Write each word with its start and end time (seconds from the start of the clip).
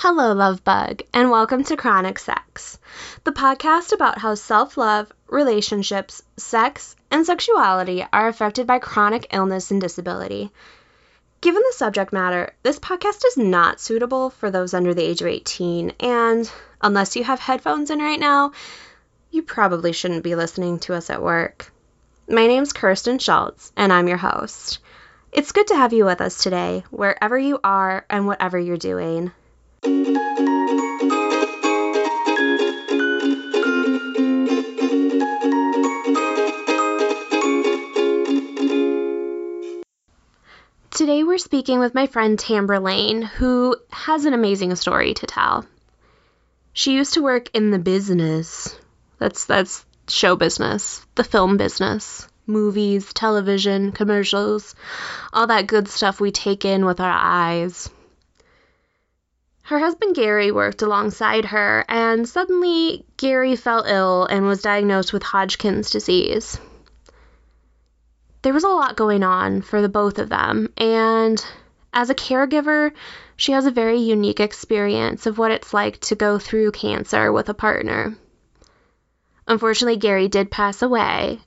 Hello, 0.00 0.32
love 0.32 0.62
bug, 0.62 1.02
and 1.12 1.28
welcome 1.28 1.64
to 1.64 1.76
Chronic 1.76 2.20
Sex, 2.20 2.78
the 3.24 3.32
podcast 3.32 3.92
about 3.92 4.16
how 4.16 4.36
self 4.36 4.76
love, 4.76 5.12
relationships, 5.26 6.22
sex, 6.36 6.94
and 7.10 7.26
sexuality 7.26 8.06
are 8.12 8.28
affected 8.28 8.64
by 8.64 8.78
chronic 8.78 9.26
illness 9.32 9.72
and 9.72 9.80
disability. 9.80 10.52
Given 11.40 11.64
the 11.66 11.74
subject 11.74 12.12
matter, 12.12 12.54
this 12.62 12.78
podcast 12.78 13.26
is 13.26 13.38
not 13.38 13.80
suitable 13.80 14.30
for 14.30 14.52
those 14.52 14.72
under 14.72 14.94
the 14.94 15.02
age 15.02 15.20
of 15.20 15.26
18, 15.26 15.94
and 15.98 16.48
unless 16.80 17.16
you 17.16 17.24
have 17.24 17.40
headphones 17.40 17.90
in 17.90 17.98
right 17.98 18.20
now, 18.20 18.52
you 19.32 19.42
probably 19.42 19.90
shouldn't 19.90 20.22
be 20.22 20.36
listening 20.36 20.78
to 20.78 20.94
us 20.94 21.10
at 21.10 21.20
work. 21.20 21.72
My 22.28 22.46
name's 22.46 22.72
Kirsten 22.72 23.18
Schultz, 23.18 23.72
and 23.76 23.92
I'm 23.92 24.06
your 24.06 24.16
host. 24.16 24.78
It's 25.32 25.50
good 25.50 25.66
to 25.66 25.76
have 25.76 25.92
you 25.92 26.04
with 26.04 26.20
us 26.20 26.40
today, 26.40 26.84
wherever 26.90 27.36
you 27.36 27.58
are 27.64 28.06
and 28.08 28.28
whatever 28.28 28.60
you're 28.60 28.76
doing. 28.76 29.32
Today 29.82 30.02
we're 41.22 41.38
speaking 41.38 41.78
with 41.78 41.94
my 41.94 42.08
friend 42.08 42.36
Tambre 42.38 42.80
Leighn, 42.80 43.22
who 43.22 43.76
has 43.90 44.24
an 44.24 44.34
amazing 44.34 44.74
story 44.74 45.14
to 45.14 45.26
tell. 45.26 45.64
She 46.72 46.94
used 46.94 47.14
to 47.14 47.22
work 47.22 47.48
in 47.54 47.70
the 47.70 47.78
business. 47.78 48.76
That's 49.18 49.44
that's 49.44 49.84
show 50.08 50.34
business, 50.34 51.06
the 51.14 51.22
film 51.22 51.56
business, 51.56 52.26
movies, 52.46 53.12
television, 53.12 53.92
commercials, 53.92 54.74
all 55.32 55.46
that 55.46 55.68
good 55.68 55.86
stuff 55.86 56.20
we 56.20 56.32
take 56.32 56.64
in 56.64 56.84
with 56.84 56.98
our 56.98 57.14
eyes. 57.14 57.88
Her 59.68 59.78
husband 59.78 60.14
Gary 60.14 60.50
worked 60.50 60.80
alongside 60.80 61.44
her, 61.44 61.84
and 61.90 62.26
suddenly 62.26 63.04
Gary 63.18 63.54
fell 63.54 63.84
ill 63.86 64.24
and 64.24 64.46
was 64.46 64.62
diagnosed 64.62 65.12
with 65.12 65.22
Hodgkin's 65.22 65.90
disease. 65.90 66.58
There 68.40 68.54
was 68.54 68.64
a 68.64 68.68
lot 68.68 68.96
going 68.96 69.22
on 69.22 69.60
for 69.60 69.82
the 69.82 69.90
both 69.90 70.18
of 70.18 70.30
them, 70.30 70.72
and 70.78 71.44
as 71.92 72.08
a 72.08 72.14
caregiver, 72.14 72.92
she 73.36 73.52
has 73.52 73.66
a 73.66 73.70
very 73.70 73.98
unique 73.98 74.40
experience 74.40 75.26
of 75.26 75.36
what 75.36 75.50
it's 75.50 75.74
like 75.74 76.00
to 76.00 76.14
go 76.14 76.38
through 76.38 76.72
cancer 76.72 77.30
with 77.30 77.50
a 77.50 77.54
partner. 77.54 78.16
Unfortunately, 79.46 79.98
Gary 79.98 80.28
did 80.28 80.50
pass 80.50 80.80
away, 80.80 81.40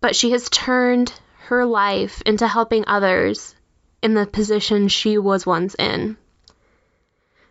but 0.00 0.14
she 0.14 0.30
has 0.30 0.48
turned 0.48 1.12
her 1.46 1.66
life 1.66 2.22
into 2.24 2.46
helping 2.46 2.84
others 2.86 3.56
in 4.00 4.14
the 4.14 4.26
position 4.26 4.86
she 4.86 5.18
was 5.18 5.44
once 5.44 5.74
in. 5.74 6.16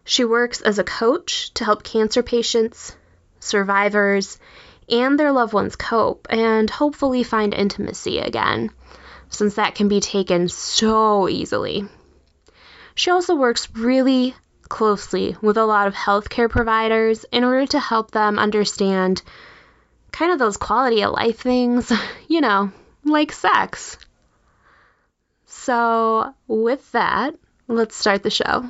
She 0.08 0.24
works 0.24 0.62
as 0.62 0.78
a 0.78 0.84
coach 0.84 1.52
to 1.56 1.66
help 1.66 1.84
cancer 1.84 2.22
patients, 2.22 2.96
survivors, 3.40 4.40
and 4.88 5.20
their 5.20 5.32
loved 5.32 5.52
ones 5.52 5.76
cope 5.76 6.28
and 6.30 6.70
hopefully 6.70 7.24
find 7.24 7.56
intimacy 7.56 8.20
again, 8.20 8.70
since 9.30 9.56
that 9.56 9.74
can 9.74 9.88
be 9.88 10.00
taken 10.00 10.48
so 10.48 11.28
easily. 11.28 11.90
She 12.94 13.10
also 13.10 13.34
works 13.34 13.68
really 13.74 14.36
closely 14.70 15.36
with 15.42 15.58
a 15.58 15.66
lot 15.66 15.88
of 15.88 15.96
healthcare 15.96 16.52
providers 16.52 17.26
in 17.32 17.44
order 17.44 17.66
to 17.66 17.80
help 17.80 18.12
them 18.12 18.38
understand 18.38 19.24
kind 20.12 20.32
of 20.32 20.38
those 20.38 20.56
quality 20.58 21.02
of 21.02 21.14
life 21.14 21.40
things, 21.40 21.92
you 22.28 22.42
know, 22.42 22.72
like 23.04 23.32
sex. 23.32 23.98
So, 25.48 26.32
with 26.48 26.92
that, 26.92 27.34
let's 27.68 27.96
start 27.96 28.22
the 28.22 28.30
show. 28.30 28.70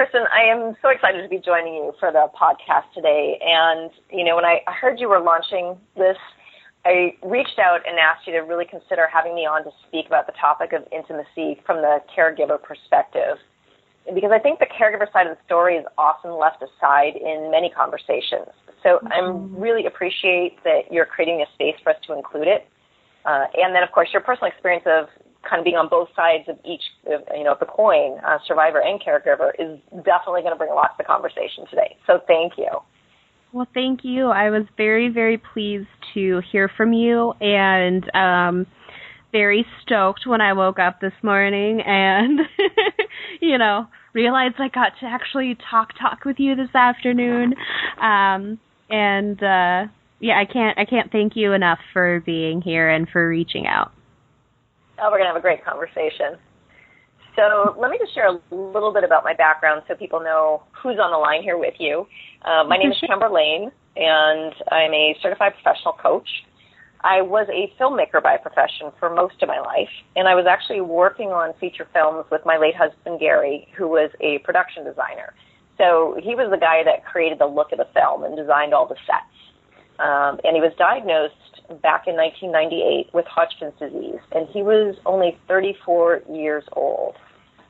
Kristen, 0.00 0.22
I 0.32 0.48
am 0.50 0.74
so 0.80 0.88
excited 0.88 1.22
to 1.22 1.28
be 1.28 1.38
joining 1.44 1.74
you 1.74 1.92
for 2.00 2.10
the 2.10 2.28
podcast 2.32 2.88
today. 2.94 3.38
And, 3.44 3.90
you 4.10 4.24
know, 4.24 4.34
when 4.34 4.46
I 4.46 4.60
heard 4.66 4.98
you 4.98 5.10
were 5.10 5.20
launching 5.20 5.76
this, 5.94 6.16
I 6.86 7.14
reached 7.22 7.58
out 7.58 7.80
and 7.86 7.98
asked 7.98 8.26
you 8.26 8.32
to 8.32 8.38
really 8.40 8.64
consider 8.64 9.06
having 9.12 9.34
me 9.34 9.42
on 9.44 9.62
to 9.64 9.70
speak 9.86 10.06
about 10.06 10.26
the 10.26 10.32
topic 10.40 10.72
of 10.72 10.88
intimacy 10.90 11.60
from 11.66 11.82
the 11.82 11.98
caregiver 12.16 12.56
perspective. 12.62 13.36
Because 14.14 14.30
I 14.32 14.38
think 14.38 14.58
the 14.58 14.66
caregiver 14.66 15.12
side 15.12 15.26
of 15.26 15.36
the 15.36 15.44
story 15.44 15.76
is 15.76 15.84
often 15.98 16.32
left 16.32 16.62
aside 16.62 17.16
in 17.16 17.50
many 17.50 17.68
conversations. 17.68 18.48
So 18.82 18.98
mm-hmm. 18.98 19.12
I 19.12 19.58
really 19.60 19.86
appreciate 19.86 20.62
that 20.64 20.90
you're 20.90 21.06
creating 21.06 21.44
a 21.46 21.52
space 21.54 21.76
for 21.82 21.90
us 21.90 21.96
to 22.06 22.14
include 22.14 22.48
it. 22.48 22.68
Uh, 23.24 23.44
and 23.54 23.74
then, 23.74 23.82
of 23.82 23.92
course, 23.92 24.08
your 24.12 24.22
personal 24.22 24.50
experience 24.50 24.84
of 24.86 25.06
kind 25.48 25.60
of 25.60 25.64
being 25.64 25.76
on 25.76 25.88
both 25.88 26.08
sides 26.14 26.44
of 26.48 26.58
each, 26.64 26.82
you 27.06 27.44
know, 27.44 27.52
of 27.52 27.60
the 27.60 27.66
coin, 27.66 28.18
uh, 28.26 28.38
survivor 28.46 28.80
and 28.80 29.00
caregiver, 29.00 29.50
is 29.58 29.78
definitely 30.04 30.42
going 30.42 30.52
to 30.52 30.58
bring 30.58 30.70
a 30.70 30.74
lot 30.74 30.96
to 30.96 30.98
the 30.98 31.04
conversation 31.04 31.64
today. 31.68 31.96
So 32.06 32.20
thank 32.26 32.54
you. 32.58 32.68
Well, 33.52 33.66
thank 33.74 34.00
you. 34.04 34.26
I 34.26 34.50
was 34.50 34.62
very, 34.76 35.08
very 35.08 35.38
pleased 35.38 35.88
to 36.14 36.40
hear 36.52 36.70
from 36.76 36.92
you 36.92 37.32
and 37.40 38.04
um, 38.14 38.66
very 39.32 39.66
stoked 39.82 40.26
when 40.26 40.40
I 40.40 40.52
woke 40.52 40.78
up 40.78 41.00
this 41.00 41.12
morning 41.22 41.80
and, 41.80 42.40
you 43.40 43.58
know, 43.58 43.88
realized 44.12 44.56
I 44.58 44.68
got 44.68 44.92
to 45.00 45.06
actually 45.06 45.56
talk 45.70 45.90
talk 45.98 46.24
with 46.24 46.36
you 46.38 46.54
this 46.54 46.74
afternoon. 46.74 47.54
Um, 48.00 48.58
and 48.90 49.42
uh, 49.42 49.86
yeah, 50.20 50.38
I 50.38 50.44
can't 50.44 50.78
I 50.78 50.84
can't 50.84 51.10
thank 51.10 51.36
you 51.36 51.52
enough 51.52 51.78
for 51.92 52.20
being 52.20 52.60
here 52.60 52.88
and 52.88 53.08
for 53.08 53.28
reaching 53.28 53.66
out. 53.66 53.92
Oh, 55.00 55.08
we're 55.10 55.18
going 55.18 55.28
to 55.28 55.32
have 55.32 55.36
a 55.36 55.40
great 55.40 55.64
conversation. 55.64 56.36
So 57.36 57.74
let 57.78 57.90
me 57.90 57.98
just 57.98 58.12
share 58.12 58.28
a 58.28 58.38
little 58.50 58.92
bit 58.92 59.04
about 59.04 59.24
my 59.24 59.34
background 59.34 59.82
so 59.88 59.94
people 59.94 60.20
know 60.20 60.64
who's 60.82 60.98
on 60.98 61.10
the 61.10 61.16
line 61.16 61.42
here 61.42 61.56
with 61.56 61.74
you. 61.78 62.06
Uh, 62.44 62.64
my 62.68 62.76
name 62.76 62.90
is 62.90 62.98
Tambre 63.06 63.32
Leighn, 63.32 63.70
and 63.96 64.52
I'm 64.70 64.92
a 64.92 65.16
certified 65.22 65.52
professional 65.54 65.94
coach. 65.94 66.28
I 67.02 67.22
was 67.22 67.48
a 67.48 67.72
filmmaker 67.80 68.22
by 68.22 68.36
profession 68.36 68.92
for 68.98 69.08
most 69.08 69.40
of 69.42 69.48
my 69.48 69.58
life, 69.60 69.88
and 70.16 70.28
I 70.28 70.34
was 70.34 70.44
actually 70.46 70.82
working 70.82 71.28
on 71.28 71.54
feature 71.58 71.88
films 71.94 72.26
with 72.30 72.42
my 72.44 72.58
late 72.58 72.76
husband 72.76 73.20
Gary, 73.20 73.68
who 73.76 73.88
was 73.88 74.10
a 74.20 74.38
production 74.38 74.84
designer. 74.84 75.32
So 75.80 76.20
he 76.22 76.34
was 76.34 76.50
the 76.50 76.58
guy 76.58 76.84
that 76.84 77.06
created 77.06 77.38
the 77.38 77.46
look 77.46 77.72
of 77.72 77.78
the 77.78 77.88
film 77.94 78.22
and 78.22 78.36
designed 78.36 78.74
all 78.74 78.86
the 78.86 79.00
sets. 79.08 79.32
Um, 79.98 80.38
and 80.44 80.54
he 80.54 80.60
was 80.60 80.72
diagnosed 80.76 81.34
back 81.80 82.04
in 82.06 82.16
1998 82.16 83.14
with 83.14 83.24
Hodgkin's 83.24 83.72
disease, 83.80 84.20
and 84.32 84.46
he 84.48 84.62
was 84.62 84.96
only 85.06 85.38
34 85.48 86.22
years 86.32 86.64
old. 86.72 87.16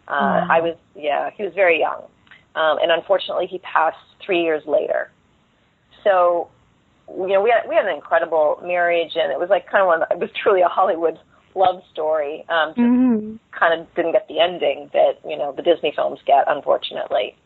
Uh, 0.09 0.43
wow. 0.43 0.49
I 0.51 0.61
was, 0.61 0.77
yeah, 0.97 1.31
he 1.37 1.45
was 1.45 1.53
very 1.55 1.79
young, 1.79 2.03
um, 2.57 2.79
and 2.83 2.91
unfortunately, 2.91 3.47
he 3.47 3.59
passed 3.59 3.99
three 4.25 4.43
years 4.43 4.63
later. 4.67 5.11
So, 6.03 6.49
you 7.09 7.29
know, 7.29 7.43
we 7.43 7.51
had 7.51 7.69
we 7.69 7.75
had 7.75 7.85
an 7.85 7.95
incredible 7.95 8.61
marriage, 8.65 9.13
and 9.15 9.31
it 9.31 9.39
was 9.39 9.51
like 9.51 9.69
kind 9.71 9.83
of 9.83 9.87
one. 9.87 10.03
It 10.11 10.19
was 10.19 10.31
truly 10.43 10.63
a 10.63 10.69
Hollywood 10.69 11.19
love 11.55 11.83
story. 11.93 12.45
Um, 12.49 12.75
mm-hmm. 12.75 13.37
Kind 13.57 13.81
of 13.81 13.95
didn't 13.95 14.13
get 14.13 14.27
the 14.29 14.41
ending 14.41 14.91
that 14.93 15.19
you 15.29 15.37
know 15.37 15.53
the 15.53 15.63
Disney 15.63 15.93
films 15.95 16.21
get, 16.27 16.45
unfortunately. 16.47 17.37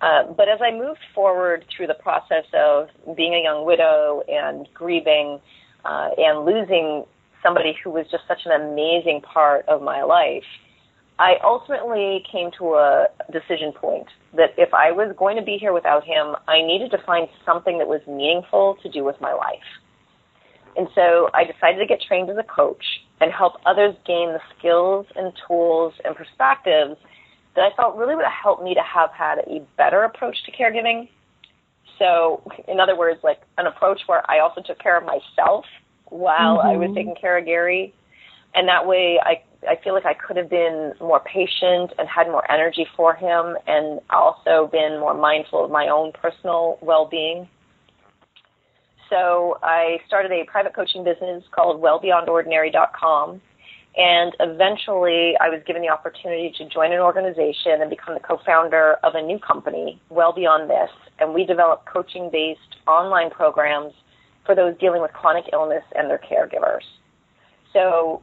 Uh, 0.00 0.32
but 0.36 0.48
as 0.48 0.60
I 0.62 0.70
moved 0.70 1.00
forward 1.14 1.64
through 1.74 1.88
the 1.88 1.94
process 1.94 2.44
of 2.54 2.88
being 3.16 3.34
a 3.34 3.42
young 3.42 3.66
widow 3.66 4.22
and 4.28 4.68
grieving, 4.72 5.40
uh, 5.84 6.10
and 6.16 6.44
losing 6.44 7.04
somebody 7.42 7.76
who 7.82 7.90
was 7.90 8.06
just 8.10 8.24
such 8.26 8.40
an 8.44 8.52
amazing 8.52 9.20
part 9.22 9.66
of 9.68 9.82
my 9.82 10.02
life, 10.02 10.44
I 11.18 11.34
ultimately 11.42 12.24
came 12.30 12.50
to 12.58 12.74
a 12.74 13.06
decision 13.32 13.72
point 13.72 14.06
that 14.36 14.50
if 14.56 14.72
I 14.72 14.92
was 14.92 15.14
going 15.16 15.36
to 15.36 15.42
be 15.42 15.56
here 15.58 15.72
without 15.72 16.04
him, 16.04 16.36
I 16.46 16.62
needed 16.62 16.90
to 16.92 16.98
find 17.04 17.28
something 17.44 17.78
that 17.78 17.88
was 17.88 18.00
meaningful 18.06 18.76
to 18.82 18.88
do 18.88 19.02
with 19.02 19.20
my 19.20 19.32
life. 19.32 19.66
And 20.76 20.86
so 20.94 21.28
I 21.34 21.42
decided 21.42 21.78
to 21.80 21.86
get 21.86 22.00
trained 22.06 22.30
as 22.30 22.36
a 22.36 22.44
coach 22.44 22.84
and 23.20 23.32
help 23.32 23.54
others 23.66 23.96
gain 24.06 24.28
the 24.28 24.40
skills 24.56 25.06
and 25.16 25.32
tools 25.46 25.92
and 26.04 26.14
perspectives 26.14 26.96
that 27.56 27.62
I 27.62 27.76
felt 27.76 27.96
really 27.96 28.14
would 28.14 28.24
have 28.24 28.40
helped 28.42 28.62
me 28.62 28.74
to 28.74 28.82
have 28.82 29.10
had 29.10 29.38
a 29.38 29.60
better 29.76 30.04
approach 30.04 30.36
to 30.44 30.52
caregiving 30.52 31.08
so, 31.98 32.42
in 32.68 32.80
other 32.80 32.96
words, 32.96 33.20
like 33.22 33.40
an 33.58 33.66
approach 33.66 34.00
where 34.06 34.28
I 34.30 34.38
also 34.38 34.62
took 34.62 34.78
care 34.78 34.96
of 34.96 35.04
myself 35.04 35.64
while 36.06 36.58
mm-hmm. 36.58 36.68
I 36.68 36.76
was 36.76 36.86
mm-hmm. 36.86 36.94
taking 36.94 37.14
care 37.20 37.38
of 37.38 37.44
Gary. 37.44 37.94
And 38.54 38.68
that 38.68 38.86
way 38.86 39.20
I 39.22 39.42
I 39.68 39.76
feel 39.82 39.92
like 39.92 40.06
I 40.06 40.14
could 40.14 40.36
have 40.36 40.48
been 40.48 40.94
more 41.00 41.20
patient 41.20 41.92
and 41.98 42.08
had 42.08 42.28
more 42.28 42.48
energy 42.50 42.86
for 42.96 43.14
him 43.14 43.56
and 43.66 44.00
also 44.08 44.68
been 44.70 45.00
more 45.00 45.14
mindful 45.14 45.64
of 45.64 45.70
my 45.70 45.88
own 45.88 46.12
personal 46.12 46.78
well-being. 46.80 47.48
So 49.10 49.58
I 49.62 49.98
started 50.06 50.30
a 50.30 50.44
private 50.44 50.74
coaching 50.74 51.02
business 51.02 51.42
called 51.50 51.82
wellbeyondordinary.com 51.82 53.40
and 53.98 54.32
eventually 54.38 55.34
I 55.40 55.50
was 55.50 55.60
given 55.66 55.82
the 55.82 55.88
opportunity 55.88 56.54
to 56.56 56.68
join 56.68 56.92
an 56.92 57.00
organization 57.00 57.82
and 57.82 57.90
become 57.90 58.14
the 58.14 58.20
co-founder 58.20 58.96
of 59.02 59.16
a 59.16 59.22
new 59.22 59.40
company, 59.40 60.00
Well 60.08 60.32
Beyond 60.32 60.70
This, 60.70 60.90
and 61.18 61.34
we 61.34 61.44
develop 61.44 61.84
coaching 61.84 62.30
based 62.30 62.78
online 62.86 63.28
programs 63.28 63.92
for 64.46 64.54
those 64.54 64.78
dealing 64.78 65.02
with 65.02 65.12
chronic 65.12 65.46
illness 65.52 65.82
and 65.96 66.08
their 66.08 66.20
caregivers. 66.20 66.86
So 67.72 68.22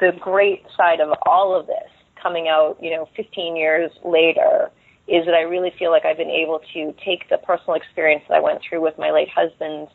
the 0.00 0.10
great 0.20 0.64
side 0.76 1.00
of 1.00 1.16
all 1.24 1.58
of 1.58 1.68
this 1.68 1.88
coming 2.20 2.48
out, 2.48 2.76
you 2.80 2.90
know, 2.90 3.08
15 3.16 3.54
years 3.54 3.92
later 4.04 4.70
is 5.06 5.24
that 5.24 5.34
I 5.34 5.42
really 5.42 5.72
feel 5.78 5.92
like 5.92 6.04
I've 6.04 6.16
been 6.16 6.30
able 6.30 6.60
to 6.74 6.92
take 7.04 7.28
the 7.30 7.38
personal 7.38 7.74
experience 7.74 8.24
that 8.28 8.34
I 8.34 8.40
went 8.40 8.58
through 8.68 8.82
with 8.82 8.98
my 8.98 9.12
late 9.12 9.28
husband 9.28 9.86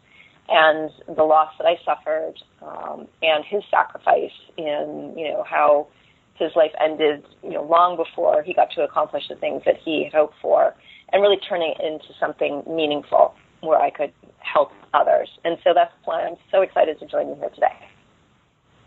and 0.52 0.92
the 1.16 1.24
loss 1.24 1.54
that 1.58 1.66
I 1.66 1.78
suffered 1.86 2.34
um, 2.62 3.08
and 3.22 3.46
his 3.46 3.64
sacrifice 3.72 4.36
in, 4.58 5.14
you 5.18 5.30
know, 5.30 5.44
how 5.50 5.88
his 6.36 6.52
life 6.56 6.72
ended, 6.84 7.24
you 7.44 7.52
know, 7.52 7.64
long 7.64 7.96
before 7.96 8.44
he 8.44 8.54
got 8.54 8.70
to 8.76 8.82
accomplish 8.82 9.24
the 9.30 9.36
things 9.36 9.62
that 9.66 9.76
he 9.84 10.04
had 10.04 10.14
hoped 10.14 10.36
for 10.42 10.76
and 11.14 11.22
really 11.22 11.38
turning 11.48 11.74
it 11.78 11.86
into 11.86 12.14
something 12.20 12.64
meaningful 12.68 13.34
where 13.62 13.80
I 13.80 13.92
could 13.92 14.12
help 14.40 14.72
others. 14.94 15.30
And 15.46 15.58
so 15.64 15.72
that's 15.74 15.94
why 16.04 16.24
I'm 16.24 16.36
so 16.52 16.62
excited 16.62 17.00
to 17.00 17.06
join 17.06 17.30
you 17.30 17.36
here 17.36 17.50
today. 17.50 17.78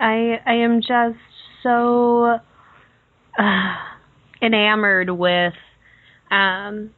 I 0.00 0.40
I 0.44 0.54
am 0.54 0.80
just 0.80 1.18
so 1.62 2.38
uh, 3.38 3.74
enamored 4.42 5.10
with 5.10 5.54
um, 6.30 6.90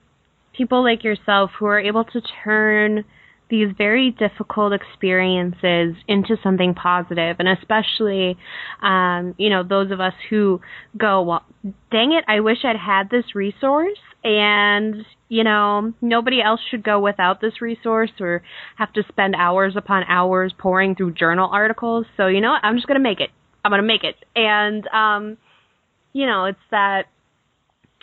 people 0.56 0.82
like 0.82 1.04
yourself 1.04 1.50
who 1.58 1.66
are 1.66 1.78
able 1.80 2.04
to 2.04 2.20
turn 2.42 3.04
these 3.48 3.68
very 3.78 4.10
difficult 4.10 4.72
experiences 4.72 5.94
into 6.08 6.36
something 6.42 6.74
positive. 6.74 7.36
And 7.38 7.48
especially 7.48 8.36
um, 8.82 9.34
you 9.38 9.50
know 9.50 9.62
those 9.62 9.90
of 9.90 10.00
us 10.00 10.14
who 10.30 10.60
go 10.96 11.22
well 11.22 11.44
dang 11.90 12.12
it 12.12 12.24
i 12.28 12.40
wish 12.40 12.58
i'd 12.64 12.76
had 12.76 13.10
this 13.10 13.34
resource. 13.34 13.98
And 14.24 15.04
you 15.28 15.44
know 15.44 15.92
nobody 16.00 16.42
else 16.42 16.60
should 16.70 16.82
go 16.82 17.00
without 17.00 17.40
this 17.40 17.60
resource 17.60 18.10
or 18.20 18.42
have 18.76 18.92
to 18.94 19.02
spend 19.08 19.34
hours 19.36 19.74
upon 19.76 20.04
hours 20.04 20.52
pouring 20.58 20.94
through 20.94 21.14
journal 21.14 21.48
articles. 21.52 22.06
So 22.16 22.26
you 22.26 22.40
know 22.40 22.50
what? 22.50 22.64
I'm 22.64 22.76
just 22.76 22.86
going 22.86 22.98
to 22.98 23.02
make 23.02 23.20
it. 23.20 23.30
I'm 23.64 23.70
going 23.70 23.82
to 23.82 23.86
make 23.86 24.04
it. 24.04 24.16
And 24.34 24.86
um 24.88 25.36
you 26.12 26.26
know 26.26 26.46
it's 26.46 26.58
that 26.70 27.06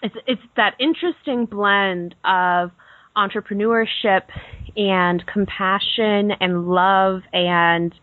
it's 0.01 0.16
it's 0.28 0.42
that 0.56 0.75
interesting 0.80 1.45
blend 1.45 2.16
of 2.24 2.72
entrepreneurship 3.16 4.22
and 4.75 5.25
compassion 5.25 6.31
and 6.39 6.67
love 6.67 7.21
and 7.31 7.93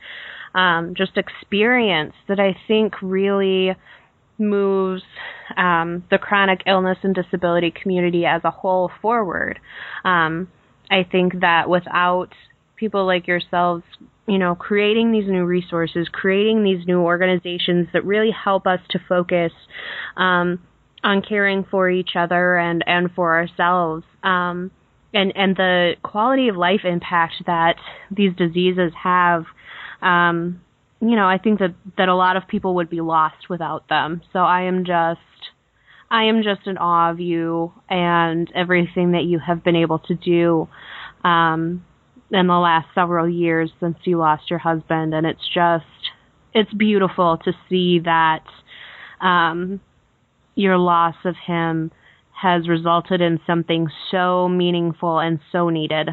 um, 0.55 0.95
just 0.97 1.17
experience 1.17 2.15
that 2.29 2.41
I 2.41 2.57
think 2.67 2.95
really 3.03 3.77
moves 4.39 5.03
um, 5.57 6.05
the 6.11 6.19
chronic 6.19 6.63
illness 6.67 6.99
and 7.03 7.15
disability 7.15 7.73
community 7.83 8.25
as 8.25 8.43
a 8.45 8.51
whole 8.51 8.91
forward. 9.03 9.61
Um, 10.05 10.49
I 10.91 11.05
think 11.11 11.41
that 11.41 11.69
without 11.69 12.31
people 12.77 13.07
like 13.07 13.29
yourselves, 13.29 13.85
you 14.27 14.39
know, 14.39 14.55
creating 14.55 15.13
these 15.13 15.29
new 15.29 15.45
resources, 15.45 16.09
creating 16.11 16.65
these 16.65 16.87
new 16.87 17.01
organizations 17.01 17.89
that 17.93 18.05
really 18.05 18.31
help 18.31 18.67
us 18.67 18.81
to 18.91 18.99
focus 19.09 19.53
um, 20.17 20.61
on 21.05 21.23
caring 21.23 21.65
for 21.71 21.89
each 21.91 22.11
other 22.17 22.57
and 22.57 22.83
and 22.87 23.11
for 23.15 23.37
ourselves. 23.37 24.05
Um, 24.23 24.71
and 25.13 25.33
and 25.37 25.57
the 25.57 25.95
quality 26.03 26.49
of 26.49 26.57
life 26.57 26.81
impact 26.85 27.35
that 27.47 27.77
these 28.11 28.35
diseases 28.37 28.93
have 29.03 29.45
um 30.03 30.61
you 31.01 31.17
know 31.17 31.27
i 31.29 31.39
think 31.39 31.59
that 31.59 31.75
that 31.97 32.09
a 32.09 32.15
lot 32.15 32.37
of 32.37 32.47
people 32.49 32.77
would 32.77 32.91
be 32.91 33.01
lost 33.01 33.49
without 33.49 33.89
them. 33.89 34.23
So 34.33 34.41
i 34.41 34.63
am 34.63 34.85
just 34.85 35.21
i 36.11 36.25
am 36.25 36.43
just 36.43 36.67
in 36.67 36.79
awe 36.79 37.11
of 37.11 37.21
you 37.21 37.73
and 37.89 38.51
everything 38.55 39.13
that 39.13 39.25
you 39.25 39.39
have 39.39 39.65
been 39.65 39.77
able 39.77 39.99
to 40.01 40.15
do 40.15 40.69
um 41.25 41.85
in 42.31 42.47
the 42.47 42.55
last 42.55 42.87
several 42.95 43.29
years 43.29 43.71
since 43.81 43.97
you 44.05 44.17
lost 44.17 44.51
your 44.51 44.61
husband. 44.61 45.15
And 45.15 45.27
it's 45.27 45.49
just 45.53 45.85
it's 46.55 46.73
beautiful 46.73 47.39
to 47.45 47.53
see 47.69 48.01
that 48.05 48.45
um 49.21 49.81
your 50.55 50.79
loss 50.79 51.17
of 51.25 51.35
him 51.47 51.91
has 52.41 52.69
resulted 52.69 53.21
in 53.21 53.39
something 53.47 53.89
so 54.11 54.49
meaningful 54.49 55.19
and 55.19 55.39
so 55.53 55.69
needed. 55.69 56.09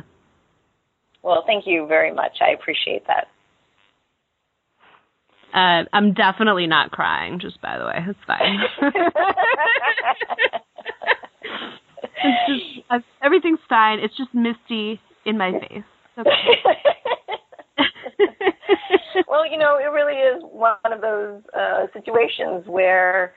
Well, 1.23 1.43
thank 1.45 1.65
you 1.65 1.87
very 1.87 2.13
much. 2.13 2.33
I 2.41 2.49
appreciate 2.51 3.07
that. 3.07 3.27
Uh, 5.53 5.85
I'm 5.93 6.13
definitely 6.13 6.67
not 6.67 6.91
crying, 6.91 7.39
just 7.39 7.61
by 7.61 7.77
the 7.77 7.85
way. 7.85 8.05
It's 8.07 8.19
fine. 8.27 8.59
it's 12.23 12.47
just, 12.47 12.63
uh, 12.89 12.99
everything's 13.23 13.59
fine. 13.69 13.99
It's 13.99 14.17
just 14.17 14.33
misty 14.33 14.99
in 15.25 15.37
my 15.37 15.53
face. 15.53 15.83
Okay. 16.17 16.27
well, 19.27 19.49
you 19.49 19.57
know, 19.57 19.77
it 19.77 19.89
really 19.91 20.15
is 20.15 20.43
one 20.51 20.75
of 20.85 21.01
those 21.01 21.41
uh, 21.57 21.87
situations 21.93 22.65
where 22.67 23.33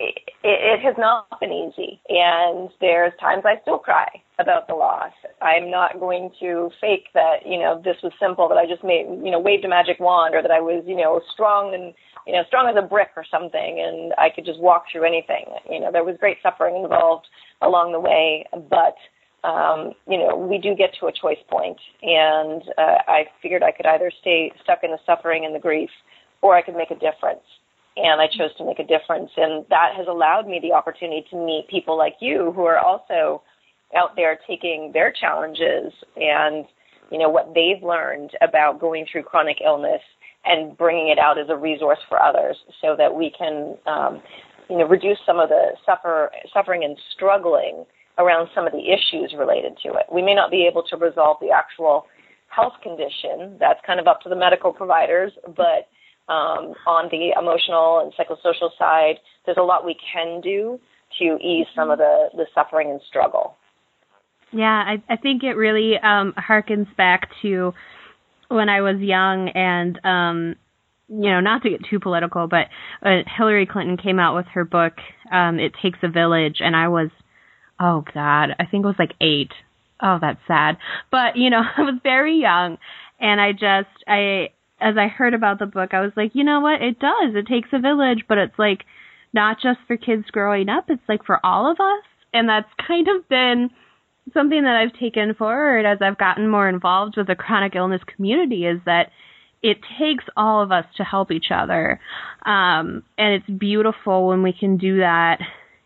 it, 0.00 0.16
it 0.42 0.80
has 0.80 0.94
not 0.98 1.28
been 1.40 1.52
easy, 1.52 2.00
and 2.08 2.70
there's 2.80 3.12
times 3.20 3.42
I 3.44 3.60
still 3.62 3.78
cry 3.78 4.08
about 4.38 4.66
the 4.66 4.74
loss. 4.74 5.12
I'm 5.42 5.70
not 5.70 6.00
going 6.00 6.30
to 6.40 6.70
fake 6.80 7.08
that 7.12 7.44
you 7.44 7.58
know 7.58 7.80
this 7.84 7.96
was 8.02 8.12
simple, 8.18 8.48
that 8.48 8.56
I 8.56 8.66
just 8.66 8.82
made 8.82 9.06
you 9.22 9.30
know 9.30 9.38
waved 9.38 9.64
a 9.64 9.68
magic 9.68 10.00
wand, 10.00 10.34
or 10.34 10.42
that 10.42 10.50
I 10.50 10.60
was 10.60 10.82
you 10.86 10.96
know 10.96 11.20
strong 11.32 11.74
and 11.74 11.92
you 12.26 12.32
know 12.32 12.42
strong 12.48 12.68
as 12.68 12.82
a 12.82 12.86
brick 12.86 13.10
or 13.16 13.24
something, 13.30 13.80
and 13.80 14.14
I 14.16 14.30
could 14.34 14.46
just 14.46 14.60
walk 14.60 14.84
through 14.90 15.04
anything. 15.04 15.44
You 15.70 15.80
know 15.80 15.92
there 15.92 16.04
was 16.04 16.16
great 16.18 16.38
suffering 16.42 16.82
involved 16.82 17.26
along 17.60 17.92
the 17.92 18.00
way, 18.00 18.46
but 18.70 18.96
um, 19.46 19.92
you 20.08 20.16
know 20.16 20.34
we 20.34 20.56
do 20.56 20.74
get 20.74 20.94
to 21.00 21.06
a 21.06 21.12
choice 21.12 21.42
point, 21.50 21.78
and 22.00 22.62
uh, 22.78 23.04
I 23.06 23.24
figured 23.42 23.62
I 23.62 23.72
could 23.72 23.86
either 23.86 24.10
stay 24.20 24.50
stuck 24.64 24.80
in 24.82 24.92
the 24.92 24.98
suffering 25.04 25.44
and 25.44 25.54
the 25.54 25.60
grief, 25.60 25.90
or 26.40 26.56
I 26.56 26.62
could 26.62 26.76
make 26.76 26.90
a 26.90 26.96
difference 26.96 27.44
and 28.02 28.20
I 28.20 28.26
chose 28.26 28.54
to 28.58 28.64
make 28.64 28.78
a 28.78 28.86
difference. 28.86 29.30
And 29.36 29.64
that 29.70 29.94
has 29.96 30.06
allowed 30.08 30.46
me 30.46 30.58
the 30.60 30.72
opportunity 30.72 31.24
to 31.30 31.36
meet 31.36 31.66
people 31.68 31.96
like 31.96 32.16
you 32.20 32.52
who 32.54 32.64
are 32.64 32.78
also 32.78 33.42
out 33.96 34.16
there 34.16 34.38
taking 34.46 34.90
their 34.92 35.12
challenges 35.12 35.92
and 36.16 36.64
you 37.10 37.18
know 37.18 37.28
what 37.28 37.52
they've 37.54 37.82
learned 37.82 38.30
about 38.40 38.80
going 38.80 39.04
through 39.10 39.24
chronic 39.24 39.58
illness 39.64 40.00
and 40.44 40.76
bringing 40.78 41.08
it 41.08 41.18
out 41.18 41.38
as 41.38 41.46
a 41.48 41.56
resource 41.56 41.98
for 42.08 42.22
others 42.22 42.56
so 42.80 42.94
that 42.96 43.14
we 43.14 43.32
can 43.36 43.76
um, 43.86 44.22
you 44.68 44.78
know 44.78 44.86
reduce 44.86 45.18
some 45.26 45.40
of 45.40 45.48
the 45.48 45.72
suffer 45.84 46.30
suffering 46.54 46.84
and 46.84 46.96
struggling 47.14 47.84
around 48.18 48.48
some 48.54 48.66
of 48.66 48.72
the 48.72 48.92
issues 48.92 49.34
related 49.36 49.76
to 49.82 49.88
it. 49.94 50.06
We 50.12 50.22
may 50.22 50.34
not 50.34 50.50
be 50.50 50.68
able 50.70 50.82
to 50.84 50.96
resolve 50.96 51.38
the 51.40 51.50
actual 51.50 52.06
health 52.48 52.74
condition. 52.82 53.56
That's 53.58 53.80
kind 53.86 53.98
of 53.98 54.06
up 54.06 54.20
to 54.22 54.28
the 54.28 54.36
medical 54.36 54.72
providers, 54.72 55.32
but 55.46 55.88
um, 56.28 56.74
on 56.86 57.08
the 57.10 57.32
emotional 57.38 58.00
and 58.00 58.12
psychosocial 58.14 58.70
side, 58.78 59.16
there's 59.46 59.58
a 59.58 59.62
lot 59.62 59.84
we 59.84 59.96
can 60.12 60.40
do 60.40 60.78
to 61.18 61.36
ease 61.42 61.66
some 61.74 61.90
of 61.90 61.98
the, 61.98 62.28
the 62.34 62.46
suffering 62.54 62.90
and 62.90 63.00
struggle. 63.08 63.56
Yeah, 64.52 64.66
I, 64.66 65.02
I 65.08 65.16
think 65.16 65.42
it 65.42 65.54
really 65.54 65.94
um, 66.02 66.34
harkens 66.36 66.94
back 66.96 67.30
to 67.42 67.72
when 68.48 68.68
I 68.68 68.80
was 68.80 68.98
young 69.00 69.48
and 69.50 70.00
um, 70.04 70.56
you 71.10 71.28
know, 71.28 71.40
not 71.40 71.62
to 71.62 71.70
get 71.70 71.80
too 71.90 71.98
political, 71.98 72.46
but 72.46 72.68
uh, 73.02 73.22
Hillary 73.36 73.66
Clinton 73.66 73.96
came 73.96 74.20
out 74.20 74.36
with 74.36 74.46
her 74.54 74.64
book, 74.64 74.94
um, 75.32 75.58
It 75.58 75.72
Takes 75.82 75.98
a 76.02 76.08
Village, 76.08 76.58
and 76.60 76.76
I 76.76 76.86
was, 76.86 77.10
oh 77.80 78.04
God, 78.14 78.50
I 78.60 78.66
think 78.66 78.84
it 78.84 78.86
was 78.86 78.98
like 78.98 79.14
eight. 79.20 79.50
Oh, 80.00 80.18
that's 80.20 80.40
sad. 80.46 80.78
But, 81.10 81.36
you 81.36 81.50
know, 81.50 81.62
I 81.76 81.82
was 81.82 81.98
very 82.02 82.40
young, 82.40 82.78
and 83.18 83.40
I 83.40 83.52
just, 83.52 83.88
I, 84.06 84.50
as 84.80 84.96
I 84.96 85.08
heard 85.08 85.34
about 85.34 85.58
the 85.58 85.66
book, 85.66 85.92
I 85.92 86.00
was 86.00 86.12
like, 86.16 86.32
you 86.34 86.44
know 86.44 86.60
what? 86.60 86.82
It 86.82 86.98
does. 86.98 87.34
It 87.34 87.46
takes 87.46 87.68
a 87.72 87.78
village, 87.78 88.24
but 88.28 88.38
it's 88.38 88.58
like 88.58 88.84
not 89.32 89.58
just 89.62 89.78
for 89.86 89.96
kids 89.96 90.24
growing 90.30 90.68
up, 90.68 90.86
it's 90.88 91.02
like 91.08 91.24
for 91.24 91.44
all 91.44 91.70
of 91.70 91.78
us. 91.80 92.04
And 92.32 92.48
that's 92.48 92.68
kind 92.86 93.08
of 93.08 93.28
been 93.28 93.70
something 94.32 94.62
that 94.62 94.76
I've 94.76 94.98
taken 94.98 95.34
forward 95.34 95.86
as 95.86 95.98
I've 96.00 96.18
gotten 96.18 96.48
more 96.48 96.68
involved 96.68 97.16
with 97.16 97.26
the 97.26 97.34
chronic 97.34 97.74
illness 97.74 98.02
community 98.14 98.66
is 98.66 98.80
that 98.86 99.10
it 99.62 99.78
takes 99.98 100.24
all 100.36 100.62
of 100.62 100.72
us 100.72 100.84
to 100.96 101.04
help 101.04 101.30
each 101.30 101.50
other. 101.54 102.00
Um, 102.46 103.02
and 103.18 103.34
it's 103.34 103.58
beautiful 103.58 104.28
when 104.28 104.42
we 104.42 104.52
can 104.52 104.78
do 104.78 104.98
that 104.98 105.38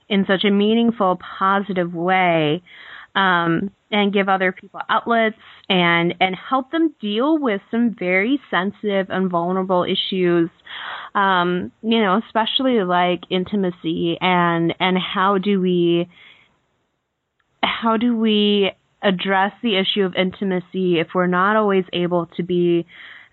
in 0.09 0.25
such 0.27 0.45
a 0.45 0.51
meaningful, 0.51 1.19
positive 1.39 1.95
way 1.95 2.63
um, 3.15 3.71
and 3.91 4.13
give 4.13 4.29
other 4.29 4.53
people 4.53 4.81
outlets 4.89 5.37
and 5.69 6.15
and 6.21 6.35
help 6.35 6.71
them 6.71 6.95
deal 7.01 7.39
with 7.39 7.61
some 7.71 7.95
very 7.99 8.41
sensitive 8.51 9.07
and 9.11 9.31
vulnerable 9.31 9.85
issues 9.85 10.51
um, 11.15 11.71
you 11.83 12.01
know 12.01 12.21
especially 12.27 12.83
like 12.83 13.21
intimacy 13.31 14.17
and 14.21 14.75
and 14.81 14.99
how 14.99 15.39
do 15.39 15.61
we 15.61 16.09
how 17.63 17.97
do 17.97 18.17
we 18.17 18.71
address 19.03 19.53
the 19.63 19.77
issue 19.77 20.03
of 20.03 20.15
intimacy 20.15 20.99
if 20.99 21.09
we're 21.15 21.27
not 21.27 21.57
always 21.57 21.85
able 21.93 22.27
to 22.37 22.43
be 22.43 22.87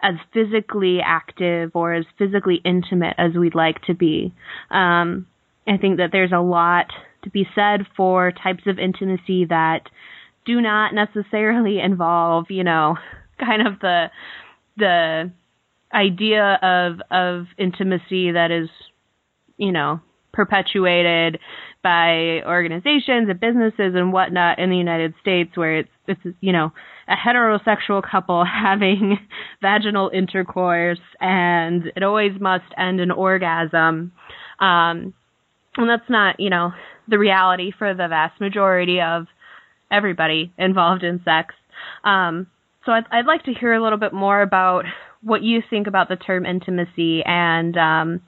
as 0.04 0.16
physically 0.34 1.00
active 1.04 1.72
or 1.74 1.94
as 1.94 2.06
physically 2.18 2.60
intimate 2.66 3.16
as 3.18 3.34
we'd 3.34 3.56
like 3.56 3.82
to 3.84 3.94
be? 3.94 4.34
Um, 4.70 5.28
I 5.68 5.78
think 5.78 5.98
that 5.98 6.10
there's 6.12 6.32
a 6.34 6.42
lot 6.42 6.88
to 7.24 7.30
be 7.30 7.48
said 7.56 7.86
for 7.96 8.32
types 8.32 8.64
of 8.68 8.80
intimacy 8.80 9.46
that 9.46 9.82
do 10.46 10.62
not 10.62 10.94
necessarily 10.94 11.80
involve, 11.80 12.46
you 12.50 12.64
know, 12.64 12.98
kind 13.40 13.66
of 13.66 13.80
the 13.80 14.08
the 14.78 15.32
idea 15.94 16.58
of 16.62 17.02
of 17.12 17.48
intimacy 17.58 18.32
that 18.32 18.52
is, 18.52 18.70
you 19.58 19.72
know, 19.72 20.00
perpetuated 20.34 21.40
by 21.84 22.42
organizations 22.46 23.30
and 23.30 23.40
businesses 23.40 23.94
and 23.96 24.14
whatnot 24.14 24.60
in 24.60 24.70
the 24.70 24.78
United 24.78 25.14
States 25.22 25.58
where 25.58 25.80
it's 25.80 25.90
it's 26.08 26.22
you 26.40 26.54
know 26.54 26.72
a 27.08 27.16
heterosexual 27.16 28.02
couple 28.04 28.46
having 28.64 29.18
vaginal 29.62 30.10
intercourse 30.14 31.00
and 31.20 31.92
it 31.96 32.04
always 32.04 32.40
must 32.40 32.66
end 32.78 33.00
in 33.00 33.12
orgasm. 33.12 34.12
Um 34.60 35.14
and 35.78 35.90
that's 35.90 36.10
not 36.10 36.40
you 36.40 36.50
know 36.50 36.72
the 37.12 37.20
reality 37.20 37.72
for 37.78 37.94
the 37.94 38.08
vast 38.08 38.42
majority 38.42 39.00
of 39.00 39.28
everybody 39.92 40.52
involved 40.58 41.04
in 41.04 41.22
sex 41.24 41.54
um 42.04 42.48
so 42.86 42.92
I'd, 42.92 43.06
I'd 43.12 43.26
like 43.26 43.44
to 43.44 43.54
hear 43.54 43.74
a 43.74 43.84
little 43.84 44.00
bit 44.00 44.14
more 44.14 44.42
about 44.42 44.86
what 45.22 45.44
you 45.44 45.62
think 45.70 45.86
about 45.86 46.10
the 46.10 46.16
term 46.16 46.46
intimacy 46.46 47.22
and 47.24 47.78
um 47.78 48.22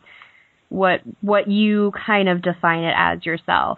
what 0.70 1.02
what 1.22 1.48
you 1.48 1.92
kind 2.06 2.28
of 2.28 2.42
define 2.42 2.84
it 2.84 2.96
as 2.98 3.26
yourself. 3.26 3.78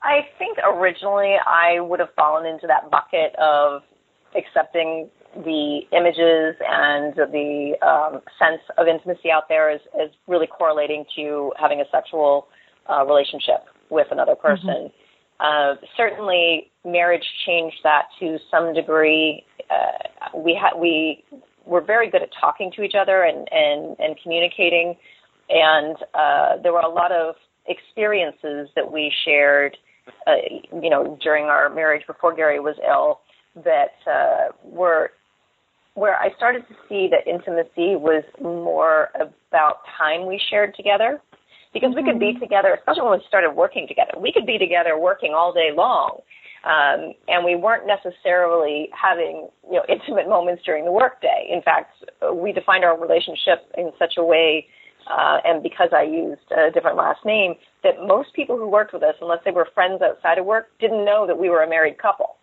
I 0.00 0.28
think 0.38 0.58
originally 0.58 1.34
I 1.44 1.80
would 1.80 1.98
have 1.98 2.14
fallen 2.14 2.46
into 2.46 2.68
that 2.68 2.88
bucket 2.88 3.34
of 3.36 3.82
accepting 4.36 5.10
the 5.34 5.80
images 5.92 6.56
and 6.66 7.14
the 7.14 7.74
um, 7.86 8.20
sense 8.38 8.62
of 8.76 8.86
intimacy 8.86 9.30
out 9.30 9.48
there 9.48 9.70
is, 9.70 9.80
as 10.00 10.10
really 10.26 10.46
correlating 10.46 11.04
to 11.16 11.52
having 11.58 11.80
a 11.80 11.84
sexual 11.92 12.48
uh, 12.88 13.04
relationship 13.04 13.64
with 13.90 14.06
another 14.10 14.32
mm-hmm. 14.32 14.46
person. 14.46 14.90
Mm-hmm. 14.90 14.94
Uh, 15.40 15.76
certainly, 15.96 16.70
marriage 16.84 17.24
changed 17.46 17.76
that 17.84 18.06
to 18.18 18.38
some 18.50 18.74
degree. 18.74 19.44
Uh, 19.70 20.36
we 20.36 20.58
had 20.60 20.78
we 20.78 21.22
were 21.64 21.80
very 21.80 22.10
good 22.10 22.22
at 22.22 22.30
talking 22.40 22.72
to 22.74 22.82
each 22.82 22.94
other 22.98 23.22
and 23.22 23.46
and 23.52 23.96
and 24.00 24.16
communicating, 24.20 24.96
and 25.48 25.96
uh, 26.14 26.60
there 26.62 26.72
were 26.72 26.80
a 26.80 26.88
lot 26.88 27.12
of 27.12 27.36
experiences 27.68 28.68
that 28.74 28.90
we 28.90 29.12
shared, 29.24 29.76
uh, 30.26 30.32
you 30.82 30.90
know, 30.90 31.16
during 31.22 31.44
our 31.44 31.68
marriage 31.72 32.04
before 32.06 32.34
Gary 32.34 32.58
was 32.58 32.74
ill, 32.84 33.20
that 33.62 33.92
uh, 34.10 34.52
were 34.64 35.12
where 35.98 36.16
I 36.16 36.32
started 36.36 36.62
to 36.68 36.74
see 36.88 37.10
that 37.10 37.26
intimacy 37.26 37.96
was 37.96 38.22
more 38.40 39.08
about 39.18 39.80
time 39.98 40.26
we 40.26 40.40
shared 40.50 40.74
together. 40.74 41.20
Because 41.74 41.90
mm-hmm. 41.90 42.06
we 42.06 42.12
could 42.12 42.20
be 42.20 42.32
mm-hmm. 42.32 42.40
together, 42.40 42.74
especially 42.78 43.02
when 43.02 43.18
we 43.18 43.24
started 43.28 43.50
working 43.50 43.86
together. 43.86 44.12
We 44.18 44.32
could 44.32 44.46
be 44.46 44.56
together 44.56 44.96
working 44.98 45.34
all 45.34 45.52
day 45.52 45.68
long, 45.74 46.20
um, 46.64 47.12
and 47.28 47.44
we 47.44 47.56
weren't 47.56 47.86
necessarily 47.86 48.88
having 48.96 49.48
you 49.68 49.76
know 49.76 49.84
intimate 49.86 50.30
moments 50.30 50.62
during 50.64 50.86
the 50.86 50.92
workday. 50.92 51.46
In 51.52 51.60
fact, 51.60 51.92
we 52.32 52.52
defined 52.52 52.84
our 52.84 52.98
relationship 52.98 53.68
in 53.76 53.92
such 53.98 54.14
a 54.16 54.24
way, 54.24 54.66
uh, 55.12 55.44
and 55.44 55.62
because 55.62 55.90
I 55.92 56.04
used 56.04 56.40
a 56.56 56.70
different 56.72 56.96
last 56.96 57.20
name, 57.26 57.54
that 57.84 58.00
most 58.06 58.32
people 58.32 58.56
who 58.56 58.66
worked 58.66 58.94
with 58.94 59.02
us, 59.02 59.16
unless 59.20 59.40
they 59.44 59.50
were 59.50 59.68
friends 59.74 60.00
outside 60.00 60.38
of 60.38 60.46
work, 60.46 60.68
didn't 60.80 61.04
know 61.04 61.26
that 61.26 61.38
we 61.38 61.50
were 61.50 61.62
a 61.62 61.68
married 61.68 61.98
couple. 61.98 62.36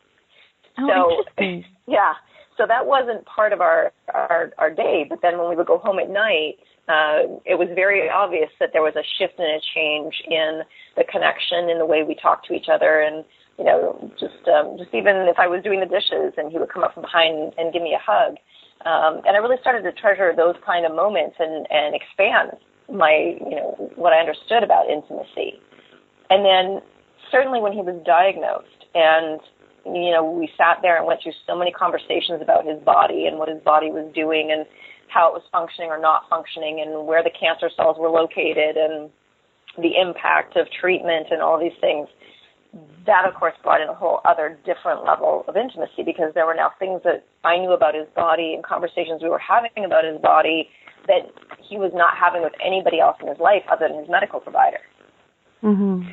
Oh, 0.78 1.24
so, 1.40 1.44
yeah, 1.88 2.14
so 2.58 2.66
that 2.68 2.86
wasn't 2.86 3.26
part 3.26 3.54
of 3.54 3.62
our, 3.62 3.92
our 4.14 4.52
our 4.58 4.72
day. 4.74 5.06
But 5.10 5.20
then 5.22 5.38
when 5.38 5.50
we 5.50 5.56
would 5.56 5.68
go 5.68 5.78
home 5.78 6.00
at 6.00 6.10
night, 6.10 6.56
uh, 6.88 7.42
it 7.46 7.58
was 7.58 7.68
very 7.76 8.10
obvious 8.10 8.50
that 8.60 8.70
there 8.74 8.82
was 8.82 8.96
a 8.96 9.04
shift 9.18 9.40
and 9.40 9.48
a 9.48 9.62
change 9.74 10.14
in 10.30 10.62
the 10.96 11.04
connection 11.04 11.70
in 11.70 11.80
the 11.80 11.86
way 11.86 12.04
we 12.04 12.16
talked 12.16 12.48
to 12.48 12.54
each 12.54 12.68
other 12.72 13.02
and 13.02 13.26
you 13.58 13.64
know, 13.64 14.12
just 14.20 14.44
um, 14.52 14.76
just 14.78 14.94
even 14.94 15.28
if 15.32 15.40
I 15.40 15.48
was 15.48 15.64
doing 15.64 15.80
the 15.80 15.88
dishes 15.88 16.36
and 16.38 16.52
he 16.52 16.60
would 16.60 16.70
come 16.70 16.84
up 16.84 16.94
from 16.94 17.04
behind 17.04 17.54
and 17.58 17.72
give 17.72 17.82
me 17.82 17.96
a 17.96 18.04
hug. 18.04 18.36
Um, 18.84 19.24
and 19.26 19.36
I 19.36 19.40
really 19.40 19.58
started 19.62 19.82
to 19.84 19.94
treasure 19.94 20.34
those 20.36 20.56
kind 20.66 20.86
of 20.86 20.94
moments 20.94 21.38
and, 21.40 21.66
and 21.72 21.96
expand 21.96 22.60
my, 22.92 23.40
you 23.40 23.56
know, 23.56 23.90
what 23.96 24.14
I 24.14 24.20
understood 24.20 24.62
about 24.62 24.90
intimacy. 24.90 25.58
And 26.30 26.46
then 26.46 26.84
certainly 27.32 27.62
when 27.62 27.72
he 27.72 27.82
was 27.82 27.96
diagnosed 28.06 28.86
and, 28.94 29.40
you 29.86 30.12
know, 30.12 30.24
we 30.24 30.50
sat 30.58 30.80
there 30.82 30.98
and 30.98 31.06
went 31.06 31.22
through 31.22 31.38
so 31.46 31.56
many 31.56 31.72
conversations 31.72 32.42
about 32.42 32.66
his 32.66 32.82
body 32.82 33.28
and 33.28 33.38
what 33.38 33.50
his 33.50 33.62
body 33.62 33.92
was 33.92 34.12
doing 34.14 34.52
and 34.52 34.66
how 35.08 35.30
it 35.30 35.34
was 35.34 35.44
functioning 35.52 35.90
or 35.90 36.00
not 36.00 36.24
functioning 36.30 36.82
and 36.82 37.06
where 37.06 37.24
the 37.24 37.30
cancer 37.30 37.70
cells 37.78 37.98
were 38.00 38.10
located 38.10 38.76
and 38.76 39.10
the 39.78 39.94
impact 40.02 40.58
of 40.58 40.66
treatment 40.82 41.28
and 41.30 41.42
all 41.42 41.60
these 41.60 41.78
things 41.80 42.08
that 43.06 43.24
of 43.28 43.34
course 43.36 43.54
brought 43.64 43.82
in 43.82 43.88
a 43.88 43.94
whole 43.94 44.20
other 44.26 44.58
different 44.66 45.06
level 45.06 45.46
of 45.48 45.56
intimacy 45.56 46.04
because 46.04 46.34
there 46.34 46.46
were 46.46 46.56
now 46.56 46.72
things 46.80 47.02
that 47.04 47.24
I 47.44 47.58
knew 47.58 47.72
about 47.72 47.96
his 47.96 48.08
body 48.16 48.54
and 48.54 48.64
conversations 48.64 49.22
we 49.22 49.30
were 49.30 49.40
having 49.40 49.86
about 49.86 50.04
his 50.04 50.20
body 50.22 50.70
that 51.08 51.30
he 51.62 51.78
was 51.78 51.92
not 51.94 52.18
having 52.18 52.42
with 52.42 52.54
anybody 52.66 53.00
else 53.00 53.18
in 53.22 53.28
his 53.28 53.40
life 53.40 53.64
other 53.72 53.88
than 53.88 54.00
his 54.00 54.10
medical 54.10 54.40
provider. 54.40 54.80
Mm-hmm. 55.64 56.10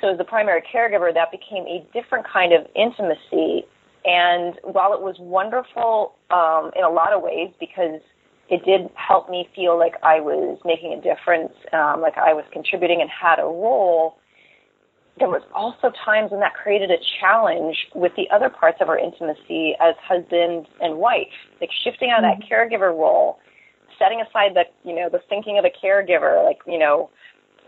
So 0.00 0.08
as 0.12 0.18
the 0.18 0.24
primary 0.24 0.62
caregiver, 0.62 1.12
that 1.12 1.30
became 1.30 1.64
a 1.64 1.86
different 1.92 2.26
kind 2.30 2.52
of 2.52 2.66
intimacy. 2.74 3.66
And 4.04 4.54
while 4.62 4.92
it 4.92 5.02
was 5.02 5.16
wonderful 5.18 6.14
um, 6.30 6.70
in 6.76 6.84
a 6.84 6.90
lot 6.90 7.12
of 7.12 7.22
ways 7.22 7.50
because 7.58 8.00
it 8.48 8.64
did 8.64 8.88
help 8.94 9.28
me 9.28 9.48
feel 9.56 9.76
like 9.78 9.94
I 10.02 10.20
was 10.20 10.58
making 10.64 10.92
a 10.92 11.02
difference, 11.02 11.52
um, 11.72 12.00
like 12.00 12.16
I 12.16 12.32
was 12.32 12.44
contributing 12.52 13.00
and 13.00 13.10
had 13.10 13.40
a 13.40 13.46
role 13.46 14.16
there 15.18 15.28
was 15.28 15.42
also 15.54 15.90
times 16.04 16.30
when 16.30 16.40
that 16.40 16.54
created 16.54 16.90
a 16.90 17.00
challenge 17.20 17.76
with 17.94 18.12
the 18.16 18.28
other 18.34 18.50
parts 18.50 18.78
of 18.80 18.88
our 18.88 18.98
intimacy 18.98 19.74
as 19.80 19.94
husband 20.02 20.68
and 20.80 20.98
wife, 20.98 21.32
like 21.60 21.70
shifting 21.84 22.10
out 22.10 22.22
of 22.22 22.30
mm-hmm. 22.30 22.40
that 22.40 22.48
caregiver 22.48 22.92
role, 22.92 23.38
setting 23.98 24.20
aside 24.20 24.52
the 24.54 24.64
you 24.84 24.94
know 24.94 25.08
the 25.10 25.20
thinking 25.28 25.58
of 25.58 25.64
a 25.64 25.72
caregiver, 25.72 26.44
like 26.44 26.58
you 26.66 26.78
know, 26.78 27.08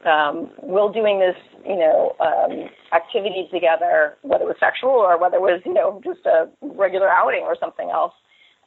um, 0.07 0.51
will 0.63 0.93
doing 0.93 1.19
this 1.19 1.37
you 1.67 1.77
know 1.77 2.15
um, 2.21 2.69
activity 2.93 3.49
together, 3.53 4.17
whether 4.23 4.45
it 4.45 4.49
was 4.49 4.57
sexual 4.61 4.91
or 4.91 5.19
whether 5.19 5.37
it 5.37 5.43
was 5.43 5.61
you 5.65 5.75
know 5.75 6.01
just 6.05 6.25
a 6.27 6.49
regular 6.63 7.09
outing 7.09 7.43
or 7.43 7.57
something 7.59 7.91
else. 7.91 8.13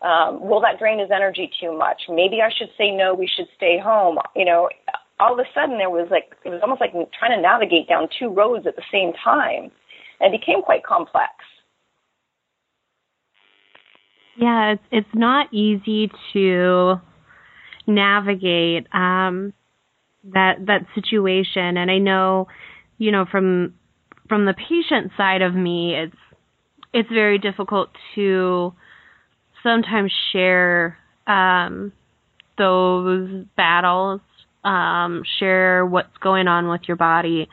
Um, 0.01 0.41
will 0.41 0.61
that 0.61 0.79
drain 0.79 0.97
his 0.97 1.11
energy 1.13 1.51
too 1.61 1.77
much? 1.77 2.09
Maybe 2.09 2.41
I 2.41 2.49
should 2.49 2.69
say 2.75 2.89
no. 2.89 3.13
We 3.13 3.29
should 3.29 3.45
stay 3.55 3.77
home. 3.77 4.17
You 4.35 4.45
know, 4.45 4.67
all 5.21 5.33
of 5.33 5.39
a 5.39 5.47
sudden 5.53 5.77
there 5.77 5.89
was 5.89 6.07
like 6.09 6.33
it 6.43 6.49
was 6.49 6.59
almost 6.63 6.81
like 6.81 6.91
trying 7.17 7.37
to 7.37 7.41
navigate 7.41 7.87
down 7.87 8.09
two 8.19 8.29
roads 8.29 8.65
at 8.65 8.75
the 8.75 8.83
same 8.91 9.13
time 9.23 9.71
and 10.19 10.33
it 10.33 10.39
became 10.41 10.61
quite 10.61 10.83
complex 10.83 11.31
yeah 14.35 14.73
it's 14.73 14.83
it's 14.91 15.15
not 15.15 15.47
easy 15.53 16.11
to 16.33 16.95
navigate 17.85 18.87
um 18.93 19.53
that 20.23 20.65
that 20.67 20.85
situation. 20.95 21.77
And 21.77 21.89
i 21.91 21.97
know 21.97 22.47
you 22.97 23.11
know 23.11 23.25
from 23.29 23.73
from 24.29 24.45
the 24.45 24.53
patient 24.53 25.11
side 25.17 25.41
of 25.41 25.53
me 25.53 25.95
it's 25.95 26.15
it's 26.93 27.09
very 27.09 27.37
difficult 27.37 27.89
to 28.15 28.73
sometimes 29.63 30.11
share 30.31 30.97
um 31.27 31.91
those 32.57 33.45
battles 33.55 34.21
um, 34.63 35.23
share 35.39 35.85
what's 35.85 36.15
going 36.17 36.47
on 36.47 36.67
with 36.67 36.81
your 36.87 36.97
body 36.97 37.49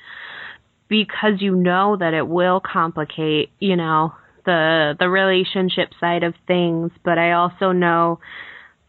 because 0.88 1.40
you 1.40 1.54
know 1.54 1.96
that 1.98 2.14
it 2.14 2.26
will 2.26 2.60
complicate, 2.60 3.50
you 3.58 3.76
know, 3.76 4.14
the 4.44 4.94
the 4.98 5.08
relationship 5.08 5.90
side 6.00 6.22
of 6.22 6.34
things, 6.46 6.90
but 7.04 7.18
I 7.18 7.32
also 7.32 7.72
know 7.72 8.20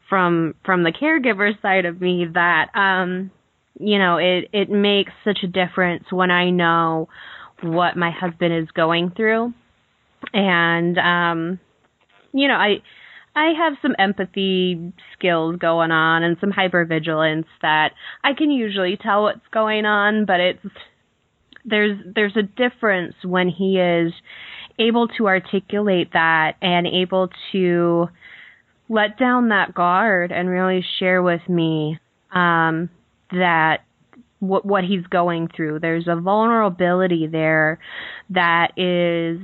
from 0.07 0.55
from 0.65 0.83
the 0.83 0.91
caregiver 0.91 1.59
side 1.61 1.85
of 1.85 1.99
me 1.99 2.25
that 2.33 2.69
um 2.75 3.31
you 3.79 3.97
know, 3.97 4.17
it 4.17 4.49
it 4.53 4.69
makes 4.69 5.11
such 5.23 5.39
a 5.43 5.47
difference 5.47 6.05
when 6.11 6.29
I 6.29 6.49
know 6.49 7.09
what 7.61 7.97
my 7.97 8.11
husband 8.11 8.53
is 8.53 8.69
going 8.71 9.11
through. 9.15 9.53
And 10.33 10.97
um 10.97 11.59
you 12.33 12.47
know, 12.47 12.55
I 12.55 12.81
I 13.35 13.53
have 13.57 13.73
some 13.81 13.95
empathy 13.97 14.93
skills 15.13 15.55
going 15.57 15.91
on 15.91 16.23
and 16.23 16.37
some 16.41 16.51
hypervigilance 16.51 17.45
that 17.61 17.91
I 18.23 18.33
can 18.33 18.51
usually 18.51 18.97
tell 19.01 19.23
what's 19.23 19.47
going 19.51 19.85
on, 19.85 20.25
but 20.25 20.39
it's 20.39 20.65
there's 21.65 21.97
there's 22.15 22.35
a 22.35 22.43
difference 22.43 23.15
when 23.23 23.47
he 23.47 23.79
is 23.79 24.11
able 24.77 25.07
to 25.17 25.27
articulate 25.27 26.09
that 26.13 26.55
and 26.61 26.87
able 26.87 27.29
to 27.51 28.07
let 28.87 29.17
down 29.19 29.49
that 29.49 29.73
guard 29.73 30.31
and 30.31 30.49
really 30.49 30.83
share 30.99 31.21
with 31.21 31.41
me 31.47 31.99
um, 32.33 32.89
that 33.31 33.79
what 34.39 34.65
what 34.65 34.83
he's 34.83 35.05
going 35.07 35.49
through. 35.55 35.79
There's 35.79 36.07
a 36.07 36.15
vulnerability 36.15 37.27
there 37.27 37.79
that 38.29 38.77
is 38.77 39.39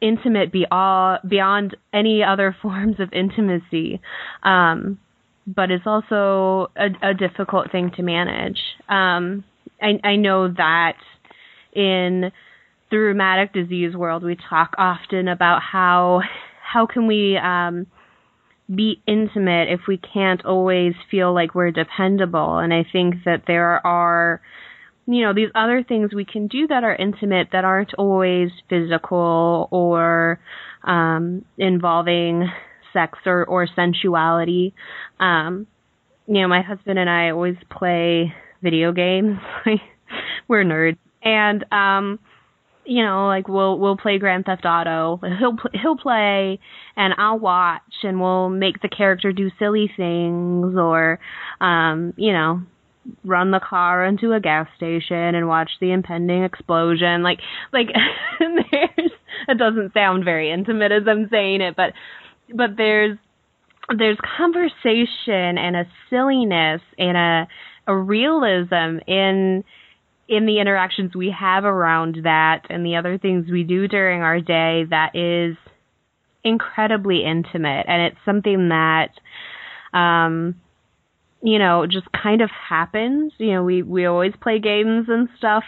intimate 0.00 0.52
be 0.52 0.66
beyond 0.66 1.76
any 1.92 2.22
other 2.22 2.54
forms 2.62 2.96
of 3.00 3.12
intimacy. 3.12 4.00
Um, 4.42 4.98
but 5.46 5.70
it's 5.70 5.86
also 5.86 6.72
a, 6.76 7.10
a, 7.10 7.14
difficult 7.14 7.70
thing 7.70 7.92
to 7.96 8.02
manage. 8.02 8.58
Um, 8.88 9.44
I, 9.80 10.00
I 10.02 10.16
know 10.16 10.48
that 10.48 10.96
in 11.72 12.32
the 12.90 12.96
rheumatic 12.96 13.52
disease 13.52 13.94
world, 13.94 14.24
we 14.24 14.36
talk 14.36 14.74
often 14.76 15.28
about 15.28 15.62
how 15.62 16.22
how 16.62 16.86
can 16.86 17.06
we 17.06 17.36
um, 17.36 17.86
be 18.72 19.00
intimate 19.06 19.68
if 19.68 19.80
we 19.86 19.98
can't 19.98 20.44
always 20.44 20.94
feel 21.10 21.34
like 21.34 21.54
we're 21.54 21.70
dependable. 21.70 22.58
And 22.58 22.72
I 22.74 22.84
think 22.90 23.16
that 23.24 23.42
there 23.46 23.84
are, 23.86 24.40
you 25.06 25.22
know, 25.22 25.32
these 25.32 25.50
other 25.54 25.84
things 25.86 26.12
we 26.14 26.24
can 26.24 26.48
do 26.48 26.66
that 26.66 26.82
are 26.82 26.94
intimate 26.94 27.48
that 27.52 27.64
aren't 27.64 27.94
always 27.94 28.50
physical 28.68 29.68
or 29.70 30.40
um, 30.84 31.44
involving 31.58 32.48
sex 32.92 33.18
or, 33.26 33.44
or 33.44 33.66
sensuality. 33.66 34.72
Um, 35.20 35.66
you 36.26 36.42
know, 36.42 36.48
my 36.48 36.62
husband 36.62 36.98
and 36.98 37.08
I 37.08 37.30
always 37.30 37.56
play 37.70 38.34
video 38.62 38.92
games. 38.92 39.38
We're 40.48 40.64
nerds. 40.64 40.98
And 41.22 41.64
um 41.72 42.18
you 42.86 43.04
know, 43.04 43.26
like 43.26 43.48
we'll 43.48 43.78
we'll 43.78 43.96
play 43.96 44.18
Grand 44.18 44.44
Theft 44.44 44.64
Auto. 44.64 45.20
He'll 45.38 45.56
he'll 45.80 45.96
play, 45.96 46.58
and 46.96 47.14
I'll 47.18 47.38
watch, 47.38 47.82
and 48.02 48.20
we'll 48.20 48.48
make 48.48 48.80
the 48.80 48.88
character 48.88 49.32
do 49.32 49.50
silly 49.58 49.90
things, 49.96 50.76
or, 50.76 51.18
um, 51.60 52.14
you 52.16 52.32
know, 52.32 52.62
run 53.24 53.50
the 53.50 53.60
car 53.60 54.04
into 54.04 54.32
a 54.32 54.40
gas 54.40 54.68
station 54.76 55.34
and 55.34 55.48
watch 55.48 55.70
the 55.80 55.92
impending 55.92 56.44
explosion. 56.44 57.22
Like 57.22 57.40
like 57.72 57.88
there's 58.40 59.10
it 59.48 59.58
doesn't 59.58 59.92
sound 59.92 60.24
very 60.24 60.50
intimate 60.50 60.92
as 60.92 61.02
I'm 61.06 61.28
saying 61.30 61.60
it, 61.60 61.76
but 61.76 61.92
but 62.54 62.76
there's 62.76 63.18
there's 63.96 64.18
conversation 64.36 65.58
and 65.58 65.76
a 65.76 65.84
silliness 66.10 66.82
and 66.98 67.16
a 67.16 67.48
a 67.88 67.96
realism 67.96 68.98
in 69.06 69.64
in 70.28 70.46
the 70.46 70.60
interactions 70.60 71.14
we 71.14 71.34
have 71.38 71.64
around 71.64 72.18
that 72.24 72.62
and 72.68 72.84
the 72.84 72.96
other 72.96 73.18
things 73.18 73.46
we 73.50 73.62
do 73.62 73.86
during 73.86 74.22
our 74.22 74.40
day 74.40 74.84
that 74.90 75.14
is 75.14 75.56
incredibly 76.42 77.24
intimate. 77.24 77.86
And 77.88 78.02
it's 78.02 78.18
something 78.24 78.68
that 78.68 79.10
um 79.96 80.56
you 81.42 81.58
know 81.58 81.86
just 81.86 82.06
kind 82.12 82.40
of 82.42 82.50
happens. 82.50 83.32
You 83.38 83.52
know 83.54 83.64
we 83.64 83.82
we 83.82 84.06
always 84.06 84.32
play 84.40 84.58
games 84.58 85.06
and 85.08 85.28
stuff 85.38 85.64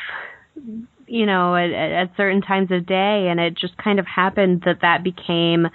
you 1.06 1.24
know 1.24 1.54
at, 1.54 1.70
at 1.70 2.16
certain 2.16 2.42
times 2.42 2.70
of 2.72 2.86
day. 2.86 3.28
And 3.30 3.38
it 3.38 3.56
just 3.56 3.76
kind 3.76 3.98
of 4.00 4.06
happened 4.06 4.62
that 4.64 4.80
that 4.82 5.04
became 5.04 5.68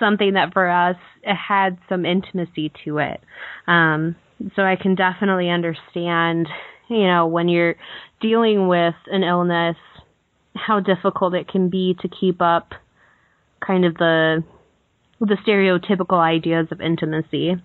something 0.00 0.32
that 0.32 0.52
for 0.52 0.68
us 0.68 0.96
had 1.24 1.78
some 1.88 2.04
intimacy 2.04 2.72
to 2.84 2.98
it. 2.98 3.20
Um 3.68 4.16
so 4.54 4.60
i 4.60 4.76
can 4.76 4.94
definitely 4.94 5.48
understand 5.48 6.46
you 6.88 7.06
know, 7.06 7.26
when 7.26 7.48
you're 7.48 7.76
dealing 8.20 8.68
with 8.68 8.94
an 9.06 9.22
illness, 9.22 9.76
how 10.54 10.80
difficult 10.80 11.34
it 11.34 11.48
can 11.48 11.68
be 11.68 11.96
to 12.00 12.08
keep 12.08 12.40
up 12.40 12.72
kind 13.64 13.84
of 13.84 13.94
the 13.94 14.44
the 15.20 15.36
stereotypical 15.46 16.18
ideas 16.18 16.68
of 16.70 16.80
intimacy. 16.80 17.56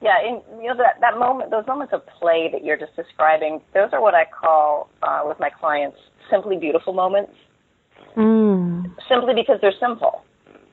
Yeah, 0.00 0.14
and 0.24 0.42
you 0.62 0.68
know 0.68 0.76
that 0.76 1.00
that 1.00 1.18
moment, 1.18 1.50
those 1.50 1.66
moments 1.66 1.92
of 1.92 2.06
play 2.06 2.48
that 2.52 2.64
you're 2.64 2.76
just 2.76 2.94
describing, 2.94 3.60
those 3.74 3.88
are 3.92 4.00
what 4.00 4.14
I 4.14 4.24
call 4.26 4.90
uh, 5.02 5.22
with 5.24 5.38
my 5.40 5.50
clients 5.50 5.96
simply 6.30 6.56
beautiful 6.56 6.92
moments. 6.92 7.32
Mm. 8.16 8.94
Simply 9.08 9.34
because 9.34 9.58
they're 9.60 9.74
simple, 9.80 10.22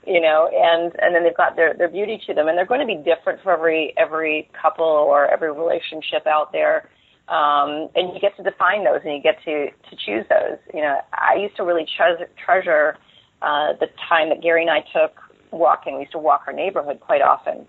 you 0.06 0.22
know, 0.22 0.50
and 0.54 0.94
and 1.02 1.16
then 1.16 1.24
they've 1.24 1.36
got 1.36 1.56
their 1.56 1.74
their 1.74 1.90
beauty 1.90 2.22
to 2.28 2.34
them, 2.34 2.48
and 2.48 2.58
they're 2.58 2.68
going 2.68 2.82
to 2.82 2.86
be 2.86 2.98
different 2.98 3.42
for 3.42 3.54
every 3.54 3.94
every 3.98 4.50
couple 4.62 4.86
or 4.86 5.28
every 5.28 5.52
relationship 5.52 6.28
out 6.28 6.52
there 6.52 6.90
um, 7.28 7.90
and 7.96 8.14
you 8.14 8.20
get 8.22 8.38
to 8.38 8.44
define 8.44 8.84
those 8.84 9.02
and 9.04 9.14
you 9.14 9.22
get 9.22 9.38
to 9.46 9.68
to 9.72 9.96
choose 9.96 10.26
those. 10.30 10.58
You 10.74 10.82
know, 10.82 11.00
I 11.14 11.36
used 11.36 11.56
to 11.58 11.64
really 11.64 11.86
treasure, 11.98 12.30
treasure 12.44 12.98
uh, 13.42 13.74
the 13.80 13.88
time 14.10 14.30
that 14.30 14.42
Gary 14.42 14.62
and 14.62 14.72
I 14.72 14.82
took 14.94 15.18
walking. 15.52 15.96
We 15.96 16.02
used 16.02 16.14
to 16.14 16.20
walk 16.20 16.44
our 16.48 16.54
neighborhood 16.54 17.00
quite 17.00 17.22
often, 17.22 17.66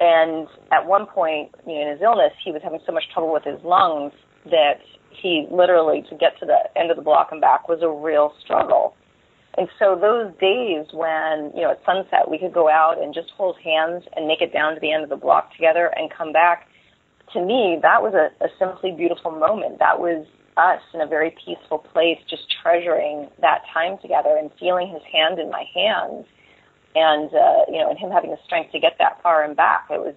and 0.00 0.48
at 0.72 0.86
one 0.86 1.06
point, 1.06 1.50
you 1.66 1.74
know, 1.74 1.82
in 1.82 1.88
his 1.92 2.02
illness, 2.02 2.32
he 2.44 2.52
was 2.52 2.62
having 2.62 2.80
so 2.86 2.92
much 2.92 3.04
trouble 3.12 3.32
with 3.32 3.44
his 3.44 3.62
lungs 3.64 4.12
that 4.50 4.80
he 5.10 5.46
literally 5.50 6.02
to 6.10 6.16
get 6.16 6.38
to 6.40 6.46
the 6.46 6.58
end 6.78 6.90
of 6.90 6.96
the 6.96 7.02
block 7.02 7.28
and 7.32 7.40
back 7.40 7.68
was 7.68 7.80
a 7.82 7.90
real 7.90 8.32
struggle. 8.44 8.94
And 9.56 9.68
so 9.78 9.98
those 9.98 10.30
days 10.38 10.86
when, 10.92 11.50
you 11.54 11.62
know, 11.62 11.72
at 11.72 11.82
sunset 11.84 12.30
we 12.30 12.38
could 12.38 12.54
go 12.54 12.68
out 12.70 13.02
and 13.02 13.12
just 13.12 13.30
hold 13.36 13.56
hands 13.58 14.04
and 14.14 14.28
make 14.28 14.40
it 14.40 14.52
down 14.52 14.74
to 14.74 14.80
the 14.80 14.92
end 14.92 15.02
of 15.02 15.10
the 15.10 15.16
block 15.16 15.52
together 15.52 15.90
and 15.96 16.10
come 16.10 16.32
back 16.32 16.67
to 17.32 17.44
me, 17.44 17.78
that 17.82 18.02
was 18.02 18.14
a, 18.14 18.32
a 18.44 18.48
simply 18.58 18.92
beautiful 18.92 19.30
moment. 19.30 19.78
That 19.78 20.00
was 20.00 20.26
us 20.56 20.82
in 20.92 21.00
a 21.00 21.06
very 21.06 21.34
peaceful 21.44 21.78
place, 21.78 22.18
just 22.28 22.42
treasuring 22.62 23.28
that 23.40 23.62
time 23.72 23.98
together 24.02 24.36
and 24.38 24.50
feeling 24.58 24.88
his 24.88 25.02
hand 25.10 25.38
in 25.38 25.50
my 25.50 25.64
hands, 25.74 26.26
and 26.94 27.30
uh, 27.32 27.64
you 27.68 27.78
know, 27.78 27.90
and 27.90 27.98
him 27.98 28.10
having 28.10 28.30
the 28.30 28.38
strength 28.44 28.72
to 28.72 28.80
get 28.80 28.96
that 28.98 29.22
far 29.22 29.44
and 29.44 29.56
back. 29.56 29.86
It 29.90 30.00
was 30.00 30.14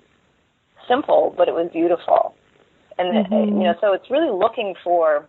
simple, 0.88 1.34
but 1.38 1.48
it 1.48 1.54
was 1.54 1.70
beautiful, 1.72 2.34
and 2.98 3.10
uh, 3.10 3.30
mm-hmm. 3.30 3.62
you 3.62 3.64
know, 3.64 3.76
so 3.80 3.94
it's 3.94 4.10
really 4.10 4.32
looking 4.32 4.74
for, 4.84 5.28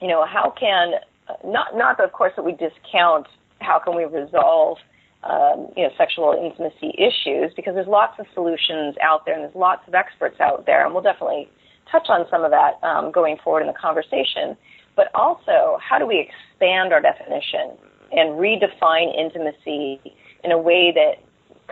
you 0.00 0.08
know, 0.08 0.26
how 0.26 0.52
can 0.58 0.92
not 1.44 1.76
not 1.76 2.00
of 2.02 2.12
course 2.12 2.32
that 2.36 2.44
we 2.44 2.52
discount 2.52 3.26
how 3.60 3.78
can 3.78 3.96
we 3.96 4.04
resolve 4.04 4.78
um, 5.24 5.68
you 5.76 5.84
know, 5.84 5.90
sexual 5.96 6.34
intimacy 6.34 6.94
issues 6.98 7.52
because 7.54 7.74
there's 7.74 7.86
lots 7.86 8.18
of 8.18 8.26
solutions 8.34 8.96
out 9.02 9.24
there 9.24 9.34
and 9.34 9.44
there's 9.44 9.54
lots 9.54 9.86
of 9.86 9.94
experts 9.94 10.40
out 10.40 10.66
there, 10.66 10.84
and 10.84 10.92
we'll 10.94 11.02
definitely 11.02 11.48
touch 11.90 12.06
on 12.08 12.26
some 12.30 12.44
of 12.44 12.50
that 12.50 12.82
um, 12.82 13.12
going 13.12 13.36
forward 13.42 13.60
in 13.60 13.66
the 13.66 13.78
conversation. 13.80 14.56
But 14.96 15.14
also, 15.14 15.78
how 15.80 15.98
do 15.98 16.06
we 16.06 16.18
expand 16.20 16.92
our 16.92 17.00
definition 17.00 17.78
and 18.10 18.38
redefine 18.38 19.16
intimacy 19.16 20.00
in 20.44 20.52
a 20.52 20.58
way 20.58 20.92
that 20.94 21.22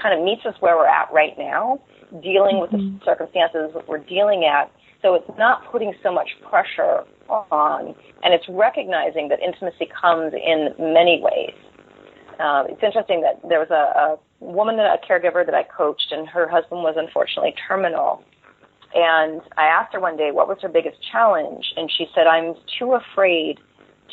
kind 0.01 0.19
of 0.19 0.25
meets 0.25 0.47
us 0.47 0.55
where 0.61 0.77
we're 0.77 0.87
at 0.87 1.13
right 1.13 1.37
now, 1.37 1.81
dealing 2.23 2.57
mm-hmm. 2.57 2.61
with 2.61 2.71
the 2.71 2.79
mm-hmm. 2.79 3.05
circumstances 3.05 3.71
that 3.75 3.89
we're 3.89 3.99
dealing 3.99 4.45
at, 4.45 4.71
so 5.03 5.15
it's 5.15 5.31
not 5.39 5.71
putting 5.71 5.93
so 6.03 6.13
much 6.13 6.29
pressure 6.49 7.05
on, 7.29 7.95
and 8.23 8.35
it's 8.35 8.47
recognizing 8.49 9.29
that 9.29 9.39
intimacy 9.41 9.89
comes 10.01 10.33
in 10.35 10.75
many 10.79 11.21
ways 11.23 11.55
um, 12.41 12.67
it's 12.69 12.83
interesting 12.83 13.23
that 13.23 13.41
there 13.49 13.61
was 13.61 13.71
a, 13.71 13.75
a 13.75 14.19
woman, 14.41 14.79
a 14.79 14.97
caregiver 15.09 15.45
that 15.45 15.55
I 15.55 15.63
coached, 15.65 16.09
and 16.11 16.29
her 16.29 16.49
husband 16.49 16.83
was 16.83 16.95
unfortunately 16.97 17.55
terminal. 17.69 18.25
And 18.95 19.41
I 19.57 19.67
asked 19.67 19.93
her 19.93 20.01
one 20.01 20.17
day 20.17 20.31
what 20.33 20.49
was 20.49 20.59
her 20.63 20.69
biggest 20.69 20.99
challenge, 21.13 21.65
and 21.77 21.91
she 21.91 22.07
said, 22.15 22.27
"I'm 22.27 22.55
too 22.79 22.95
afraid 22.95 23.61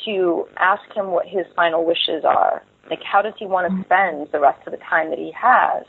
to 0.06 0.48
ask 0.58 0.84
him 0.96 1.12
what 1.12 1.26
his 1.26 1.46
final 1.56 1.84
wishes 1.84 2.24
are. 2.24 2.63
Like, 2.90 3.02
how 3.04 3.22
does 3.22 3.34
he 3.40 3.46
want 3.46 3.72
to 3.72 3.84
spend 3.86 4.28
the 4.32 4.40
rest 4.40 4.66
of 4.68 4.72
the 4.72 4.78
time 4.78 5.10
that 5.10 5.20
he 5.20 5.32
has?" 5.32 5.86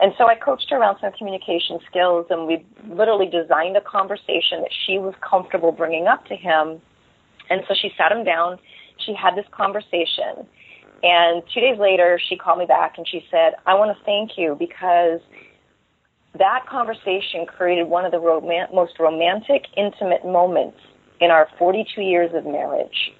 And 0.00 0.12
so 0.18 0.26
I 0.26 0.34
coached 0.34 0.70
her 0.70 0.76
around 0.76 0.98
some 1.00 1.12
communication 1.12 1.78
skills, 1.88 2.26
and 2.30 2.46
we 2.46 2.64
literally 2.88 3.26
designed 3.26 3.76
a 3.76 3.80
conversation 3.80 4.60
that 4.62 4.72
she 4.86 4.98
was 4.98 5.14
comfortable 5.20 5.70
bringing 5.72 6.06
up 6.06 6.26
to 6.26 6.34
him. 6.34 6.80
And 7.48 7.62
so 7.68 7.74
she 7.80 7.90
sat 7.96 8.10
him 8.10 8.24
down. 8.24 8.58
She 8.98 9.14
had 9.14 9.36
this 9.36 9.46
conversation, 9.50 10.46
and 11.04 11.42
two 11.52 11.60
days 11.60 11.78
later, 11.78 12.18
she 12.30 12.34
called 12.34 12.58
me 12.58 12.64
back 12.64 12.94
and 12.96 13.06
she 13.06 13.26
said, 13.30 13.52
I 13.66 13.74
want 13.74 13.94
to 13.96 14.04
thank 14.04 14.38
you 14.38 14.56
because 14.58 15.20
that 16.38 16.64
conversation 16.66 17.44
created 17.46 17.88
one 17.88 18.06
of 18.06 18.10
the 18.10 18.18
rom- 18.18 18.48
most 18.72 18.98
romantic, 18.98 19.66
intimate 19.76 20.24
moments 20.24 20.78
in 21.20 21.30
our 21.30 21.46
42 21.58 22.00
years 22.00 22.30
of 22.34 22.46
marriage. 22.46 23.12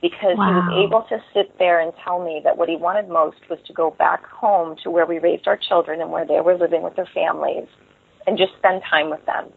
Because 0.00 0.38
wow. 0.38 0.46
he 0.46 0.54
was 0.54 0.86
able 0.88 1.02
to 1.10 1.22
sit 1.34 1.58
there 1.58 1.80
and 1.80 1.92
tell 2.02 2.24
me 2.24 2.40
that 2.44 2.56
what 2.56 2.70
he 2.70 2.76
wanted 2.76 3.10
most 3.10 3.38
was 3.50 3.58
to 3.66 3.74
go 3.74 3.90
back 3.98 4.24
home 4.24 4.76
to 4.82 4.90
where 4.90 5.04
we 5.04 5.18
raised 5.18 5.46
our 5.46 5.58
children 5.58 6.00
and 6.00 6.10
where 6.10 6.26
they 6.26 6.40
were 6.40 6.56
living 6.56 6.82
with 6.82 6.96
their 6.96 7.08
families 7.12 7.68
and 8.26 8.38
just 8.38 8.52
spend 8.58 8.80
time 8.88 9.10
with 9.10 9.24
them. 9.26 9.52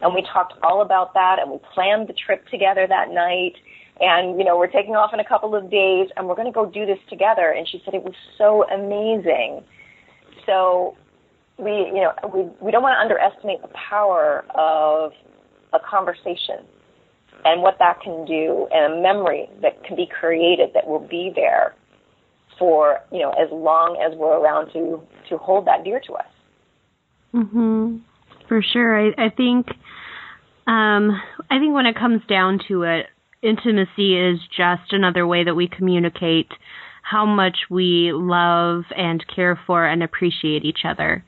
And 0.00 0.14
we 0.14 0.26
talked 0.32 0.54
all 0.62 0.80
about 0.80 1.12
that 1.12 1.36
and 1.40 1.50
we 1.50 1.58
planned 1.74 2.08
the 2.08 2.14
trip 2.14 2.46
together 2.48 2.86
that 2.88 3.10
night 3.10 3.54
and 4.00 4.38
you 4.38 4.44
know 4.44 4.56
we're 4.56 4.70
taking 4.70 4.94
off 4.94 5.12
in 5.12 5.20
a 5.20 5.24
couple 5.24 5.54
of 5.54 5.70
days 5.70 6.08
and 6.16 6.26
we're 6.28 6.34
going 6.34 6.46
to 6.46 6.52
go 6.52 6.66
do 6.66 6.86
this 6.86 6.98
together. 7.08 7.54
And 7.56 7.68
she 7.68 7.80
said 7.84 7.94
it 7.94 8.02
was 8.02 8.14
so 8.38 8.64
amazing. 8.68 9.64
So 10.46 10.96
we 11.58 11.70
you 11.70 12.02
know 12.02 12.12
we 12.34 12.42
we 12.60 12.70
don't 12.70 12.82
want 12.82 12.96
to 12.96 13.00
underestimate 13.00 13.62
the 13.62 13.68
power 13.68 14.44
of 14.54 15.12
a 15.72 15.78
conversation 15.78 16.64
and 17.44 17.62
what 17.62 17.76
that 17.78 18.00
can 18.02 18.24
do 18.24 18.68
and 18.72 18.94
a 18.94 19.02
memory 19.02 19.48
that 19.62 19.82
can 19.84 19.96
be 19.96 20.06
created 20.06 20.70
that 20.74 20.86
will 20.86 21.06
be 21.06 21.32
there 21.34 21.74
for 22.58 23.00
you 23.10 23.20
know 23.20 23.30
as 23.30 23.48
long 23.50 24.00
as 24.04 24.16
we're 24.16 24.38
around 24.38 24.72
to 24.72 25.00
to 25.28 25.38
hold 25.38 25.66
that 25.66 25.84
dear 25.84 26.00
to 26.06 26.14
us. 26.14 26.26
Mhm 27.34 28.02
for 28.52 28.62
sure. 28.62 28.94
I 28.94 29.12
i 29.16 29.30
think 29.30 29.66
um 30.66 31.10
i 31.50 31.58
think 31.58 31.74
when 31.74 31.86
it 31.86 31.96
comes 31.96 32.20
down 32.28 32.60
to 32.68 32.82
it 32.82 33.06
intimacy 33.42 34.16
is 34.16 34.38
just 34.56 34.92
another 34.92 35.26
way 35.26 35.44
that 35.44 35.54
we 35.54 35.68
communicate 35.68 36.48
how 37.02 37.26
much 37.26 37.58
we 37.68 38.12
love 38.12 38.84
and 38.96 39.24
care 39.34 39.58
for 39.66 39.84
and 39.84 40.02
appreciate 40.02 40.64
each 40.64 40.84
other. 40.84 41.24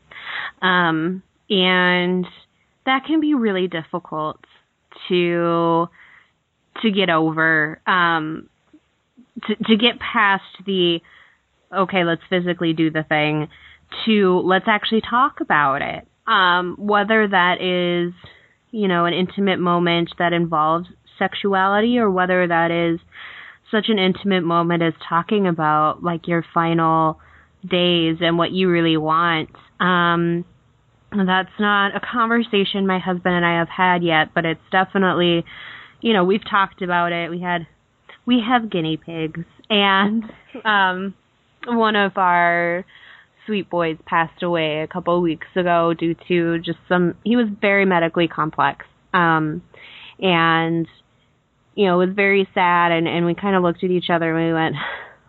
Um, 0.62 1.22
and 1.50 2.26
that 2.86 3.04
can 3.06 3.20
be 3.20 3.34
really 3.34 3.68
difficult 3.68 4.38
to 5.08 5.88
to 6.82 6.90
get 6.90 7.10
over 7.10 7.80
um 7.86 8.48
to 9.46 9.54
to 9.56 9.76
get 9.76 9.98
past 9.98 10.44
the 10.66 11.00
okay, 11.72 12.04
let's 12.04 12.22
physically 12.30 12.72
do 12.72 12.90
the 12.90 13.02
thing 13.02 13.48
to 14.06 14.40
let's 14.40 14.66
actually 14.68 15.02
talk 15.02 15.40
about 15.40 15.82
it. 15.82 16.06
Um 16.26 16.76
whether 16.78 17.28
that 17.28 17.60
is, 17.60 18.12
you 18.70 18.88
know, 18.88 19.04
an 19.04 19.14
intimate 19.14 19.58
moment 19.58 20.10
that 20.18 20.32
involves 20.32 20.88
sexuality 21.18 21.98
or 21.98 22.10
whether 22.10 22.46
that 22.46 22.70
is 22.70 23.00
such 23.70 23.86
an 23.88 23.98
intimate 23.98 24.44
moment 24.44 24.82
as 24.82 24.92
talking 25.08 25.46
about 25.46 26.02
like 26.02 26.28
your 26.28 26.44
final 26.54 27.18
days 27.68 28.18
and 28.20 28.38
what 28.38 28.52
you 28.52 28.68
really 28.68 28.96
want. 28.96 29.50
Um 29.80 30.44
that's 31.16 31.50
not 31.58 31.94
a 31.94 32.00
conversation 32.00 32.86
my 32.86 32.98
husband 32.98 33.34
and 33.34 33.46
I 33.46 33.58
have 33.58 33.68
had 33.68 34.02
yet, 34.02 34.34
but 34.34 34.44
it's 34.44 34.60
definitely, 34.72 35.44
you 36.00 36.12
know, 36.12 36.24
we've 36.24 36.44
talked 36.48 36.82
about 36.82 37.12
it. 37.12 37.30
We 37.30 37.40
had, 37.40 37.66
we 38.26 38.42
have 38.46 38.70
guinea 38.70 38.96
pigs, 38.96 39.44
and 39.70 40.24
um, 40.64 41.14
one 41.66 41.96
of 41.96 42.16
our 42.16 42.84
sweet 43.46 43.70
boys 43.70 43.96
passed 44.06 44.42
away 44.42 44.80
a 44.80 44.86
couple 44.86 45.16
of 45.16 45.22
weeks 45.22 45.46
ago 45.54 45.94
due 45.94 46.16
to 46.28 46.58
just 46.58 46.78
some. 46.88 47.14
He 47.24 47.36
was 47.36 47.46
very 47.60 47.84
medically 47.84 48.28
complex, 48.28 48.86
um, 49.12 49.62
and 50.18 50.86
you 51.74 51.86
know, 51.86 52.00
it 52.00 52.06
was 52.06 52.16
very 52.16 52.48
sad. 52.54 52.92
And 52.92 53.06
and 53.08 53.26
we 53.26 53.34
kind 53.34 53.56
of 53.56 53.62
looked 53.62 53.84
at 53.84 53.90
each 53.90 54.10
other 54.10 54.36
and 54.36 54.46
we 54.48 54.52
went, 54.54 54.76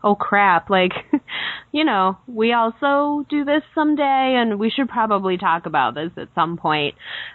oh 0.05 0.15
crap, 0.15 0.69
like, 0.69 0.91
you 1.71 1.83
know, 1.83 2.17
we 2.27 2.53
also 2.53 3.25
do 3.27 3.43
this 3.43 3.63
someday 3.73 4.37
and 4.39 4.59
we 4.59 4.69
should 4.69 4.87
probably 4.87 5.35
talk 5.35 5.65
about 5.65 5.95
this 5.95 6.11
at 6.15 6.29
some 6.35 6.57
point. 6.57 6.93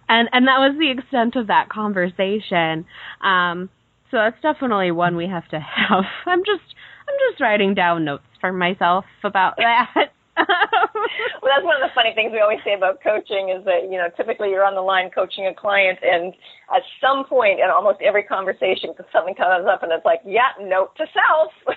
And, 0.08 0.28
and 0.32 0.46
that 0.46 0.58
was 0.58 0.76
the 0.78 0.90
extent 0.90 1.34
of 1.34 1.48
that 1.48 1.68
conversation. 1.68 2.86
Um, 3.22 3.68
so 4.10 4.18
that's 4.18 4.40
definitely 4.40 4.92
one 4.92 5.16
we 5.16 5.26
have 5.26 5.48
to 5.48 5.58
have. 5.60 6.04
I'm 6.26 6.40
just, 6.40 6.74
I'm 7.08 7.14
just 7.28 7.40
writing 7.40 7.74
down 7.74 8.04
notes 8.04 8.22
for 8.40 8.52
myself 8.52 9.04
about 9.24 9.54
that. 9.58 10.12
Well, 10.36 11.50
that's 11.50 11.64
one 11.64 11.76
of 11.76 11.82
the 11.82 11.90
funny 11.94 12.12
things 12.14 12.32
we 12.32 12.40
always 12.40 12.60
say 12.64 12.74
about 12.74 13.02
coaching 13.02 13.50
is 13.50 13.64
that, 13.64 13.90
you 13.90 13.98
know, 13.98 14.08
typically 14.16 14.50
you're 14.50 14.64
on 14.64 14.74
the 14.74 14.84
line 14.84 15.10
coaching 15.10 15.46
a 15.46 15.54
client 15.54 15.98
and 16.02 16.34
at 16.74 16.82
some 17.00 17.24
point 17.24 17.60
in 17.60 17.70
almost 17.70 18.00
every 18.00 18.22
conversation 18.22 18.94
something 19.12 19.34
comes 19.34 19.66
up 19.66 19.82
and 19.82 19.92
it's 19.92 20.04
like, 20.04 20.20
yeah, 20.24 20.52
note 20.60 20.94
to 20.96 21.06
self. 21.12 21.52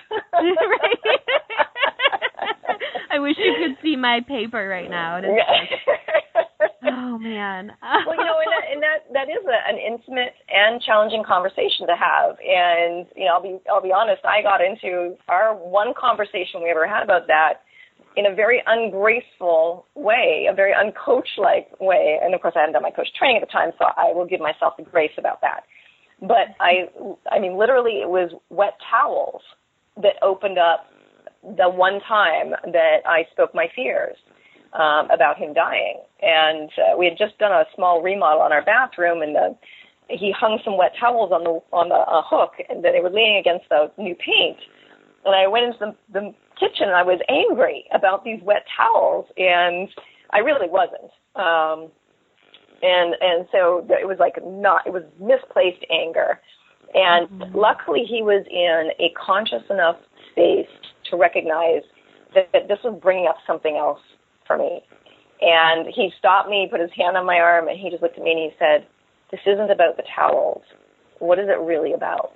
I 3.10 3.18
wish 3.18 3.36
you 3.38 3.54
could 3.58 3.76
see 3.82 3.96
my 3.96 4.20
paper 4.26 4.68
right 4.68 4.88
now. 4.90 5.20
Like, 5.20 5.26
oh 6.92 7.18
man. 7.18 7.72
well, 8.06 8.16
you 8.16 8.24
know, 8.24 8.40
and 8.42 8.50
that, 8.50 8.64
and 8.72 8.82
that 8.82 9.06
that 9.12 9.28
is 9.30 9.44
a, 9.46 9.58
an 9.70 9.78
intimate 9.78 10.34
and 10.48 10.82
challenging 10.82 11.22
conversation 11.22 11.86
to 11.86 11.94
have. 11.94 12.36
And 12.40 13.06
you 13.14 13.26
know, 13.26 13.34
I'll 13.34 13.42
be 13.42 13.58
I'll 13.70 13.82
be 13.82 13.92
honest. 13.92 14.24
I 14.24 14.42
got 14.42 14.60
into 14.60 15.16
our 15.28 15.54
one 15.54 15.94
conversation 15.98 16.60
we 16.62 16.70
ever 16.70 16.88
had 16.88 17.02
about 17.02 17.26
that 17.28 17.62
in 18.16 18.26
a 18.26 18.34
very 18.34 18.62
ungraceful 18.66 19.86
way, 19.94 20.46
a 20.50 20.54
very 20.54 20.72
uncoach-like 20.72 21.80
way. 21.80 22.18
And 22.22 22.34
of 22.34 22.40
course, 22.40 22.54
I 22.56 22.60
hadn't 22.60 22.74
done 22.74 22.82
my 22.82 22.90
coach 22.90 23.08
training 23.18 23.40
at 23.42 23.48
the 23.48 23.52
time, 23.52 23.72
so 23.78 23.86
I 23.96 24.12
will 24.12 24.26
give 24.26 24.40
myself 24.40 24.74
the 24.76 24.84
grace 24.84 25.12
about 25.18 25.40
that. 25.40 25.64
But 26.20 26.54
I, 26.60 26.88
I 27.30 27.38
mean, 27.38 27.58
literally, 27.58 28.00
it 28.00 28.08
was 28.08 28.30
wet 28.50 28.74
towels 28.90 29.42
that 29.96 30.14
opened 30.22 30.58
up 30.58 30.86
the 31.42 31.68
one 31.68 32.00
time 32.08 32.54
that 32.72 32.98
I 33.04 33.24
spoke 33.32 33.54
my 33.54 33.68
fears 33.74 34.16
um, 34.72 35.10
about 35.10 35.36
him 35.36 35.52
dying. 35.52 36.00
And 36.22 36.70
uh, 36.78 36.96
we 36.96 37.06
had 37.06 37.18
just 37.18 37.38
done 37.38 37.52
a 37.52 37.64
small 37.74 38.00
remodel 38.02 38.42
on 38.42 38.52
our 38.52 38.64
bathroom, 38.64 39.22
and 39.22 39.34
the, 39.34 39.56
he 40.08 40.32
hung 40.32 40.60
some 40.64 40.78
wet 40.78 40.92
towels 40.98 41.32
on 41.32 41.44
the 41.44 41.60
on 41.72 41.88
the 41.88 41.96
uh, 41.96 42.22
hook, 42.24 42.52
and 42.68 42.82
they 42.82 43.00
were 43.02 43.10
leaning 43.10 43.38
against 43.38 43.68
the 43.68 43.90
new 43.98 44.14
paint. 44.14 44.58
And 45.24 45.34
I 45.34 45.46
went 45.46 45.66
into 45.66 45.78
the, 45.78 45.94
the 46.12 46.34
kitchen 46.58 46.88
and 46.88 46.96
I 46.96 47.02
was 47.02 47.20
angry 47.28 47.84
about 47.94 48.24
these 48.24 48.40
wet 48.42 48.64
towels 48.76 49.26
and 49.36 49.88
I 50.30 50.38
really 50.38 50.68
wasn't. 50.68 51.10
Um 51.36 51.90
and 52.82 53.14
and 53.20 53.48
so 53.50 53.86
it 53.90 54.06
was 54.06 54.18
like 54.18 54.34
not 54.44 54.86
it 54.86 54.92
was 54.92 55.04
misplaced 55.20 55.84
anger. 55.90 56.40
And 56.94 57.28
mm-hmm. 57.28 57.56
luckily 57.56 58.04
he 58.08 58.22
was 58.22 58.44
in 58.50 58.90
a 59.04 59.12
conscious 59.18 59.62
enough 59.70 59.96
space 60.30 60.70
to 61.10 61.16
recognize 61.16 61.82
that, 62.34 62.50
that 62.52 62.68
this 62.68 62.78
was 62.84 62.98
bringing 63.02 63.26
up 63.26 63.36
something 63.46 63.76
else 63.76 64.00
for 64.46 64.58
me. 64.58 64.82
And 65.40 65.86
he 65.94 66.10
stopped 66.18 66.48
me, 66.48 66.68
put 66.70 66.80
his 66.80 66.90
hand 66.96 67.16
on 67.16 67.26
my 67.26 67.38
arm, 67.38 67.68
and 67.68 67.78
he 67.78 67.90
just 67.90 68.02
looked 68.02 68.18
at 68.18 68.24
me 68.24 68.30
and 68.30 68.40
he 68.40 68.50
said, 68.58 68.86
This 69.30 69.40
isn't 69.46 69.70
about 69.70 69.96
the 69.96 70.04
towels. 70.14 70.62
What 71.18 71.38
is 71.38 71.46
it 71.48 71.58
really 71.58 71.92
about? 71.92 72.32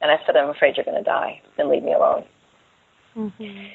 And 0.00 0.10
I 0.10 0.16
said, 0.24 0.36
I'm 0.36 0.48
afraid 0.48 0.76
you're 0.76 0.84
going 0.84 1.02
to 1.02 1.04
die. 1.04 1.40
Then 1.56 1.70
leave 1.70 1.82
me 1.82 1.92
alone. 1.92 2.24
Mm-hmm. 3.16 3.66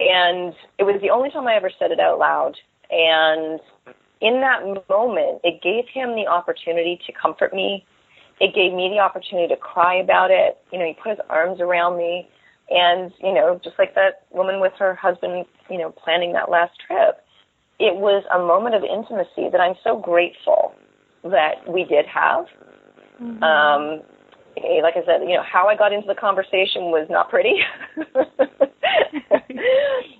And 0.00 0.54
it 0.78 0.84
was 0.84 1.00
the 1.00 1.10
only 1.10 1.30
time 1.30 1.46
I 1.46 1.54
ever 1.54 1.70
said 1.78 1.90
it 1.90 2.00
out 2.00 2.18
loud. 2.18 2.54
And 2.90 3.60
in 4.20 4.40
that 4.40 4.64
moment, 4.88 5.40
it 5.44 5.62
gave 5.62 5.84
him 5.92 6.14
the 6.14 6.26
opportunity 6.26 6.98
to 7.06 7.12
comfort 7.12 7.54
me. 7.54 7.84
It 8.40 8.54
gave 8.54 8.72
me 8.72 8.90
the 8.90 9.00
opportunity 9.00 9.48
to 9.54 9.56
cry 9.56 9.94
about 9.94 10.30
it. 10.30 10.58
You 10.72 10.78
know, 10.78 10.86
he 10.86 10.94
put 10.94 11.10
his 11.10 11.20
arms 11.28 11.60
around 11.60 11.96
me. 11.96 12.28
And, 12.70 13.12
you 13.22 13.32
know, 13.32 13.60
just 13.62 13.78
like 13.78 13.94
that 13.94 14.24
woman 14.30 14.60
with 14.60 14.72
her 14.78 14.94
husband, 14.94 15.44
you 15.70 15.78
know, 15.78 15.90
planning 15.90 16.32
that 16.32 16.50
last 16.50 16.72
trip, 16.86 17.20
it 17.78 17.96
was 17.96 18.24
a 18.34 18.38
moment 18.38 18.74
of 18.74 18.82
intimacy 18.82 19.50
that 19.52 19.60
I'm 19.60 19.74
so 19.84 19.98
grateful 19.98 20.74
that 21.22 21.68
we 21.68 21.84
did 21.84 22.06
have. 22.06 22.46
Mm-hmm. 23.20 23.42
Um, 23.42 24.02
like 24.82 24.94
I 24.96 25.04
said, 25.06 25.22
you 25.22 25.36
know, 25.36 25.42
how 25.42 25.68
I 25.68 25.76
got 25.76 25.92
into 25.92 26.06
the 26.06 26.14
conversation 26.14 26.90
was 26.92 27.06
not 27.10 27.30
pretty. 27.30 27.54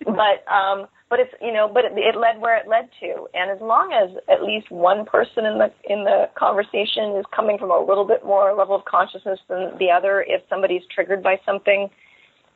but 0.05 0.45
um 0.51 0.87
but 1.11 1.21
it's 1.21 1.35
you 1.41 1.53
know, 1.53 1.71
but 1.73 1.85
it, 1.85 1.93
it 1.97 2.17
led 2.17 2.41
where 2.41 2.57
it 2.57 2.67
led 2.67 2.89
to. 3.01 3.29
And 3.35 3.51
as 3.51 3.61
long 3.61 3.93
as 3.93 4.17
at 4.29 4.43
least 4.43 4.71
one 4.71 5.05
person 5.05 5.45
in 5.47 5.59
the 5.59 5.71
in 5.85 6.05
the 6.05 6.29
conversation 6.37 7.17
is 7.17 7.25
coming 7.35 7.59
from 7.59 7.71
a 7.71 7.79
little 7.79 8.07
bit 8.07 8.25
more 8.25 8.55
level 8.55 8.75
of 8.75 8.85
consciousness 8.85 9.39
than 9.49 9.79
the 9.79 9.91
other, 9.91 10.25
if 10.27 10.43
somebody's 10.49 10.83
triggered 10.93 11.23
by 11.23 11.39
something, 11.47 11.89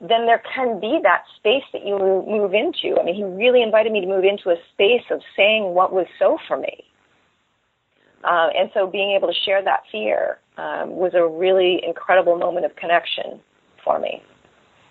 then 0.00 0.26
there 0.26 0.42
can 0.54 0.80
be 0.80 0.98
that 1.02 1.22
space 1.36 1.64
that 1.72 1.84
you 1.84 1.98
move 1.98 2.54
into. 2.54 2.98
I 3.00 3.04
mean, 3.04 3.14
he 3.14 3.24
really 3.24 3.62
invited 3.62 3.92
me 3.92 4.00
to 4.00 4.06
move 4.06 4.24
into 4.24 4.50
a 4.50 4.56
space 4.72 5.06
of 5.10 5.20
saying 5.36 5.74
what 5.74 5.92
was 5.92 6.06
so 6.18 6.38
for 6.46 6.56
me. 6.56 6.87
Uh, 8.24 8.48
and 8.56 8.70
so 8.74 8.86
being 8.86 9.12
able 9.16 9.28
to 9.28 9.34
share 9.44 9.62
that 9.62 9.80
fear 9.92 10.38
um, 10.56 10.90
was 10.90 11.12
a 11.14 11.26
really 11.26 11.80
incredible 11.86 12.36
moment 12.36 12.66
of 12.66 12.74
connection 12.76 13.40
for 13.84 13.98
me. 13.98 14.22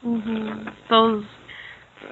Mm-hmm. 0.03 0.69
Those 0.89 1.25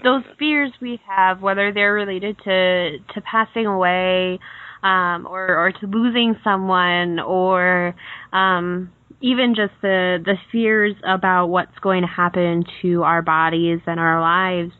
those 0.04 0.24
fears 0.38 0.72
we 0.82 1.00
have, 1.08 1.42
whether 1.42 1.72
they're 1.72 1.94
related 1.94 2.38
to 2.44 2.98
to 3.00 3.22
passing 3.22 3.66
away, 3.66 4.40
um, 4.84 5.28
or 5.30 5.58
or 5.58 5.72
to 5.72 5.88
losing 5.88 6.36
someone, 6.44 7.20
or 7.20 7.96
um, 8.34 8.92
even 9.22 9.56
just 9.56 9.74
the 9.82 10.18
the 10.24 10.36
fears 10.52 10.96
about 11.08 11.48
what's 11.48 11.78
going 11.82 12.02
to 12.02 12.08
happen 12.08 12.66
to 12.82 13.04
our 13.04 13.22
bodies 13.22 13.80
and 13.86 14.00
our 14.00 14.20
lives, 14.20 14.74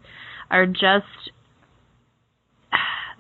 are 0.52 0.66
just 0.66 1.32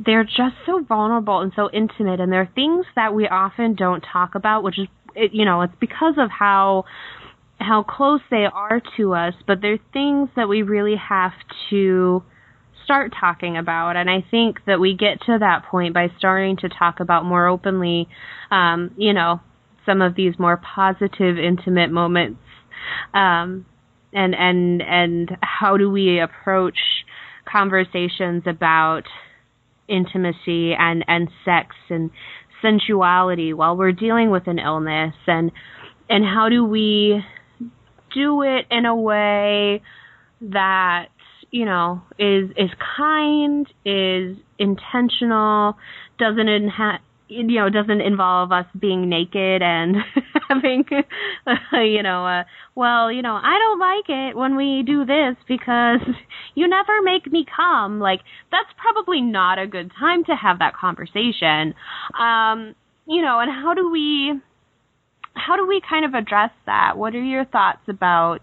they're 0.03 0.23
just 0.23 0.55
so 0.65 0.83
vulnerable 0.83 1.39
and 1.39 1.51
so 1.55 1.69
intimate 1.71 2.19
and 2.19 2.31
they're 2.31 2.49
things 2.55 2.85
that 2.95 3.13
we 3.13 3.27
often 3.27 3.75
don't 3.75 4.01
talk 4.11 4.35
about 4.35 4.63
which 4.63 4.77
is 4.79 4.87
you 5.31 5.45
know 5.45 5.61
it's 5.61 5.73
because 5.79 6.15
of 6.17 6.29
how 6.29 6.83
how 7.59 7.83
close 7.83 8.19
they 8.29 8.45
are 8.51 8.81
to 8.97 9.13
us 9.13 9.33
but 9.47 9.61
they're 9.61 9.79
things 9.93 10.29
that 10.35 10.49
we 10.49 10.61
really 10.61 10.95
have 10.97 11.31
to 11.69 12.21
start 12.83 13.13
talking 13.19 13.57
about 13.57 13.95
and 13.95 14.09
i 14.09 14.23
think 14.29 14.57
that 14.67 14.79
we 14.79 14.95
get 14.95 15.21
to 15.25 15.37
that 15.39 15.63
point 15.65 15.93
by 15.93 16.07
starting 16.17 16.57
to 16.57 16.67
talk 16.67 16.99
about 16.99 17.23
more 17.23 17.47
openly 17.47 18.07
um 18.51 18.91
you 18.97 19.13
know 19.13 19.39
some 19.85 20.01
of 20.01 20.15
these 20.15 20.33
more 20.37 20.57
positive 20.75 21.37
intimate 21.37 21.91
moments 21.91 22.39
um 23.13 23.65
and 24.13 24.35
and 24.35 24.81
and 24.81 25.37
how 25.41 25.77
do 25.77 25.89
we 25.89 26.19
approach 26.19 26.77
conversations 27.49 28.43
about 28.45 29.03
intimacy 29.87 30.73
and 30.73 31.03
and 31.07 31.29
sex 31.43 31.75
and 31.89 32.11
sensuality 32.61 33.53
while 33.53 33.77
we're 33.77 33.91
dealing 33.91 34.31
with 34.31 34.47
an 34.47 34.59
illness? 34.59 35.13
And 35.27 35.51
and 36.09 36.23
how 36.25 36.49
do 36.49 36.63
we 36.63 37.23
do 38.13 38.41
it 38.43 38.65
in 38.71 38.85
a 38.85 38.95
way 38.95 39.81
that 40.41 41.07
you 41.51 41.65
know 41.65 42.01
is 42.17 42.49
is 42.57 42.69
kind 42.97 43.67
is 43.85 44.37
intentional 44.57 45.75
doesn't 46.17 46.47
inha- 46.47 46.99
you 47.27 47.43
know 47.43 47.69
doesn't 47.69 48.01
involve 48.01 48.51
us 48.51 48.65
being 48.79 49.09
naked 49.09 49.61
and 49.61 49.95
having 50.49 50.85
you 51.71 52.03
know 52.03 52.25
uh, 52.25 52.43
well 52.75 53.11
you 53.11 53.21
know 53.21 53.33
I 53.33 53.57
don't 53.57 53.79
like 53.79 54.09
it 54.09 54.37
when 54.37 54.55
we 54.55 54.83
do 54.85 55.05
this 55.05 55.35
because 55.47 56.01
you 56.55 56.67
never 56.67 57.01
make 57.01 57.31
me 57.31 57.45
come 57.55 57.99
like 57.99 58.21
that's 58.51 58.69
probably 58.77 59.21
not 59.21 59.59
a 59.59 59.67
good 59.67 59.91
time 59.99 60.23
to 60.25 60.35
have 60.35 60.59
that 60.59 60.75
conversation 60.75 61.73
um 62.19 62.75
you 63.07 63.21
know 63.21 63.39
and 63.39 63.51
how 63.51 63.73
do 63.73 63.89
we 63.89 64.39
how 65.35 65.55
do 65.55 65.67
we 65.67 65.81
kind 65.87 66.05
of 66.05 66.13
address 66.13 66.51
that? 66.65 66.97
What 66.97 67.13
are 67.13 67.23
your 67.23 67.45
thoughts 67.45 67.81
about, 67.87 68.39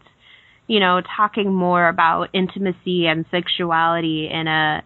you 0.67 0.79
know, 0.79 1.01
talking 1.17 1.53
more 1.53 1.89
about 1.89 2.29
intimacy 2.33 3.07
and 3.07 3.25
sexuality 3.31 4.29
in 4.31 4.47
a 4.47 4.83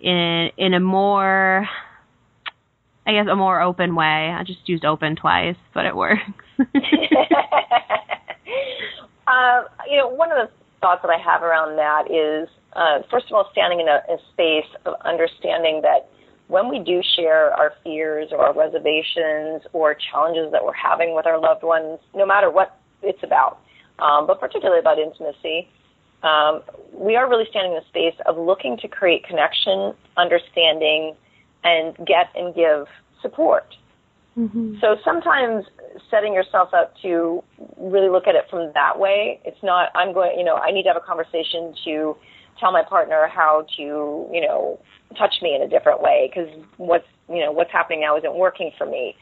in 0.00 0.50
in 0.56 0.74
a 0.74 0.80
more 0.80 1.68
I 3.06 3.12
guess 3.12 3.26
a 3.30 3.36
more 3.36 3.60
open 3.60 3.94
way. 3.94 4.04
I 4.04 4.42
just 4.44 4.68
used 4.68 4.84
open 4.84 5.14
twice, 5.16 5.56
but 5.74 5.86
it 5.86 5.96
works. 5.96 6.22
uh, 6.58 6.64
you 9.88 9.96
know, 9.96 10.08
one 10.08 10.30
of 10.30 10.36
the 10.38 10.50
thoughts 10.80 11.02
that 11.02 11.10
I 11.10 11.18
have 11.18 11.42
around 11.42 11.76
that 11.76 12.10
is, 12.10 12.48
uh, 12.74 13.00
first 13.10 13.26
of 13.26 13.32
all, 13.32 13.48
standing 13.52 13.80
in 13.80 13.88
a, 13.88 14.02
a 14.12 14.18
space 14.32 14.70
of 14.84 14.94
understanding 15.04 15.80
that 15.82 16.08
when 16.48 16.68
we 16.68 16.80
do 16.80 17.00
share 17.16 17.54
our 17.54 17.72
fears 17.84 18.28
or 18.32 18.38
our 18.38 18.52
reservations 18.52 19.62
or 19.72 19.96
challenges 20.10 20.50
that 20.52 20.64
we're 20.64 20.72
having 20.72 21.14
with 21.14 21.26
our 21.26 21.38
loved 21.40 21.62
ones, 21.62 22.00
no 22.14 22.26
matter 22.26 22.50
what 22.50 22.76
it's 23.02 23.22
about, 23.22 23.60
um, 24.00 24.26
but 24.26 24.40
particularly 24.40 24.80
about 24.80 24.98
intimacy, 24.98 25.68
um, 26.22 26.62
we 26.92 27.16
are 27.16 27.30
really 27.30 27.46
standing 27.48 27.72
in 27.72 27.78
a 27.78 27.86
space 27.86 28.14
of 28.26 28.36
looking 28.36 28.76
to 28.78 28.88
create 28.88 29.24
connection, 29.24 29.94
understanding, 30.16 31.14
and 31.64 31.96
get 31.96 32.30
and 32.34 32.54
give 32.54 32.86
support. 33.22 33.74
Mm-hmm. 34.38 34.74
So 34.80 34.96
sometimes 35.04 35.66
setting 36.10 36.32
yourself 36.32 36.72
up 36.72 36.94
to 37.02 37.42
really 37.76 38.08
look 38.08 38.26
at 38.26 38.34
it 38.34 38.44
from 38.48 38.70
that 38.74 38.98
way, 38.98 39.40
it's 39.44 39.62
not, 39.62 39.90
I'm 39.94 40.14
going, 40.14 40.38
you 40.38 40.44
know, 40.44 40.56
I 40.56 40.70
need 40.70 40.84
to 40.84 40.88
have 40.88 40.96
a 40.96 41.04
conversation 41.04 41.74
to 41.84 42.16
tell 42.58 42.72
my 42.72 42.82
partner 42.82 43.28
how 43.32 43.66
to, 43.76 43.82
you 44.32 44.40
know, 44.40 44.78
touch 45.18 45.36
me 45.42 45.54
in 45.54 45.62
a 45.62 45.68
different 45.68 46.00
way 46.00 46.30
because 46.30 46.48
what's, 46.76 47.06
you 47.28 47.40
know, 47.40 47.50
what's 47.50 47.72
happening 47.72 48.00
now 48.00 48.16
isn't 48.16 48.34
working 48.34 48.70
for 48.78 48.86
me. 48.86 49.16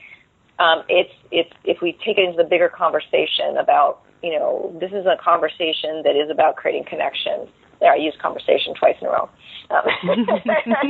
Um, 0.59 0.83
it's, 0.89 1.13
it's, 1.31 1.51
if 1.65 1.81
we 1.81 1.93
take 2.05 2.19
it 2.19 2.25
into 2.25 2.37
the 2.37 2.49
bigger 2.49 2.69
conversation 2.69 3.57
about, 3.59 4.03
you 4.23 4.37
know, 4.37 4.77
this 4.81 4.91
is 4.91 5.07
a 5.07 5.17
conversation 5.23 6.03
that 6.05 6.17
is 6.17 6.31
about 6.31 6.57
creating 6.57 6.85
connection. 6.85 7.49
There, 7.81 7.93
I 7.93 7.97
used 7.97 8.19
conversation 8.19 8.75
twice 8.75 8.97
in 9.01 9.07
a 9.07 9.11
row. 9.11 9.29
Um, 9.71 9.85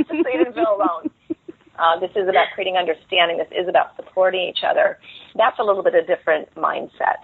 so 0.08 0.14
you 0.14 0.22
didn't 0.24 0.54
feel 0.54 0.76
alone. 0.76 1.11
Uh, 1.79 1.99
this 2.01 2.11
is 2.17 2.29
about 2.29 2.47
creating 2.55 2.77
understanding. 2.77 3.38
This 3.38 3.53
is 3.53 3.69
about 3.69 3.95
supporting 3.97 4.43
each 4.43 4.64
other. 4.67 4.99
That's 5.37 5.59
a 5.59 5.62
little 5.62 5.83
bit 5.83 5.95
of 5.95 6.07
different 6.07 6.53
mindset. 6.55 7.23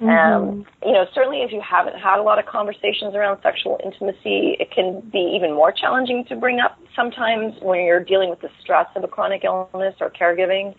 Mm-hmm. 0.00 0.08
Um, 0.08 0.66
you 0.84 0.92
know, 0.92 1.06
certainly 1.14 1.42
if 1.42 1.52
you 1.52 1.62
haven't 1.62 1.94
had 1.94 2.18
a 2.18 2.22
lot 2.22 2.40
of 2.40 2.46
conversations 2.46 3.14
around 3.14 3.38
sexual 3.42 3.78
intimacy, 3.84 4.56
it 4.58 4.72
can 4.72 5.00
be 5.12 5.32
even 5.36 5.54
more 5.54 5.70
challenging 5.70 6.24
to 6.28 6.34
bring 6.34 6.58
up 6.58 6.78
sometimes 6.96 7.54
when 7.62 7.84
you're 7.84 8.02
dealing 8.02 8.28
with 8.28 8.40
the 8.40 8.50
stress 8.60 8.86
of 8.96 9.04
a 9.04 9.08
chronic 9.08 9.44
illness 9.44 9.94
or 10.00 10.10
caregiving. 10.10 10.74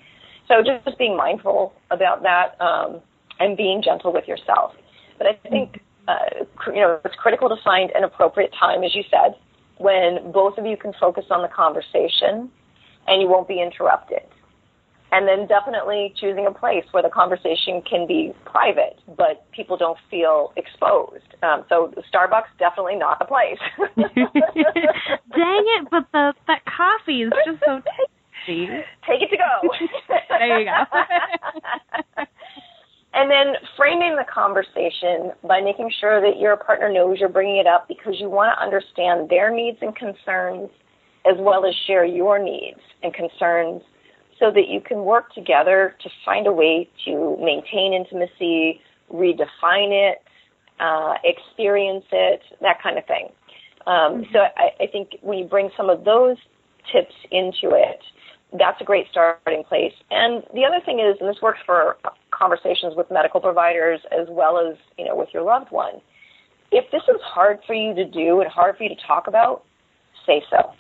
So 0.50 0.56
just 0.62 0.98
being 0.98 1.16
mindful 1.16 1.74
about 1.92 2.24
that 2.24 2.60
um, 2.60 3.00
and 3.40 3.56
being 3.56 3.82
gentle 3.82 4.12
with 4.12 4.28
yourself. 4.28 4.74
But 5.18 5.28
I 5.28 5.50
think 5.50 5.80
uh, 6.10 6.46
you 6.68 6.82
know 6.82 7.00
it's 7.06 7.16
critical 7.16 7.48
to 7.48 7.56
find 7.64 7.92
an 7.96 8.04
appropriate 8.04 8.52
time, 8.60 8.84
as 8.84 8.94
you 8.94 9.04
said, 9.10 9.36
when 9.78 10.32
both 10.34 10.58
of 10.58 10.66
you 10.66 10.76
can 10.76 10.94
focus 11.00 11.26
on 11.32 11.42
the 11.42 11.48
conversation 11.48 12.52
and 13.08 13.22
you 13.22 13.28
won't 13.28 13.48
be 13.48 13.62
interrupted. 13.62 14.22
And 15.12 15.28
then 15.28 15.48
definitely 15.48 16.14
choosing 16.20 16.46
a 16.46 16.52
place 16.52 16.84
where 16.92 17.04
the 17.04 17.10
conversation 17.10 17.82
can 17.90 18.06
be 18.08 18.34
private, 18.44 19.00
but 19.16 19.50
people 19.52 19.78
don't 19.78 19.98
feel 20.10 20.52
exposed. 20.58 21.36
Um, 21.42 21.64
so 21.70 21.94
Starbucks 22.12 22.52
definitely 22.60 22.96
not 22.96 23.20
the 23.20 23.26
place. 23.26 23.60
Dang 23.96 24.12
it! 25.78 25.88
But 25.90 26.06
the 26.12 26.34
that 26.48 26.66
coffee 26.66 27.22
is 27.22 27.32
just 27.46 27.60
so 27.66 27.82
tasty. 28.46 28.68
Take 29.08 29.22
it 29.22 29.30
to 29.30 29.38
go. 29.38 29.70
there 30.30 30.60
you 30.60 30.66
go. 30.66 30.84
and 33.14 33.32
then 33.32 33.54
framing 33.78 34.18
the 34.18 34.26
conversation 34.32 35.32
by 35.48 35.62
making 35.62 35.92
sure 36.02 36.20
that 36.20 36.40
your 36.40 36.58
partner 36.58 36.92
knows 36.92 37.20
you're 37.20 37.30
bringing 37.30 37.58
it 37.58 37.68
up 37.68 37.88
because 37.88 38.16
you 38.20 38.30
want 38.30 38.52
to 38.54 38.62
understand 38.62 39.30
their 39.30 39.50
needs 39.50 39.78
and 39.82 39.96
concerns 39.96 40.70
as 41.26 41.38
well 41.40 41.66
as 41.66 41.74
share 41.88 42.06
your 42.06 42.40
needs 42.40 42.80
and 43.04 43.14
concerns 43.14 43.82
so 44.40 44.52
that 44.52 44.68
you 44.68 44.82
can 44.82 45.04
work 45.06 45.34
together 45.34 45.96
to 46.02 46.10
find 46.24 46.46
a 46.46 46.52
way 46.52 46.90
to 47.06 47.38
maintain 47.42 47.94
intimacy, 47.94 48.82
redefine 49.12 49.92
it, 49.92 50.22
uh, 50.80 51.16
experience 51.24 52.06
it, 52.12 52.42
that 52.62 52.82
kind 52.82 52.98
of 52.98 53.06
thing. 53.06 53.30
Um, 53.88 53.96
mm-hmm. 53.96 54.34
So 54.34 54.40
I, 54.40 54.84
I 54.84 54.88
think 54.88 55.18
when 55.22 55.38
you 55.38 55.46
bring 55.46 55.70
some 55.78 55.90
of 55.90 56.04
those 56.04 56.38
tips 56.92 57.16
into 57.32 57.76
it, 57.76 58.00
that's 58.58 58.80
a 58.82 58.84
great 58.84 59.08
starting 59.10 59.64
place. 59.64 59.94
And 60.12 60.44
the 60.54 60.64
other 60.64 60.84
thing 60.86 61.00
is, 61.00 61.18
and 61.20 61.30
this 61.30 61.42
works 61.42 61.60
for 61.66 61.98
conversations 62.32 62.94
with 62.96 63.10
medical 63.10 63.40
providers 63.40 64.02
as 64.12 64.28
well 64.30 64.60
as 64.60 64.78
you 64.98 65.06
know 65.06 65.16
with 65.16 65.30
your 65.34 65.44
loved 65.44 65.72
one. 65.72 66.02
If 66.72 66.90
this 66.92 67.04
is 67.08 67.22
hard 67.24 67.60
for 67.66 67.74
you 67.74 67.94
to 67.96 68.06
do 68.06 68.42
and 68.42 68.50
hard 68.50 68.78
for 68.78 68.84
you 68.84 68.90
to 68.90 69.02
talk 69.08 69.28
about, 69.28 69.64
say 70.26 70.44
so 70.50 70.74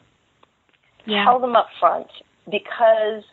yeah. 1.05 1.23
tell 1.23 1.39
them 1.39 1.55
up 1.55 1.67
front 1.79 2.07
because 2.49 3.23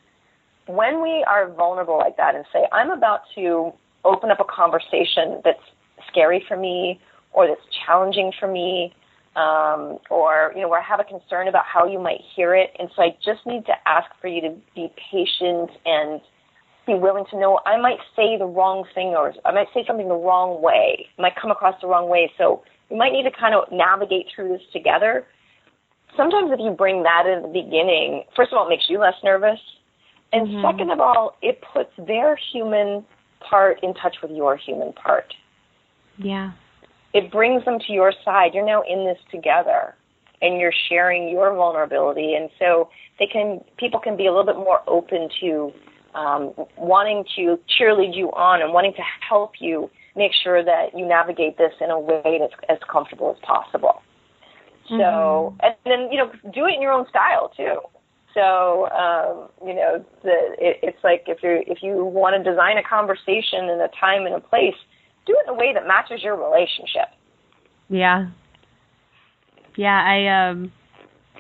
when 0.67 1.03
we 1.03 1.25
are 1.29 1.51
vulnerable 1.53 1.99
like 1.99 2.17
that 2.17 2.35
and 2.35 2.45
say, 2.53 2.67
I'm 2.73 2.91
about 2.91 3.23
to 3.35 3.73
open 4.05 4.31
up 4.31 4.41
a 4.41 4.45
conversation 4.45 5.41
that's 5.45 5.63
scary 6.09 6.45
for 6.47 6.57
me 6.57 7.01
or 7.33 7.47
that's 7.47 7.61
challenging 7.87 8.33
for 8.39 8.51
me, 8.51 8.95
um, 9.37 9.99
or, 10.11 10.53
you 10.55 10.61
know, 10.61 10.69
where 10.69 10.81
I 10.81 10.85
have 10.85 11.01
a 11.01 11.05
concern 11.05 11.49
about 11.49 11.65
how 11.65 11.87
you 11.87 11.99
might 11.99 12.21
hear 12.37 12.55
it. 12.55 12.71
And 12.79 12.91
so 12.95 13.03
I 13.03 13.17
just 13.25 13.47
need 13.47 13.65
to 13.67 13.73
ask 13.87 14.11
for 14.21 14.29
you 14.29 14.43
to 14.43 14.55
be 14.75 14.93
patient 15.11 15.71
and 15.87 16.21
be 16.87 16.95
willing 16.95 17.25
to 17.31 17.39
know 17.39 17.61
I 17.65 17.81
might 17.81 17.99
say 18.17 18.37
the 18.37 18.45
wrong 18.45 18.85
thing 18.95 19.15
or 19.17 19.33
I 19.45 19.53
might 19.53 19.69
say 19.73 19.85
something 19.87 20.09
the 20.09 20.15
wrong 20.15 20.61
way. 20.61 21.07
Might 21.19 21.37
come 21.41 21.51
across 21.51 21.81
the 21.81 21.87
wrong 21.87 22.09
way. 22.09 22.31
So 22.37 22.63
we 22.91 22.97
might 22.97 23.13
need 23.13 23.23
to 23.23 23.31
kind 23.31 23.55
of 23.55 23.65
navigate 23.73 24.27
through 24.35 24.49
this 24.49 24.63
together 24.73 25.25
sometimes 26.17 26.51
if 26.53 26.61
you 26.61 26.71
bring 26.71 27.03
that 27.03 27.27
in 27.27 27.43
the 27.43 27.49
beginning, 27.49 28.25
first 28.37 28.53
of 28.53 28.59
all, 28.59 28.67
it 28.67 28.71
makes 28.71 28.87
you 28.89 28.99
less 28.99 29.15
nervous. 29.23 29.59
And 30.33 30.49
mm-hmm. 30.49 30.67
second 30.67 30.91
of 30.91 31.01
all, 31.01 31.37
it 31.43 31.61
puts 31.73 31.91
their 31.99 32.39
human 32.53 33.05
part 33.41 33.83
in 33.83 33.95
touch 33.95 34.17
with 34.23 34.31
your 34.31 34.57
human 34.57 34.93
part. 34.93 35.35
Yeah. 36.17 36.53
It 37.13 37.31
brings 37.31 37.65
them 37.65 37.79
to 37.87 37.93
your 37.93 38.13
side. 38.25 38.53
You're 38.55 38.65
now 38.65 38.83
in 38.89 39.05
this 39.05 39.19
together 39.31 39.95
and 40.41 40.59
you're 40.59 40.73
sharing 40.89 41.29
your 41.29 41.55
vulnerability. 41.55 42.35
And 42.35 42.49
so 42.59 42.89
they 43.19 43.27
can, 43.27 43.61
people 43.77 44.01
can 44.01 44.17
be 44.17 44.27
a 44.27 44.31
little 44.31 44.47
bit 44.47 44.57
more 44.57 44.81
open 44.87 45.29
to 45.41 45.73
um, 46.15 46.53
wanting 46.77 47.25
to 47.37 47.59
cheerlead 47.79 48.17
you 48.17 48.29
on 48.33 48.63
and 48.63 48.73
wanting 48.73 48.93
to 48.95 49.03
help 49.29 49.53
you 49.61 49.91
make 50.17 50.33
sure 50.43 50.65
that 50.65 50.89
you 50.95 51.07
navigate 51.07 51.59
this 51.59 51.73
in 51.81 51.91
a 51.91 51.99
way 51.99 52.39
that's 52.41 52.53
as 52.69 52.79
comfortable 52.91 53.35
as 53.35 53.41
possible. 53.47 54.03
So, 54.89 54.95
mm-hmm. 54.95 55.57
and 55.63 55.75
then 55.85 56.13
you 56.13 56.19
know, 56.19 56.33
do 56.53 56.67
it 56.67 56.75
in 56.75 56.83
your 56.83 56.93
own 56.93 57.07
style 57.09 57.53
too. 57.57 57.79
So, 58.35 58.89
um, 58.91 59.49
you 59.67 59.75
know, 59.75 60.05
the 60.23 60.57
it, 60.59 60.79
it's 60.83 61.05
like 61.05 61.25
if 61.27 61.43
you 61.43 61.63
if 61.67 61.83
you 61.83 62.05
want 62.05 62.43
to 62.43 62.51
design 62.51 62.79
a 62.79 62.83
conversation 62.83 63.65
in 63.65 63.81
a 63.81 63.89
time 64.01 64.27
and 64.27 64.35
a 64.35 64.41
place, 64.41 64.75
do 65.27 65.37
it 65.39 65.49
in 65.49 65.55
a 65.55 65.59
way 65.59 65.73
that 65.75 65.87
matches 65.87 66.23
your 66.23 66.37
relationship. 66.37 67.09
Yeah. 67.89 68.29
Yeah, 69.77 70.01
I 70.01 70.51
um 70.51 70.73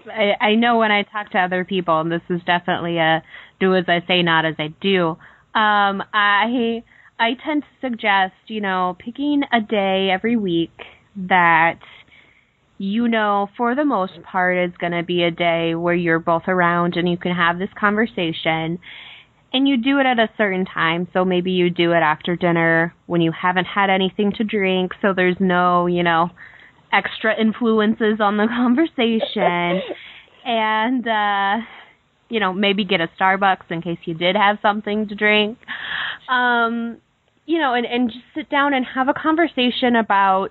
I 0.06 0.32
I 0.40 0.54
know 0.54 0.78
when 0.78 0.92
I 0.92 1.02
talk 1.02 1.30
to 1.30 1.38
other 1.38 1.64
people 1.64 2.00
and 2.00 2.12
this 2.12 2.22
is 2.28 2.40
definitely 2.44 2.98
a 2.98 3.22
do 3.58 3.74
as 3.74 3.84
I 3.88 4.04
say 4.06 4.22
not 4.22 4.44
as 4.44 4.56
I 4.58 4.68
do. 4.80 5.16
Um 5.54 6.02
I 6.12 6.82
I 7.18 7.34
tend 7.44 7.62
to 7.62 7.88
suggest, 7.88 8.34
you 8.48 8.60
know, 8.60 8.96
picking 8.98 9.42
a 9.52 9.60
day 9.60 10.10
every 10.12 10.36
week 10.36 10.72
that 11.16 11.78
you 12.82 13.06
know 13.06 13.48
for 13.56 13.76
the 13.76 13.84
most 13.84 14.20
part 14.24 14.56
it's 14.56 14.76
going 14.76 14.92
to 14.92 15.04
be 15.04 15.22
a 15.22 15.30
day 15.30 15.72
where 15.76 15.94
you're 15.94 16.18
both 16.18 16.42
around 16.48 16.96
and 16.96 17.08
you 17.08 17.16
can 17.16 17.32
have 17.32 17.60
this 17.60 17.68
conversation. 17.78 18.80
And 19.54 19.68
you 19.68 19.76
do 19.76 19.98
it 19.98 20.06
at 20.06 20.18
a 20.18 20.30
certain 20.36 20.64
time. 20.64 21.06
So 21.12 21.26
maybe 21.26 21.52
you 21.52 21.68
do 21.68 21.92
it 21.92 22.00
after 22.02 22.36
dinner 22.36 22.94
when 23.06 23.20
you 23.20 23.30
haven't 23.30 23.66
had 23.66 23.90
anything 23.90 24.32
to 24.38 24.44
drink. 24.44 24.92
So 25.00 25.12
there's 25.14 25.36
no 25.38 25.86
you 25.86 26.02
know 26.02 26.30
extra 26.92 27.40
influences 27.40 28.18
on 28.18 28.36
the 28.36 28.46
conversation. 28.48 29.80
And 30.44 31.06
uh 31.06 31.64
you 32.30 32.40
know 32.40 32.52
maybe 32.52 32.84
get 32.84 33.00
a 33.00 33.08
starbucks 33.20 33.70
in 33.70 33.80
case 33.80 33.98
you 34.06 34.14
did 34.14 34.34
have 34.34 34.58
something 34.60 35.06
to 35.06 35.14
drink. 35.14 35.56
Um 36.28 36.96
you 37.46 37.60
know 37.60 37.74
and 37.74 37.86
and 37.86 38.10
just 38.10 38.24
sit 38.34 38.50
down 38.50 38.74
and 38.74 38.84
have 38.84 39.06
a 39.06 39.14
conversation 39.14 39.94
about 39.94 40.50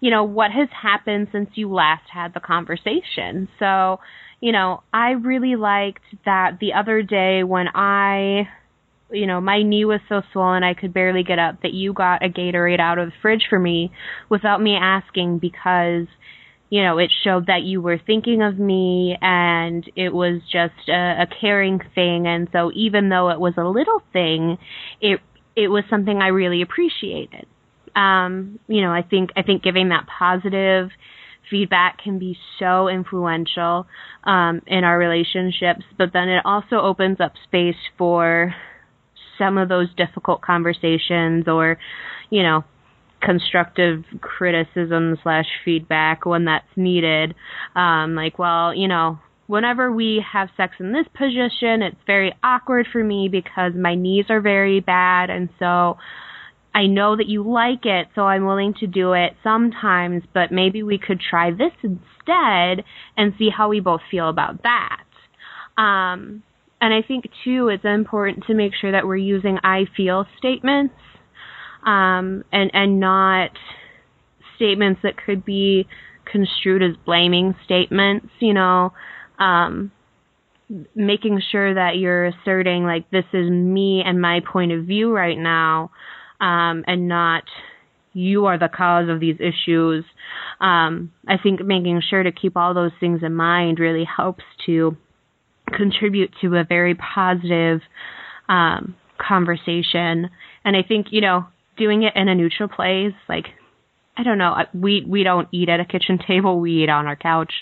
you 0.00 0.10
know, 0.10 0.24
what 0.24 0.50
has 0.50 0.68
happened 0.70 1.28
since 1.32 1.50
you 1.54 1.72
last 1.72 2.04
had 2.12 2.34
the 2.34 2.40
conversation. 2.40 3.48
So, 3.58 4.00
you 4.40 4.52
know, 4.52 4.82
I 4.92 5.10
really 5.10 5.56
liked 5.56 6.04
that 6.24 6.58
the 6.60 6.74
other 6.74 7.02
day 7.02 7.42
when 7.42 7.66
I, 7.74 8.48
you 9.10 9.26
know, 9.26 9.40
my 9.40 9.62
knee 9.62 9.84
was 9.84 10.00
so 10.08 10.22
swollen 10.32 10.62
I 10.62 10.74
could 10.74 10.94
barely 10.94 11.24
get 11.24 11.38
up 11.38 11.62
that 11.62 11.72
you 11.72 11.92
got 11.92 12.24
a 12.24 12.28
Gatorade 12.28 12.80
out 12.80 12.98
of 12.98 13.08
the 13.08 13.14
fridge 13.20 13.46
for 13.50 13.58
me 13.58 13.90
without 14.28 14.62
me 14.62 14.76
asking 14.76 15.38
because, 15.38 16.06
you 16.70 16.84
know, 16.84 16.98
it 16.98 17.10
showed 17.24 17.46
that 17.46 17.62
you 17.62 17.80
were 17.80 17.98
thinking 17.98 18.42
of 18.42 18.56
me 18.56 19.16
and 19.20 19.90
it 19.96 20.14
was 20.14 20.42
just 20.42 20.88
a, 20.88 21.22
a 21.22 21.26
caring 21.40 21.80
thing. 21.96 22.28
And 22.28 22.48
so 22.52 22.70
even 22.74 23.08
though 23.08 23.30
it 23.30 23.40
was 23.40 23.54
a 23.56 23.64
little 23.64 24.02
thing, 24.12 24.58
it 25.00 25.20
it 25.56 25.68
was 25.68 25.82
something 25.90 26.22
I 26.22 26.28
really 26.28 26.62
appreciated. 26.62 27.46
Um, 27.98 28.60
you 28.68 28.80
know, 28.82 28.92
I 28.92 29.02
think 29.02 29.30
I 29.36 29.42
think 29.42 29.62
giving 29.62 29.88
that 29.88 30.06
positive 30.06 30.90
feedback 31.50 31.98
can 32.02 32.18
be 32.18 32.36
so 32.58 32.88
influential 32.88 33.86
um, 34.24 34.60
in 34.66 34.84
our 34.84 34.98
relationships, 34.98 35.82
but 35.96 36.10
then 36.12 36.28
it 36.28 36.42
also 36.44 36.76
opens 36.76 37.20
up 37.20 37.32
space 37.44 37.76
for 37.96 38.54
some 39.38 39.58
of 39.58 39.68
those 39.68 39.88
difficult 39.96 40.42
conversations 40.42 41.48
or, 41.48 41.78
you 42.30 42.42
know, 42.42 42.64
constructive 43.22 44.04
criticism 44.20 45.16
slash 45.22 45.46
feedback 45.64 46.26
when 46.26 46.44
that's 46.44 46.68
needed. 46.76 47.34
Um, 47.74 48.14
like, 48.14 48.38
well, 48.38 48.74
you 48.74 48.88
know, 48.88 49.18
whenever 49.46 49.90
we 49.90 50.24
have 50.32 50.48
sex 50.56 50.74
in 50.78 50.92
this 50.92 51.06
position, 51.16 51.82
it's 51.82 51.96
very 52.06 52.34
awkward 52.44 52.86
for 52.92 53.02
me 53.02 53.28
because 53.30 53.72
my 53.74 53.94
knees 53.94 54.26
are 54.28 54.40
very 54.40 54.80
bad, 54.80 55.30
and 55.30 55.48
so 55.58 55.96
I 56.74 56.86
know 56.86 57.16
that 57.16 57.26
you 57.26 57.42
like 57.42 57.84
it, 57.84 58.08
so 58.14 58.22
I'm 58.22 58.44
willing 58.44 58.74
to 58.80 58.86
do 58.86 59.12
it 59.12 59.32
sometimes, 59.42 60.22
but 60.32 60.52
maybe 60.52 60.82
we 60.82 60.98
could 60.98 61.20
try 61.20 61.50
this 61.50 61.72
instead 61.82 62.84
and 63.16 63.34
see 63.38 63.48
how 63.50 63.68
we 63.68 63.80
both 63.80 64.02
feel 64.10 64.28
about 64.28 64.62
that. 64.62 65.02
Um, 65.76 66.42
and 66.80 66.94
I 66.94 67.02
think 67.02 67.24
too, 67.44 67.68
it's 67.68 67.84
important 67.84 68.44
to 68.46 68.54
make 68.54 68.72
sure 68.80 68.92
that 68.92 69.06
we're 69.06 69.16
using 69.16 69.58
I 69.64 69.86
feel 69.96 70.26
statements, 70.36 70.94
um, 71.84 72.44
and 72.52 72.70
and 72.72 73.00
not 73.00 73.50
statements 74.56 75.00
that 75.02 75.14
could 75.16 75.44
be 75.44 75.88
construed 76.30 76.82
as 76.82 76.96
blaming 77.04 77.54
statements. 77.64 78.28
You 78.40 78.54
know, 78.54 78.92
um, 79.38 79.90
making 80.94 81.40
sure 81.50 81.74
that 81.74 81.96
you're 81.96 82.26
asserting 82.26 82.84
like 82.84 83.10
this 83.10 83.24
is 83.32 83.50
me 83.50 84.02
and 84.04 84.20
my 84.20 84.40
point 84.40 84.72
of 84.72 84.84
view 84.84 85.12
right 85.12 85.38
now, 85.38 85.90
um, 86.40 86.84
and 86.86 87.08
not 87.08 87.44
you 88.12 88.46
are 88.46 88.58
the 88.58 88.68
cause 88.68 89.08
of 89.08 89.20
these 89.20 89.36
issues. 89.36 90.04
Um, 90.60 91.12
I 91.26 91.36
think 91.40 91.64
making 91.64 92.02
sure 92.08 92.22
to 92.22 92.32
keep 92.32 92.56
all 92.56 92.74
those 92.74 92.92
things 92.98 93.20
in 93.22 93.34
mind 93.34 93.78
really 93.78 94.04
helps 94.04 94.44
to 94.66 94.96
contribute 95.76 96.30
to 96.40 96.56
a 96.56 96.64
very 96.64 96.94
positive 96.94 97.80
um, 98.48 98.96
conversation. 99.18 100.30
And 100.64 100.76
I 100.76 100.82
think 100.86 101.08
you 101.10 101.20
know 101.20 101.46
doing 101.76 102.02
it 102.02 102.14
in 102.16 102.28
a 102.28 102.34
neutral 102.34 102.68
place, 102.68 103.14
like 103.28 103.46
I 104.16 104.24
don't 104.24 104.38
know. 104.38 104.56
We 104.74 105.04
we 105.06 105.22
don't 105.22 105.48
eat 105.52 105.68
at 105.68 105.80
a 105.80 105.84
kitchen 105.84 106.18
table. 106.26 106.60
We 106.60 106.82
eat 106.82 106.88
on 106.88 107.06
our 107.06 107.16
couch. 107.16 107.52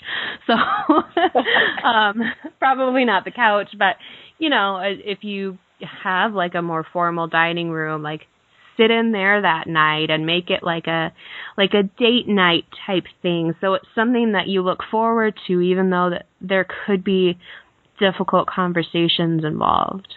So 0.47 0.53
um 1.87 2.21
probably 2.59 3.05
not 3.05 3.25
the 3.25 3.31
couch, 3.31 3.69
but 3.77 3.95
you 4.39 4.49
know, 4.49 4.81
if 4.83 5.19
you 5.23 5.57
have 6.03 6.33
like 6.33 6.55
a 6.55 6.61
more 6.61 6.85
formal 6.91 7.27
dining 7.27 7.69
room, 7.69 8.01
like 8.01 8.21
sit 8.77 8.91
in 8.91 9.11
there 9.11 9.41
that 9.41 9.67
night 9.67 10.09
and 10.09 10.25
make 10.25 10.49
it 10.49 10.63
like 10.63 10.87
a 10.87 11.11
like 11.57 11.73
a 11.73 11.83
date 11.83 12.27
night 12.27 12.65
type 12.85 13.05
thing. 13.21 13.53
So 13.59 13.73
it's 13.73 13.87
something 13.95 14.31
that 14.33 14.47
you 14.47 14.61
look 14.61 14.79
forward 14.89 15.37
to 15.47 15.61
even 15.61 15.89
though 15.89 16.11
that 16.11 16.27
there 16.39 16.65
could 16.85 17.03
be 17.03 17.37
difficult 17.99 18.47
conversations 18.47 19.43
involved 19.43 20.13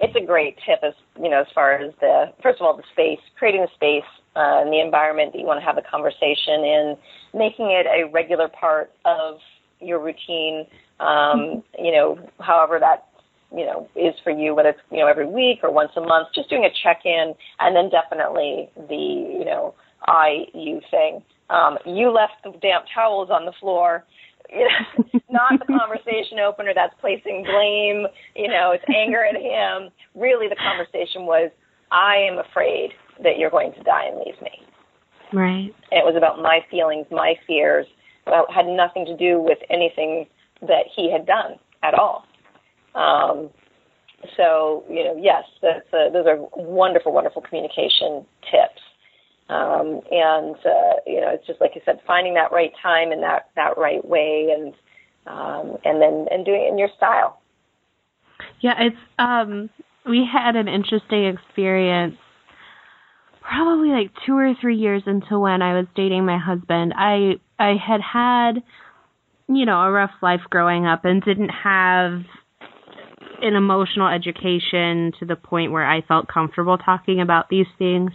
it's 0.00 0.16
a 0.16 0.24
great 0.24 0.56
tip 0.66 0.80
as 0.82 0.94
you 1.22 1.28
know 1.28 1.40
as 1.40 1.46
far 1.54 1.74
as 1.74 1.92
the 2.00 2.32
first 2.42 2.60
of 2.60 2.66
all 2.66 2.76
the 2.76 2.82
space 2.92 3.20
creating 3.38 3.60
the 3.60 3.68
space 3.74 4.08
uh, 4.36 4.62
and 4.62 4.72
the 4.72 4.80
environment 4.80 5.32
that 5.32 5.38
you 5.38 5.46
want 5.46 5.60
to 5.60 5.64
have 5.64 5.76
the 5.76 5.82
conversation 5.82 6.64
in 6.64 6.96
making 7.34 7.66
it 7.70 7.86
a 7.86 8.10
regular 8.10 8.48
part 8.48 8.90
of 9.04 9.36
your 9.80 10.00
routine 10.02 10.66
um, 11.00 11.62
you 11.78 11.92
know 11.92 12.18
however 12.40 12.78
that 12.80 13.08
you 13.54 13.64
know 13.64 13.88
is 13.96 14.14
for 14.22 14.30
you 14.30 14.54
whether 14.54 14.70
it's 14.70 14.80
you 14.90 14.98
know 14.98 15.06
every 15.06 15.26
week 15.26 15.60
or 15.62 15.70
once 15.70 15.90
a 15.96 16.00
month 16.00 16.28
just 16.34 16.48
doing 16.50 16.64
a 16.64 16.70
check 16.82 17.02
in 17.04 17.34
and 17.60 17.76
then 17.76 17.90
definitely 17.90 18.70
the 18.88 19.36
you 19.38 19.44
know 19.44 19.74
i 20.06 20.44
you 20.54 20.80
thing 20.90 21.22
um, 21.50 21.78
you 21.84 22.12
left 22.12 22.34
the 22.44 22.52
damp 22.62 22.84
towels 22.94 23.28
on 23.30 23.44
the 23.44 23.52
floor 23.60 24.04
you 24.52 24.68
know, 25.12 25.20
not 25.30 25.58
the 25.58 25.66
conversation 25.66 26.38
opener 26.38 26.72
that's 26.74 26.94
placing 27.00 27.44
blame, 27.44 28.06
you 28.34 28.48
know, 28.48 28.72
it's 28.72 28.84
anger 28.88 29.24
at 29.24 29.36
him. 29.36 29.90
Really, 30.14 30.48
the 30.48 30.56
conversation 30.56 31.26
was, 31.26 31.50
I 31.92 32.16
am 32.16 32.38
afraid 32.38 32.90
that 33.22 33.38
you're 33.38 33.50
going 33.50 33.72
to 33.74 33.82
die 33.82 34.06
and 34.06 34.18
leave 34.18 34.40
me. 34.42 34.50
Right. 35.32 35.74
And 35.90 35.98
it 35.98 36.04
was 36.04 36.16
about 36.16 36.42
my 36.42 36.60
feelings, 36.70 37.06
my 37.10 37.34
fears. 37.46 37.86
It 38.26 38.52
had 38.52 38.66
nothing 38.66 39.04
to 39.06 39.16
do 39.16 39.40
with 39.40 39.58
anything 39.70 40.26
that 40.62 40.84
he 40.94 41.10
had 41.10 41.26
done 41.26 41.58
at 41.82 41.94
all. 41.94 42.24
Um, 42.94 43.50
so, 44.36 44.84
you 44.88 45.04
know, 45.04 45.16
yes, 45.18 45.44
that's, 45.62 45.86
uh, 45.92 46.10
those 46.12 46.26
are 46.26 46.36
wonderful, 46.56 47.12
wonderful 47.12 47.42
communication 47.42 48.26
tips. 48.50 48.80
Um, 49.50 50.00
and 50.12 50.54
uh, 50.64 51.02
you 51.06 51.20
know, 51.20 51.30
it's 51.30 51.44
just 51.44 51.60
like 51.60 51.72
you 51.74 51.80
said, 51.84 51.98
finding 52.06 52.34
that 52.34 52.52
right 52.52 52.70
time 52.80 53.10
and 53.10 53.20
that 53.24 53.48
that 53.56 53.76
right 53.76 54.04
way, 54.04 54.54
and 54.56 54.72
um, 55.26 55.76
and 55.84 56.00
then 56.00 56.26
and 56.30 56.44
doing 56.44 56.62
it 56.62 56.70
in 56.70 56.78
your 56.78 56.88
style. 56.96 57.40
Yeah, 58.60 58.74
it's 58.78 58.96
um, 59.18 59.68
we 60.06 60.24
had 60.30 60.54
an 60.54 60.68
interesting 60.68 61.26
experience. 61.26 62.14
Probably 63.42 63.88
like 63.88 64.12
two 64.24 64.36
or 64.36 64.54
three 64.60 64.76
years 64.76 65.02
into 65.06 65.40
when 65.40 65.62
I 65.62 65.74
was 65.74 65.86
dating 65.96 66.24
my 66.26 66.38
husband, 66.38 66.94
I 66.96 67.40
I 67.58 67.74
had 67.74 68.00
had, 68.00 68.62
you 69.48 69.66
know, 69.66 69.80
a 69.80 69.90
rough 69.90 70.12
life 70.22 70.42
growing 70.48 70.86
up 70.86 71.04
and 71.04 71.20
didn't 71.20 71.48
have 71.48 72.22
an 73.42 73.54
emotional 73.54 74.08
education 74.08 75.12
to 75.18 75.26
the 75.26 75.36
point 75.36 75.72
where 75.72 75.86
I 75.86 76.02
felt 76.02 76.28
comfortable 76.28 76.78
talking 76.78 77.20
about 77.20 77.48
these 77.48 77.66
things. 77.78 78.10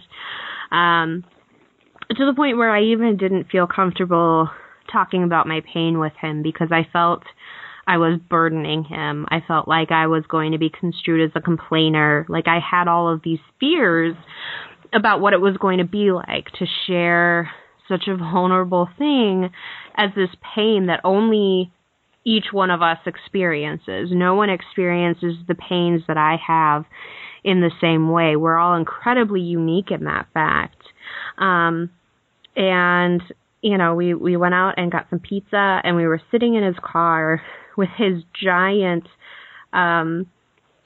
Um, 0.70 1.24
to 2.10 2.26
the 2.26 2.34
point 2.34 2.56
where 2.56 2.70
I 2.70 2.82
even 2.84 3.16
didn't 3.16 3.48
feel 3.50 3.66
comfortable 3.66 4.48
talking 4.92 5.24
about 5.24 5.46
my 5.46 5.60
pain 5.72 5.98
with 5.98 6.12
him 6.20 6.42
because 6.42 6.68
I 6.70 6.86
felt 6.92 7.22
I 7.86 7.98
was 7.98 8.18
burdening 8.28 8.84
him. 8.84 9.26
I 9.28 9.40
felt 9.46 9.68
like 9.68 9.90
I 9.90 10.06
was 10.06 10.24
going 10.28 10.52
to 10.52 10.58
be 10.58 10.70
construed 10.70 11.28
as 11.28 11.32
a 11.34 11.40
complainer. 11.40 12.26
Like 12.28 12.48
I 12.48 12.58
had 12.58 12.88
all 12.88 13.12
of 13.12 13.22
these 13.22 13.38
fears 13.60 14.16
about 14.92 15.20
what 15.20 15.32
it 15.32 15.40
was 15.40 15.56
going 15.56 15.78
to 15.78 15.84
be 15.84 16.10
like 16.10 16.46
to 16.58 16.66
share 16.86 17.50
such 17.88 18.08
a 18.08 18.16
vulnerable 18.16 18.88
thing 18.98 19.50
as 19.96 20.10
this 20.16 20.30
pain 20.54 20.86
that 20.86 21.00
only 21.04 21.72
each 22.26 22.46
one 22.52 22.70
of 22.70 22.82
us 22.82 22.98
experiences. 23.06 24.10
No 24.10 24.34
one 24.34 24.50
experiences 24.50 25.36
the 25.46 25.54
pains 25.54 26.02
that 26.08 26.18
I 26.18 26.36
have 26.44 26.84
in 27.44 27.60
the 27.60 27.70
same 27.80 28.10
way. 28.10 28.34
We're 28.34 28.58
all 28.58 28.74
incredibly 28.74 29.40
unique 29.40 29.92
in 29.92 30.04
that 30.04 30.26
fact. 30.34 30.82
Um, 31.38 31.90
and 32.56 33.22
you 33.62 33.78
know, 33.78 33.94
we 33.94 34.12
we 34.14 34.36
went 34.36 34.54
out 34.54 34.74
and 34.76 34.92
got 34.92 35.06
some 35.08 35.20
pizza, 35.20 35.80
and 35.82 35.96
we 35.96 36.06
were 36.06 36.20
sitting 36.30 36.54
in 36.54 36.64
his 36.64 36.76
car 36.82 37.40
with 37.76 37.88
his 37.96 38.22
giant, 38.42 39.06
um, 39.72 40.26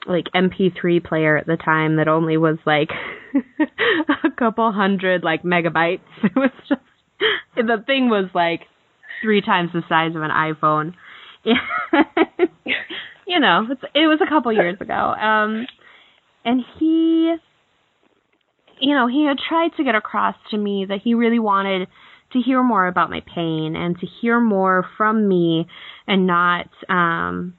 like 0.07 0.25
MP3 0.35 1.03
player 1.03 1.37
at 1.37 1.47
the 1.47 1.57
time 1.57 1.97
that 1.97 2.07
only 2.07 2.37
was 2.37 2.57
like 2.65 2.89
a 4.23 4.31
couple 4.37 4.71
hundred 4.71 5.23
like 5.23 5.43
megabytes. 5.43 5.99
It 6.23 6.35
was 6.35 6.51
just 6.69 6.81
the 7.55 7.83
thing 7.85 8.09
was 8.09 8.29
like 8.33 8.61
three 9.23 9.41
times 9.41 9.71
the 9.73 9.83
size 9.89 10.15
of 10.15 10.21
an 10.21 10.31
iPhone. 10.31 10.93
you 13.27 13.39
know, 13.39 13.67
it 13.95 14.07
was 14.07 14.19
a 14.21 14.29
couple 14.29 14.51
years 14.53 14.77
ago. 14.79 14.93
Um, 14.93 15.65
and 16.45 16.63
he 16.79 17.35
you 18.81 18.95
know, 18.95 19.07
he 19.07 19.25
had 19.25 19.37
tried 19.37 19.69
to 19.77 19.83
get 19.83 19.95
across 19.95 20.35
to 20.49 20.57
me 20.57 20.85
that 20.89 21.01
he 21.03 21.13
really 21.13 21.39
wanted 21.39 21.87
to 22.33 22.39
hear 22.39 22.63
more 22.63 22.87
about 22.87 23.09
my 23.09 23.21
pain 23.33 23.75
and 23.75 23.97
to 23.99 24.07
hear 24.21 24.39
more 24.39 24.85
from 24.97 25.27
me 25.27 25.67
and 26.07 26.25
not 26.25 26.67
um 26.89 27.53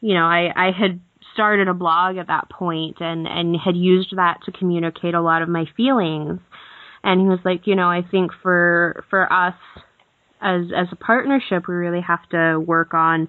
you 0.00 0.14
know, 0.14 0.24
I 0.24 0.50
I 0.54 0.70
had 0.72 1.00
started 1.32 1.68
a 1.68 1.74
blog 1.74 2.16
at 2.16 2.26
that 2.28 2.48
point 2.50 2.96
and 3.00 3.26
and 3.26 3.56
had 3.56 3.76
used 3.76 4.16
that 4.16 4.40
to 4.44 4.52
communicate 4.52 5.14
a 5.14 5.20
lot 5.20 5.42
of 5.42 5.48
my 5.48 5.64
feelings. 5.76 6.40
And 7.02 7.20
he 7.20 7.26
was 7.28 7.38
like, 7.44 7.66
you 7.66 7.76
know, 7.76 7.88
I 7.88 8.02
think 8.10 8.32
for 8.42 9.04
for 9.10 9.32
us 9.32 9.54
as 10.40 10.66
as 10.76 10.88
a 10.92 10.96
partnership, 10.96 11.68
we 11.68 11.74
really 11.74 12.02
have 12.02 12.28
to 12.30 12.58
work 12.60 12.94
on 12.94 13.28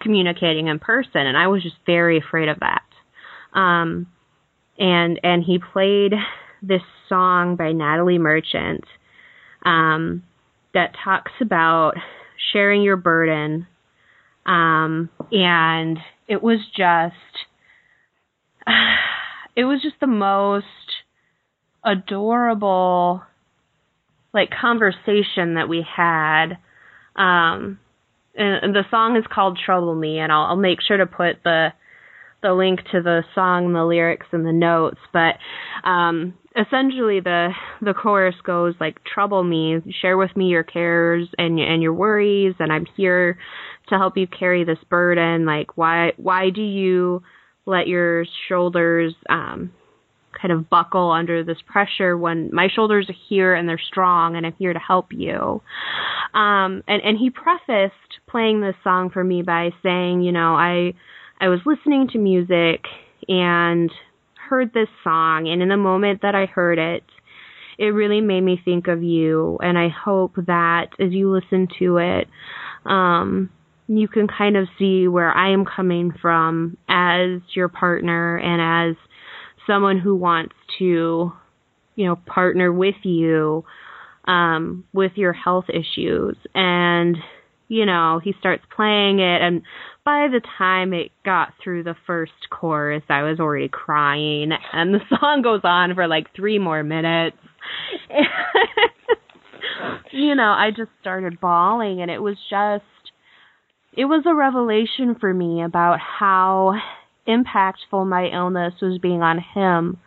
communicating 0.00 0.68
in 0.68 0.78
person 0.78 1.22
and 1.26 1.36
I 1.36 1.46
was 1.46 1.62
just 1.62 1.76
very 1.86 2.18
afraid 2.18 2.48
of 2.48 2.58
that. 2.60 2.82
Um 3.58 4.06
and 4.78 5.18
and 5.22 5.42
he 5.42 5.58
played 5.58 6.12
this 6.62 6.82
song 7.08 7.56
by 7.56 7.72
Natalie 7.72 8.18
Merchant 8.18 8.84
um, 9.64 10.22
that 10.74 10.94
talks 11.04 11.32
about 11.40 11.94
sharing 12.52 12.82
your 12.82 12.96
burden. 12.96 13.66
Um, 14.44 15.10
and 15.32 15.98
it 16.28 16.42
was 16.42 16.60
just, 16.76 17.14
it 19.56 19.64
was 19.64 19.82
just 19.82 19.96
the 20.00 20.06
most 20.06 20.66
adorable, 21.84 23.22
like, 24.36 24.50
conversation 24.50 25.54
that 25.54 25.68
we 25.68 25.84
had. 25.84 26.58
Um, 27.16 27.80
and, 28.36 28.74
the 28.74 28.84
song 28.90 29.16
is 29.16 29.24
called 29.32 29.58
Trouble 29.64 29.94
Me, 29.94 30.18
and 30.18 30.30
I'll, 30.30 30.44
I'll 30.44 30.56
make 30.56 30.80
sure 30.86 30.98
to 30.98 31.06
put 31.06 31.42
the 31.42 31.72
the 32.42 32.52
link 32.52 32.80
to 32.92 33.02
the 33.02 33.24
song, 33.34 33.72
the 33.72 33.84
lyrics, 33.84 34.26
and 34.30 34.46
the 34.46 34.52
notes. 34.52 35.00
But 35.12 35.36
um, 35.88 36.34
essentially, 36.54 37.20
the 37.20 37.50
the 37.80 37.94
chorus 37.94 38.34
goes 38.44 38.74
like, 38.78 39.02
"Trouble 39.04 39.42
me, 39.42 39.80
share 40.00 40.16
with 40.16 40.36
me 40.36 40.46
your 40.46 40.62
cares 40.62 41.28
and 41.38 41.58
and 41.58 41.82
your 41.82 41.94
worries, 41.94 42.54
and 42.58 42.72
I'm 42.72 42.86
here 42.96 43.38
to 43.88 43.96
help 43.96 44.16
you 44.16 44.26
carry 44.26 44.64
this 44.64 44.78
burden. 44.90 45.46
Like, 45.46 45.76
why 45.76 46.12
why 46.16 46.50
do 46.50 46.62
you 46.62 47.22
let 47.64 47.88
your 47.88 48.24
shoulders 48.48 49.14
um, 49.28 49.72
kind 50.40 50.52
of 50.52 50.68
buckle 50.68 51.10
under 51.10 51.42
this 51.42 51.58
pressure 51.66 52.16
when 52.16 52.50
my 52.52 52.68
shoulders 52.74 53.08
are 53.08 53.16
here 53.28 53.54
and 53.54 53.68
they're 53.68 53.78
strong 53.78 54.36
and 54.36 54.46
I'm 54.46 54.54
here 54.58 54.72
to 54.72 54.78
help 54.78 55.12
you. 55.12 55.62
Um, 56.34 56.82
and, 56.86 57.02
and 57.02 57.18
he 57.18 57.30
prefaced 57.30 58.20
playing 58.28 58.60
this 58.60 58.74
song 58.84 59.10
for 59.10 59.24
me 59.24 59.42
by 59.42 59.70
saying, 59.82 60.22
you 60.22 60.32
know, 60.32 60.54
I, 60.54 60.94
I 61.40 61.48
was 61.48 61.60
listening 61.64 62.08
to 62.12 62.18
music 62.18 62.84
and 63.28 63.90
heard 64.48 64.72
this 64.72 64.88
song 65.02 65.48
and 65.48 65.62
in 65.62 65.68
the 65.68 65.76
moment 65.76 66.22
that 66.22 66.34
I 66.34 66.46
heard 66.46 66.78
it, 66.78 67.02
it 67.78 67.86
really 67.86 68.20
made 68.20 68.42
me 68.42 68.60
think 68.64 68.88
of 68.88 69.02
you 69.02 69.58
and 69.62 69.78
I 69.78 69.88
hope 69.88 70.36
that 70.46 70.88
as 70.98 71.12
you 71.12 71.30
listen 71.30 71.68
to 71.78 71.98
it, 71.98 72.28
um, 72.84 73.50
you 73.88 74.08
can 74.08 74.26
kind 74.26 74.56
of 74.56 74.68
see 74.78 75.08
where 75.08 75.30
I 75.30 75.52
am 75.52 75.64
coming 75.64 76.12
from 76.20 76.76
as 76.88 77.40
your 77.54 77.68
partner 77.68 78.36
and 78.36 78.90
as 78.90 78.96
someone 79.66 79.98
who 79.98 80.14
wants 80.14 80.54
to, 80.78 81.32
you 81.94 82.06
know, 82.06 82.16
partner 82.26 82.72
with 82.72 82.96
you 83.02 83.64
um, 84.26 84.84
with 84.92 85.12
your 85.16 85.32
health 85.32 85.66
issues. 85.68 86.36
And, 86.54 87.16
you 87.68 87.86
know, 87.86 88.20
he 88.22 88.34
starts 88.38 88.64
playing 88.74 89.18
it. 89.18 89.42
And 89.42 89.62
by 90.04 90.28
the 90.30 90.40
time 90.58 90.92
it 90.92 91.10
got 91.24 91.52
through 91.62 91.84
the 91.84 91.96
first 92.06 92.32
chorus, 92.50 93.02
I 93.08 93.22
was 93.22 93.40
already 93.40 93.68
crying. 93.68 94.50
And 94.72 94.94
the 94.94 95.00
song 95.20 95.42
goes 95.42 95.62
on 95.64 95.94
for 95.94 96.06
like 96.06 96.34
three 96.34 96.58
more 96.58 96.82
minutes. 96.82 97.36
you 100.12 100.34
know, 100.34 100.50
I 100.50 100.70
just 100.70 100.90
started 101.00 101.40
bawling. 101.40 102.00
And 102.00 102.10
it 102.10 102.22
was 102.22 102.36
just, 102.50 102.84
it 103.96 104.04
was 104.04 104.24
a 104.26 104.34
revelation 104.34 105.16
for 105.18 105.32
me 105.32 105.62
about 105.62 105.98
how 106.00 106.74
impactful 107.26 108.06
my 108.06 108.28
illness 108.28 108.74
was 108.80 108.98
being 108.98 109.22
on 109.22 109.38
him, 109.38 109.98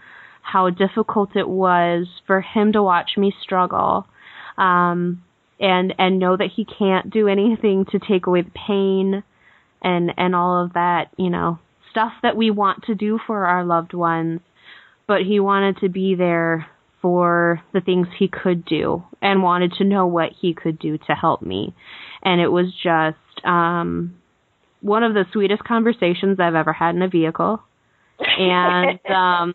how 0.41 0.69
difficult 0.69 1.35
it 1.35 1.47
was 1.47 2.07
for 2.25 2.41
him 2.41 2.73
to 2.73 2.83
watch 2.83 3.11
me 3.17 3.33
struggle, 3.41 4.07
um, 4.57 5.23
and 5.59 5.93
and 5.97 6.19
know 6.19 6.37
that 6.37 6.49
he 6.55 6.65
can't 6.65 7.09
do 7.09 7.27
anything 7.27 7.85
to 7.91 7.99
take 7.99 8.27
away 8.27 8.41
the 8.41 8.51
pain, 8.67 9.23
and 9.81 10.11
and 10.17 10.35
all 10.35 10.63
of 10.63 10.73
that, 10.73 11.09
you 11.17 11.29
know, 11.29 11.59
stuff 11.91 12.13
that 12.23 12.35
we 12.37 12.51
want 12.51 12.83
to 12.85 12.95
do 12.95 13.19
for 13.27 13.45
our 13.45 13.63
loved 13.63 13.93
ones, 13.93 14.41
but 15.07 15.21
he 15.21 15.39
wanted 15.39 15.77
to 15.77 15.89
be 15.89 16.15
there 16.15 16.67
for 17.01 17.61
the 17.73 17.81
things 17.81 18.07
he 18.17 18.27
could 18.27 18.65
do 18.65 19.03
and 19.21 19.41
wanted 19.41 19.71
to 19.73 19.85
know 19.85 20.05
what 20.05 20.31
he 20.41 20.53
could 20.53 20.77
do 20.77 20.97
to 20.97 21.13
help 21.13 21.41
me. 21.41 21.73
And 22.23 22.41
it 22.41 22.49
was 22.49 22.73
just 22.83 23.45
um 23.45 24.15
one 24.81 25.03
of 25.03 25.13
the 25.13 25.25
sweetest 25.31 25.63
conversations 25.63 26.39
I've 26.39 26.55
ever 26.55 26.73
had 26.73 26.95
in 26.95 27.01
a 27.01 27.09
vehicle, 27.09 27.61
and 28.19 28.99
um, 29.09 29.53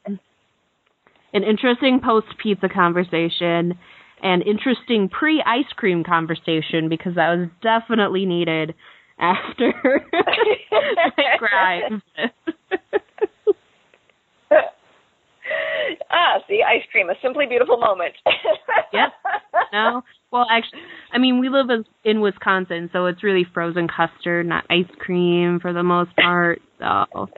an 1.33 1.43
interesting 1.43 2.01
post 2.05 2.27
pizza 2.43 2.69
conversation, 2.69 3.79
and 4.23 4.43
interesting 4.43 5.09
pre 5.09 5.43
ice 5.47 5.73
cream 5.77 6.05
conversation 6.05 6.89
because 6.89 7.15
that 7.17 7.37
was 7.37 7.49
definitely 7.63 8.27
needed 8.27 8.75
after 9.19 9.73
I 10.13 11.39
cried. 11.39 12.03
ah, 16.11 16.39
see, 16.49 16.63
ice 16.63 16.85
cream, 16.91 17.11
a 17.11 17.15
simply 17.23 17.47
beautiful 17.47 17.77
moment. 17.77 18.15
yep. 18.93 19.11
No. 19.73 20.03
Well, 20.31 20.47
actually, 20.51 20.81
I 21.13 21.19
mean, 21.19 21.39
we 21.41 21.49
live 21.49 21.67
in 22.05 22.21
Wisconsin, 22.21 22.91
so 22.93 23.07
it's 23.07 23.23
really 23.23 23.47
frozen 23.55 23.87
custard, 23.89 24.47
not 24.47 24.65
ice 24.71 24.91
cream 24.99 25.61
for 25.61 25.73
the 25.73 25.83
most 25.83 26.15
part. 26.17 26.61
So, 26.79 27.29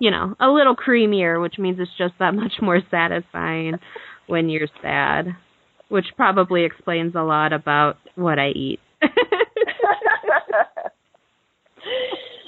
you 0.00 0.10
know, 0.10 0.34
a 0.40 0.48
little 0.48 0.74
creamier, 0.74 1.40
which 1.40 1.58
means 1.58 1.78
it's 1.78 1.90
just 1.96 2.14
that 2.18 2.34
much 2.34 2.54
more 2.60 2.80
satisfying 2.90 3.74
when 4.26 4.48
you're 4.48 4.68
sad, 4.82 5.28
which 5.88 6.06
probably 6.16 6.64
explains 6.64 7.14
a 7.14 7.22
lot 7.22 7.52
about 7.52 7.98
what 8.14 8.38
I 8.38 8.48
eat. 8.48 8.80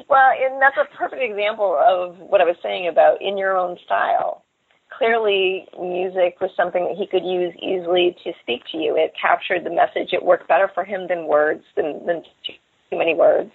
well, 0.09 0.31
and 0.41 0.61
that's 0.61 0.77
a 0.77 0.97
perfect 0.97 1.23
example 1.23 1.79
of 1.81 2.17
what 2.19 2.41
I 2.41 2.45
was 2.45 2.57
saying 2.63 2.89
about 2.89 3.23
in 3.23 3.39
your 3.39 3.57
own 3.57 3.77
style 3.85 4.45
clearly 5.03 5.67
music 5.81 6.39
was 6.41 6.51
something 6.57 6.87
that 6.87 6.97
he 6.97 7.09
could 7.11 7.27
use 7.27 7.53
easily 7.59 8.15
to 8.23 8.31
speak 8.41 8.63
to 8.71 8.79
you. 8.79 8.95
It 8.97 9.13
captured 9.21 9.65
the 9.65 9.75
message. 9.75 10.13
It 10.13 10.25
worked 10.25 10.47
better 10.47 10.71
for 10.73 10.85
him 10.85 11.09
than 11.09 11.27
words, 11.27 11.65
than, 11.75 12.07
than 12.07 12.23
too, 12.47 12.97
many 12.97 13.15
words. 13.15 13.51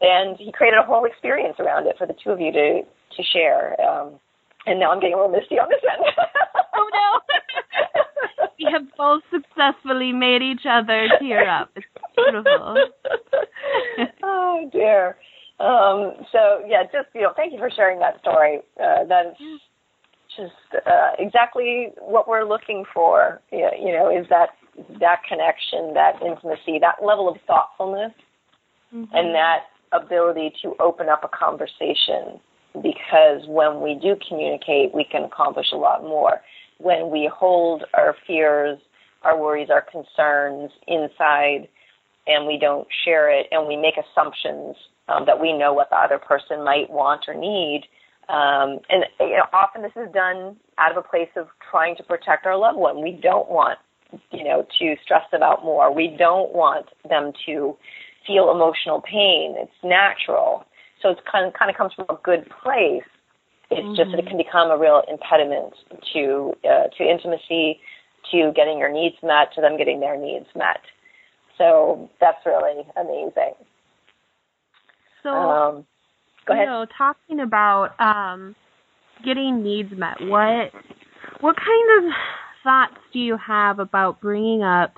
And 0.00 0.38
he 0.38 0.50
created 0.50 0.78
a 0.78 0.86
whole 0.86 1.04
experience 1.04 1.56
around 1.58 1.86
it 1.88 1.96
for 1.98 2.06
the 2.06 2.14
two 2.24 2.30
of 2.30 2.40
you 2.40 2.52
to 2.52 2.80
to 3.16 3.22
share. 3.34 3.76
Um, 3.82 4.18
and 4.64 4.80
now 4.80 4.92
I'm 4.92 5.00
getting 5.00 5.12
a 5.12 5.16
little 5.20 5.32
misty 5.32 5.56
on 5.56 5.68
this 5.68 5.82
end. 5.84 6.06
oh 6.74 6.88
no! 6.88 8.48
we 8.58 8.66
have 8.72 8.86
both 8.96 9.22
successfully 9.30 10.12
made 10.12 10.40
each 10.40 10.64
other 10.64 11.06
tear 11.18 11.50
up. 11.50 11.70
It's 11.76 11.86
beautiful. 12.16 12.76
oh 14.22 14.70
dear. 14.72 15.18
Um, 15.58 16.24
so 16.32 16.64
yeah, 16.66 16.84
just 16.84 17.08
you 17.14 17.22
know, 17.22 17.32
thank 17.36 17.52
you 17.52 17.58
for 17.58 17.68
sharing 17.68 17.98
that 17.98 18.20
story. 18.20 18.60
Uh, 18.80 19.04
that 19.04 19.36
is 19.38 19.60
just 20.36 20.84
uh, 20.86 21.10
exactly 21.18 21.88
what 21.98 22.28
we're 22.28 22.44
looking 22.44 22.84
for. 22.92 23.40
You 23.50 23.92
know, 23.92 24.10
is 24.10 24.26
that 24.30 24.50
that 25.00 25.22
connection, 25.28 25.94
that 25.94 26.20
intimacy, 26.22 26.78
that 26.80 27.04
level 27.04 27.28
of 27.28 27.36
thoughtfulness, 27.46 28.12
mm-hmm. 28.94 29.14
and 29.14 29.34
that 29.34 29.64
ability 29.92 30.52
to 30.62 30.74
open 30.80 31.08
up 31.08 31.24
a 31.24 31.28
conversation. 31.28 32.40
Because 32.74 33.42
when 33.48 33.80
we 33.80 33.98
do 34.00 34.14
communicate, 34.28 34.94
we 34.94 35.04
can 35.04 35.24
accomplish 35.24 35.72
a 35.72 35.76
lot 35.76 36.02
more. 36.02 36.40
When 36.78 37.10
we 37.10 37.28
hold 37.32 37.84
our 37.94 38.14
fears, 38.26 38.78
our 39.22 39.36
worries, 39.36 39.70
our 39.70 39.82
concerns 39.82 40.70
inside, 40.86 41.68
and 42.26 42.46
we 42.46 42.58
don't 42.58 42.86
share 43.04 43.28
it, 43.28 43.46
and 43.50 43.66
we 43.66 43.76
make 43.76 43.94
assumptions 43.96 44.76
um, 45.08 45.26
that 45.26 45.40
we 45.40 45.52
know 45.52 45.72
what 45.72 45.90
the 45.90 45.96
other 45.96 46.18
person 46.18 46.64
might 46.64 46.88
want 46.88 47.24
or 47.26 47.34
need, 47.34 47.82
um, 48.30 48.78
and 48.88 49.04
you 49.18 49.36
know, 49.36 49.46
often 49.52 49.82
this 49.82 49.92
is 49.96 50.12
done 50.12 50.56
out 50.78 50.92
of 50.92 50.96
a 50.96 51.06
place 51.06 51.30
of 51.36 51.48
trying 51.70 51.96
to 51.96 52.02
protect 52.02 52.46
our 52.46 52.56
loved 52.56 52.78
one. 52.78 53.02
We 53.02 53.18
don't 53.20 53.50
want, 53.50 53.78
you 54.30 54.44
know, 54.44 54.66
to 54.78 54.94
stress 55.02 55.24
them 55.32 55.42
out 55.42 55.64
more. 55.64 55.92
We 55.92 56.14
don't 56.16 56.54
want 56.54 56.86
them 57.08 57.32
to 57.46 57.76
feel 58.26 58.50
emotional 58.50 59.00
pain. 59.00 59.56
It's 59.58 59.72
natural. 59.82 60.64
So 61.02 61.10
it 61.10 61.18
kind 61.30 61.46
of, 61.46 61.54
kind 61.54 61.70
of 61.70 61.76
comes 61.76 61.92
from 61.94 62.06
a 62.08 62.18
good 62.22 62.48
place. 62.62 63.02
It's 63.70 63.80
mm-hmm. 63.80 63.96
just 63.96 64.10
that 64.12 64.20
it 64.20 64.28
can 64.28 64.36
become 64.36 64.70
a 64.70 64.78
real 64.78 65.02
impediment 65.10 65.74
to 66.12 66.52
uh, 66.64 66.86
to 66.98 67.04
intimacy, 67.04 67.80
to 68.30 68.52
getting 68.54 68.78
your 68.78 68.92
needs 68.92 69.16
met, 69.22 69.52
to 69.54 69.60
them 69.60 69.76
getting 69.76 69.98
their 69.98 70.16
needs 70.16 70.46
met. 70.54 70.80
So 71.58 72.08
that's 72.20 72.38
really 72.46 72.86
amazing. 72.96 73.54
So 75.22 75.30
um, 75.30 75.86
Go 76.46 76.54
ahead. 76.54 76.64
You 76.64 76.70
know, 76.70 76.86
talking 76.96 77.40
about 77.40 77.98
um, 78.00 78.54
getting 79.24 79.62
needs 79.62 79.90
met, 79.92 80.16
what 80.20 80.72
what 81.40 81.56
kind 81.56 82.06
of 82.06 82.12
thoughts 82.62 83.00
do 83.12 83.18
you 83.18 83.36
have 83.36 83.78
about 83.78 84.20
bringing 84.20 84.62
up 84.62 84.94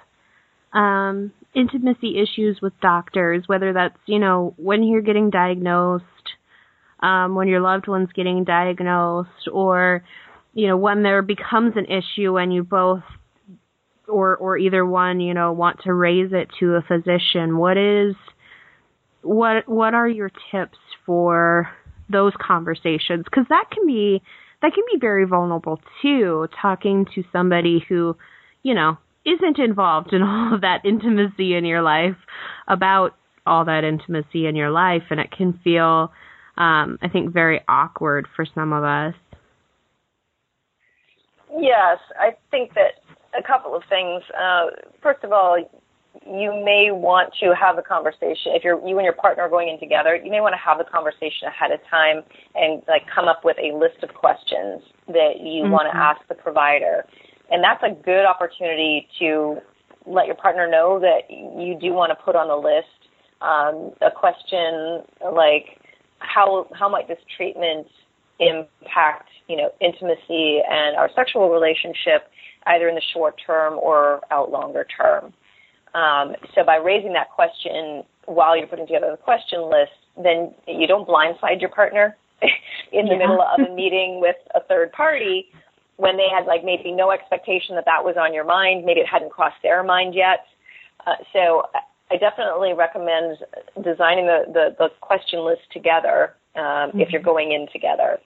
um, 0.73 1.33
intimacy 1.55 2.19
issues 2.21 2.61
with 2.63 2.73
doctors, 2.81 3.45
whether 3.47 3.73
that's, 3.73 3.97
you 4.07 4.19
know, 4.19 4.55
when 4.57 4.83
you're 4.83 5.03
getting 5.03 5.31
diagnosed, 5.31 6.05
um, 7.01 7.35
when 7.35 7.49
your 7.49 7.61
loved 7.61 7.89
one's 7.89 8.13
getting 8.15 8.45
diagnosed, 8.45 9.49
or, 9.53 10.03
you 10.55 10.67
know, 10.69 10.77
when 10.77 11.03
there 11.03 11.23
becomes 11.23 11.75
an 11.77 11.87
issue 11.87 12.39
and 12.39 12.53
you 12.53 12.63
both 12.63 13.03
or 14.09 14.37
or 14.37 14.59
either 14.59 14.85
one, 14.85 15.21
you 15.21 15.35
know, 15.35 15.53
want 15.53 15.81
to 15.85 15.93
raise 15.93 16.33
it 16.33 16.49
to 16.61 16.75
a 16.75 16.83
physician. 16.83 17.57
What 17.57 17.77
is 17.77 18.15
what 19.23 19.69
what 19.69 19.95
are 19.95 20.09
your 20.09 20.31
tips 20.51 20.79
for 21.07 21.71
those 22.11 22.33
conversations 22.41 23.25
because 23.25 23.47
that 23.49 23.65
can 23.71 23.87
be 23.87 24.23
that 24.61 24.73
can 24.75 24.85
be 24.93 24.99
very 24.99 25.25
vulnerable 25.25 25.81
too 26.01 26.47
talking 26.61 27.07
to 27.15 27.25
somebody 27.33 27.85
who 27.89 28.17
you 28.63 28.75
know 28.75 28.97
isn't 29.25 29.59
involved 29.59 30.13
in 30.13 30.23
all 30.23 30.55
of 30.55 30.61
that 30.61 30.85
intimacy 30.85 31.55
in 31.55 31.65
your 31.65 31.83
life 31.83 32.17
about 32.69 33.15
all 33.47 33.65
that 33.65 33.85
intimacy 33.85 34.47
in 34.47 34.55
your 34.55 34.71
life 34.71 35.03
and 35.11 35.19
it 35.19 35.31
can 35.31 35.59
feel 35.65 36.13
um 36.57 36.99
i 37.03 37.09
think 37.11 37.33
very 37.33 37.61
awkward 37.69 38.27
for 38.37 38.47
some 38.55 38.73
of 38.73 38.85
us. 38.85 39.15
Yes 41.59 41.99
i 42.19 42.31
think 42.51 42.75
that 42.75 43.01
a 43.39 43.43
couple 43.43 43.75
of 43.75 43.83
things 43.89 44.23
uh 44.39 44.67
first 45.03 45.25
of 45.25 45.33
all 45.33 45.59
you 46.27 46.53
may 46.65 46.91
want 46.91 47.33
to 47.41 47.55
have 47.55 47.79
a 47.79 47.83
conversation 47.83 48.53
if 48.53 48.63
you're 48.63 48.77
you 48.87 48.99
and 48.99 49.05
your 49.05 49.15
partner 49.15 49.45
are 49.45 49.49
going 49.49 49.69
in 49.69 49.79
together 49.81 50.15
you 50.15 50.31
may 50.31 50.41
want 50.41 50.53
to 50.53 50.59
have 50.59 50.79
the 50.79 50.85
conversation 50.85 51.49
ahead 51.49 51.71
of 51.71 51.81
time 51.89 52.23
and 52.55 52.83
like 52.87 53.03
come 53.13 53.29
up 53.29 53.45
with 53.45 53.57
a 53.59 53.75
list 53.77 54.03
of 54.03 54.13
questions 54.15 54.83
that 55.09 55.41
you 55.41 55.63
mm-hmm. 55.63 55.73
want 55.73 55.89
to 55.91 55.97
ask 55.97 56.21
the 56.29 56.35
provider 56.35 57.05
and 57.51 57.65
that's 57.65 57.83
a 57.83 57.91
good 58.05 58.25
opportunity 58.25 59.09
to 59.19 59.57
let 60.07 60.27
your 60.27 60.37
partner 60.37 60.69
know 60.69 61.01
that 61.01 61.31
you 61.31 61.77
do 61.81 61.93
want 61.93 62.11
to 62.11 62.25
put 62.25 62.37
on 62.37 62.49
the 62.49 62.57
list 62.57 62.89
um, 63.41 63.93
a 64.01 64.11
question 64.11 65.03
like 65.35 65.81
how 66.19 66.67
how 66.75 66.89
might 66.89 67.09
this 67.09 67.19
treatment 67.37 67.87
impact 68.39 69.29
you 69.49 69.57
know 69.57 69.71
intimacy 69.81 70.61
and 70.69 70.97
our 70.97 71.11
sexual 71.15 71.51
relationship 71.51 72.29
either 72.67 72.89
in 72.89 72.95
the 72.95 73.03
short 73.13 73.41
term 73.45 73.75
or 73.75 74.21
out 74.31 74.51
longer 74.51 74.87
term 74.97 75.33
um, 75.95 76.35
so 76.55 76.65
by 76.65 76.77
raising 76.77 77.13
that 77.13 77.31
question 77.31 78.03
while 78.27 78.57
you're 78.57 78.67
putting 78.67 78.87
together 78.87 79.11
the 79.11 79.17
question 79.17 79.71
list, 79.71 79.93
then 80.17 80.55
you 80.67 80.87
don't 80.87 81.07
blindside 81.07 81.61
your 81.61 81.71
partner 81.71 82.17
in 82.93 83.07
the 83.07 83.13
yeah. 83.13 83.19
middle 83.19 83.43
of 83.43 83.61
a 83.61 83.75
meeting 83.75 84.21
with 84.21 84.37
a 84.55 84.61
third 84.61 84.93
party 84.93 85.47
when 85.97 86.17
they 86.17 86.29
had 86.35 86.47
like 86.47 86.65
maybe 86.65 86.93
no 86.93 87.11
expectation 87.11 87.75
that 87.75 87.85
that 87.85 88.03
was 88.05 88.17
on 88.19 88.33
your 88.33 88.45
mind. 88.45 88.85
Maybe 88.85 89.01
it 89.01 89.07
hadn't 89.07 89.31
crossed 89.31 89.63
their 89.63 89.83
mind 89.83 90.15
yet. 90.15 90.47
Uh, 91.07 91.15
so 91.33 91.65
I 92.11 92.17
definitely 92.17 92.73
recommend 92.73 93.39
designing 93.83 94.27
the, 94.27 94.45
the, 94.53 94.77
the 94.79 94.89
question 95.01 95.45
list 95.45 95.63
together 95.73 96.35
um, 96.57 96.63
mm-hmm. 96.63 97.01
if 97.01 97.11
you're 97.11 97.21
mm-hmm. 97.21 97.29
going 97.29 97.53
in 97.53 97.67
together. 97.73 98.19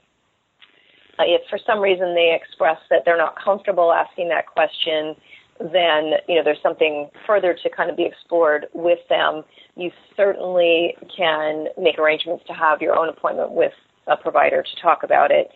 Uh, 1.18 1.24
if 1.24 1.42
for 1.48 1.58
some 1.66 1.80
reason 1.80 2.14
they 2.14 2.36
express 2.38 2.78
that 2.90 3.02
they're 3.04 3.16
not 3.16 3.34
comfortable 3.42 3.92
asking 3.92 4.28
that 4.28 4.46
question, 4.46 5.16
then 5.60 6.12
you 6.28 6.36
know 6.36 6.42
there's 6.44 6.62
something 6.62 7.08
further 7.26 7.56
to 7.62 7.70
kind 7.70 7.90
of 7.90 7.96
be 7.96 8.04
explored 8.04 8.66
with 8.72 8.98
them. 9.08 9.42
You 9.76 9.90
certainly 10.16 10.94
can 11.16 11.66
make 11.78 11.98
arrangements 11.98 12.44
to 12.46 12.52
have 12.52 12.80
your 12.80 12.96
own 12.96 13.08
appointment 13.08 13.52
with 13.52 13.72
a 14.06 14.16
provider 14.16 14.62
to 14.62 14.82
talk 14.82 15.02
about 15.02 15.30
it, 15.30 15.50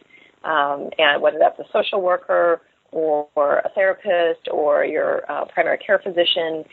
um, 0.45 0.91
and 0.99 1.23
whether 1.23 1.39
that's 1.39 1.59
a 1.59 1.65
social 1.73 2.03
worker 2.03 2.63
or, 2.93 3.29
a 3.37 3.69
therapist 3.75 4.49
or 4.51 4.85
your 4.85 5.31
uh, 5.31 5.45
primary 5.47 5.79
care 5.79 5.99
physician. 5.99 6.65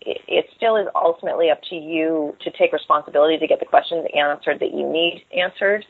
It, 0.00 0.18
it 0.28 0.46
still 0.56 0.76
is 0.76 0.86
ultimately 0.94 1.50
up 1.50 1.60
to 1.70 1.74
you 1.74 2.36
to 2.40 2.50
take 2.52 2.72
responsibility 2.72 3.36
to 3.38 3.46
get 3.46 3.58
the 3.60 3.66
questions 3.66 4.06
answered 4.16 4.60
that 4.60 4.72
you 4.72 4.90
need 4.90 5.24
answered. 5.36 5.84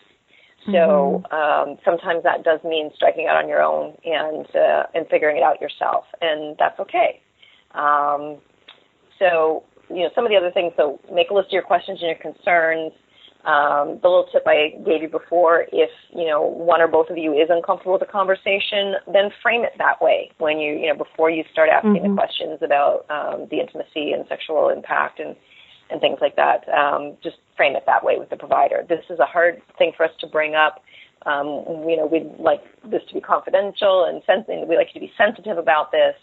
So 0.73 1.25
mm-hmm. 1.25 1.71
um, 1.71 1.79
sometimes 1.85 2.23
that 2.25 2.45
does 2.45 2.61
mean 2.65 2.91
striking 2.95 3.27
out 3.27 3.37
on 3.37 3.49
your 3.49 3.63
own 3.63 3.97
and 4.05 4.47
uh, 4.55 4.85
and 4.95 5.07
figuring 5.09 5.39
it 5.39 5.43
out 5.43 5.61
yourself, 5.61 6.05
and 6.21 6.57
that's 6.59 6.79
okay. 6.81 7.21
Um, 7.75 8.39
so 9.19 9.65
you 9.89 10.03
know 10.03 10.11
some 10.15 10.25
of 10.25 10.31
the 10.31 10.37
other 10.37 10.51
things. 10.51 10.73
So 10.77 11.01
make 11.13 11.31
a 11.31 11.35
list 11.35 11.49
of 11.49 11.53
your 11.53 11.63
questions 11.63 12.01
and 12.03 12.09
your 12.09 12.21
concerns. 12.21 12.93
Um, 13.45 14.01
the 14.03 14.09
little 14.09 14.27
tip 14.31 14.43
I 14.47 14.75
gave 14.85 15.01
you 15.01 15.09
before, 15.09 15.65
if 15.73 15.91
you 16.15 16.27
know 16.27 16.43
one 16.43 16.83
or 16.83 16.89
both 16.89 17.09
of 17.09 17.17
you 17.17 17.33
is 17.33 17.49
uncomfortable 17.49 17.93
with 17.93 18.03
the 18.03 18.13
conversation, 18.13 18.95
then 19.07 19.31
frame 19.43 19.65
it 19.65 19.73
that 19.79 20.03
way 20.03 20.31
when 20.37 20.59
you 20.59 20.75
you 20.75 20.89
know 20.89 20.97
before 20.97 21.31
you 21.31 21.45
start 21.51 21.71
asking 21.73 22.03
mm-hmm. 22.03 22.15
the 22.15 22.17
questions 22.17 22.59
about 22.61 23.07
um, 23.09 23.47
the 23.51 23.61
intimacy 23.61 24.13
and 24.13 24.27
sexual 24.29 24.69
impact 24.69 25.19
and 25.19 25.35
and 25.91 26.01
things 26.01 26.19
like 26.21 26.37
that. 26.37 26.69
Um, 26.69 27.17
just 27.23 27.37
frame 27.57 27.77
it 27.77 27.85
that 27.87 28.05
way 28.05 28.19
with 28.19 28.31
the 28.31 28.37
provider. 28.37 28.85
This 28.89 29.05
is 29.11 29.19
a 29.19 29.25
hard 29.25 29.61
thing 29.79 29.93
for 29.97 30.05
us 30.05 30.13
to 30.21 30.27
bring 30.27 30.55
up. 30.55 30.83
Um, 31.27 31.85
you 31.89 31.97
know, 31.97 32.07
we'd 32.07 32.31
like 32.39 32.63
this 32.89 33.03
to 33.09 33.15
be 33.15 33.21
confidential 33.21 34.07
and 34.09 34.23
sensing. 34.27 34.67
We 34.69 34.77
like 34.77 34.89
you 34.95 35.01
to 35.01 35.07
be 35.07 35.13
sensitive 35.19 35.59
about 35.59 35.91
this, 35.91 36.15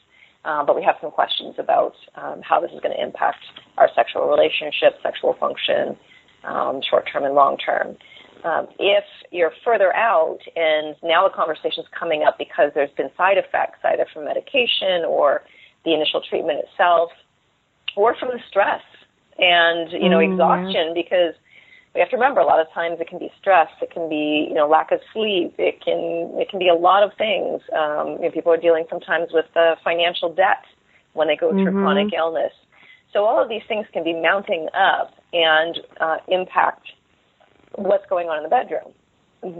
uh, 0.45 0.63
but 0.63 0.75
we 0.75 0.83
have 0.83 0.95
some 1.01 1.11
questions 1.11 1.55
about 1.57 1.93
um, 2.15 2.41
how 2.41 2.61
this 2.61 2.71
is 2.71 2.79
going 2.79 2.95
to 2.95 3.03
impact 3.03 3.43
our 3.77 3.89
sexual 3.95 4.27
relationship, 4.27 4.95
sexual 5.03 5.35
function, 5.39 5.97
um, 6.45 6.81
short 6.89 7.09
term 7.11 7.23
and 7.23 7.35
long 7.35 7.57
term. 7.57 7.97
Um, 8.45 8.67
if 8.77 9.03
you're 9.31 9.51
further 9.65 9.93
out 9.95 10.37
and 10.55 10.95
now 11.03 11.27
the 11.27 11.33
conversation 11.33 11.81
is 11.83 11.89
coming 11.97 12.23
up 12.23 12.37
because 12.37 12.71
there's 12.75 12.91
been 12.95 13.09
side 13.17 13.37
effects, 13.37 13.79
either 13.83 14.05
from 14.13 14.25
medication 14.25 15.03
or 15.07 15.41
the 15.83 15.93
initial 15.93 16.21
treatment 16.21 16.59
itself, 16.59 17.09
or 17.97 18.15
from 18.15 18.29
the 18.29 18.39
stress 18.49 18.81
and 19.37 19.91
you 19.91 20.09
know 20.09 20.19
mm, 20.19 20.31
exhaustion 20.31 20.93
because 20.93 21.33
we 21.93 21.99
have 21.99 22.09
to 22.09 22.15
remember 22.15 22.41
a 22.41 22.45
lot 22.45 22.59
of 22.59 22.67
times 22.73 22.97
it 22.99 23.07
can 23.07 23.19
be 23.19 23.31
stress 23.39 23.69
it 23.81 23.91
can 23.91 24.09
be 24.09 24.47
you 24.47 24.53
know 24.53 24.67
lack 24.67 24.91
of 24.91 24.99
sleep 25.13 25.53
it 25.57 25.83
can 25.83 26.31
it 26.39 26.49
can 26.49 26.59
be 26.59 26.69
a 26.69 26.75
lot 26.75 27.03
of 27.03 27.11
things 27.17 27.61
um, 27.77 28.17
you 28.19 28.27
know, 28.27 28.31
people 28.31 28.51
are 28.51 28.57
dealing 28.57 28.85
sometimes 28.89 29.29
with 29.31 29.45
uh, 29.55 29.75
financial 29.83 30.33
debt 30.33 30.63
when 31.13 31.27
they 31.27 31.35
go 31.35 31.51
through 31.51 31.65
mm-hmm. 31.65 31.79
chronic 31.79 32.13
illness 32.13 32.53
so 33.13 33.23
all 33.23 33.41
of 33.41 33.49
these 33.49 33.63
things 33.67 33.85
can 33.93 34.03
be 34.03 34.13
mounting 34.13 34.67
up 34.73 35.13
and 35.33 35.79
uh, 35.99 36.17
impact 36.27 36.87
what's 37.75 38.05
going 38.09 38.27
on 38.27 38.37
in 38.37 38.43
the 38.43 38.49
bedroom 38.49 38.93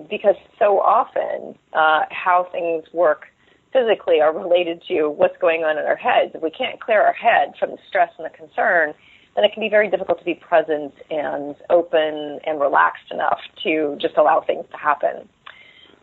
because 0.10 0.36
so 0.58 0.80
often 0.80 1.56
uh, 1.74 2.02
how 2.10 2.48
things 2.52 2.84
work 2.94 3.28
physically 3.76 4.22
are 4.22 4.34
related 4.34 4.82
to 4.88 5.10
what's 5.10 5.38
going 5.40 5.64
on 5.64 5.78
in 5.78 5.86
our 5.86 5.98
heads. 5.98 6.32
If 6.34 6.42
we 6.42 6.50
can't 6.50 6.80
clear 6.80 7.02
our 7.02 7.14
head 7.14 7.54
from 7.60 7.72
the 7.72 7.78
stress 7.88 8.10
and 8.18 8.26
the 8.26 8.36
concern, 8.36 8.94
then 9.36 9.44
it 9.44 9.54
can 9.54 9.62
be 9.62 9.70
very 9.70 9.90
difficult 9.90 10.20
to 10.20 10.26
be 10.26 10.34
present 10.34 10.94
and 11.10 11.56
open 11.70 12.40
and 12.46 12.60
relaxed 12.60 13.12
enough 13.12 13.40
to 13.64 13.98
just 14.00 14.16
allow 14.18 14.42
things 14.42 14.66
to 14.72 14.78
happen. 14.78 15.28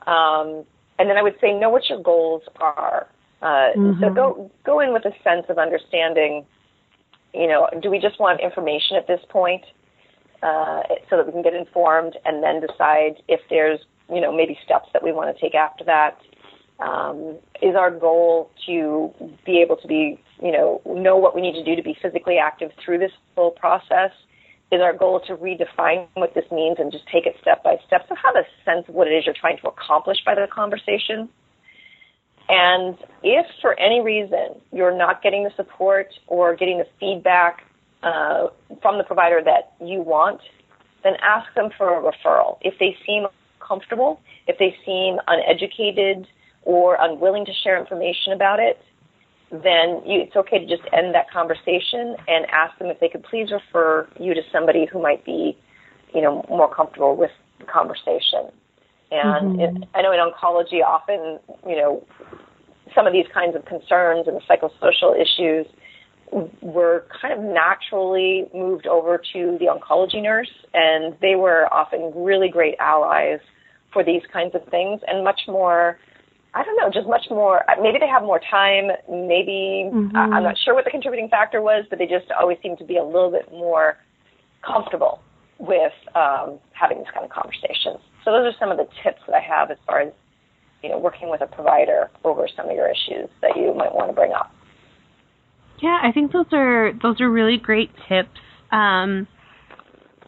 Um, 0.06 0.64
and 0.98 1.08
then 1.08 1.16
I 1.16 1.22
would 1.22 1.36
say 1.40 1.52
know 1.52 1.70
what 1.70 1.88
your 1.88 2.02
goals 2.02 2.42
are. 2.60 3.06
Uh, 3.40 3.72
mm-hmm. 3.76 4.00
So 4.00 4.10
go 4.10 4.50
go 4.64 4.80
in 4.80 4.92
with 4.92 5.04
a 5.04 5.12
sense 5.24 5.46
of 5.48 5.58
understanding. 5.58 6.46
You 7.34 7.48
know, 7.48 7.68
do 7.80 7.90
we 7.90 7.98
just 7.98 8.20
want 8.20 8.40
information 8.40 8.96
at 8.96 9.06
this 9.06 9.20
point, 9.30 9.62
uh, 10.42 10.82
so 11.08 11.16
that 11.16 11.26
we 11.26 11.32
can 11.32 11.42
get 11.42 11.54
informed, 11.54 12.16
and 12.24 12.42
then 12.42 12.60
decide 12.60 13.22
if 13.28 13.40
there's 13.48 13.80
you 14.12 14.20
know 14.20 14.30
maybe 14.30 14.58
steps 14.64 14.88
that 14.92 15.02
we 15.02 15.12
want 15.12 15.34
to 15.34 15.40
take 15.40 15.54
after 15.54 15.84
that. 15.84 16.18
Um, 16.78 17.38
is 17.60 17.76
our 17.76 17.90
goal 17.90 18.50
to 18.66 19.12
be 19.46 19.60
able 19.60 19.76
to 19.76 19.86
be 19.86 20.18
you 20.42 20.50
know, 20.50 20.80
know 20.86 21.16
what 21.16 21.34
we 21.34 21.40
need 21.40 21.52
to 21.54 21.64
do 21.64 21.76
to 21.76 21.82
be 21.82 21.96
physically 22.02 22.36
active 22.38 22.70
through 22.84 22.98
this 22.98 23.12
whole 23.36 23.52
process? 23.52 24.10
Is 24.72 24.80
our 24.80 24.92
goal 24.96 25.20
to 25.26 25.36
redefine 25.36 26.08
what 26.14 26.34
this 26.34 26.44
means 26.50 26.76
and 26.78 26.90
just 26.90 27.04
take 27.06 27.26
it 27.26 27.36
step 27.40 27.62
by 27.62 27.76
step? 27.86 28.06
So 28.08 28.14
have 28.14 28.34
a 28.34 28.44
sense 28.64 28.88
of 28.88 28.94
what 28.94 29.06
it 29.06 29.12
is 29.12 29.26
you're 29.26 29.34
trying 29.38 29.58
to 29.58 29.68
accomplish 29.68 30.18
by 30.24 30.34
the 30.34 30.46
conversation. 30.52 31.28
And 32.48 32.96
if 33.22 33.46
for 33.60 33.78
any 33.78 34.00
reason 34.00 34.60
you're 34.72 34.96
not 34.96 35.22
getting 35.22 35.44
the 35.44 35.50
support 35.56 36.08
or 36.26 36.56
getting 36.56 36.78
the 36.78 36.86
feedback 36.98 37.64
uh, 38.02 38.48
from 38.80 38.98
the 38.98 39.04
provider 39.04 39.40
that 39.44 39.74
you 39.80 40.00
want, 40.00 40.40
then 41.04 41.14
ask 41.22 41.52
them 41.54 41.70
for 41.76 41.98
a 41.98 42.02
referral. 42.02 42.58
If 42.62 42.74
they 42.80 42.96
seem 43.06 43.26
comfortable, 43.60 44.20
if 44.46 44.58
they 44.58 44.74
seem 44.84 45.18
uneducated 45.26 46.26
or 46.62 46.96
unwilling 47.00 47.44
to 47.44 47.52
share 47.62 47.78
information 47.78 48.32
about 48.32 48.58
it, 48.58 48.80
then 49.52 50.00
you, 50.06 50.22
it's 50.22 50.34
okay 50.34 50.58
to 50.58 50.66
just 50.66 50.82
end 50.92 51.14
that 51.14 51.30
conversation 51.30 52.16
and 52.26 52.46
ask 52.50 52.78
them 52.78 52.88
if 52.88 52.98
they 53.00 53.08
could 53.08 53.22
please 53.22 53.52
refer 53.52 54.08
you 54.18 54.32
to 54.34 54.40
somebody 54.50 54.86
who 54.90 55.00
might 55.00 55.24
be, 55.24 55.56
you 56.14 56.22
know, 56.22 56.44
more 56.48 56.74
comfortable 56.74 57.14
with 57.16 57.30
the 57.58 57.66
conversation. 57.66 58.50
And 59.10 59.58
mm-hmm. 59.58 59.82
it, 59.82 59.88
I 59.94 60.00
know 60.00 60.12
in 60.12 60.18
oncology, 60.18 60.82
often, 60.82 61.38
you 61.68 61.76
know, 61.76 62.02
some 62.94 63.06
of 63.06 63.12
these 63.12 63.26
kinds 63.32 63.54
of 63.54 63.64
concerns 63.66 64.26
and 64.26 64.36
the 64.36 64.42
psychosocial 64.48 65.14
issues 65.20 65.66
were 66.62 67.04
kind 67.20 67.34
of 67.34 67.44
naturally 67.44 68.46
moved 68.54 68.86
over 68.86 69.20
to 69.34 69.58
the 69.60 69.66
oncology 69.66 70.22
nurse, 70.22 70.50
and 70.72 71.14
they 71.20 71.34
were 71.34 71.72
often 71.72 72.10
really 72.16 72.48
great 72.48 72.74
allies 72.80 73.40
for 73.92 74.02
these 74.02 74.22
kinds 74.32 74.54
of 74.54 74.64
things 74.70 75.02
and 75.06 75.22
much 75.22 75.42
more 75.46 75.98
I 76.54 76.64
don't 76.64 76.76
know, 76.76 76.90
just 76.92 77.08
much 77.08 77.26
more. 77.30 77.68
Uh, 77.70 77.80
maybe 77.80 77.98
they 77.98 78.08
have 78.08 78.22
more 78.22 78.40
time. 78.50 78.88
Maybe 79.08 79.88
mm-hmm. 79.88 80.16
I'm 80.16 80.42
not 80.42 80.56
sure 80.62 80.74
what 80.74 80.84
the 80.84 80.90
contributing 80.90 81.28
factor 81.28 81.62
was, 81.62 81.84
but 81.88 81.98
they 81.98 82.06
just 82.06 82.26
always 82.38 82.58
seem 82.62 82.76
to 82.76 82.84
be 82.84 82.98
a 82.98 83.04
little 83.04 83.30
bit 83.30 83.50
more 83.50 83.96
comfortable 84.64 85.20
with 85.58 85.92
um, 86.14 86.58
having 86.72 86.98
this 86.98 87.08
kind 87.14 87.24
of 87.24 87.30
conversations. 87.30 88.04
So 88.24 88.32
those 88.32 88.52
are 88.52 88.56
some 88.60 88.70
of 88.70 88.76
the 88.76 88.86
tips 89.02 89.20
that 89.26 89.34
I 89.34 89.40
have 89.40 89.70
as 89.70 89.78
far 89.86 90.00
as 90.00 90.12
you 90.82 90.90
know 90.90 90.98
working 90.98 91.30
with 91.30 91.40
a 91.40 91.46
provider 91.46 92.10
over 92.24 92.46
some 92.56 92.68
of 92.68 92.74
your 92.74 92.88
issues 92.88 93.30
that 93.40 93.56
you 93.56 93.72
might 93.74 93.94
want 93.94 94.10
to 94.10 94.14
bring 94.14 94.32
up. 94.32 94.52
Yeah, 95.80 95.98
I 96.02 96.12
think 96.12 96.32
those 96.32 96.46
are 96.52 96.92
those 97.02 97.20
are 97.20 97.30
really 97.30 97.56
great 97.56 97.90
tips. 98.08 98.38
Um, 98.70 99.26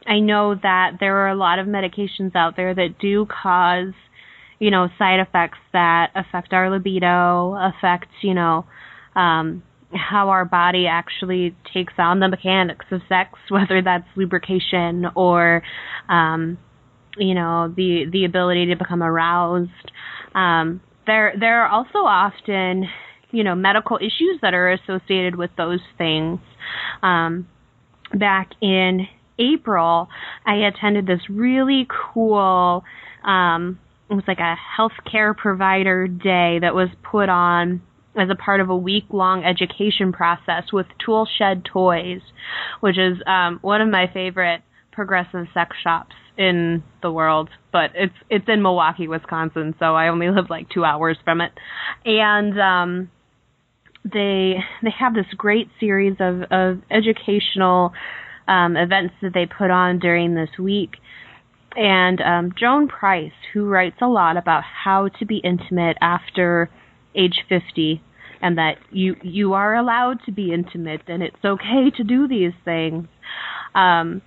I 0.07 0.21
know 0.21 0.55
that 0.55 0.99
there 1.01 1.17
are 1.19 1.29
a 1.29 1.37
lot 1.37 1.59
of 1.59 1.67
medications 1.67 2.35
out 2.35 2.57
there 2.57 2.75
that 2.75 2.99
do 3.01 3.27
cause 3.27 3.95
you 4.65 4.71
know, 4.71 4.89
side 4.97 5.21
effects 5.21 5.59
that 5.75 6.11
affect 6.15 6.55
our 6.55 6.71
libido, 6.71 7.55
affect, 7.55 8.09
you 8.23 8.33
know, 8.33 8.65
um, 9.15 9.63
how 9.93 10.31
our 10.31 10.47
body 10.47 10.87
actually 10.87 11.55
takes 11.71 11.93
on 11.99 12.19
the 12.19 12.29
mechanics 12.29 12.87
of 12.91 13.03
sex, 13.07 13.39
whether 13.51 13.83
that's 13.83 14.07
lubrication 14.17 15.05
or, 15.15 15.63
um, 16.09 16.57
you 17.19 17.35
know, 17.35 17.75
the 17.77 18.07
the 18.11 18.25
ability 18.25 18.65
to 18.65 18.75
become 18.75 19.03
aroused. 19.03 19.93
Um, 20.35 20.81
there 21.07 21.35
there 21.39 21.63
are 21.63 21.69
also 21.69 21.99
often 21.99 22.87
you 23.33 23.45
know, 23.45 23.55
medical 23.55 23.99
issues 23.99 24.39
that 24.41 24.55
are 24.55 24.71
associated 24.73 25.37
with 25.37 25.51
those 25.59 25.81
things. 25.99 26.39
Um, 27.03 27.49
back 28.15 28.53
in 28.63 29.09
April, 29.39 30.09
I 30.47 30.55
attended 30.55 31.07
this 31.07 31.21
really 31.29 31.87
cool, 32.15 32.85
um, 33.25 33.81
it 34.11 34.15
was 34.15 34.25
like 34.29 34.39
a 34.39 34.57
healthcare 34.79 35.37
provider 35.37 36.07
day 36.07 36.59
that 36.61 36.75
was 36.75 36.89
put 37.03 37.29
on 37.29 37.83
as 38.17 38.29
a 38.31 38.35
part 38.35 38.61
of 38.61 38.71
a 38.71 38.77
week 38.77 39.05
long 39.11 39.45
education 39.45 40.13
process 40.13 40.73
with 40.73 40.87
Tool 41.05 41.27
Shed 41.39 41.65
Toys, 41.65 42.21
which 42.81 42.99
is 42.99 43.19
um, 43.27 43.59
one 43.63 43.81
of 43.81 43.89
my 43.89 44.07
favorite 44.13 44.63
progressive 44.93 45.47
sex 45.53 45.77
shops 45.83 46.15
in 46.37 46.83
the 47.03 47.11
world, 47.11 47.49
but 47.73 47.91
it's 47.95 48.15
it's 48.29 48.47
in 48.49 48.63
Milwaukee, 48.63 49.07
Wisconsin, 49.07 49.75
so 49.79 49.95
I 49.95 50.09
only 50.09 50.31
live 50.31 50.51
like 50.51 50.69
two 50.69 50.85
hours 50.85 51.17
from 51.25 51.41
it. 51.41 51.53
And 52.05 52.61
um 52.61 53.11
they 54.05 54.57
they 54.83 54.91
have 54.99 55.15
this 55.15 55.27
great 55.37 55.69
series 55.79 56.17
of, 56.19 56.43
of 56.51 56.83
educational 56.91 57.93
um 58.49 58.77
events 58.77 59.15
that 59.23 59.33
they 59.33 59.47
put 59.47 59.71
on 59.71 59.99
during 59.99 60.35
this 60.35 60.51
week. 60.59 60.97
And 61.77 62.21
um 62.21 62.53
Joan 62.59 62.89
Price, 62.89 63.33
who 63.53 63.67
writes 63.67 63.97
a 64.01 64.07
lot 64.07 64.37
about 64.37 64.63
how 64.65 65.09
to 65.19 65.27
be 65.27 65.39
intimate 65.39 65.97
after 66.01 66.71
age 67.15 67.45
fifty 67.49 68.03
and 68.41 68.59
that 68.59 68.77
you 68.91 69.17
you 69.23 69.55
are 69.55 69.75
allowed 69.75 70.19
to 70.27 70.33
be 70.33 70.53
intimate 70.53 71.03
and 71.09 71.23
it's 71.23 71.45
okay 71.45 71.91
to 71.97 72.05
do 72.05 72.29
these 72.29 72.53
things. 72.65 73.07
Um 73.75 74.23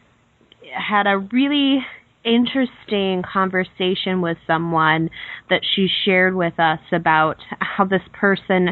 had 0.73 1.07
a 1.07 1.17
really 1.17 1.79
interesting 2.25 3.23
conversation 3.23 4.21
with 4.21 4.37
someone 4.45 5.09
that 5.49 5.61
she 5.75 5.87
shared 6.03 6.35
with 6.35 6.59
us 6.59 6.79
about 6.91 7.37
how 7.59 7.85
this 7.85 8.01
person 8.11 8.69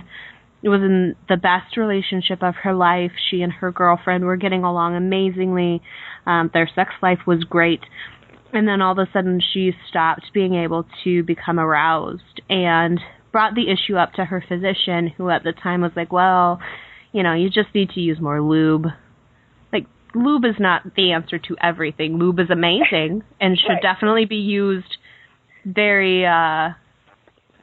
was 0.64 0.82
in 0.82 1.16
the 1.30 1.38
best 1.38 1.78
relationship 1.78 2.42
of 2.42 2.56
her 2.64 2.74
life. 2.74 3.12
She 3.30 3.42
and 3.42 3.54
her 3.54 3.72
girlfriend 3.72 4.26
were 4.26 4.36
getting 4.36 4.64
along 4.64 4.96
amazingly. 4.96 5.82
Um, 6.26 6.50
their 6.54 6.70
sex 6.74 6.92
life 7.02 7.20
was 7.28 7.44
great. 7.44 7.82
And 8.56 8.68
then 8.68 8.82
all 8.82 8.94
of 8.94 8.98
a 8.98 9.12
sudden 9.12 9.42
she 9.54 9.72
stopped 9.90 10.32
being 10.34 10.56
able 10.56 10.86
to 11.04 11.24
become 11.24 11.60
aroused 11.60 12.42
and 12.50 13.00
brought 13.32 13.54
the 13.56 13.70
issue 13.70 13.98
up 13.98 14.14
to 14.14 14.26
her 14.26 14.44
physician, 14.48 15.08
who 15.18 15.30
at 15.30 15.44
the 15.44 15.52
time 15.52 15.82
was 15.82 15.92
like, 15.96 16.12
well, 16.12 16.60
you 17.12 17.22
know, 17.22 17.34
you 17.34 17.50
just 17.50 17.74
need 17.76 17.90
to 17.92 18.00
use 18.00 18.20
more 18.20 18.42
lube 18.42 18.86
like 19.74 19.86
lube 20.14 20.46
is 20.46 20.56
not 20.60 20.82
the 20.96 21.12
answer 21.12 21.38
to 21.38 21.56
everything. 21.62 22.18
Lube 22.18 22.40
is 22.40 22.50
amazing 22.50 23.24
and 23.42 23.58
should 23.58 23.74
Right. 23.74 23.82
definitely 23.82 24.26
be 24.26 24.38
used 24.38 24.98
very 25.66 26.26
uh 26.26 26.72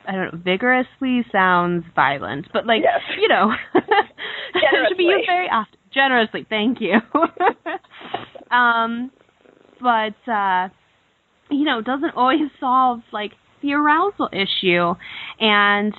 I 0.04 0.10
don't 0.10 0.32
know, 0.34 0.40
vigorously 0.42 1.24
sounds 1.30 1.84
violent, 1.94 2.48
but 2.52 2.66
like 2.66 2.82
Yes. 2.82 3.00
you 3.20 3.28
know, 3.28 3.52
it 3.74 4.88
should 4.88 4.96
be 4.98 5.04
used 5.04 5.26
very 5.26 5.48
often. 5.48 5.78
Generously, 5.94 6.46
thank 6.48 6.78
you. 6.80 6.94
um, 8.50 9.10
but 9.80 10.14
uh, 10.30 10.68
you 11.52 11.64
know, 11.64 11.80
doesn't 11.80 12.14
always 12.16 12.50
solve 12.60 13.00
like 13.12 13.32
the 13.62 13.74
arousal 13.74 14.28
issue, 14.32 14.94
and 15.40 15.94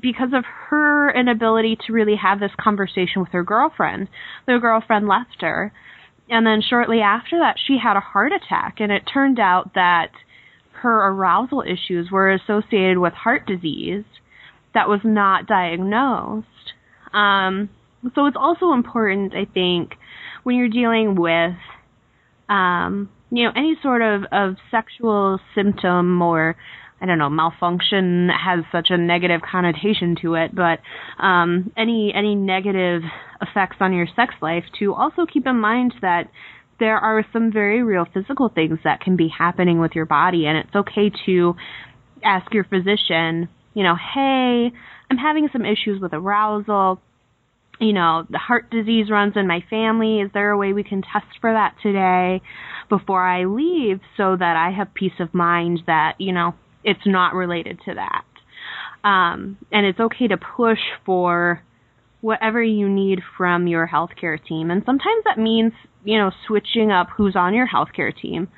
because 0.00 0.30
of 0.32 0.44
her 0.68 1.12
inability 1.12 1.76
to 1.86 1.92
really 1.92 2.16
have 2.16 2.40
this 2.40 2.52
conversation 2.60 3.20
with 3.20 3.30
her 3.32 3.42
girlfriend, 3.42 4.08
the 4.46 4.58
girlfriend 4.60 5.08
left 5.08 5.40
her. 5.40 5.72
And 6.30 6.46
then 6.46 6.62
shortly 6.62 7.00
after 7.00 7.38
that, 7.40 7.56
she 7.66 7.76
had 7.82 7.96
a 7.96 8.00
heart 8.00 8.32
attack, 8.32 8.76
and 8.78 8.90
it 8.90 9.02
turned 9.12 9.38
out 9.38 9.74
that 9.74 10.10
her 10.82 11.08
arousal 11.08 11.62
issues 11.62 12.10
were 12.10 12.30
associated 12.30 12.98
with 12.98 13.12
heart 13.12 13.46
disease 13.46 14.04
that 14.74 14.88
was 14.88 15.00
not 15.04 15.46
diagnosed. 15.46 16.46
Um, 17.12 17.70
so 18.14 18.26
it's 18.26 18.36
also 18.38 18.72
important, 18.72 19.34
I 19.34 19.46
think, 19.52 19.92
when 20.42 20.56
you're 20.56 20.68
dealing 20.68 21.14
with, 21.14 21.54
um, 22.48 23.08
you 23.30 23.44
know, 23.44 23.52
any 23.56 23.76
sort 23.82 24.02
of, 24.02 24.22
of 24.32 24.56
sexual 24.70 25.40
symptom 25.54 26.20
or 26.22 26.56
I 27.00 27.06
don't 27.06 27.18
know, 27.18 27.28
malfunction 27.28 28.30
has 28.30 28.64
such 28.72 28.86
a 28.90 28.96
negative 28.96 29.42
connotation 29.42 30.16
to 30.22 30.34
it, 30.34 30.54
but 30.54 30.78
um, 31.22 31.72
any 31.76 32.12
any 32.14 32.34
negative 32.34 33.02
effects 33.42 33.76
on 33.80 33.92
your 33.92 34.06
sex 34.16 34.34
life 34.40 34.64
to 34.78 34.94
also 34.94 35.26
keep 35.30 35.46
in 35.46 35.60
mind 35.60 35.92
that 36.00 36.30
there 36.80 36.96
are 36.96 37.24
some 37.32 37.52
very 37.52 37.82
real 37.82 38.06
physical 38.12 38.48
things 38.48 38.78
that 38.84 39.00
can 39.00 39.16
be 39.16 39.28
happening 39.28 39.80
with 39.80 39.92
your 39.94 40.06
body, 40.06 40.46
and 40.46 40.56
it's 40.56 40.74
okay 40.74 41.10
to 41.26 41.54
ask 42.24 42.52
your 42.54 42.64
physician, 42.64 43.48
you 43.74 43.82
know, 43.82 43.96
hey, 43.96 44.72
I'm 45.10 45.18
having 45.18 45.48
some 45.52 45.64
issues 45.64 46.00
with 46.00 46.14
arousal. 46.14 47.00
You 47.80 47.92
know, 47.92 48.24
the 48.30 48.38
heart 48.38 48.70
disease 48.70 49.10
runs 49.10 49.34
in 49.36 49.46
my 49.46 49.64
family. 49.68 50.20
Is 50.20 50.30
there 50.32 50.50
a 50.50 50.58
way 50.58 50.72
we 50.72 50.84
can 50.84 51.02
test 51.02 51.26
for 51.40 51.52
that 51.52 51.74
today 51.82 52.40
before 52.88 53.26
I 53.26 53.44
leave 53.44 54.00
so 54.16 54.36
that 54.36 54.56
I 54.56 54.70
have 54.76 54.94
peace 54.94 55.18
of 55.18 55.34
mind 55.34 55.80
that, 55.86 56.14
you 56.18 56.32
know, 56.32 56.54
it's 56.84 57.06
not 57.06 57.34
related 57.34 57.80
to 57.86 57.94
that. 57.94 58.24
Um, 59.08 59.58
and 59.72 59.84
it's 59.86 60.00
okay 60.00 60.28
to 60.28 60.36
push 60.36 60.78
for 61.04 61.62
whatever 62.20 62.62
you 62.62 62.88
need 62.88 63.20
from 63.36 63.66
your 63.66 63.86
healthcare 63.86 64.38
team. 64.42 64.70
And 64.70 64.82
sometimes 64.86 65.24
that 65.24 65.38
means, 65.38 65.72
you 66.04 66.18
know, 66.18 66.30
switching 66.46 66.90
up 66.90 67.08
who's 67.14 67.36
on 67.36 67.54
your 67.54 67.68
healthcare 67.68 68.12
team. 68.16 68.48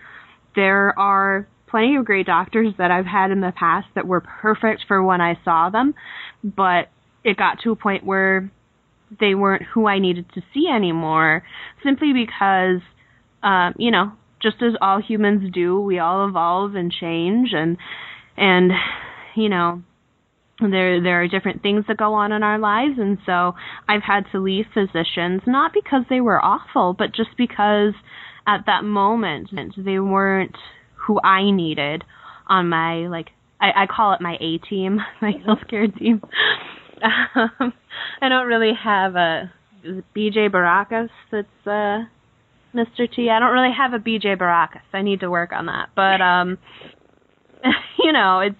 There 0.55 0.97
are 0.99 1.49
plenty 1.69 1.97
of 1.97 2.05
great 2.05 2.27
doctors 2.27 2.75
that 2.79 2.91
I've 2.91 3.07
had 3.07 3.31
in 3.31 3.41
the 3.41 3.53
past 3.57 3.89
that 3.95 4.07
were 4.07 4.21
perfect 4.21 4.85
for 4.87 5.03
when 5.03 5.21
I 5.21 5.39
saw 5.45 5.71
them, 5.71 5.95
but 6.45 6.91
it 7.25 7.37
got 7.37 7.59
to 7.65 7.73
a 7.73 7.77
point 7.77 8.05
where 8.05 8.53
they 9.21 9.35
weren't 9.35 9.63
who 9.63 9.87
I 9.87 9.99
needed 9.99 10.27
to 10.35 10.43
see 10.53 10.67
anymore 10.69 11.43
simply 11.85 12.13
because, 12.13 12.81
um, 13.43 13.75
you 13.79 13.91
know, 13.91 14.13
just 14.43 14.57
as 14.63 14.75
all 14.81 15.01
humans 15.01 15.51
do, 15.53 15.81
we 15.81 15.99
all 15.99 16.29
evolve 16.29 16.75
and 16.75 16.93
change 16.93 17.51
and 17.53 17.77
and 18.37 18.73
you 19.35 19.49
know 19.49 19.83
there 20.61 21.03
there 21.03 21.23
are 21.23 21.29
different 21.29 21.63
things 21.63 21.85
that 21.89 21.97
go 21.97 22.15
on 22.15 22.33
in 22.33 22.43
our 22.43 22.59
lives 22.59 22.99
and 22.99 23.19
so 23.27 23.55
I've 23.89 24.03
had 24.03 24.25
to 24.33 24.39
leave 24.39 24.67
physicians 24.73 25.43
not 25.47 25.73
because 25.73 26.03
they 26.09 26.21
were 26.21 26.43
awful 26.43 26.95
but 26.95 27.15
just 27.15 27.31
because 27.37 27.95
at 28.47 28.65
that 28.67 28.85
moment 28.85 29.51
they 29.77 29.99
weren't 29.99 30.57
who 31.07 31.21
I 31.21 31.51
needed 31.51 32.05
on 32.47 32.69
my 32.69 33.07
like 33.09 33.29
I, 33.61 33.85
I 33.85 33.87
call 33.87 34.13
it 34.13 34.21
my 34.21 34.37
A 34.41 34.59
team, 34.59 35.01
my 35.23 35.33
healthcare 35.47 35.97
team. 35.97 36.23
Um, 37.03 37.73
I 38.23 38.29
don't 38.29 38.47
really 38.47 38.73
have 38.83 39.17
a 39.17 39.53
BJ 40.17 40.51
Baracus 40.51 41.11
that's 41.31 41.67
uh 41.67 42.05
Mr. 42.75 43.11
T. 43.11 43.31
I 43.31 43.39
don't 43.39 43.53
really 43.53 43.75
have 43.77 43.93
a 43.93 43.99
BJ 43.99 44.37
Baracus. 44.37 44.83
I 44.93 45.03
need 45.03 45.21
to 45.21 45.31
work 45.31 45.53
on 45.53 45.67
that. 45.67 45.91
But 45.95 46.21
um 46.21 46.59
you 47.99 48.13
know, 48.13 48.41
it's 48.41 48.57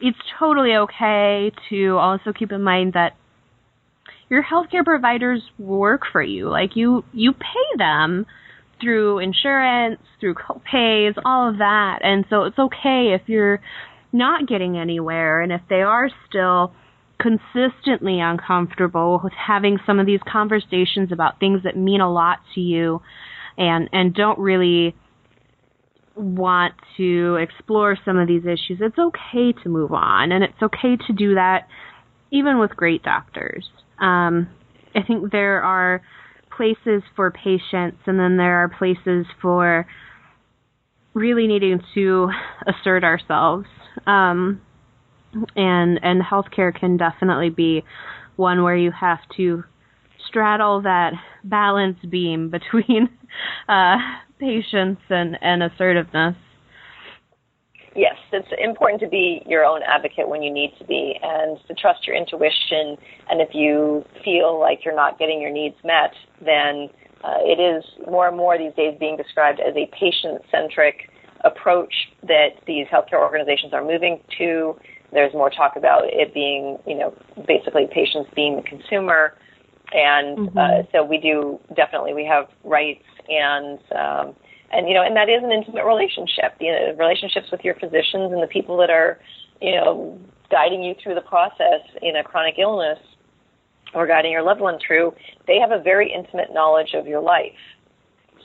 it's 0.00 0.18
totally 0.38 0.74
okay 0.74 1.50
to 1.70 1.96
also 1.98 2.32
keep 2.32 2.52
in 2.52 2.62
mind 2.62 2.92
that 2.92 3.16
your 4.28 4.44
healthcare 4.44 4.84
providers 4.84 5.42
work 5.58 6.02
for 6.10 6.22
you. 6.22 6.48
Like 6.48 6.76
you 6.76 7.04
you 7.12 7.32
pay 7.32 7.76
them 7.76 8.26
through 8.80 9.18
insurance, 9.18 10.00
through 10.20 10.34
co-pays, 10.34 11.14
all 11.24 11.48
of 11.50 11.58
that. 11.58 11.98
And 12.02 12.24
so 12.30 12.44
it's 12.44 12.58
okay 12.58 13.16
if 13.20 13.22
you're 13.28 13.60
not 14.12 14.46
getting 14.46 14.78
anywhere 14.78 15.40
and 15.40 15.52
if 15.52 15.60
they 15.68 15.82
are 15.82 16.08
still 16.28 16.72
consistently 17.20 18.20
uncomfortable 18.20 19.20
with 19.22 19.32
having 19.32 19.78
some 19.84 19.98
of 19.98 20.06
these 20.06 20.20
conversations 20.30 21.10
about 21.12 21.40
things 21.40 21.62
that 21.64 21.76
mean 21.76 22.00
a 22.00 22.10
lot 22.10 22.38
to 22.54 22.60
you 22.60 23.02
and 23.56 23.88
and 23.92 24.14
don't 24.14 24.38
really 24.38 24.94
want 26.14 26.74
to 26.96 27.36
explore 27.36 27.96
some 28.04 28.18
of 28.18 28.26
these 28.26 28.42
issues, 28.42 28.78
it's 28.80 28.98
okay 28.98 29.52
to 29.62 29.68
move 29.68 29.92
on, 29.92 30.32
and 30.32 30.42
it's 30.42 30.62
okay 30.62 30.96
to 31.06 31.12
do 31.12 31.34
that 31.34 31.68
even 32.30 32.58
with 32.58 32.70
great 32.76 33.02
doctors. 33.02 33.68
Um, 34.00 34.48
I 34.94 35.02
think 35.02 35.32
there 35.32 35.62
are 35.62 36.02
places 36.56 37.02
for 37.14 37.30
patients, 37.30 37.98
and 38.06 38.18
then 38.18 38.36
there 38.36 38.56
are 38.56 38.68
places 38.68 39.26
for 39.40 39.86
really 41.14 41.46
needing 41.46 41.80
to 41.94 42.30
assert 42.66 43.04
ourselves. 43.04 43.66
Um, 44.06 44.60
and 45.56 46.00
and 46.02 46.22
healthcare 46.22 46.74
can 46.74 46.96
definitely 46.96 47.50
be 47.50 47.84
one 48.36 48.62
where 48.62 48.76
you 48.76 48.90
have 48.92 49.18
to 49.36 49.64
straddle 50.28 50.82
that 50.82 51.12
balance 51.44 51.98
beam 52.08 52.50
between 52.50 53.08
uh, 53.68 53.96
patience 54.38 55.00
and, 55.10 55.36
and 55.42 55.62
assertiveness. 55.62 56.36
Yes, 57.96 58.14
it's 58.32 58.48
important 58.62 59.00
to 59.00 59.08
be 59.08 59.42
your 59.46 59.64
own 59.64 59.80
advocate 59.82 60.28
when 60.28 60.42
you 60.42 60.52
need 60.52 60.72
to 60.78 60.84
be 60.84 61.14
and 61.20 61.58
to 61.66 61.74
trust 61.74 62.06
your 62.06 62.14
intuition. 62.14 62.96
And 63.28 63.40
if 63.40 63.48
you 63.54 64.04
feel 64.22 64.60
like 64.60 64.84
you're 64.84 64.94
not 64.94 65.18
getting 65.18 65.40
your 65.40 65.50
needs 65.50 65.74
met, 65.82 66.12
then 66.44 66.90
uh, 67.24 67.38
it 67.40 67.58
is 67.58 67.82
more 68.08 68.28
and 68.28 68.36
more 68.36 68.56
these 68.56 68.74
days 68.76 68.96
being 69.00 69.16
described 69.16 69.58
as 69.58 69.74
a 69.74 69.90
patient 69.98 70.42
centric 70.50 71.10
approach 71.44 71.92
that 72.22 72.50
these 72.66 72.86
healthcare 72.86 73.20
organizations 73.20 73.72
are 73.72 73.84
moving 73.84 74.20
to. 74.38 74.76
There's 75.12 75.32
more 75.32 75.50
talk 75.50 75.76
about 75.76 76.04
it 76.04 76.34
being, 76.34 76.78
you 76.86 76.96
know, 76.96 77.14
basically 77.46 77.86
patients 77.92 78.30
being 78.34 78.56
the 78.56 78.62
consumer, 78.62 79.34
and 79.92 80.38
Mm-hmm. 80.38 80.58
uh, 80.58 80.82
so 80.92 81.02
we 81.02 81.18
do 81.18 81.58
definitely 81.74 82.12
we 82.14 82.24
have 82.26 82.46
rights 82.64 83.04
and 83.28 83.78
um, 83.96 84.36
and 84.70 84.86
you 84.86 84.94
know 84.94 85.02
and 85.02 85.16
that 85.16 85.28
is 85.28 85.42
an 85.42 85.50
intimate 85.50 85.84
relationship. 85.84 86.54
You 86.60 86.72
know, 86.72 86.94
relationships 86.98 87.46
with 87.50 87.62
your 87.64 87.74
physicians 87.74 88.32
and 88.32 88.42
the 88.42 88.48
people 88.48 88.76
that 88.78 88.90
are, 88.90 89.18
you 89.60 89.72
know, 89.72 90.18
guiding 90.50 90.82
you 90.82 90.94
through 91.02 91.14
the 91.14 91.22
process 91.22 91.80
in 92.02 92.16
a 92.16 92.22
chronic 92.22 92.56
illness 92.58 92.98
or 93.94 94.06
guiding 94.06 94.32
your 94.32 94.42
loved 94.42 94.60
one 94.60 94.78
through. 94.86 95.14
They 95.46 95.58
have 95.58 95.70
a 95.70 95.82
very 95.82 96.12
intimate 96.12 96.52
knowledge 96.52 96.94
of 96.94 97.06
your 97.06 97.20
life. 97.20 97.56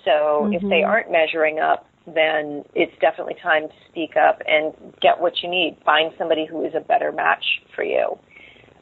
So 0.06 0.50
if 0.52 0.62
they 0.70 0.84
Mhm. 0.84 0.84
aren't 0.84 1.12
measuring 1.12 1.60
up, 1.60 1.88
then 2.06 2.64
it's 2.76 2.94
definitely 3.00 3.36
time 3.42 3.68
to 3.68 3.74
speak 3.90 4.18
up 4.18 4.42
and 4.48 4.74
get 5.02 5.20
what 5.20 5.42
you 5.42 5.50
need. 5.50 5.78
Find 5.86 6.12
somebody 6.18 6.46
who 6.46 6.66
is 6.66 6.74
a 6.76 6.82
better 6.82 7.12
match 7.12 7.44
for 7.76 7.84
you. 7.84 8.18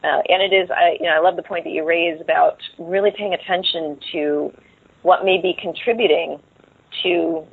Uh, 0.04 0.22
and 0.30 0.42
it 0.42 0.56
is, 0.56 0.70
I, 0.72 0.98
you 1.00 1.06
know, 1.06 1.16
I 1.16 1.20
love 1.20 1.36
the 1.36 1.44
point 1.44 1.64
that 1.66 1.72
you 1.72 1.86
raise 1.86 2.20
about 2.20 2.58
really 2.80 3.12
paying 3.16 3.34
attention 3.36 4.00
to 4.14 4.52
what 5.04 5.24
may 5.24 5.40
be 5.40 5.56
contributing 5.62 6.40
to 7.04 7.44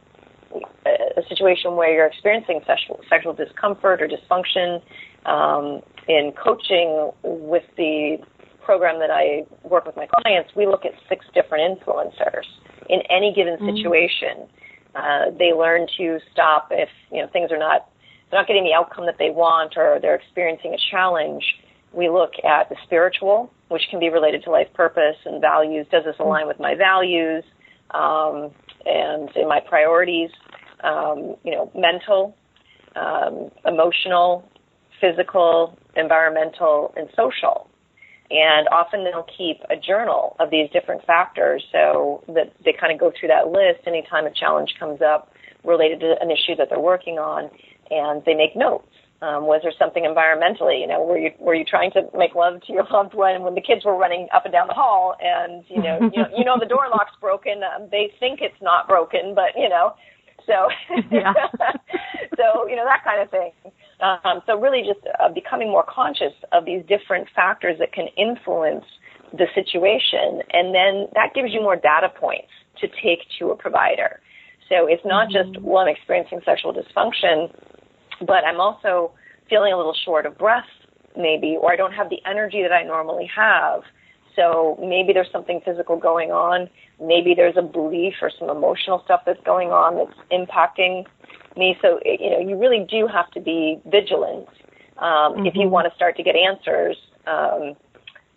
a, 0.86 1.20
a 1.20 1.28
situation 1.28 1.76
where 1.76 1.92
you're 1.92 2.06
experiencing 2.06 2.60
sexual, 2.66 3.00
sexual 3.10 3.34
discomfort 3.34 4.00
or 4.00 4.08
dysfunction. 4.08 4.80
Um, 5.26 5.82
in 6.08 6.32
coaching 6.42 7.10
with 7.22 7.64
the 7.76 8.16
program 8.64 8.98
that 8.98 9.10
I 9.10 9.44
work 9.68 9.84
with 9.84 9.96
my 9.96 10.06
clients, 10.06 10.52
we 10.56 10.66
look 10.66 10.86
at 10.86 10.92
six 11.08 11.26
different 11.34 11.78
influencers 11.80 12.46
in 12.88 13.00
any 13.10 13.34
given 13.34 13.58
Mm. 13.58 13.76
situation. 13.76 14.48
Uh, 14.94 15.30
they 15.38 15.52
learn 15.52 15.86
to 15.96 16.18
stop 16.32 16.68
if 16.70 16.88
you 17.12 17.20
know 17.22 17.28
things 17.28 17.52
are 17.52 17.58
not 17.58 17.88
they're 18.30 18.40
not 18.40 18.46
getting 18.46 18.64
the 18.64 18.72
outcome 18.72 19.06
that 19.06 19.16
they 19.18 19.30
want 19.30 19.74
or 19.76 19.98
they're 20.00 20.14
experiencing 20.14 20.74
a 20.74 20.78
challenge. 20.90 21.44
We 21.92 22.08
look 22.08 22.32
at 22.44 22.68
the 22.68 22.76
spiritual, 22.84 23.50
which 23.68 23.82
can 23.90 24.00
be 24.00 24.10
related 24.10 24.44
to 24.44 24.50
life 24.50 24.68
purpose 24.74 25.16
and 25.24 25.40
values. 25.40 25.86
Does 25.90 26.04
this 26.04 26.16
align 26.18 26.46
with 26.46 26.60
my 26.60 26.74
values 26.74 27.44
um, 27.92 28.50
and 28.84 29.30
in 29.34 29.48
my 29.48 29.60
priorities? 29.60 30.30
Um, 30.84 31.36
you 31.42 31.52
know, 31.52 31.72
mental, 31.74 32.36
um, 32.94 33.50
emotional, 33.64 34.48
physical, 35.00 35.78
environmental, 35.96 36.92
and 36.96 37.08
social. 37.16 37.68
And 38.30 38.68
often 38.68 39.04
they'll 39.04 39.26
keep 39.36 39.62
a 39.70 39.76
journal 39.76 40.36
of 40.38 40.50
these 40.50 40.68
different 40.70 41.04
factors 41.06 41.64
so 41.72 42.22
that 42.28 42.52
they 42.64 42.74
kind 42.78 42.92
of 42.92 43.00
go 43.00 43.10
through 43.18 43.28
that 43.28 43.48
list 43.48 43.86
anytime 43.86 44.26
a 44.26 44.30
challenge 44.30 44.74
comes 44.78 45.00
up 45.00 45.32
related 45.64 46.00
to 46.00 46.14
an 46.20 46.30
issue 46.30 46.54
that 46.56 46.68
they're 46.68 46.80
working 46.80 47.18
on, 47.18 47.50
and 47.90 48.22
they 48.24 48.34
make 48.34 48.54
notes. 48.54 48.88
Um, 49.20 49.46
was 49.46 49.62
there 49.64 49.72
something 49.76 50.04
environmentally? 50.04 50.80
You 50.80 50.86
know, 50.86 51.02
were 51.02 51.18
you 51.18 51.30
were 51.40 51.54
you 51.54 51.64
trying 51.64 51.90
to 51.92 52.02
make 52.16 52.36
love 52.36 52.62
to 52.66 52.72
your 52.72 52.86
loved 52.92 53.14
one 53.14 53.42
when 53.42 53.56
the 53.56 53.60
kids 53.60 53.84
were 53.84 53.96
running 53.96 54.28
up 54.32 54.44
and 54.44 54.52
down 54.52 54.68
the 54.68 54.74
hall, 54.74 55.16
and 55.20 55.64
you 55.68 55.82
know, 55.82 55.98
you 56.14 56.22
know, 56.22 56.28
you 56.38 56.44
know 56.44 56.56
the 56.58 56.66
door 56.66 56.86
lock's 56.90 57.16
broken. 57.20 57.62
Um, 57.64 57.88
they 57.90 58.12
think 58.20 58.40
it's 58.40 58.60
not 58.62 58.86
broken, 58.86 59.34
but 59.34 59.56
you 59.56 59.68
know, 59.68 59.94
so 60.46 60.68
Yeah. 61.10 61.32
so 62.36 62.68
you 62.68 62.76
know 62.76 62.84
that 62.84 63.02
kind 63.02 63.20
of 63.20 63.30
thing. 63.30 63.50
Um, 64.00 64.42
so 64.46 64.58
really, 64.58 64.82
just 64.86 65.04
uh, 65.18 65.28
becoming 65.32 65.68
more 65.70 65.84
conscious 65.88 66.32
of 66.52 66.64
these 66.64 66.82
different 66.86 67.28
factors 67.34 67.78
that 67.80 67.92
can 67.92 68.06
influence 68.16 68.84
the 69.32 69.46
situation, 69.54 70.40
and 70.52 70.74
then 70.74 71.08
that 71.14 71.34
gives 71.34 71.52
you 71.52 71.60
more 71.60 71.76
data 71.76 72.08
points 72.08 72.48
to 72.80 72.86
take 73.02 73.20
to 73.38 73.50
a 73.50 73.56
provider. 73.56 74.20
So 74.68 74.86
it's 74.86 75.04
not 75.04 75.28
just 75.30 75.60
well, 75.60 75.78
I'm 75.78 75.88
experiencing 75.88 76.40
sexual 76.44 76.72
dysfunction, 76.72 77.52
but 78.20 78.44
I'm 78.46 78.60
also 78.60 79.12
feeling 79.50 79.72
a 79.72 79.76
little 79.76 79.96
short 80.04 80.26
of 80.26 80.38
breath, 80.38 80.68
maybe, 81.16 81.56
or 81.60 81.72
I 81.72 81.76
don't 81.76 81.92
have 81.92 82.08
the 82.08 82.18
energy 82.26 82.62
that 82.62 82.72
I 82.72 82.84
normally 82.84 83.28
have. 83.34 83.82
So 84.36 84.78
maybe 84.80 85.12
there's 85.12 85.30
something 85.32 85.60
physical 85.64 85.98
going 85.98 86.30
on. 86.30 86.68
Maybe 87.00 87.34
there's 87.34 87.56
a 87.56 87.62
belief 87.62 88.14
or 88.22 88.30
some 88.38 88.50
emotional 88.50 89.02
stuff 89.04 89.22
that's 89.26 89.42
going 89.44 89.70
on 89.70 89.96
that's 89.96 90.18
impacting 90.30 91.06
me. 91.58 91.76
So 91.82 92.00
you 92.04 92.30
know, 92.30 92.40
you 92.40 92.56
really 92.56 92.86
do 92.88 93.06
have 93.06 93.30
to 93.32 93.40
be 93.40 93.80
vigilant 93.86 94.48
um, 94.98 95.46
if 95.46 95.54
you 95.54 95.68
Mhm. 95.68 95.70
want 95.70 95.88
to 95.88 95.94
start 95.94 96.16
to 96.16 96.22
get 96.22 96.36
answers 96.36 96.96
um, 97.26 97.76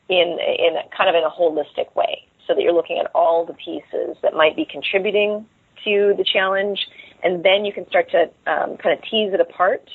in 0.09 0.37
in 0.39 0.77
a, 0.77 0.83
kind 0.95 1.09
of 1.09 1.15
in 1.15 1.23
a 1.23 1.29
holistic 1.29 1.95
way, 1.95 2.27
so 2.47 2.53
that 2.53 2.61
you're 2.61 2.73
looking 2.73 2.99
at 2.99 3.09
all 3.15 3.45
the 3.45 3.53
pieces 3.53 4.17
that 4.21 4.33
might 4.33 4.55
be 4.55 4.65
contributing 4.65 5.45
to 5.83 6.13
the 6.17 6.23
challenge, 6.23 6.79
and 7.23 7.43
then 7.43 7.65
you 7.65 7.73
can 7.73 7.87
start 7.87 8.09
to 8.11 8.23
um, 8.51 8.77
kind 8.77 8.97
of 8.97 9.01
tease 9.09 9.33
it 9.33 9.39
apart 9.39 9.89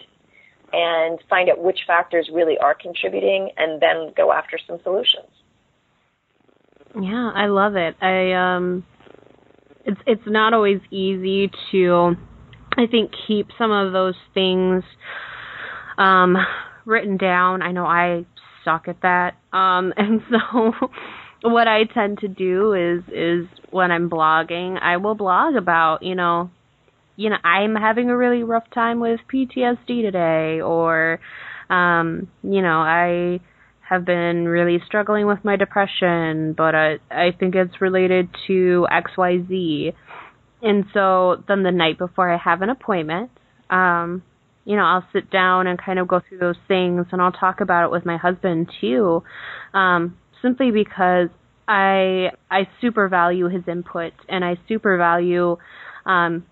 and 0.73 1.21
find 1.31 1.49
out 1.49 1.63
which 1.63 1.79
factors 1.87 2.29
really 2.33 2.59
are 2.59 2.75
contributing, 2.75 3.51
and 3.57 3.81
then 3.81 4.13
go 4.17 4.33
after 4.33 4.59
some 4.67 4.79
solutions. 4.83 5.31
Yeah, 7.01 7.31
I 7.35 7.47
love 7.47 7.77
it. 7.77 7.95
I 8.01 8.33
um 8.33 8.85
it's 9.85 10.01
it's 10.07 10.27
not 10.27 10.55
always 10.55 10.81
easy 10.91 11.51
to 11.71 12.17
I 12.77 12.87
think 12.87 13.13
keep 13.27 13.49
some 13.59 13.71
of 13.71 13.93
those 13.93 14.17
things 14.35 14.85
um 15.99 16.37
written 16.85 17.17
down. 17.17 17.63
I 17.63 17.73
know 17.73 17.87
I 17.87 18.27
suck 18.65 18.89
at 18.89 19.01
that. 19.03 19.35
Um 19.53 19.93
and 19.97 20.21
so 20.31 20.73
what 21.43 21.69
I 21.69 21.85
tend 21.85 22.19
to 22.19 22.29
do 22.29 22.73
is 22.75 23.03
is 23.13 23.47
when 23.71 23.91
I'm 23.91 24.11
blogging, 24.11 24.81
I 24.81 24.97
will 24.99 25.15
blog 25.15 25.55
about, 25.57 26.03
you 26.03 26.15
know, 26.15 26.51
you 27.17 27.31
know, 27.31 27.37
I'm 27.43 27.75
having 27.75 28.11
a 28.11 28.17
really 28.17 28.43
rough 28.43 28.69
time 28.75 29.01
with 29.01 29.21
PTSD 29.33 30.03
today 30.03 30.61
or 30.61 31.21
um, 31.71 32.29
you 32.43 32.63
know, 32.63 32.79
I 32.81 33.41
have 33.89 34.05
been 34.05 34.47
really 34.47 34.81
struggling 34.87 35.27
with 35.27 35.39
my 35.45 35.57
depression, 35.57 36.55
but 36.57 36.75
I 36.75 36.99
I 37.11 37.33
think 37.39 37.55
it's 37.55 37.81
related 37.81 38.29
to 38.47 38.87
XYZ. 38.91 39.95
And 40.67 40.85
so 40.93 41.43
then 41.47 41.63
the 41.63 41.71
night 41.71 41.97
before 41.97 42.29
I 42.33 42.37
have 42.39 42.61
an 42.63 42.71
appointment, 42.71 43.31
um, 43.71 44.23
you 44.65 44.75
know, 44.75 44.83
I'll 44.83 45.07
sit 45.13 45.31
down 45.31 45.69
and 45.69 45.79
kind 45.81 46.01
of 46.01 46.09
go 46.09 46.21
through 46.29 46.39
those 46.39 46.57
things 46.67 47.07
and 47.13 47.23
I'll 47.23 47.31
talk 47.33 47.61
about 47.61 47.85
it 47.85 47.91
with 47.93 48.05
my 48.05 48.17
husband 48.17 48.69
too. 48.81 49.23
Um, 49.73 50.17
simply 50.43 50.73
because 50.73 51.29
I 51.69 52.31
I 52.51 52.69
super 52.81 53.09
value 53.09 53.49
his 53.49 53.63
input 53.69 54.13
and 54.29 54.45
I 54.45 54.57
super 54.69 54.97
value 54.99 55.57
um 56.05 56.45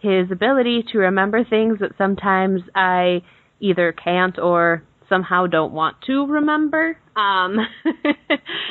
his 0.00 0.30
ability 0.30 0.84
to 0.92 0.98
remember 0.98 1.44
things 1.44 1.78
that 1.80 1.92
sometimes 1.98 2.60
I 2.74 3.22
either 3.60 3.92
can't 3.92 4.38
or 4.38 4.82
somehow 5.08 5.46
don't 5.46 5.72
want 5.72 5.96
to 6.06 6.26
remember. 6.26 6.98
Um 7.16 7.58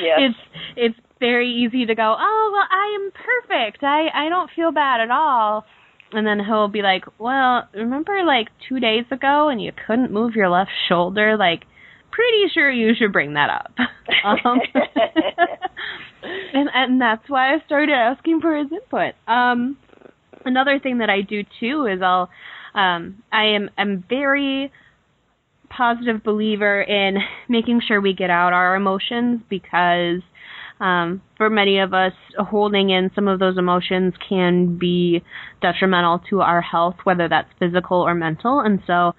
Yes. 0.02 0.18
it's 0.18 0.38
it's 0.76 1.05
very 1.20 1.50
easy 1.50 1.86
to 1.86 1.94
go, 1.94 2.16
"Oh, 2.18 2.50
well, 2.52 2.66
I 2.70 2.98
am 3.00 3.10
perfect. 3.12 3.82
I 3.82 4.08
I 4.14 4.28
don't 4.28 4.50
feel 4.54 4.72
bad 4.72 5.00
at 5.00 5.10
all." 5.10 5.64
And 6.12 6.26
then 6.26 6.38
he'll 6.44 6.68
be 6.68 6.82
like, 6.82 7.04
"Well, 7.18 7.68
remember 7.74 8.22
like 8.24 8.48
2 8.68 8.80
days 8.80 9.04
ago 9.10 9.48
and 9.48 9.60
you 9.62 9.72
couldn't 9.86 10.12
move 10.12 10.34
your 10.34 10.48
left 10.48 10.70
shoulder? 10.88 11.36
Like 11.36 11.64
pretty 12.10 12.48
sure 12.52 12.70
you 12.70 12.94
should 12.94 13.12
bring 13.12 13.34
that 13.34 13.50
up." 13.50 13.72
Um, 14.24 14.60
and 16.54 16.68
and 16.74 17.00
that's 17.00 17.28
why 17.28 17.54
I 17.54 17.58
started 17.66 17.92
asking 17.92 18.40
for 18.40 18.56
his 18.56 18.66
input. 18.72 19.14
Um 19.28 19.76
another 20.44 20.78
thing 20.80 20.98
that 20.98 21.10
I 21.10 21.20
do 21.20 21.42
too 21.60 21.86
is 21.86 22.00
I'll 22.02 22.28
um 22.74 23.22
I 23.32 23.44
am 23.56 23.70
I'm 23.78 24.04
very 24.08 24.72
positive 25.68 26.22
believer 26.24 26.80
in 26.82 27.18
making 27.48 27.82
sure 27.86 28.00
we 28.00 28.14
get 28.14 28.30
out 28.30 28.52
our 28.52 28.74
emotions 28.74 29.42
because 29.48 30.22
um, 30.80 31.22
for 31.36 31.48
many 31.48 31.78
of 31.78 31.94
us, 31.94 32.12
holding 32.38 32.90
in 32.90 33.10
some 33.14 33.28
of 33.28 33.38
those 33.38 33.56
emotions 33.56 34.14
can 34.28 34.76
be 34.78 35.22
detrimental 35.62 36.20
to 36.30 36.42
our 36.42 36.60
health, 36.60 36.96
whether 37.04 37.28
that's 37.28 37.48
physical 37.58 37.98
or 38.02 38.14
mental. 38.14 38.60
And 38.60 38.80
so 38.86 39.14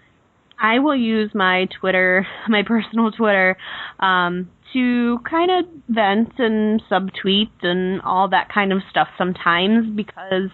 I 0.60 0.80
will 0.80 0.96
use 0.96 1.32
my 1.34 1.68
Twitter, 1.80 2.28
my 2.50 2.64
personal 2.64 3.12
Twitter, 3.12 3.58
um, 4.00 4.50
to 4.74 5.20
kind 5.30 5.50
of 5.50 5.66
vent 5.90 6.34
and 6.38 6.82
subtweet 6.92 7.52
and 7.62 8.02
all 8.02 8.30
that 8.30 8.50
kind 8.54 8.74
of 8.74 8.80
stuff 8.90 9.08
sometimes 9.18 9.88
because 9.96 10.50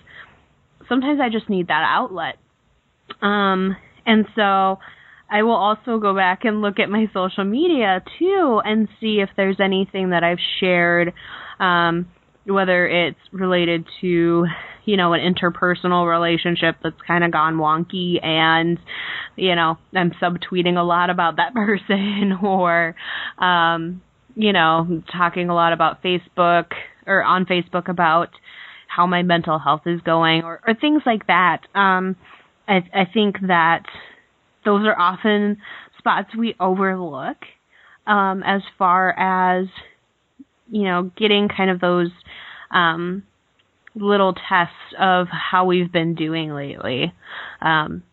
sometimes 0.88 1.20
I 1.22 1.30
just 1.30 1.50
need 1.50 1.68
that 1.68 1.84
outlet. 1.86 2.36
Um, 3.22 3.76
and 4.06 4.26
so 4.36 4.80
I 5.30 5.44
will 5.44 5.56
also 5.56 5.98
go 5.98 6.16
back 6.16 6.46
and 6.46 6.62
look 6.62 6.80
at 6.80 6.90
my 6.90 7.10
social 7.14 7.44
media 7.44 8.04
too 8.20 8.62
and 8.64 8.88
see 9.00 9.20
if 9.20 9.30
there's 9.36 9.60
anything 9.60 10.12
that 10.12 10.24
I've 10.24 10.40
shared, 10.60 11.14
um, 11.60 12.08
whether 12.46 12.88
it's 12.88 13.20
related 13.32 13.86
to, 14.02 14.46
you 14.86 14.98
know, 14.98 15.14
an 15.14 15.22
interpersonal 15.22 16.08
relationship 16.10 16.76
that's 16.84 17.02
kind 17.08 17.24
of 17.24 17.32
gone 17.32 17.56
wonky 17.56 18.24
and, 18.24 18.78
you 19.36 19.56
know, 19.56 19.78
I'm 19.96 20.12
subtweeting 20.22 20.78
a 20.78 20.84
lot 20.84 21.10
about 21.10 21.38
that 21.38 21.54
person 21.56 22.34
or, 22.44 22.96
um, 23.40 24.02
you 24.36 24.54
know, 24.54 25.04
talking 25.12 25.50
a 25.50 25.56
lot 25.56 25.74
about 25.74 26.04
Facebook 26.04 26.74
or 27.08 27.24
on 27.24 27.46
Facebook 27.46 27.90
about 27.90 28.30
how 28.88 29.08
my 29.08 29.24
mental 29.24 29.58
health 29.58 29.82
is 29.86 30.02
going 30.02 30.44
or, 30.44 30.60
or 30.68 30.76
things 30.76 31.02
like 31.06 31.28
that. 31.28 31.62
Um, 31.74 32.16
I, 32.68 32.84
I 32.94 33.06
think 33.12 33.38
that 33.48 33.84
those 34.66 34.86
are 34.86 34.98
often 34.98 35.58
spots 35.98 36.30
we 36.38 36.56
overlook 36.60 37.38
um, 38.08 38.44
as 38.44 38.62
far 38.78 39.12
as 39.18 39.68
you 40.70 40.84
know 40.84 41.12
getting 41.18 41.48
kind 41.50 41.70
of 41.70 41.80
those 41.80 42.10
um, 42.72 43.24
little 43.96 44.34
tests 44.34 44.76
of 45.00 45.28
how 45.30 45.66
we've 45.66 45.92
been 45.92 46.16
doing 46.16 46.52
lately. 46.52 47.14
Um, 47.62 48.04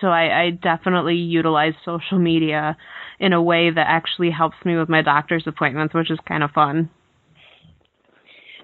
so 0.00 0.08
I, 0.08 0.42
I 0.42 0.50
definitely 0.50 1.16
utilize 1.16 1.74
social 1.84 2.18
media 2.18 2.76
in 3.18 3.32
a 3.32 3.42
way 3.42 3.70
that 3.70 3.86
actually 3.88 4.30
helps 4.30 4.56
me 4.64 4.76
with 4.76 4.88
my 4.88 5.02
doctor's 5.02 5.44
appointments, 5.46 5.94
which 5.94 6.10
is 6.10 6.18
kind 6.26 6.42
of 6.42 6.50
fun. 6.52 6.90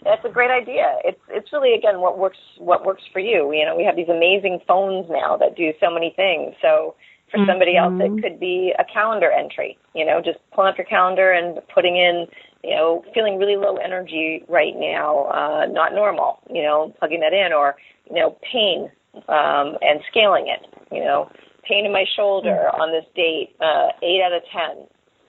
That's 0.04 0.24
a 0.24 0.28
great 0.28 0.50
idea. 0.50 0.98
It's 1.02 1.20
it's 1.30 1.50
really 1.50 1.74
again 1.74 2.00
what 2.00 2.18
works 2.18 2.36
what 2.58 2.84
works 2.84 3.02
for 3.12 3.20
you. 3.20 3.52
You 3.52 3.64
know, 3.64 3.74
we 3.74 3.84
have 3.84 3.96
these 3.96 4.10
amazing 4.10 4.60
phones 4.68 5.06
now 5.08 5.38
that 5.38 5.56
do 5.56 5.72
so 5.80 5.90
many 5.90 6.12
things. 6.14 6.54
So 6.60 6.94
for 7.34 7.40
mm-hmm. 7.40 7.50
somebody 7.50 7.76
else, 7.76 7.94
it 7.98 8.22
could 8.22 8.38
be 8.38 8.72
a 8.78 8.84
calendar 8.84 9.30
entry. 9.30 9.76
You 9.94 10.06
know, 10.06 10.20
just 10.24 10.38
pulling 10.54 10.70
up 10.70 10.78
your 10.78 10.86
calendar 10.86 11.32
and 11.32 11.58
putting 11.74 11.96
in, 11.96 12.26
you 12.62 12.70
know, 12.70 13.04
feeling 13.12 13.38
really 13.38 13.56
low 13.56 13.76
energy 13.76 14.44
right 14.48 14.74
now, 14.76 15.24
uh, 15.26 15.66
not 15.66 15.94
normal. 15.94 16.38
You 16.48 16.62
know, 16.62 16.94
plugging 16.98 17.20
that 17.20 17.32
in, 17.32 17.52
or 17.52 17.74
you 18.08 18.16
know, 18.16 18.38
pain 18.52 18.90
um, 19.28 19.76
and 19.82 20.00
scaling 20.08 20.46
it. 20.46 20.66
You 20.92 21.02
know, 21.02 21.28
pain 21.68 21.84
in 21.84 21.92
my 21.92 22.04
shoulder 22.14 22.68
mm-hmm. 22.68 22.80
on 22.80 22.92
this 22.92 23.06
date, 23.16 23.56
uh, 23.60 23.88
eight 24.02 24.22
out 24.22 24.32
of 24.32 24.42
ten. 24.52 24.86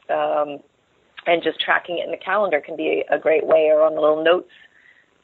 Um, 0.07 0.59
and 1.27 1.41
just 1.41 1.59
tracking 1.59 1.97
it 1.97 2.05
in 2.05 2.11
the 2.11 2.17
calendar 2.17 2.61
can 2.61 2.77
be 2.77 3.03
a 3.09 3.17
great 3.17 3.47
way, 3.47 3.71
or 3.73 3.81
on 3.81 3.95
the 3.95 4.01
little 4.01 4.23
notes 4.23 4.51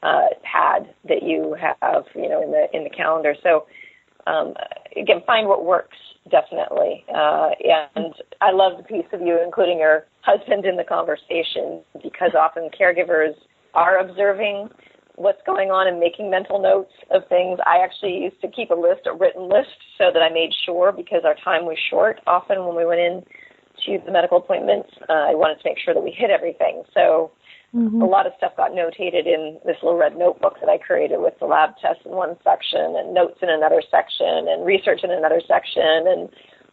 uh, 0.02 0.26
pad 0.42 0.92
that 1.06 1.22
you 1.22 1.56
have, 1.60 2.02
you 2.16 2.28
know, 2.28 2.42
in 2.42 2.50
the 2.50 2.66
in 2.72 2.82
the 2.82 2.90
calendar. 2.90 3.36
So 3.40 3.66
um, 4.26 4.54
again, 4.96 5.22
find 5.24 5.46
what 5.46 5.64
works 5.64 5.96
definitely. 6.30 7.04
Uh, 7.08 7.50
and 7.96 8.14
I 8.40 8.52
love 8.52 8.76
the 8.76 8.84
piece 8.84 9.06
of 9.12 9.20
you 9.20 9.38
including 9.42 9.78
your 9.78 10.06
husband 10.22 10.64
in 10.64 10.76
the 10.76 10.84
conversation 10.84 11.82
because 12.02 12.32
often 12.38 12.68
caregivers 12.78 13.34
are 13.74 13.98
observing 13.98 14.68
what's 15.16 15.40
going 15.44 15.70
on 15.70 15.86
and 15.86 16.00
making 16.00 16.30
mental 16.30 16.60
notes 16.60 16.92
of 17.10 17.22
things. 17.28 17.58
I 17.66 17.78
actually 17.84 18.16
used 18.18 18.40
to 18.40 18.48
keep 18.48 18.70
a 18.70 18.74
list, 18.74 19.06
a 19.06 19.14
written 19.14 19.48
list, 19.48 19.76
so 19.98 20.10
that 20.12 20.22
I 20.22 20.32
made 20.32 20.50
sure 20.64 20.92
because 20.92 21.22
our 21.24 21.36
time 21.44 21.64
was 21.64 21.76
short. 21.90 22.20
Often 22.26 22.64
when 22.64 22.76
we 22.76 22.86
went 22.86 23.00
in 23.00 23.22
to 23.86 24.04
the 24.04 24.12
medical 24.12 24.38
appointments, 24.38 24.88
uh, 25.08 25.30
I 25.30 25.34
wanted 25.34 25.56
to 25.56 25.62
make 25.64 25.78
sure 25.78 25.92
that 25.94 26.02
we 26.02 26.10
hit 26.10 26.30
everything. 26.30 26.82
So 26.94 27.30
Mm-hmm. 27.74 28.02
A 28.02 28.06
lot 28.06 28.26
of 28.26 28.32
stuff 28.36 28.52
got 28.56 28.72
notated 28.72 29.24
in 29.24 29.58
this 29.64 29.76
little 29.82 29.98
red 29.98 30.16
notebook 30.16 30.60
that 30.60 30.68
I 30.68 30.76
created 30.76 31.20
with 31.20 31.32
the 31.40 31.46
lab 31.46 31.70
tests 31.80 32.04
in 32.04 32.12
one 32.12 32.36
section 32.44 33.00
and 33.00 33.14
notes 33.14 33.40
in 33.40 33.48
another 33.48 33.82
section 33.90 34.44
and 34.48 34.66
research 34.66 35.00
in 35.02 35.10
another 35.10 35.40
section. 35.48 36.04
And 36.04 36.28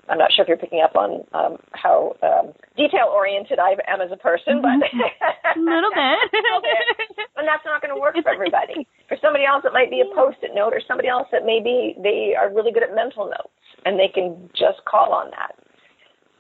I'm 0.10 0.18
not 0.18 0.34
sure 0.36 0.44
if 0.44 0.50
you're 0.50 0.60
picking 0.60 0.84
up 0.84 0.98
on 1.00 1.24
um, 1.32 1.56
how 1.72 2.20
um, 2.20 2.52
detail 2.76 3.08
oriented 3.16 3.60
I 3.60 3.80
am 3.88 4.02
as 4.02 4.12
a 4.12 4.20
person, 4.20 4.60
but 4.60 4.76
a 5.56 5.60
little 5.60 5.94
bit. 5.96 6.20
a 6.36 6.42
little 6.44 6.64
bit. 6.68 7.32
And 7.38 7.48
that's 7.48 7.64
not 7.64 7.80
going 7.80 7.96
to 7.96 8.00
work 8.00 8.20
for 8.20 8.30
everybody. 8.30 8.88
For 9.10 9.18
somebody 9.24 9.44
else, 9.44 9.66
it 9.66 9.74
might 9.74 9.90
be 9.90 10.06
a 10.06 10.14
post-it 10.14 10.52
note, 10.54 10.70
or 10.70 10.82
somebody 10.86 11.08
else 11.08 11.26
that 11.32 11.42
maybe 11.44 11.98
they 11.98 12.36
are 12.38 12.54
really 12.54 12.72
good 12.72 12.84
at 12.84 12.94
mental 12.94 13.26
notes 13.26 13.50
and 13.84 13.98
they 13.98 14.08
can 14.08 14.50
just 14.54 14.86
call 14.86 15.14
on 15.14 15.32
that. 15.32 15.58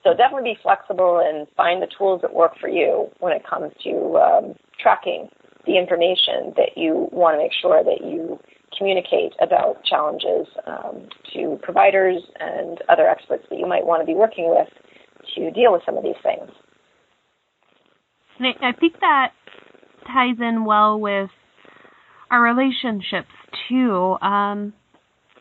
So 0.03 0.13
definitely 0.13 0.53
be 0.53 0.59
flexible 0.61 1.21
and 1.23 1.47
find 1.57 1.81
the 1.81 1.87
tools 1.97 2.21
that 2.21 2.33
work 2.33 2.53
for 2.59 2.69
you 2.69 3.09
when 3.19 3.33
it 3.33 3.43
comes 3.47 3.71
to 3.83 4.17
um, 4.17 4.55
tracking 4.81 5.29
the 5.65 5.77
information 5.77 6.53
that 6.55 6.77
you 6.77 7.09
want 7.11 7.35
to 7.35 7.37
make 7.37 7.51
sure 7.53 7.83
that 7.83 8.01
you 8.01 8.39
communicate 8.77 9.33
about 9.41 9.83
challenges 9.83 10.47
um, 10.65 11.09
to 11.33 11.59
providers 11.61 12.21
and 12.39 12.79
other 12.87 13.07
experts 13.07 13.43
that 13.49 13.59
you 13.59 13.67
might 13.67 13.85
want 13.85 14.01
to 14.01 14.05
be 14.05 14.13
working 14.13 14.49
with 14.49 14.69
to 15.35 15.51
deal 15.51 15.71
with 15.71 15.81
some 15.85 15.97
of 15.97 16.03
these 16.03 16.15
things. 16.23 16.49
I 18.39 18.71
think 18.71 18.99
that 19.01 19.33
ties 20.07 20.37
in 20.39 20.63
well 20.63 20.97
with 20.97 21.29
our 22.31 22.41
relationships 22.41 23.27
too. 23.67 24.17
Um, 24.21 24.73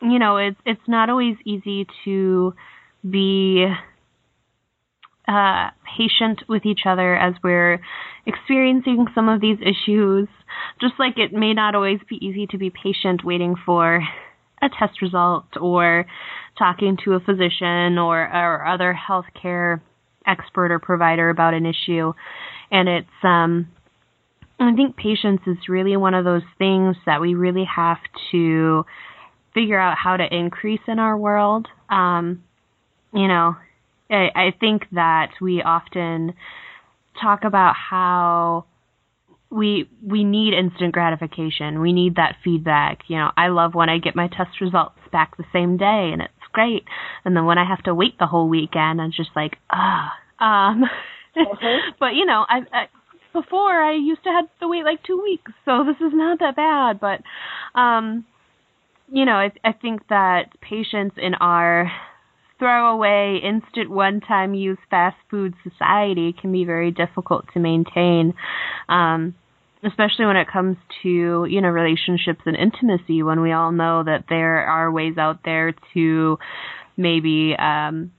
you 0.02 0.18
know, 0.18 0.36
it's 0.36 0.56
it's 0.66 0.88
not 0.88 1.10
always 1.10 1.36
easy 1.44 1.86
to 2.04 2.54
be 3.08 3.66
uh, 5.28 5.70
patient 5.96 6.42
with 6.48 6.64
each 6.64 6.80
other 6.86 7.14
as 7.14 7.34
we're 7.44 7.80
experiencing 8.26 9.06
some 9.14 9.28
of 9.28 9.40
these 9.40 9.58
issues. 9.60 10.26
Just 10.80 10.94
like 10.98 11.18
it 11.18 11.32
may 11.32 11.52
not 11.52 11.74
always 11.74 12.00
be 12.08 12.16
easy 12.24 12.46
to 12.46 12.58
be 12.58 12.70
patient 12.70 13.22
waiting 13.24 13.54
for 13.66 14.02
a 14.62 14.68
test 14.68 15.02
result 15.02 15.44
or 15.60 16.06
talking 16.58 16.96
to 17.04 17.12
a 17.12 17.20
physician 17.20 17.98
or, 17.98 18.22
or 18.22 18.66
other 18.66 18.98
healthcare 19.08 19.80
expert 20.26 20.72
or 20.72 20.78
provider 20.78 21.30
about 21.30 21.54
an 21.54 21.66
issue. 21.66 22.12
And 22.70 22.88
it's, 22.88 23.06
um, 23.22 23.68
I 24.58 24.74
think 24.74 24.96
patience 24.96 25.40
is 25.46 25.56
really 25.68 25.96
one 25.96 26.14
of 26.14 26.24
those 26.24 26.42
things 26.58 26.96
that 27.06 27.20
we 27.20 27.34
really 27.34 27.64
have 27.64 27.98
to 28.32 28.84
figure 29.54 29.78
out 29.78 29.96
how 29.96 30.16
to 30.16 30.34
increase 30.34 30.80
in 30.88 30.98
our 30.98 31.16
world. 31.16 31.68
Um, 31.88 32.42
you 33.12 33.28
know, 33.28 33.56
I, 34.10 34.28
I 34.34 34.54
think 34.58 34.86
that 34.92 35.32
we 35.40 35.62
often 35.62 36.34
talk 37.20 37.44
about 37.44 37.74
how 37.74 38.64
we 39.50 39.88
we 40.06 40.24
need 40.24 40.54
instant 40.54 40.92
gratification. 40.92 41.80
We 41.80 41.92
need 41.92 42.16
that 42.16 42.36
feedback. 42.44 43.00
You 43.08 43.16
know, 43.16 43.30
I 43.36 43.48
love 43.48 43.74
when 43.74 43.88
I 43.88 43.98
get 43.98 44.14
my 44.14 44.28
test 44.28 44.60
results 44.60 44.98
back 45.10 45.36
the 45.36 45.44
same 45.52 45.76
day 45.76 46.10
and 46.12 46.22
it's 46.22 46.32
great. 46.52 46.84
And 47.24 47.36
then 47.36 47.46
when 47.46 47.58
I 47.58 47.66
have 47.66 47.82
to 47.84 47.94
wait 47.94 48.18
the 48.18 48.26
whole 48.26 48.48
weekend, 48.48 49.00
I'm 49.00 49.12
just 49.12 49.30
like, 49.34 49.56
ah. 49.70 50.12
Um 50.38 50.84
mm-hmm. 51.36 51.90
but 52.00 52.14
you 52.14 52.26
know, 52.26 52.44
I, 52.48 52.60
I 52.72 52.86
before 53.32 53.82
I 53.82 53.94
used 53.94 54.24
to 54.24 54.30
have 54.30 54.46
to 54.60 54.68
wait 54.68 54.84
like 54.84 55.02
2 55.04 55.20
weeks. 55.22 55.52
So 55.64 55.84
this 55.84 55.96
is 55.96 56.12
not 56.14 56.40
that 56.40 56.56
bad, 56.56 57.00
but 57.00 57.22
um 57.78 58.26
you 59.10 59.24
know, 59.24 59.34
I 59.34 59.52
I 59.64 59.72
think 59.72 60.08
that 60.08 60.60
patients 60.60 61.16
in 61.16 61.34
our 61.34 61.90
throwaway, 62.58 63.40
instant 63.42 63.90
one 63.90 64.20
time 64.20 64.54
use 64.54 64.78
fast 64.90 65.16
food 65.30 65.54
society 65.62 66.34
can 66.38 66.52
be 66.52 66.64
very 66.64 66.90
difficult 66.90 67.44
to 67.54 67.60
maintain. 67.60 68.34
Um, 68.88 69.34
especially 69.84 70.26
when 70.26 70.36
it 70.36 70.48
comes 70.52 70.76
to, 71.02 71.46
you 71.48 71.60
know, 71.60 71.68
relationships 71.68 72.40
and 72.46 72.56
intimacy 72.56 73.22
when 73.22 73.40
we 73.40 73.52
all 73.52 73.70
know 73.70 74.02
that 74.02 74.24
there 74.28 74.66
are 74.66 74.90
ways 74.90 75.16
out 75.16 75.40
there 75.44 75.72
to 75.94 76.36
maybe 76.96 77.54
um, 77.56 78.10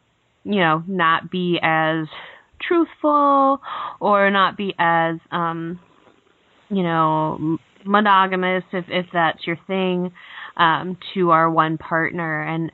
you 0.46 0.60
know, 0.62 0.84
not 0.88 1.30
be 1.30 1.60
as 1.62 2.08
truthful 2.62 3.62
or 4.00 4.30
not 4.32 4.58
be 4.58 4.74
as 4.78 5.16
um 5.32 5.80
you 6.70 6.84
know 6.84 7.58
monogamous 7.86 8.64
if 8.74 8.86
if 8.90 9.06
that's 9.14 9.48
your 9.48 9.58
thing 9.66 10.12
um 10.58 10.98
to 11.14 11.30
our 11.32 11.50
one 11.50 11.78
partner 11.78 12.44
and 12.44 12.72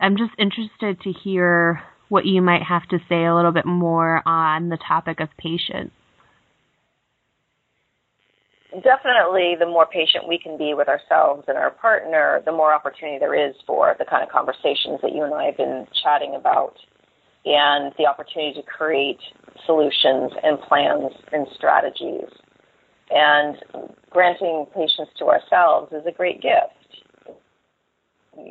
I'm 0.00 0.16
just 0.16 0.32
interested 0.38 1.00
to 1.02 1.12
hear 1.12 1.82
what 2.08 2.26
you 2.26 2.42
might 2.42 2.62
have 2.62 2.86
to 2.88 2.98
say 3.08 3.24
a 3.24 3.34
little 3.34 3.52
bit 3.52 3.66
more 3.66 4.22
on 4.26 4.68
the 4.68 4.76
topic 4.76 5.20
of 5.20 5.28
patience. 5.38 5.90
Definitely, 8.82 9.56
the 9.58 9.66
more 9.66 9.86
patient 9.86 10.28
we 10.28 10.38
can 10.38 10.58
be 10.58 10.74
with 10.74 10.86
ourselves 10.86 11.44
and 11.48 11.56
our 11.56 11.70
partner, 11.70 12.42
the 12.44 12.52
more 12.52 12.74
opportunity 12.74 13.18
there 13.18 13.34
is 13.34 13.56
for 13.66 13.96
the 13.98 14.04
kind 14.04 14.22
of 14.22 14.28
conversations 14.28 15.00
that 15.02 15.14
you 15.14 15.22
and 15.22 15.32
I 15.32 15.44
have 15.44 15.56
been 15.56 15.86
chatting 16.02 16.34
about, 16.34 16.74
and 17.46 17.94
the 17.96 18.04
opportunity 18.04 18.60
to 18.60 18.62
create 18.62 19.20
solutions 19.64 20.32
and 20.42 20.60
plans 20.60 21.12
and 21.32 21.46
strategies. 21.54 22.28
And 23.08 23.56
granting 24.10 24.66
patience 24.74 25.08
to 25.18 25.26
ourselves 25.26 25.92
is 25.92 26.04
a 26.06 26.12
great 26.12 26.42
gift 26.42 26.75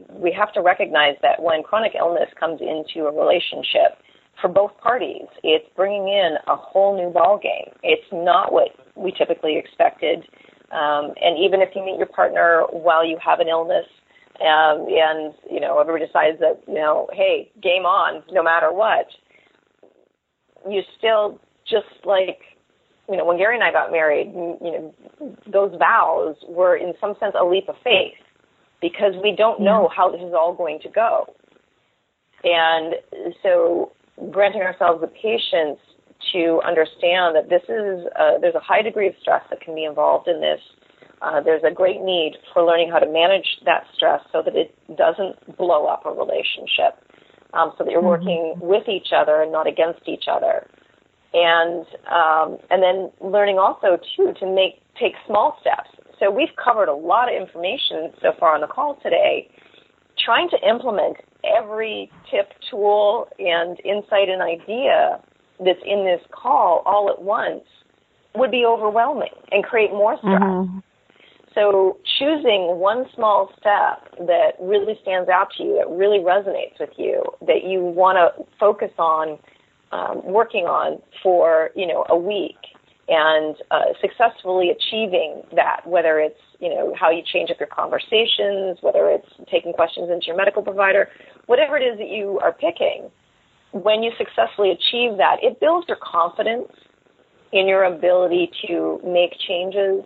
we 0.10 0.32
have 0.32 0.52
to 0.54 0.62
recognize 0.62 1.16
that 1.22 1.42
when 1.42 1.64
chronic 1.64 1.94
illness 1.98 2.30
comes 2.40 2.62
into 2.62 3.08
a 3.08 3.12
relationship, 3.12 4.02
for 4.42 4.50
both 4.50 4.78
parties, 4.78 5.28
it's 5.44 5.66
bringing 5.76 6.10
in 6.10 6.36
a 6.48 6.56
whole 6.56 6.98
new 6.98 7.12
ball 7.12 7.40
game. 7.42 7.74
It's 7.84 8.06
not 8.12 8.52
what 8.52 8.70
we 8.96 9.12
typically 9.12 9.58
expected. 9.58 10.26
Um, 10.72 11.14
and 11.22 11.38
even 11.40 11.62
if 11.62 11.70
you 11.76 11.86
meet 11.86 11.98
your 11.98 12.08
partner 12.08 12.64
while 12.72 13.06
you 13.06 13.18
have 13.24 13.40
an 13.40 13.48
illness, 13.48 13.86
um, 14.42 14.88
and 14.90 15.34
you 15.50 15.62
know 15.62 15.80
everybody 15.80 16.06
decides 16.06 16.40
that 16.40 16.62
you 16.68 16.74
know, 16.74 17.08
hey, 17.14 17.50
game 17.64 17.86
on, 17.86 18.24
no 18.32 18.44
matter 18.44 18.74
what, 18.74 19.08
you 20.70 20.82
still 20.98 21.40
just 21.66 21.88
like 22.04 22.40
you 23.10 23.16
know 23.16 23.24
when 23.24 23.38
Gary 23.38 23.56
and 23.56 23.64
I 23.64 23.72
got 23.72 23.92
married, 23.92 24.28
you 24.34 24.60
know, 24.62 24.94
those 25.48 25.72
vows 25.80 26.36
were 26.50 26.76
in 26.76 26.94
some 27.00 27.14
sense 27.20 27.36
a 27.40 27.46
leap 27.46 27.70
of 27.70 27.76
faith 27.84 28.20
because 28.82 29.14
we 29.24 29.36
don't 29.36 29.60
know 29.62 29.90
how 29.96 30.10
this 30.12 30.22
is 30.22 30.34
all 30.34 30.54
going 30.54 30.80
to 30.82 30.90
go. 30.90 31.34
And 32.44 32.96
so 33.42 33.92
granting 34.32 34.62
ourselves 34.62 35.02
the 35.02 35.08
patience 35.08 35.80
to 36.34 36.62
understand 36.66 37.36
that 37.36 37.50
this 37.50 37.64
is 37.64 38.08
there's 38.42 38.56
a 38.56 38.60
high 38.60 38.82
degree 38.82 39.08
of 39.08 39.14
stress 39.22 39.44
that 39.50 39.62
can 39.62 39.76
be 39.76 39.84
involved 39.86 40.28
in 40.28 40.42
this. 40.42 40.60
Uh, 41.22 41.42
there's 41.42 41.64
a 41.64 41.72
great 41.72 42.02
need 42.02 42.34
for 42.54 42.64
learning 42.64 42.90
how 42.92 43.00
to 43.00 43.08
manage 43.12 43.48
that 43.66 43.86
stress 43.96 44.22
so 44.32 44.42
that 44.44 44.56
it 44.56 44.76
doesn't 44.98 45.58
blow 45.58 45.86
up 45.88 46.06
a 46.06 46.12
relationship. 46.12 47.00
um, 47.56 47.72
so 47.78 47.84
that 47.84 47.92
you're 47.92 48.02
Mm-hmm. 48.02 48.26
working 48.26 48.54
with 48.60 48.88
each 48.88 49.10
other 49.16 49.42
and 49.42 49.52
not 49.52 49.68
against 49.68 50.08
each 50.08 50.26
other. 50.30 50.68
And 51.34 51.86
um, 52.08 52.58
and 52.70 52.84
then 52.84 53.12
learning 53.22 53.58
also 53.60 53.98
too 54.16 54.34
to 54.40 54.46
make 54.46 54.82
take 55.00 55.14
small 55.26 55.58
steps. 55.62 55.90
So 56.20 56.32
we've 56.32 56.56
covered 56.64 56.88
a 56.88 56.96
lot 56.96 57.34
of 57.34 57.40
information 57.40 58.12
so 58.22 58.32
far 58.40 58.56
on 58.56 58.62
the 58.62 58.68
call 58.68 58.96
today. 59.04 59.50
Trying 60.18 60.50
to 60.50 60.58
implement 60.68 61.18
every 61.44 62.10
tip, 62.32 62.52
tool, 62.70 63.28
and 63.38 63.80
insight 63.84 64.30
and 64.30 64.42
idea 64.42 65.20
that's 65.60 65.80
in 65.86 66.06
this 66.06 66.22
call 66.32 66.84
all 66.86 67.10
at 67.10 67.22
once 67.22 67.64
would 68.36 68.52
be 68.52 68.66
overwhelming 68.66 69.34
and 69.52 69.64
create 69.64 69.92
more 69.92 70.18
stress. 70.18 70.42
Mhm. 70.42 70.84
So 71.54 71.98
choosing 72.20 72.80
one 72.80 73.10
small 73.16 73.50
step 73.58 74.04
that 74.28 74.56
really 74.60 75.00
stands 75.02 75.30
out 75.30 75.52
to 75.52 75.64
you, 75.64 75.76
that 75.76 75.90
really 75.90 76.20
resonates 76.20 76.78
with 76.80 76.98
you, 77.00 77.24
that 77.48 77.64
you 77.64 77.80
want 77.80 78.18
to 78.18 78.46
focus 78.60 78.92
on 78.98 79.40
um, 79.92 80.22
working 80.26 80.66
on 80.66 81.02
for 81.24 81.72
you 81.76 81.88
know 81.88 82.06
a 82.10 82.18
week, 82.18 82.58
and 83.08 83.56
uh, 83.72 83.94
successfully 84.02 84.72
achieving 84.72 85.44
that, 85.56 85.86
whether 85.86 86.20
it's 86.20 86.40
you 86.60 86.70
know 86.70 86.94
how 87.00 87.10
you 87.10 87.22
change 87.22 87.52
up 87.52 87.60
your 87.60 87.70
conversations, 87.70 88.78
whether 88.82 89.10
it's 89.10 89.28
taking 89.52 89.74
questions 89.74 90.10
into 90.10 90.28
your 90.28 90.38
medical 90.38 90.62
provider, 90.62 91.10
whatever 91.46 91.78
it 91.78 91.84
is 91.84 91.98
that 91.98 92.10
you 92.10 92.40
are 92.42 92.54
picking. 92.54 93.10
When 93.72 94.04
you 94.04 94.12
successfully 94.18 94.72
achieve 94.72 95.18
that, 95.18 95.38
it 95.42 95.60
builds 95.60 95.88
your 95.88 95.98
confidence 96.02 96.72
in 97.52 97.68
your 97.68 97.84
ability 97.84 98.50
to 98.68 99.02
make 99.04 99.32
changes 99.48 100.06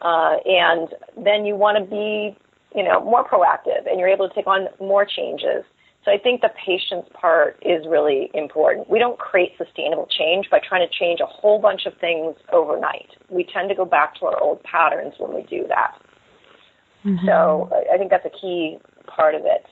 uh, 0.00 0.36
and 0.44 0.88
then 1.24 1.44
you 1.44 1.56
want 1.56 1.78
to 1.78 1.84
be, 1.84 2.36
you 2.74 2.84
know, 2.84 3.02
more 3.02 3.26
proactive, 3.26 3.88
and 3.90 3.98
you're 3.98 4.08
able 4.08 4.28
to 4.28 4.34
take 4.34 4.46
on 4.46 4.68
more 4.80 5.06
changes. 5.06 5.64
So 6.06 6.12
I 6.12 6.18
think 6.18 6.40
the 6.40 6.50
patience 6.64 7.04
part 7.20 7.58
is 7.62 7.84
really 7.88 8.30
important. 8.32 8.88
We 8.88 9.00
don't 9.00 9.18
create 9.18 9.58
sustainable 9.58 10.06
change 10.06 10.48
by 10.48 10.60
trying 10.60 10.86
to 10.86 10.94
change 10.94 11.18
a 11.18 11.26
whole 11.26 11.58
bunch 11.58 11.84
of 11.84 11.94
things 12.00 12.36
overnight. 12.52 13.10
We 13.28 13.42
tend 13.42 13.68
to 13.70 13.74
go 13.74 13.84
back 13.84 14.14
to 14.20 14.26
our 14.26 14.40
old 14.40 14.62
patterns 14.62 15.14
when 15.18 15.34
we 15.34 15.42
do 15.42 15.66
that. 15.66 16.00
Mhm. 17.04 17.26
So 17.26 17.68
I- 17.92 17.98
think 17.98 18.10
that's 18.10 18.24
a 18.24 18.30
key 18.30 18.78
part 19.08 19.34
of 19.34 19.44
it. 19.46 19.66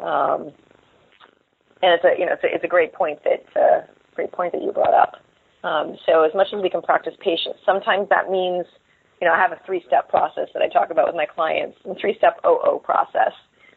Um, 0.00 0.52
and 1.80 1.92
it's 1.94 2.04
a 2.04 2.18
you 2.18 2.26
know 2.26 2.32
it's 2.32 2.44
a, 2.44 2.52
it's 2.54 2.64
a 2.64 2.68
great 2.68 2.92
point 2.92 3.22
that 3.22 3.44
uh, 3.56 3.82
great 4.16 4.32
point 4.32 4.52
that 4.52 4.62
you 4.62 4.72
brought 4.72 4.94
up. 4.94 5.16
Um, 5.62 5.96
so 6.06 6.24
as 6.24 6.34
much 6.34 6.52
as 6.52 6.60
we 6.60 6.70
can 6.70 6.82
practice 6.82 7.14
patience, 7.20 7.58
sometimes 7.64 8.08
that 8.08 8.30
means 8.30 8.66
you 9.20 9.28
know 9.28 9.32
I 9.32 9.38
have 9.38 9.52
a 9.52 9.60
three 9.64 9.82
step 9.86 10.08
process 10.08 10.48
that 10.54 10.62
I 10.62 10.68
talk 10.68 10.90
about 10.90 11.06
with 11.06 11.16
my 11.16 11.26
clients, 11.26 11.78
a 11.84 11.94
three 11.94 12.16
step 12.16 12.40
OO 12.44 12.80
process. 12.82 13.32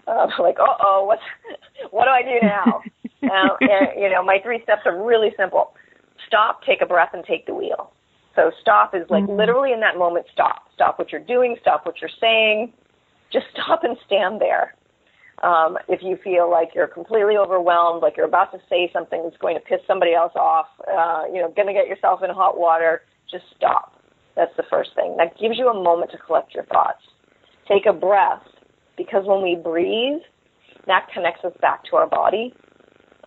Um, 0.07 0.29
like 0.39 0.59
uh 0.59 0.77
oh, 0.81 1.05
what's 1.05 1.21
what 1.91 2.05
do 2.05 2.11
I 2.11 2.21
do 2.21 2.39
now? 2.41 2.85
uh, 3.23 3.55
and, 3.67 4.01
you 4.01 4.09
know 4.09 4.23
my 4.23 4.39
three 4.43 4.61
steps 4.63 4.81
are 4.85 5.03
really 5.03 5.29
simple. 5.37 5.73
Stop, 6.27 6.63
take 6.63 6.81
a 6.81 6.85
breath, 6.85 7.09
and 7.13 7.23
take 7.25 7.45
the 7.45 7.53
wheel. 7.53 7.91
So 8.35 8.51
stop 8.61 8.93
is 8.93 9.09
like 9.09 9.23
Mhm. 9.25 9.37
literally 9.37 9.71
in 9.71 9.79
that 9.81 9.97
moment. 9.97 10.25
Stop. 10.31 10.63
Stop 10.73 10.99
what 10.99 11.11
you're 11.11 11.21
doing. 11.21 11.55
Stop 11.61 11.85
what 11.85 12.01
you're 12.01 12.09
saying. 12.19 12.73
Just 13.31 13.45
stop 13.53 13.83
and 13.83 13.97
stand 14.05 14.41
there. 14.41 14.75
Um, 15.43 15.77
if 15.89 16.01
you 16.01 16.17
feel 16.23 16.49
like 16.49 16.69
you're 16.73 16.87
completely 16.87 17.35
overwhelmed, 17.37 18.01
like 18.01 18.15
you're 18.15 18.25
about 18.25 18.51
to 18.53 18.59
say 18.69 18.89
something 18.93 19.21
that's 19.23 19.37
going 19.37 19.55
to 19.55 19.61
piss 19.61 19.79
somebody 19.85 20.13
else 20.13 20.31
off, 20.35 20.67
uh, 20.87 21.23
you 21.31 21.41
know, 21.41 21.49
going 21.55 21.67
to 21.67 21.73
get 21.73 21.87
yourself 21.87 22.23
in 22.23 22.29
hot 22.29 22.57
water, 22.57 23.01
just 23.29 23.43
stop. 23.55 23.93
That's 24.35 24.55
the 24.55 24.63
first 24.69 24.91
thing. 24.95 25.15
That 25.17 25.37
gives 25.37 25.57
you 25.57 25.67
a 25.69 25.73
moment 25.73 26.11
to 26.11 26.17
collect 26.17 26.53
your 26.53 26.63
thoughts. 26.65 27.01
Take 27.67 27.85
a 27.85 27.93
breath, 27.93 28.43
because 28.97 29.25
when 29.25 29.41
we 29.41 29.55
breathe, 29.55 30.21
that 30.87 31.07
connects 31.13 31.43
us 31.43 31.53
back 31.61 31.83
to 31.85 31.95
our 31.95 32.07
body. 32.07 32.53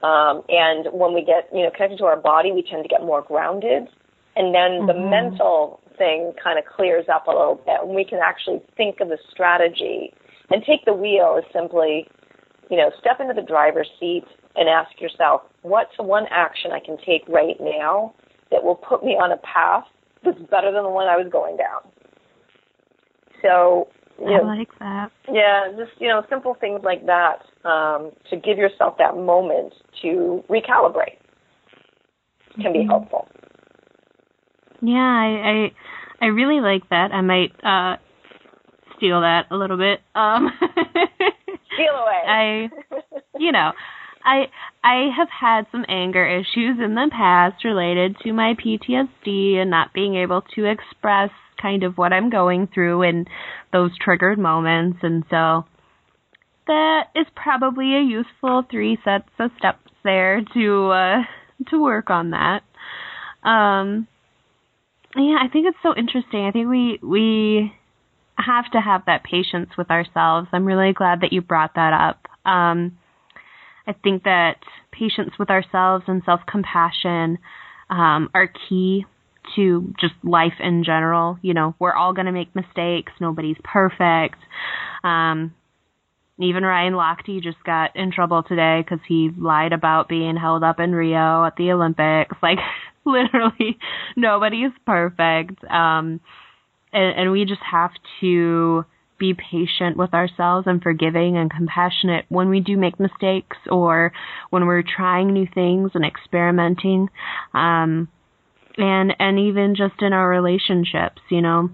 Um, 0.03 0.43
and 0.49 0.87
when 0.93 1.13
we 1.13 1.25
get, 1.25 1.49
you 1.53 1.65
know, 1.65 1.71
connected 1.71 1.99
to 1.99 2.05
our 2.05 2.17
body, 2.17 2.53
we 2.53 2.63
tend 2.63 2.85
to 2.85 2.89
get 2.89 3.03
more 3.03 3.23
grounded. 3.23 3.89
And 4.37 4.55
then 4.55 4.87
the 4.87 4.93
Mhm. 4.93 5.11
mental 5.11 5.81
thing 5.97 6.33
kind 6.35 6.59
of 6.59 6.65
clears 6.65 7.09
up 7.09 7.27
a 7.27 7.31
little 7.31 7.57
bit, 7.57 7.81
and 7.81 7.95
we 7.95 8.05
can 8.05 8.21
actually 8.21 8.61
think 8.77 9.01
of 9.01 9.11
a 9.11 9.19
strategy. 9.31 10.15
And 10.51 10.65
take 10.65 10.85
the 10.85 10.95
wheel 10.95 11.37
is 11.37 11.45
simply, 11.53 12.09
you 12.71 12.77
know, 12.77 12.91
step 13.01 13.21
into 13.21 13.35
the 13.35 13.43
driver's 13.43 13.91
seat 13.99 14.25
and 14.55 14.69
ask 14.69 15.01
yourself, 15.01 15.43
what's 15.63 15.97
the 15.97 16.05
one 16.05 16.27
action 16.31 16.73
I 16.73 16.81
can 16.81 16.97
take 16.99 17.29
right 17.29 17.61
now 17.61 18.15
that 18.51 18.63
will 18.63 18.77
put 18.77 19.05
me 19.05 19.17
on 19.17 19.33
a 19.33 19.37
path 19.39 19.87
that's 20.23 20.39
better 20.43 20.71
than 20.71 20.85
the 20.85 20.89
one 20.89 21.09
I 21.09 21.17
was 21.17 21.29
going 21.29 21.57
down? 21.57 21.81
So, 23.43 23.89
you 24.21 24.35
I 24.35 24.41
like 24.43 24.69
that. 24.81 25.11
yeah, 25.33 25.69
just 25.77 25.93
you 26.01 26.09
know, 26.09 26.23
simple 26.29 26.55
things 26.61 26.81
like 26.85 27.07
that 27.07 27.43
um, 27.65 28.11
to 28.31 28.37
give 28.37 28.59
yourself 28.59 28.97
that 28.99 29.17
moment 29.17 29.75
to 30.03 30.43
recalibrate 30.49 31.19
can 32.61 32.73
be 32.73 32.81
Mhm. 32.81 32.89
helpful. 32.89 33.29
Yeah, 34.81 34.97
I, 34.99 35.49
I 35.51 35.73
I 36.21 36.27
really 36.27 36.61
like 36.61 36.89
that. 36.91 37.13
I 37.13 37.21
might 37.21 37.53
uh 37.65 37.97
steal 38.97 39.21
that 39.21 39.47
a 39.51 39.57
little 39.57 39.77
bit. 39.77 40.01
Um 40.15 40.51
Feel 41.77 41.95
away. 41.95 42.23
I 42.27 42.71
you 43.39 43.53
know, 43.53 43.73
I 44.25 44.49
I 44.85 45.11
have 45.17 45.29
had 45.31 45.67
some 45.71 45.85
anger 45.89 46.27
issues 46.27 46.79
in 46.83 46.95
the 46.95 47.09
past 47.13 47.65
related 47.65 48.17
to 48.25 48.33
my 48.33 48.55
PTSD 48.55 49.57
and 49.57 49.71
not 49.71 49.93
being 49.93 50.17
able 50.17 50.43
to 50.55 50.65
express 50.65 51.31
kind 51.61 51.83
of 51.83 51.99
what 51.99 52.13
I'm 52.13 52.31
going 52.31 52.69
through 52.73 53.03
in 53.03 53.27
those 53.73 53.91
triggered 53.99 54.39
moments 54.39 54.99
and 55.03 55.25
so 55.31 55.65
that 56.67 57.05
is 57.15 57.27
probably 57.35 57.97
a 57.97 58.03
useful 58.03 58.65
three 58.71 58.99
sets 59.05 59.29
of 59.39 59.51
steps 59.59 59.91
there 60.05 60.43
to 60.55 60.91
uh 60.91 61.23
to 61.71 61.83
work 61.83 62.11
on 62.11 62.31
that. 62.31 62.63
Um 63.43 64.07
yeah, 65.17 65.39
I 65.43 65.49
think 65.49 65.67
it's 65.67 65.79
so 65.83 65.95
interesting. 65.97 66.45
I 66.45 66.53
think 66.53 66.69
we 66.69 66.99
we 67.03 67.73
have 68.37 68.71
to 68.73 68.81
have 68.81 69.03
that 69.07 69.25
patience 69.25 69.71
with 69.77 69.91
ourselves. 69.91 70.49
I'm 70.53 70.65
really 70.65 70.93
glad 70.93 71.23
that 71.23 71.33
you 71.33 71.41
brought 71.41 71.75
that 71.75 71.93
up. 71.93 72.27
Um, 72.49 72.99
I 73.87 73.95
think 74.05 74.25
that 74.25 74.59
patience 74.93 75.33
with 75.39 75.51
ourselves 75.51 76.05
and 76.07 76.23
self 76.25 76.41
compassion 76.47 77.39
um, 77.91 78.29
are 78.35 78.53
key 78.69 79.07
to 79.57 79.95
just 80.01 80.15
life 80.23 80.55
in 80.61 80.85
general. 80.85 81.39
You 81.43 81.55
know, 81.55 81.75
we're 81.79 81.95
all 81.95 82.13
going 82.13 82.27
to 82.27 82.33
make 82.33 82.55
mistakes. 82.55 83.13
Nobody's 83.21 83.57
perfect. 83.65 84.39
Um, 85.05 85.55
even 86.41 86.63
Ryan 86.63 86.95
Lochte 86.95 87.43
just 87.43 87.63
got 87.65 87.97
in 87.97 88.13
trouble 88.13 88.43
today 88.43 88.83
because 88.83 89.05
he 89.09 89.31
lied 89.37 89.73
about 89.73 90.09
being 90.09 90.37
held 90.37 90.63
up 90.63 90.79
in 90.79 90.93
Rio 90.93 91.45
at 91.45 91.57
the 91.57 91.73
Olympics. 91.73 92.37
Like, 92.43 92.59
literally, 93.05 93.79
nobody's 94.17 94.71
perfect. 94.87 95.65
Um, 95.65 96.21
and, 96.93 97.19
and 97.19 97.33
we 97.33 97.45
just 97.47 97.63
have 97.71 97.91
to 98.21 98.85
be 99.19 99.35
patient 99.35 99.97
with 99.97 100.15
ourselves 100.15 100.67
and 100.67 100.83
forgiving 100.83 101.37
and 101.37 101.51
compassionate 101.51 102.25
when 102.29 102.49
we 102.49 102.61
do 102.61 102.77
make 102.77 103.01
mistakes 103.01 103.57
or 103.71 104.13
when 104.51 104.67
we're 104.67 104.83
trying 104.83 105.33
new 105.33 105.47
things 105.53 105.91
and 105.95 106.05
experimenting. 106.05 107.09
Um, 107.55 108.09
and, 108.79 109.15
and 109.19 109.39
even 109.39 109.75
just 109.77 110.01
in 110.01 110.13
our 110.13 110.29
relationships, 110.29 111.21
you 111.31 111.43
know, 111.43 111.71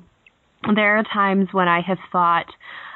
there 0.74 0.98
are 0.98 1.04
times 1.04 1.48
when 1.52 1.68
I 1.68 1.80
have 1.82 1.98
thought 2.10 2.46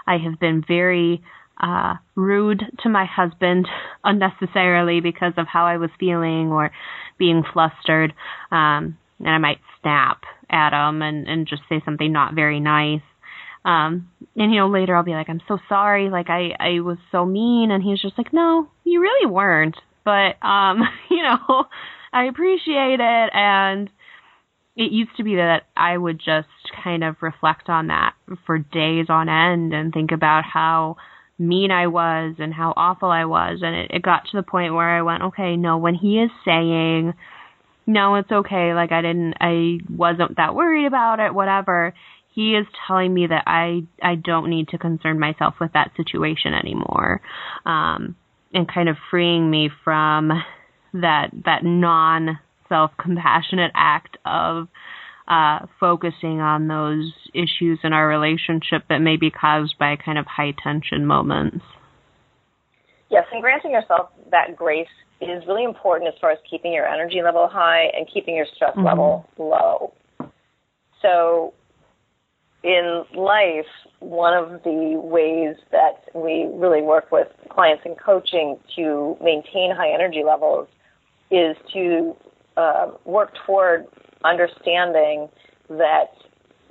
I 0.07 0.17
have 0.17 0.41
been 0.41 0.65
very 0.67 1.23
uh, 1.61 1.95
rude 2.15 2.63
to 2.83 2.89
my 2.89 3.05
husband 3.05 3.69
unnecessarily 4.05 5.01
because 5.01 5.35
of 5.37 5.47
how 5.47 5.67
I 5.67 5.77
was 5.77 5.91
feeling 6.01 6.51
or 6.51 6.71
being 7.19 7.43
flustered. 7.53 8.15
Um, 8.51 8.97
and 9.19 9.29
I 9.29 9.39
might 9.39 9.59
snap 9.83 10.23
at 10.51 10.73
him 10.73 11.03
and, 11.03 11.29
and 11.29 11.47
just 11.47 11.63
say 11.69 11.83
something 11.85 12.13
not 12.13 12.35
very 12.35 12.61
nice. 12.61 13.03
Um, 13.65 14.09
and 14.37 14.53
you 14.53 14.61
know, 14.61 14.69
later 14.69 14.97
I'll 14.97 15.03
be 15.03 15.13
like, 15.13 15.29
I'm 15.29 15.43
so 15.49 15.59
sorry, 15.69 16.11
like 16.11 16.31
I, 16.31 16.51
I 16.59 16.81
was 16.81 16.99
so 17.13 17.27
mean 17.27 17.71
and 17.71 17.83
he's 17.83 18.01
just 18.01 18.17
like, 18.17 18.33
No, 18.33 18.69
you 18.85 19.01
really 19.01 19.31
weren't. 19.31 19.77
But 20.05 20.43
um, 20.47 20.81
you 21.11 21.23
know, 21.23 21.65
I 22.13 22.25
appreciate 22.25 23.01
it 23.01 23.31
and 23.35 23.91
it 24.79 24.93
used 24.93 25.11
to 25.17 25.25
be 25.25 25.35
that 25.35 25.65
I 25.77 25.99
would 25.99 26.19
just 26.19 26.47
kind 26.85 27.03
of 27.03 27.17
reflect 27.21 27.69
on 27.69 27.89
that 27.89 28.15
for 28.47 28.59
days 28.59 29.07
on 29.09 29.29
end 29.29 29.75
and 29.75 29.93
think 29.93 30.13
about 30.13 30.45
how 30.45 30.97
mean 31.37 31.73
I 31.73 31.89
was 31.89 32.37
and 32.39 32.55
how 32.55 32.75
awful 32.77 33.11
I 33.11 33.25
was. 33.25 33.59
And 33.61 33.75
it, 33.75 33.91
it 33.93 34.03
got 34.03 34.27
to 34.31 34.37
the 34.37 34.45
point 34.45 34.75
where 34.75 34.89
I 34.89 35.03
went, 35.03 35.25
okay, 35.25 35.57
no, 35.57 35.79
when 35.79 35.97
he 35.97 36.21
is 36.21 36.31
saying, 36.45 37.13
no, 37.89 38.15
it's 38.15 38.31
okay, 38.31 38.73
like 38.73 38.93
I 38.93 39.03
didn't, 39.03 39.35
I 39.41 39.79
wasn't 39.91 40.37
that 40.37 40.55
worried 40.55 40.87
about 40.87 41.19
it, 41.19 41.35
whatever, 41.35 41.93
he 42.33 42.55
is 42.55 42.67
telling 42.87 43.13
me 43.13 43.27
that 43.27 43.45
I, 43.49 43.83
I 44.01 44.15
don't 44.15 44.49
need 44.49 44.69
to 44.69 44.79
concern 44.79 45.19
myself 45.19 45.55
with 45.61 45.73
that 45.73 45.91
situation 45.97 46.55
anymore. 46.55 47.21
Um, 47.67 48.15
and 48.55 48.73
kind 48.73 48.89
of 48.89 48.97
freeing 49.11 49.51
me 49.51 49.71
from 49.83 50.31
that, 50.95 51.31
that 51.45 51.65
non 51.65 52.39
self 52.69 52.91
compassionate 53.01 53.73
act 53.75 54.17
of 54.25 54.69
uh, 55.29 55.67
focusing 55.79 56.41
on 56.41 56.69
those 56.69 57.13
issues 57.35 57.79
in 57.85 57.93
our 57.93 58.09
relationship 58.09 58.83
that 58.89 58.99
may 58.99 59.17
be 59.17 59.31
caused 59.31 59.79
by 59.79 59.97
kind 59.97 60.19
of 60.19 60.27
high 60.27 60.55
tension 60.63 61.05
moments. 61.05 61.65
Yes, 63.11 63.25
and 63.33 63.43
granting 63.43 63.73
yourself 63.73 64.11
that 64.31 64.57
grace 64.57 64.87
is 65.21 65.43
really 65.47 65.65
important 65.65 66.09
as 66.09 66.19
far 66.21 66.31
as 66.31 66.39
keeping 66.49 66.73
your 66.73 66.87
energy 66.87 67.21
level 67.23 67.49
high 67.51 67.87
and 67.97 68.09
keeping 68.13 68.37
your 68.37 68.47
stress 68.55 68.73
mm-hmm. 68.73 68.87
level 68.87 69.29
low. 69.39 69.93
So, 71.03 71.55
in 72.63 73.05
life, 73.15 73.67
one 74.01 74.35
of 74.35 74.63
the 74.65 75.01
ways 75.03 75.57
that 75.71 76.05
we 76.15 76.49
really 76.53 76.83
work 76.83 77.11
with 77.13 77.29
clients 77.51 77.83
in 77.87 77.95
coaching 77.95 78.59
to 78.77 79.17
maintain 79.23 79.75
high 79.77 79.93
energy 79.93 80.23
levels 80.27 80.69
is 81.31 81.57
to 81.73 82.17
uh, 82.59 82.91
work 83.05 83.33
toward 83.47 83.87
understanding 84.25 85.29
that 85.69 86.11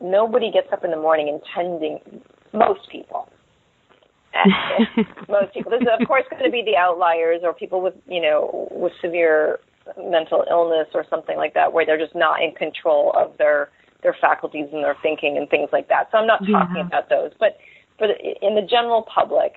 nobody 0.01 0.51
gets 0.51 0.67
up 0.71 0.83
in 0.83 0.91
the 0.91 0.97
morning 0.97 1.27
intending, 1.27 1.99
most 2.53 2.89
people, 2.91 3.29
most 5.29 5.53
people. 5.53 5.71
There's 5.71 5.87
of 5.99 6.07
course 6.07 6.23
going 6.29 6.43
to 6.43 6.51
be 6.51 6.63
the 6.63 6.75
outliers 6.75 7.41
or 7.43 7.53
people 7.53 7.81
with 7.81 7.93
you 8.07 8.21
know 8.21 8.67
with 8.71 8.91
severe 9.01 9.59
mental 9.97 10.43
illness 10.49 10.87
or 10.93 11.05
something 11.09 11.37
like 11.37 11.53
that, 11.53 11.71
where 11.71 11.85
they're 11.85 11.97
just 11.97 12.15
not 12.15 12.41
in 12.43 12.51
control 12.53 13.13
of 13.17 13.37
their 13.37 13.69
their 14.03 14.15
faculties 14.19 14.67
and 14.71 14.83
their 14.83 14.97
thinking 15.01 15.37
and 15.37 15.49
things 15.49 15.69
like 15.71 15.87
that. 15.89 16.09
So 16.11 16.17
I'm 16.17 16.27
not 16.27 16.39
talking 16.39 16.77
yeah. 16.77 16.87
about 16.87 17.09
those, 17.09 17.31
but 17.39 17.57
for 17.97 18.07
the, 18.07 18.13
in 18.45 18.55
the 18.55 18.61
general 18.61 19.03
public, 19.03 19.53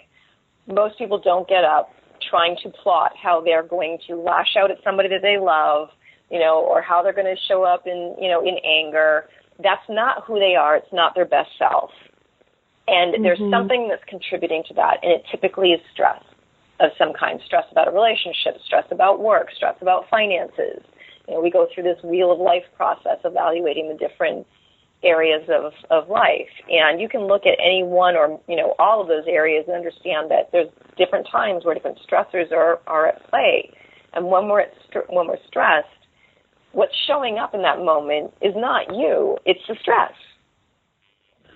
most 0.67 0.97
people 0.97 1.21
don't 1.21 1.49
get 1.49 1.65
up 1.65 1.91
trying 2.29 2.57
to 2.63 2.71
plot 2.71 3.13
how 3.21 3.41
they're 3.41 3.63
going 3.63 3.99
to 4.07 4.17
lash 4.17 4.55
out 4.59 4.71
at 4.71 4.79
somebody 4.85 5.09
that 5.09 5.23
they 5.23 5.39
love, 5.39 5.89
you 6.31 6.39
know, 6.39 6.61
or 6.61 6.81
how 6.83 7.03
they're 7.03 7.13
going 7.13 7.35
to 7.35 7.41
show 7.49 7.65
up 7.65 7.87
in 7.87 8.15
you 8.21 8.29
know 8.29 8.41
in 8.41 8.57
anger. 8.65 9.25
That's 9.63 9.85
not 9.89 10.25
who 10.27 10.39
they 10.39 10.55
are. 10.55 10.77
It's 10.77 10.93
not 10.93 11.15
their 11.15 11.27
best 11.27 11.51
self. 11.59 11.91
And 12.89 13.15
mm-hmm. 13.15 13.23
there's 13.23 13.43
something 13.51 13.89
that's 13.89 14.05
contributing 14.09 14.65
to 14.69 14.75
that, 14.75 14.99
and 15.03 15.13
it 15.13 15.23
typically 15.31 15.73
is 15.73 15.81
stress 15.93 16.23
of 16.81 16.91
some 16.97 17.13
kind 17.13 17.39
stress 17.45 17.65
about 17.71 17.89
a 17.89 17.91
relationship, 17.91 18.57
stress 18.65 18.85
about 18.91 19.21
work, 19.21 19.49
stress 19.55 19.77
about 19.81 20.09
finances. 20.11 20.83
You 21.29 21.35
know, 21.35 21.41
we 21.41 21.51
go 21.51 21.69
through 21.73 21.85
this 21.85 22.03
wheel 22.03 22.33
of 22.33 22.41
life 22.41 22.65
process 22.77 23.19
evaluating 23.25 23.89
the 23.89 23.95
different 23.95 24.47
areas 25.03 25.49
of, 25.49 25.73
of 25.91 26.09
life. 26.09 26.51
And 26.69 27.01
you 27.01 27.09
can 27.09 27.23
look 27.23 27.43
at 27.47 27.57
any 27.61 27.83
one 27.85 28.17
or, 28.17 28.41
you 28.49 28.57
know, 28.57 28.75
all 28.79 29.01
of 29.01 29.09
those 29.09 29.25
areas 29.27 29.65
and 29.67 29.77
understand 29.77 30.31
that 30.31 30.51
there's 30.53 30.69
different 30.99 31.27
times 31.31 31.65
where 31.65 31.75
different 31.75 31.99
stressors 32.01 32.53
are, 32.53 32.81
are 32.87 33.09
at 33.09 33.31
play. 33.31 33.71
And 34.13 34.27
when 34.27 34.49
we're, 34.49 34.61
at 34.61 34.73
when 35.09 35.29
we're 35.29 35.39
stressed, 35.47 35.89
what's 36.73 36.95
showing 37.07 37.39
up 37.39 37.55
in 37.55 37.63
that 37.63 37.79
moment 37.79 38.33
is 38.41 38.55
not 38.57 38.95
you, 38.95 39.37
it's 39.45 39.61
the 39.69 39.77
stress. 39.81 40.13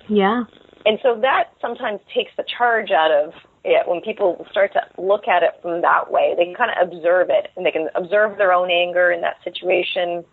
Yeah. 0.08 0.44
And 0.86 0.98
so 1.02 1.18
that 1.20 1.50
sometimes 1.60 2.00
takes 2.14 2.32
the 2.36 2.44
charge 2.58 2.90
out 2.90 3.10
of 3.10 3.32
it 3.64 3.88
when 3.88 4.02
people 4.02 4.46
start 4.50 4.72
to 4.74 4.82
look 5.00 5.26
at 5.26 5.42
it 5.42 5.52
from 5.62 5.80
that 5.80 6.10
way. 6.10 6.34
They 6.36 6.44
can 6.44 6.54
kind 6.54 6.70
of 6.70 6.92
observe 6.92 7.28
it 7.30 7.48
and 7.56 7.64
they 7.64 7.70
can 7.70 7.88
observe 7.94 8.36
their 8.36 8.52
own 8.52 8.70
anger 8.70 9.10
in 9.10 9.22
that 9.22 9.36
situation 9.42 10.24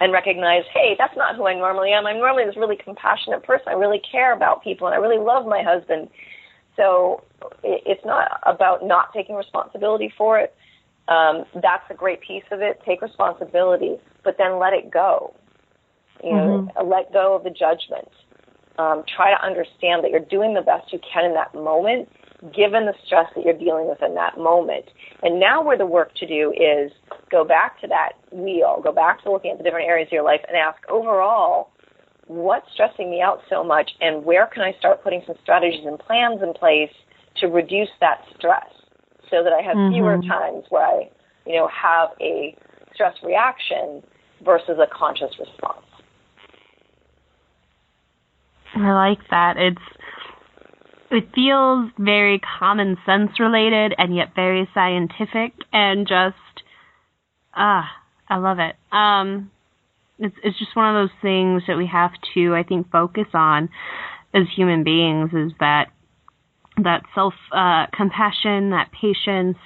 and 0.00 0.12
recognize, 0.12 0.64
hey, 0.72 0.94
that's 0.98 1.16
not 1.16 1.36
who 1.36 1.46
I 1.46 1.54
normally 1.54 1.92
am. 1.92 2.06
I'm 2.06 2.18
normally 2.18 2.44
this 2.44 2.56
really 2.56 2.76
compassionate 2.76 3.44
person. 3.44 3.68
I 3.68 3.72
really 3.72 4.00
care 4.10 4.34
about 4.34 4.62
people 4.62 4.86
and 4.86 4.94
I 4.94 4.98
really 4.98 5.22
love 5.22 5.46
my 5.46 5.62
husband. 5.62 6.08
So 6.76 7.22
it's 7.62 8.04
not 8.04 8.40
about 8.44 8.84
not 8.84 9.12
taking 9.14 9.36
responsibility 9.36 10.12
for 10.18 10.38
it. 10.38 10.54
Um, 11.08 11.44
that's 11.54 11.84
a 11.90 11.94
great 11.94 12.20
piece 12.20 12.44
of 12.50 12.60
it. 12.60 12.80
Take 12.86 13.02
responsibility, 13.02 13.96
but 14.22 14.36
then 14.38 14.58
let 14.58 14.72
it 14.72 14.90
go. 14.90 15.34
You 16.22 16.32
know, 16.32 16.68
mm-hmm. 16.74 16.88
let 16.88 17.12
go 17.12 17.34
of 17.36 17.44
the 17.44 17.50
judgment 17.50 18.08
um, 18.78 19.04
try 19.14 19.30
to 19.30 19.44
understand 19.44 20.02
that 20.02 20.10
you're 20.10 20.20
doing 20.20 20.54
the 20.54 20.62
best 20.62 20.92
you 20.92 20.98
can 21.00 21.24
in 21.24 21.34
that 21.34 21.54
moment, 21.54 22.08
given 22.54 22.86
the 22.86 22.94
stress 23.06 23.26
that 23.34 23.44
you're 23.44 23.58
dealing 23.58 23.88
with 23.88 24.02
in 24.02 24.14
that 24.14 24.36
moment. 24.36 24.86
And 25.22 25.38
now, 25.38 25.62
where 25.62 25.78
the 25.78 25.86
work 25.86 26.14
to 26.16 26.26
do 26.26 26.52
is 26.52 26.90
go 27.30 27.44
back 27.44 27.80
to 27.80 27.86
that 27.88 28.12
wheel, 28.32 28.80
go 28.82 28.92
back 28.92 29.22
to 29.24 29.32
looking 29.32 29.52
at 29.52 29.58
the 29.58 29.64
different 29.64 29.86
areas 29.86 30.08
of 30.08 30.12
your 30.12 30.24
life, 30.24 30.40
and 30.48 30.56
ask 30.56 30.78
overall, 30.90 31.70
what's 32.26 32.66
stressing 32.72 33.10
me 33.10 33.20
out 33.20 33.40
so 33.48 33.62
much, 33.62 33.90
and 34.00 34.24
where 34.24 34.46
can 34.46 34.62
I 34.62 34.72
start 34.78 35.02
putting 35.02 35.22
some 35.26 35.36
strategies 35.42 35.86
and 35.86 35.98
plans 35.98 36.42
in 36.42 36.52
place 36.54 36.92
to 37.36 37.46
reduce 37.46 37.90
that 38.00 38.22
stress, 38.36 38.68
so 39.30 39.42
that 39.42 39.52
I 39.52 39.62
have 39.62 39.76
mm-hmm. 39.76 39.94
fewer 39.94 40.18
times 40.22 40.64
where 40.68 40.86
I, 40.86 41.10
you 41.46 41.56
know, 41.56 41.68
have 41.68 42.10
a 42.20 42.56
stress 42.94 43.14
reaction 43.22 44.02
versus 44.44 44.78
a 44.78 44.86
conscious 44.92 45.30
response. 45.38 45.86
I 48.76 48.92
like 48.92 49.18
that. 49.30 49.56
It's 49.56 49.80
it 51.10 51.28
feels 51.34 51.90
very 51.98 52.40
common 52.58 52.96
sense 53.06 53.38
related 53.38 53.94
and 53.98 54.16
yet 54.16 54.34
very 54.34 54.68
scientific 54.74 55.52
and 55.72 56.08
just 56.08 56.36
ah, 57.54 57.88
I 58.28 58.36
love 58.36 58.58
it. 58.58 58.74
Um 58.90 59.50
it's 60.18 60.34
it's 60.42 60.58
just 60.58 60.74
one 60.74 60.94
of 60.94 61.02
those 61.02 61.16
things 61.22 61.62
that 61.68 61.76
we 61.76 61.86
have 61.86 62.12
to 62.34 62.54
I 62.54 62.62
think 62.64 62.90
focus 62.90 63.26
on 63.32 63.68
as 64.34 64.44
human 64.56 64.82
beings 64.82 65.30
is 65.32 65.52
that 65.60 65.90
that 66.82 67.02
self 67.14 67.34
uh, 67.52 67.86
compassion, 67.92 68.70
that 68.70 68.90
patience, 68.92 69.58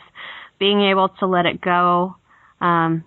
being 0.59 0.82
able 0.82 1.09
to 1.20 1.26
let 1.26 1.46
it 1.46 1.61
go. 1.61 2.16
Um, 2.61 3.04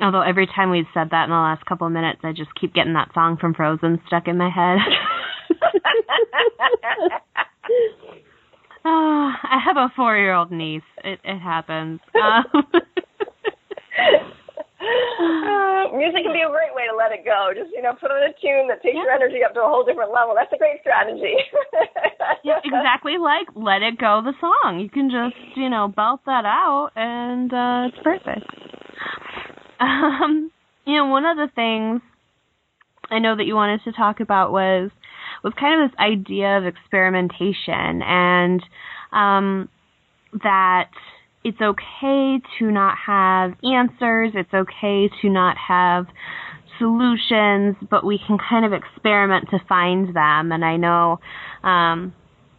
although 0.00 0.22
every 0.22 0.46
time 0.46 0.70
we've 0.70 0.86
said 0.94 1.10
that 1.10 1.24
in 1.24 1.30
the 1.30 1.36
last 1.36 1.64
couple 1.66 1.86
of 1.86 1.92
minutes, 1.92 2.20
I 2.22 2.32
just 2.32 2.54
keep 2.58 2.74
getting 2.74 2.94
that 2.94 3.10
song 3.14 3.36
from 3.40 3.54
Frozen 3.54 4.00
stuck 4.06 4.28
in 4.28 4.38
my 4.38 4.50
head. 4.50 4.78
oh, 8.84 8.84
I 8.84 9.58
have 9.64 9.76
a 9.76 9.92
four-year-old 9.94 10.50
niece. 10.50 10.82
It 11.04 11.20
it 11.24 11.38
happens. 11.38 12.00
Um, 12.14 12.44
uh, 14.86 15.96
music 15.96 16.22
can 16.24 16.32
be 16.32 16.44
a 16.44 16.50
great 16.50 16.74
way 16.74 16.86
to 16.90 16.96
let 16.96 17.12
it 17.12 17.24
go. 17.24 17.52
Just 17.54 17.70
you 17.74 17.82
know, 17.82 17.94
put 17.94 18.10
on 18.10 18.22
a 18.22 18.32
tune 18.40 18.68
that 18.68 18.82
takes 18.82 18.96
yeah. 18.96 19.06
your 19.06 19.12
energy 19.12 19.44
up 19.44 19.54
to 19.54 19.60
a 19.60 19.68
whole 19.68 19.84
different 19.84 20.12
level. 20.12 20.34
That's 20.34 20.52
a 20.52 20.58
great 20.58 20.80
strategy. 20.80 21.36
yeah, 22.44 22.60
exactly 22.64 23.18
like 23.18 23.48
"Let 23.54 23.82
It 23.82 23.98
Go" 23.98 24.22
the 24.24 24.34
song. 24.40 24.80
You 24.80 24.90
can 24.90 25.10
just 25.10 25.36
you 25.56 25.70
know 25.70 25.88
belt 25.88 26.20
that 26.26 26.44
out, 26.44 26.90
and 26.96 27.52
uh, 27.52 27.90
it's 27.90 28.02
perfect. 28.02 28.46
Um, 29.80 30.50
you 30.86 30.96
know, 30.96 31.06
one 31.06 31.24
of 31.24 31.36
the 31.36 31.48
things 31.54 32.00
I 33.10 33.18
know 33.18 33.36
that 33.36 33.44
you 33.44 33.54
wanted 33.54 33.82
to 33.84 33.92
talk 33.92 34.20
about 34.20 34.52
was 34.52 34.90
was 35.42 35.52
kind 35.58 35.82
of 35.82 35.90
this 35.90 35.98
idea 35.98 36.58
of 36.58 36.66
experimentation 36.66 38.02
and 38.02 38.62
um, 39.12 39.68
that 40.42 40.90
it's 41.46 41.60
okay 41.60 42.40
to 42.58 42.72
not 42.72 42.96
have 43.06 43.52
answers, 43.62 44.32
it's 44.34 44.52
okay 44.52 45.08
to 45.22 45.30
not 45.30 45.56
have 45.56 46.06
solutions, 46.76 47.76
but 47.88 48.04
we 48.04 48.18
can 48.26 48.36
kind 48.36 48.64
of 48.64 48.72
experiment 48.72 49.48
to 49.50 49.60
find 49.68 50.08
them. 50.08 50.50
And 50.50 50.64
I 50.64 50.76
know, 50.76 51.20
um, 51.62 52.12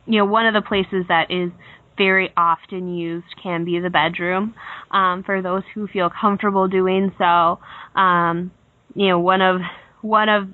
you 0.06 0.20
know, 0.20 0.26
one 0.26 0.46
of 0.46 0.54
the 0.54 0.62
places 0.66 1.04
that 1.10 1.30
is 1.30 1.52
very 1.98 2.32
often 2.38 2.96
used 2.96 3.26
can 3.44 3.66
be 3.66 3.78
the 3.82 3.90
bedroom 3.90 4.56
um, 4.92 5.22
for 5.26 5.42
those 5.42 5.64
who 5.76 5.88
feel 5.88 6.10
comfortable 6.10 6.70
doing 6.70 7.12
so. 7.18 7.60
Um, 8.00 8.52
you 8.96 9.10
know, 9.10 9.20
one 9.20 9.42
of 9.42 9.60
one 10.02 10.30
of 10.30 10.48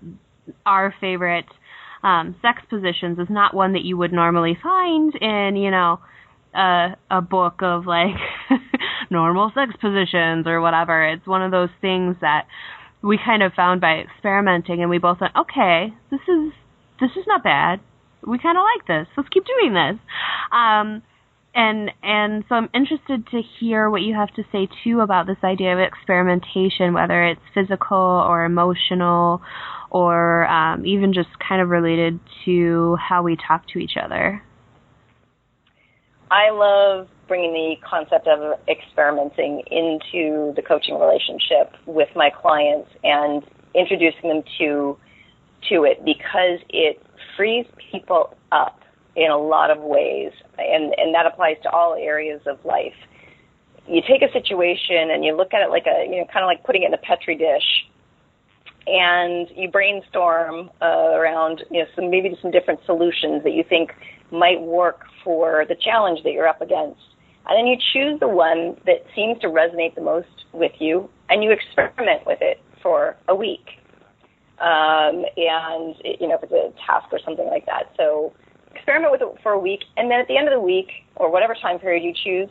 our 0.66 0.92
favorite 1.00 1.46
um, 2.02 2.36
sex 2.42 2.64
positions 2.68 3.20
is 3.20 3.28
not 3.30 3.54
one 3.54 3.74
that 3.74 3.84
you 3.84 3.96
would 3.96 4.12
normally 4.12 4.58
find 4.64 5.14
in, 5.22 5.56
you 5.56 5.70
know, 5.70 6.00
a 6.56 6.96
a 7.10 7.22
book 7.22 7.62
of 7.62 7.86
like 7.86 8.16
normal 9.10 9.52
sex 9.54 9.74
positions 9.80 10.48
or 10.48 10.62
whatever. 10.62 11.08
It's 11.08 11.28
one 11.28 11.42
of 11.42 11.52
those 11.52 11.70
things 11.82 12.16
that 12.22 12.48
we 13.02 13.20
kind 13.24 13.44
of 13.44 13.54
found 13.54 13.82
by 13.82 14.00
experimenting, 14.00 14.82
and 14.82 14.90
we 14.90 14.98
both 14.98 15.20
went, 15.22 15.36
okay, 15.36 15.94
this 16.10 16.22
is 16.28 16.54
this 17.00 17.12
is 17.12 17.26
not 17.28 17.44
bad. 17.44 17.80
We 18.26 18.40
kind 18.40 18.58
of 18.58 18.64
like 18.64 18.88
this. 18.88 19.08
Let's 19.18 19.30
keep 19.30 19.44
doing 19.46 19.74
this. 19.74 20.00
Um, 20.52 21.04
and 21.56 21.92
and 22.02 22.44
so 22.50 22.56
I'm 22.56 22.70
interested 22.74 23.28
to 23.28 23.42
hear 23.60 23.90
what 23.90 24.02
you 24.02 24.16
have 24.16 24.34
to 24.36 24.44
say 24.52 24.68
too 24.84 25.02
about 25.02 25.28
this 25.28 25.38
idea 25.44 25.74
of 25.74 25.80
experimentation, 25.80 26.94
whether 26.94 27.26
it's 27.26 27.42
physical 27.54 27.98
or 27.98 28.46
emotional, 28.46 29.42
or 29.92 30.48
um, 30.48 30.86
even 30.86 31.14
just 31.14 31.30
kind 31.48 31.62
of 31.62 31.70
related 31.70 32.20
to 32.46 32.96
how 32.96 33.22
we 33.22 33.36
talk 33.36 33.68
to 33.70 33.80
each 33.80 33.94
other. 34.02 34.42
I 36.34 36.50
love 36.50 37.08
bringing 37.28 37.54
the 37.54 37.76
concept 37.88 38.28
of 38.28 38.60
experimenting 38.68 39.62
into 39.70 40.52
the 40.56 40.64
coaching 40.68 41.00
relationship 41.00 41.76
with 41.86 42.10
my 42.16 42.32
clients 42.32 42.90
and 43.04 43.44
introducing 43.76 44.30
them 44.30 44.44
to 44.58 44.98
to 45.70 45.84
it 45.84 46.04
because 46.04 46.60
it 46.70 47.02
frees 47.38 47.68
people 47.92 48.36
up 48.52 48.80
in 49.16 49.30
a 49.30 49.38
lot 49.38 49.70
of 49.70 49.78
ways, 49.84 50.32
and 50.58 50.96
and 50.98 51.14
that 51.14 51.28
applies 51.28 51.58
to 51.62 51.70
all 51.70 51.94
areas 51.94 52.42
of 52.48 52.58
life. 52.66 52.98
You 53.88 54.02
take 54.02 54.24
a 54.24 54.34
situation 54.34 55.12
and 55.12 55.24
you 55.24 55.38
look 55.38 55.54
at 55.54 55.62
it 55.62 55.70
like 55.70 55.86
a 55.86 56.04
you 56.10 56.18
know 56.18 56.26
kind 56.34 56.44
of 56.44 56.48
like 56.48 56.64
putting 56.64 56.82
it 56.82 56.88
in 56.88 56.96
a 56.96 56.98
petri 56.98 57.38
dish, 57.38 57.86
and 58.88 59.48
you 59.56 59.70
brainstorm 59.70 60.72
uh, 60.82 61.14
around 61.14 61.64
you 61.70 61.82
know 61.82 61.86
some 61.96 62.10
maybe 62.10 62.36
some 62.42 62.50
different 62.50 62.80
solutions 62.88 63.44
that 63.44 63.54
you 63.54 63.64
think 63.64 63.92
might 64.34 64.60
work 64.62 65.06
for 65.24 65.66
the 65.70 65.76
challenge 65.76 66.24
that 66.24 66.34
you're 66.34 66.48
up 66.48 66.62
against. 66.62 67.00
And 67.46 67.58
then 67.58 67.68
you 67.68 67.78
choose 67.94 68.20
the 68.20 68.28
one 68.28 68.76
that 68.86 69.06
seems 69.16 69.40
to 69.42 69.48
resonate 69.48 69.96
the 69.96 70.02
most 70.02 70.46
with 70.54 70.72
you 70.80 71.10
and 71.30 71.44
you 71.44 71.52
experiment 71.52 72.26
with 72.26 72.40
it 72.42 72.62
for 72.82 73.16
a 73.28 73.36
week. 73.36 73.66
Um, 74.60 75.26
and, 75.38 75.96
you 76.04 76.28
know, 76.28 76.36
if 76.42 76.44
it's 76.44 76.52
a 76.52 76.74
task 76.86 77.08
or 77.12 77.20
something 77.24 77.48
like 77.48 77.66
that. 77.66 77.94
So 77.98 78.34
experiment 78.74 79.12
with 79.12 79.22
it 79.22 79.28
for 79.44 79.52
a 79.52 79.60
week. 79.60 79.82
And 79.98 80.10
then 80.10 80.20
at 80.20 80.28
the 80.28 80.38
end 80.38 80.48
of 80.48 80.54
the 80.54 80.60
week 80.60 80.88
or 81.16 81.32
whatever 81.32 81.56
time 81.62 81.80
period 81.80 82.04
you 82.04 82.14
choose, 82.14 82.50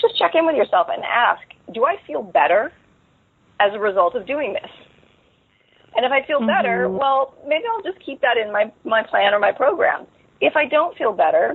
just 0.00 0.16
check 0.18 0.32
in 0.34 0.46
with 0.46 0.56
yourself 0.56 0.88
and 0.90 1.02
ask, 1.04 1.42
do 1.72 1.84
I 1.84 1.96
feel 2.06 2.22
better 2.22 2.72
as 3.60 3.72
a 3.74 3.78
result 3.78 4.14
of 4.14 4.26
doing 4.26 4.52
this? 4.52 4.70
And 5.96 6.04
if 6.04 6.12
I 6.12 6.24
feel 6.26 6.38
mm-hmm. 6.38 6.46
better, 6.46 6.88
well, 6.88 7.34
maybe 7.46 7.64
I'll 7.74 7.82
just 7.82 8.04
keep 8.04 8.20
that 8.20 8.36
in 8.36 8.52
my, 8.52 8.70
my 8.84 9.02
plan 9.02 9.34
or 9.34 9.38
my 9.38 9.52
program. 9.52 10.06
If 10.40 10.56
I 10.56 10.66
don't 10.66 10.96
feel 10.96 11.12
better, 11.12 11.54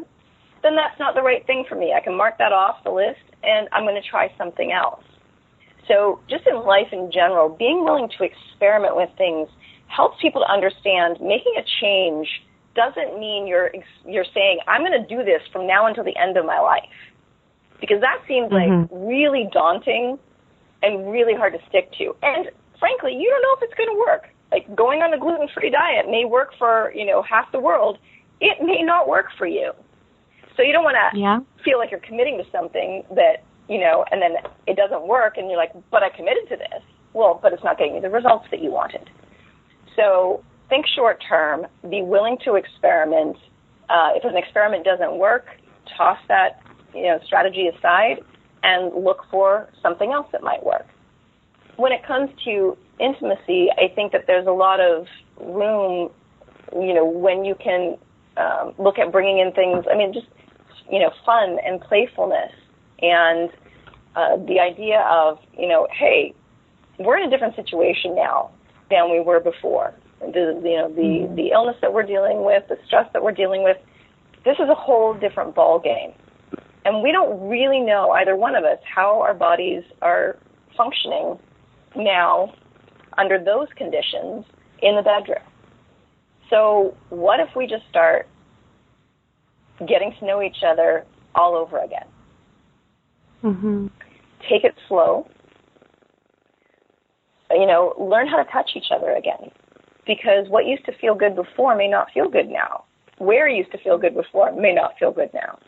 then 0.62 0.76
that's 0.76 0.98
not 1.00 1.16
the 1.16 1.22
right 1.22 1.46
thing 1.46 1.66
for 1.68 1.76
me. 1.76 1.94
I 1.96 2.02
can 2.02 2.16
mark 2.16 2.38
that 2.38 2.52
off 2.52 2.84
the 2.84 2.92
list 2.92 3.22
and 3.44 3.68
I'm 3.72 3.84
going 3.84 4.02
to 4.02 4.10
try 4.10 4.34
something 4.38 4.72
else. 4.72 5.04
So 5.88 6.22
just 6.30 6.48
in 6.48 6.56
life 6.66 6.88
in 6.92 7.12
general, 7.12 7.50
being 7.50 7.84
willing 7.84 8.10
to 8.18 8.24
experiment 8.24 8.96
with 8.96 9.10
things 9.18 9.50
helps 9.88 10.22
people 10.22 10.42
to 10.42 10.52
understand 10.52 11.18
making 11.22 11.54
a 11.60 11.64
change 11.82 12.28
doesn't 12.76 13.20
mean 13.20 13.46
you're 13.46 13.70
you're 14.06 14.26
saying 14.34 14.60
I'm 14.68 14.82
going 14.82 15.00
to 15.00 15.08
do 15.08 15.24
this 15.24 15.42
from 15.52 15.68
now 15.68 15.86
until 15.86 16.04
the 16.04 16.16
end 16.18 16.38
of 16.38 16.46
my 16.46 16.60
life. 16.60 16.90
Because 17.80 18.00
that 18.02 18.24
seems 18.28 18.50
mm-hmm. 18.52 18.82
like 18.82 18.90
really 18.92 19.50
daunting 19.52 20.18
and 20.82 21.12
really 21.12 21.34
hard 21.34 21.54
to 21.54 21.60
stick 21.70 21.92
to. 22.00 22.16
And 22.24 22.50
frankly, 22.80 23.14
you 23.14 23.30
don't 23.30 23.42
know 23.42 23.56
if 23.58 23.70
it's 23.70 23.78
going 23.78 23.90
to 23.90 24.00
work. 24.00 24.30
Like 24.52 24.76
going 24.76 25.02
on 25.02 25.14
a 25.14 25.20
gluten-free 25.20 25.72
diet 25.72 26.06
may 26.10 26.26
work 26.26 26.52
for, 26.58 26.92
you 26.96 27.06
know, 27.06 27.24
half 27.24 27.52
the 27.52 27.60
world. 27.60 27.98
It 28.44 28.62
may 28.62 28.84
not 28.84 29.08
work 29.08 29.28
for 29.38 29.48
you. 29.48 29.72
So 30.58 30.64
you 30.64 30.74
don't 30.74 30.84
want 30.84 30.98
to 31.00 31.18
yeah. 31.18 31.40
feel 31.64 31.80
like 31.80 31.92
you're 31.92 32.02
committing 32.02 32.38
to 32.38 32.44
something 32.52 33.04
that, 33.16 33.44
you 33.70 33.80
know, 33.80 34.04
and 34.12 34.22
then 34.22 34.36
it 34.68 34.76
doesn't 34.76 35.08
work 35.08 35.38
and 35.38 35.48
you're 35.48 35.58
like, 35.58 35.72
but 35.90 36.04
I 36.04 36.10
committed 36.10 36.50
to 36.50 36.58
this. 36.58 36.84
Well, 37.14 37.40
but 37.42 37.54
it's 37.54 37.64
not 37.64 37.78
getting 37.78 37.96
you 37.96 38.02
the 38.02 38.10
results 38.10 38.46
that 38.52 38.62
you 38.62 38.70
wanted. 38.70 39.10
So 39.96 40.44
think 40.68 40.86
short 40.94 41.24
term, 41.28 41.68
be 41.90 42.02
willing 42.02 42.38
to 42.44 42.56
experiment. 42.56 43.38
Uh, 43.90 44.10
if 44.16 44.26
an 44.26 44.36
experiment 44.36 44.84
doesn't 44.84 45.18
work, 45.18 45.46
toss 45.98 46.18
that, 46.28 46.62
you 46.94 47.04
know, 47.04 47.20
strategy 47.26 47.68
aside 47.68 48.18
and 48.64 48.94
look 49.04 49.26
for 49.32 49.70
something 49.82 50.12
else 50.12 50.28
that 50.32 50.44
might 50.44 50.66
work. 50.66 50.86
When 51.78 51.92
it 51.92 52.06
comes 52.06 52.30
to 52.46 52.78
intimacy, 53.00 53.70
I 53.78 53.94
think 53.94 54.12
that 54.12 54.26
there's 54.28 54.48
a 54.48 54.52
lot 54.52 54.80
of 54.80 55.08
room, 55.40 56.12
you 56.74 56.94
know, 56.94 57.06
when 57.06 57.46
you 57.46 57.56
can 57.56 57.98
um, 58.38 58.74
look 58.78 59.00
at 59.00 59.12
bringing 59.12 59.40
in 59.40 59.52
things. 59.52 59.86
I 59.92 59.96
mean, 59.96 60.14
just 60.14 60.28
you 60.92 61.00
know, 61.00 61.12
fun 61.26 61.58
and 61.66 61.82
playfulness 61.82 62.52
and 63.02 63.50
uh, 64.16 64.38
the 64.46 64.60
idea 64.60 65.00
of, 65.10 65.40
you 65.58 65.68
know, 65.68 65.88
hey, 65.92 66.34
we're 67.00 67.18
in 67.18 67.28
a 67.28 67.30
different 67.30 67.56
situation 67.56 68.16
now 68.16 68.52
than 68.90 69.12
we 69.12 69.20
were 69.20 69.40
before. 69.40 69.94
The, 70.20 70.62
you 70.64 70.78
know, 70.78 70.90
the, 70.94 71.02
mm-hmm. 71.02 71.36
the 71.36 71.50
illness 71.50 71.78
that 71.82 71.94
we're 71.94 72.04
dealing 72.04 72.46
with, 72.46 72.68
the 72.70 72.78
stress 72.86 73.10
that 73.14 73.24
we're 73.24 73.32
dealing 73.32 73.64
with, 73.64 73.78
this 74.46 74.56
is 74.60 74.70
a 74.70 74.76
whole 74.76 75.14
different 75.14 75.56
ball 75.56 75.80
game. 75.80 76.14
And 76.86 77.02
we 77.02 77.12
don't 77.12 77.50
really 77.50 77.80
know, 77.80 78.12
either 78.12 78.36
one 78.36 78.56
of 78.56 78.64
us, 78.64 78.78
how 78.84 79.22
our 79.22 79.34
bodies 79.34 79.84
are 80.02 80.38
functioning 80.78 81.40
now 81.96 82.54
under 83.18 83.42
those 83.44 83.68
conditions 83.76 84.46
in 84.82 84.96
the 84.96 85.02
bedroom. 85.02 85.44
So, 86.54 86.96
what 87.10 87.40
if 87.40 87.50
we 87.56 87.66
just 87.66 87.84
start 87.90 88.28
getting 89.88 90.14
to 90.20 90.26
know 90.26 90.42
each 90.42 90.64
other 90.66 91.06
all 91.36 91.56
over 91.56 91.80
again. 91.80 92.06
Mm-hmm. 93.44 93.88
Take 94.50 94.64
it 94.64 94.76
slow. 94.88 95.28
You 97.52 97.68
know, 97.68 97.94
learn 98.00 98.28
how 98.28 98.38
to 98.38 98.50
touch 98.52 98.72
each 98.76 98.92
other 98.92 99.12
again. 99.12 99.52
Because 100.06 100.48
what 100.50 100.66
used 100.66 100.86
to 100.86 100.92
feel 101.00 101.16
good 101.16 101.36
before 101.36 101.76
may 101.76 101.88
not 101.88 102.12
feel 102.14 102.30
good 102.30 102.50
now. 102.50 102.84
Where 103.20 103.48
used 103.48 103.72
to 103.72 103.78
feel 103.78 103.98
good 103.98 104.16
before 104.16 104.52
may 104.52 104.74
not 104.74 104.98
feel 105.00 105.12
good 105.12 105.30
now. 105.34 105.60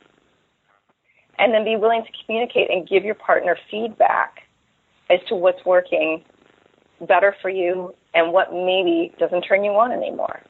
And 1.38 1.54
then 1.54 1.64
be 1.64 1.76
willing 1.76 2.04
to 2.04 2.26
communicate 2.26 2.70
and 2.70 2.88
give 2.88 3.04
your 3.04 3.16
partner 3.16 3.58
feedback 3.70 4.40
as 5.10 5.20
to 5.28 5.36
what's 5.36 5.64
working 5.66 6.24
better 7.08 7.36
for 7.42 7.50
you 7.50 7.94
and 8.14 8.32
what 8.32 8.52
maybe 8.54 9.14
doesn't 9.20 9.42
turn 9.44 9.64
you 9.64 9.72
on 9.72 9.92
anymore. 9.92 10.42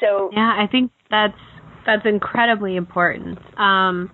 So 0.00 0.30
yeah, 0.32 0.54
I 0.58 0.66
think 0.70 0.90
that's 1.10 1.38
that's 1.86 2.04
incredibly 2.04 2.76
important. 2.76 3.38
Um, 3.58 4.10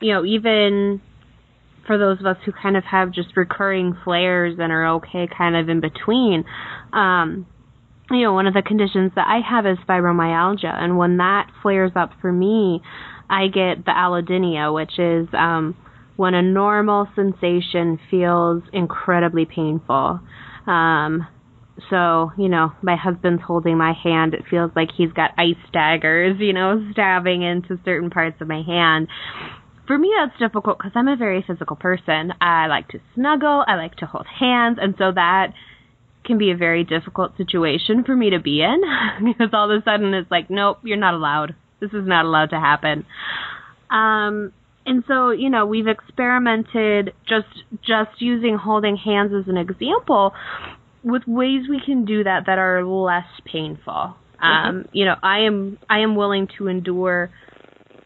you 0.00 0.12
know, 0.12 0.24
even 0.24 1.00
for 1.86 1.98
those 1.98 2.20
of 2.20 2.26
us 2.26 2.36
who 2.44 2.52
kind 2.52 2.76
of 2.76 2.84
have 2.84 3.10
just 3.12 3.36
recurring 3.36 3.96
flares 4.04 4.56
and 4.58 4.70
are 4.70 4.86
okay 4.96 5.26
kind 5.36 5.56
of 5.56 5.68
in 5.68 5.80
between, 5.80 6.44
um, 6.92 7.46
you 8.10 8.22
know, 8.22 8.32
one 8.32 8.46
of 8.46 8.54
the 8.54 8.62
conditions 8.62 9.12
that 9.16 9.26
I 9.26 9.40
have 9.40 9.66
is 9.66 9.78
fibromyalgia, 9.88 10.72
and 10.72 10.96
when 10.96 11.16
that 11.16 11.50
flares 11.62 11.92
up 11.96 12.12
for 12.20 12.32
me, 12.32 12.80
I 13.28 13.48
get 13.48 13.84
the 13.84 13.90
allodynia, 13.90 14.72
which 14.72 14.98
is 14.98 15.28
um, 15.34 15.76
when 16.16 16.34
a 16.34 16.42
normal 16.42 17.08
sensation 17.14 17.98
feels 18.10 18.62
incredibly 18.72 19.44
painful. 19.44 20.20
Um, 20.66 21.26
so, 21.90 22.32
you 22.36 22.48
know, 22.48 22.72
my 22.82 22.96
husband's 22.96 23.42
holding 23.42 23.78
my 23.78 23.92
hand. 23.92 24.34
It 24.34 24.44
feels 24.50 24.70
like 24.74 24.88
he's 24.96 25.12
got 25.12 25.30
ice 25.38 25.54
daggers, 25.72 26.36
you 26.38 26.52
know, 26.52 26.86
stabbing 26.92 27.42
into 27.42 27.78
certain 27.84 28.10
parts 28.10 28.40
of 28.40 28.48
my 28.48 28.62
hand. 28.62 29.08
For 29.86 29.96
me, 29.96 30.12
that's 30.18 30.38
difficult 30.38 30.78
because 30.78 30.92
I'm 30.94 31.08
a 31.08 31.16
very 31.16 31.42
physical 31.46 31.76
person. 31.76 32.32
I 32.40 32.66
like 32.66 32.88
to 32.88 33.00
snuggle, 33.14 33.64
I 33.66 33.76
like 33.76 33.96
to 33.96 34.06
hold 34.06 34.26
hands, 34.26 34.78
and 34.80 34.94
so 34.98 35.12
that 35.12 35.54
can 36.24 36.36
be 36.36 36.50
a 36.50 36.56
very 36.56 36.84
difficult 36.84 37.36
situation 37.38 38.04
for 38.04 38.14
me 38.14 38.30
to 38.30 38.38
be 38.38 38.60
in 38.60 38.82
because 39.24 39.50
all 39.54 39.70
of 39.70 39.80
a 39.80 39.82
sudden 39.84 40.12
it's 40.12 40.30
like, 40.30 40.50
nope, 40.50 40.78
you're 40.82 40.98
not 40.98 41.14
allowed. 41.14 41.54
This 41.80 41.90
is 41.92 42.06
not 42.06 42.26
allowed 42.26 42.50
to 42.50 42.60
happen. 42.60 43.06
Um, 43.90 44.52
and 44.84 45.04
so 45.06 45.30
you 45.30 45.50
know 45.50 45.66
we've 45.66 45.86
experimented 45.86 47.12
just 47.28 47.46
just 47.82 48.20
using 48.20 48.56
holding 48.56 48.96
hands 48.96 49.32
as 49.38 49.46
an 49.46 49.58
example 49.58 50.32
with 51.10 51.22
ways 51.26 51.62
we 51.68 51.80
can 51.84 52.04
do 52.04 52.24
that 52.24 52.44
that 52.46 52.58
are 52.58 52.84
less 52.84 53.26
painful. 53.44 54.16
Mm-hmm. 54.42 54.44
Um, 54.44 54.88
you 54.92 55.04
know, 55.04 55.16
I 55.22 55.40
am 55.40 55.78
I 55.88 56.00
am 56.00 56.16
willing 56.16 56.48
to 56.58 56.68
endure 56.68 57.30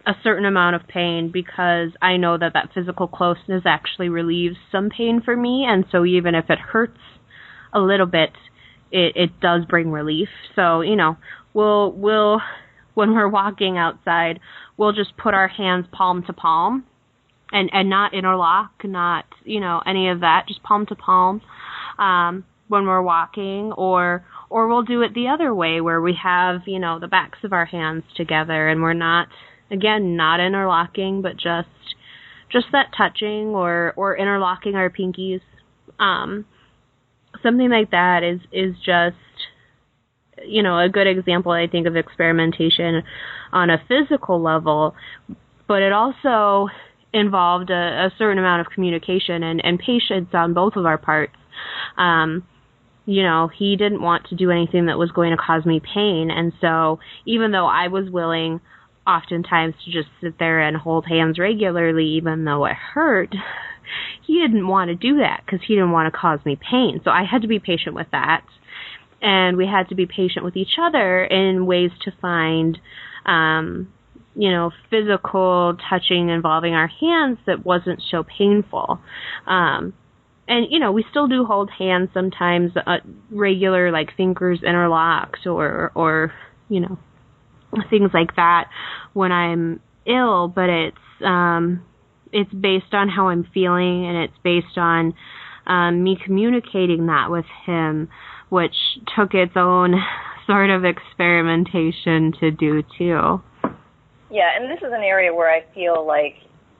a 0.06 0.12
certain 0.24 0.44
amount 0.44 0.76
of 0.76 0.88
pain 0.88 1.30
because 1.32 1.90
I 2.00 2.16
know 2.16 2.36
that 2.36 2.54
that 2.54 2.70
physical 2.74 3.06
closeness 3.06 3.62
actually 3.66 4.08
relieves 4.08 4.56
some 4.70 4.88
pain 4.90 5.20
for 5.24 5.36
me, 5.36 5.64
and 5.68 5.84
so 5.92 6.04
even 6.04 6.34
if 6.34 6.46
it 6.48 6.58
hurts 6.58 6.98
a 7.72 7.80
little 7.80 8.06
bit, 8.06 8.30
it 8.90 9.12
it 9.16 9.40
does 9.40 9.64
bring 9.66 9.90
relief. 9.90 10.28
So 10.56 10.80
you 10.80 10.96
know, 10.96 11.16
we'll 11.54 11.92
we'll 11.92 12.40
when 12.94 13.14
we're 13.14 13.28
walking 13.28 13.78
outside, 13.78 14.40
we'll 14.76 14.92
just 14.92 15.16
put 15.16 15.34
our 15.34 15.48
hands 15.48 15.86
palm 15.92 16.24
to 16.26 16.32
palm, 16.32 16.84
and 17.52 17.70
and 17.72 17.90
not 17.90 18.14
interlock, 18.14 18.72
not 18.84 19.26
you 19.44 19.60
know 19.60 19.82
any 19.86 20.08
of 20.08 20.20
that, 20.20 20.46
just 20.48 20.62
palm 20.62 20.86
to 20.86 20.94
palm. 20.94 21.42
Um, 21.98 22.44
when 22.68 22.86
we're 22.86 23.02
walking 23.02 23.72
or 23.72 24.24
or 24.50 24.68
we'll 24.68 24.82
do 24.82 25.02
it 25.02 25.14
the 25.14 25.28
other 25.28 25.54
way 25.54 25.80
where 25.80 26.00
we 26.00 26.16
have, 26.22 26.62
you 26.66 26.78
know, 26.78 26.98
the 26.98 27.08
backs 27.08 27.38
of 27.44 27.52
our 27.52 27.64
hands 27.64 28.04
together 28.16 28.68
and 28.68 28.82
we're 28.82 28.92
not 28.92 29.28
again 29.70 30.16
not 30.16 30.40
interlocking 30.40 31.22
but 31.22 31.36
just 31.36 31.68
just 32.50 32.66
that 32.72 32.88
touching 32.96 33.48
or 33.48 33.92
or 33.96 34.16
interlocking 34.16 34.74
our 34.74 34.90
pinkies. 34.90 35.40
Um 35.98 36.44
something 37.42 37.70
like 37.70 37.90
that 37.90 38.22
is 38.22 38.40
is 38.52 38.74
just 38.84 39.16
you 40.44 40.62
know, 40.62 40.78
a 40.78 40.88
good 40.88 41.06
example 41.06 41.52
I 41.52 41.66
think 41.66 41.86
of 41.86 41.96
experimentation 41.96 43.02
on 43.52 43.70
a 43.70 43.82
physical 43.86 44.42
level, 44.42 44.94
but 45.68 45.82
it 45.82 45.92
also 45.92 46.68
involved 47.12 47.70
a, 47.70 48.06
a 48.06 48.12
certain 48.18 48.38
amount 48.38 48.66
of 48.66 48.72
communication 48.72 49.42
and, 49.42 49.64
and 49.64 49.78
patience 49.78 50.28
on 50.32 50.54
both 50.54 50.76
of 50.76 50.86
our 50.86 50.98
parts. 50.98 51.34
Um, 51.96 52.44
you 53.12 53.22
know, 53.22 53.50
he 53.54 53.76
didn't 53.76 54.00
want 54.00 54.26
to 54.28 54.34
do 54.34 54.50
anything 54.50 54.86
that 54.86 54.98
was 54.98 55.10
going 55.10 55.32
to 55.32 55.36
cause 55.36 55.66
me 55.66 55.80
pain. 55.80 56.30
And 56.30 56.50
so, 56.62 56.98
even 57.26 57.52
though 57.52 57.66
I 57.66 57.88
was 57.88 58.08
willing 58.08 58.60
oftentimes 59.06 59.74
to 59.84 59.92
just 59.92 60.08
sit 60.22 60.38
there 60.38 60.60
and 60.60 60.76
hold 60.76 61.04
hands 61.06 61.38
regularly, 61.38 62.06
even 62.16 62.46
though 62.46 62.64
it 62.64 62.72
hurt, 62.94 63.34
he 64.26 64.40
didn't 64.40 64.66
want 64.66 64.88
to 64.88 64.94
do 64.94 65.18
that 65.18 65.42
because 65.44 65.60
he 65.66 65.74
didn't 65.74 65.92
want 65.92 66.12
to 66.12 66.18
cause 66.18 66.38
me 66.46 66.56
pain. 66.56 67.02
So, 67.04 67.10
I 67.10 67.24
had 67.30 67.42
to 67.42 67.48
be 67.48 67.58
patient 67.58 67.94
with 67.94 68.06
that. 68.12 68.44
And 69.20 69.56
we 69.56 69.66
had 69.66 69.90
to 69.90 69.94
be 69.94 70.06
patient 70.06 70.44
with 70.44 70.56
each 70.56 70.76
other 70.80 71.22
in 71.22 71.66
ways 71.66 71.90
to 72.04 72.12
find, 72.20 72.78
um, 73.26 73.92
you 74.34 74.50
know, 74.50 74.72
physical 74.90 75.76
touching 75.88 76.30
involving 76.30 76.72
our 76.74 76.88
hands 76.88 77.38
that 77.46 77.64
wasn't 77.64 78.02
so 78.10 78.24
painful. 78.24 78.98
Um, 79.46 79.92
and 80.48 80.66
you 80.70 80.78
know 80.78 80.92
we 80.92 81.04
still 81.10 81.28
do 81.28 81.44
hold 81.44 81.70
hands 81.70 82.08
sometimes 82.12 82.72
uh, 82.86 82.96
regular 83.30 83.90
like 83.90 84.16
fingers 84.16 84.60
interlocked 84.62 85.46
or 85.46 85.92
or 85.94 86.32
you 86.68 86.80
know 86.80 86.98
things 87.90 88.10
like 88.12 88.36
that 88.36 88.68
when 89.12 89.32
i'm 89.32 89.80
ill, 90.06 90.48
but 90.48 90.68
it's 90.68 90.96
um 91.24 91.84
it's 92.32 92.52
based 92.52 92.92
on 92.92 93.08
how 93.08 93.28
I'm 93.28 93.46
feeling 93.52 94.06
and 94.06 94.16
it's 94.16 94.38
based 94.42 94.78
on 94.78 95.14
um 95.66 96.02
me 96.02 96.18
communicating 96.24 97.06
that 97.06 97.30
with 97.30 97.44
him, 97.66 98.08
which 98.48 98.74
took 99.16 99.34
its 99.34 99.52
own 99.56 99.94
sort 100.46 100.70
of 100.70 100.84
experimentation 100.84 102.32
to 102.40 102.50
do 102.50 102.82
too. 102.98 103.40
Yeah, 104.30 104.48
and 104.56 104.70
this 104.70 104.78
is 104.78 104.92
an 104.92 105.02
area 105.02 105.32
where 105.32 105.50
I 105.50 105.62
feel 105.74 106.06
like 106.06 106.36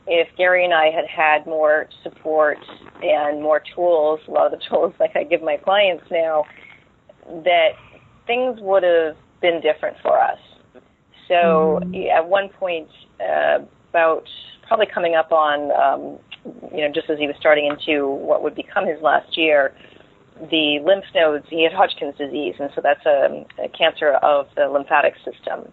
if 0.07 0.29
Gary 0.37 0.65
and 0.65 0.75
I 0.75 0.87
had 0.87 1.07
had 1.07 1.47
more 1.47 1.89
support 2.03 2.59
and 3.03 3.43
more 3.43 3.63
tools, 3.75 4.21
a 4.29 4.31
lot 4.31 4.53
of 4.53 4.59
the 4.59 4.65
tools 4.71 4.95
like 4.99 5.17
I 5.17 5.25
give 5.25 5.43
my 5.43 5.57
clients 5.57 6.05
now, 6.11 6.45
that 7.45 7.71
things 8.27 8.59
would 8.61 8.83
have 8.83 9.17
been 9.41 9.61
different 9.61 9.97
for 10.03 10.21
us. 10.21 10.39
So 11.29 11.81
mm-hmm. 11.83 11.95
at 12.17 12.29
one 12.29 12.49
point, 12.49 12.89
uh, 13.21 13.65
about 13.91 14.25
probably 14.67 14.87
coming 14.93 15.15
up 15.15 15.33
on, 15.33 15.71
um, 15.73 16.19
you 16.75 16.81
know, 16.81 16.93
just 16.93 17.11
as 17.11 17.19
he 17.19 17.27
was 17.27 17.37
starting 17.39 17.67
into 17.67 18.09
what 18.09 18.43
would 18.43 18.55
become 18.55 18.87
his 18.87 19.01
last 19.03 19.37
year, 19.37 19.75
the 20.51 20.79
lymph 20.85 21.05
nodes, 21.15 21.45
he 21.49 21.63
had 21.63 21.73
Hodgkin's 21.73 22.17
disease, 22.17 22.55
and 22.59 22.71
so 22.75 22.81
that's 22.83 23.05
a, 23.07 23.45
a 23.63 23.69
cancer 23.69 24.15
of 24.23 24.47
the 24.57 24.67
lymphatic 24.67 25.15
system. 25.25 25.71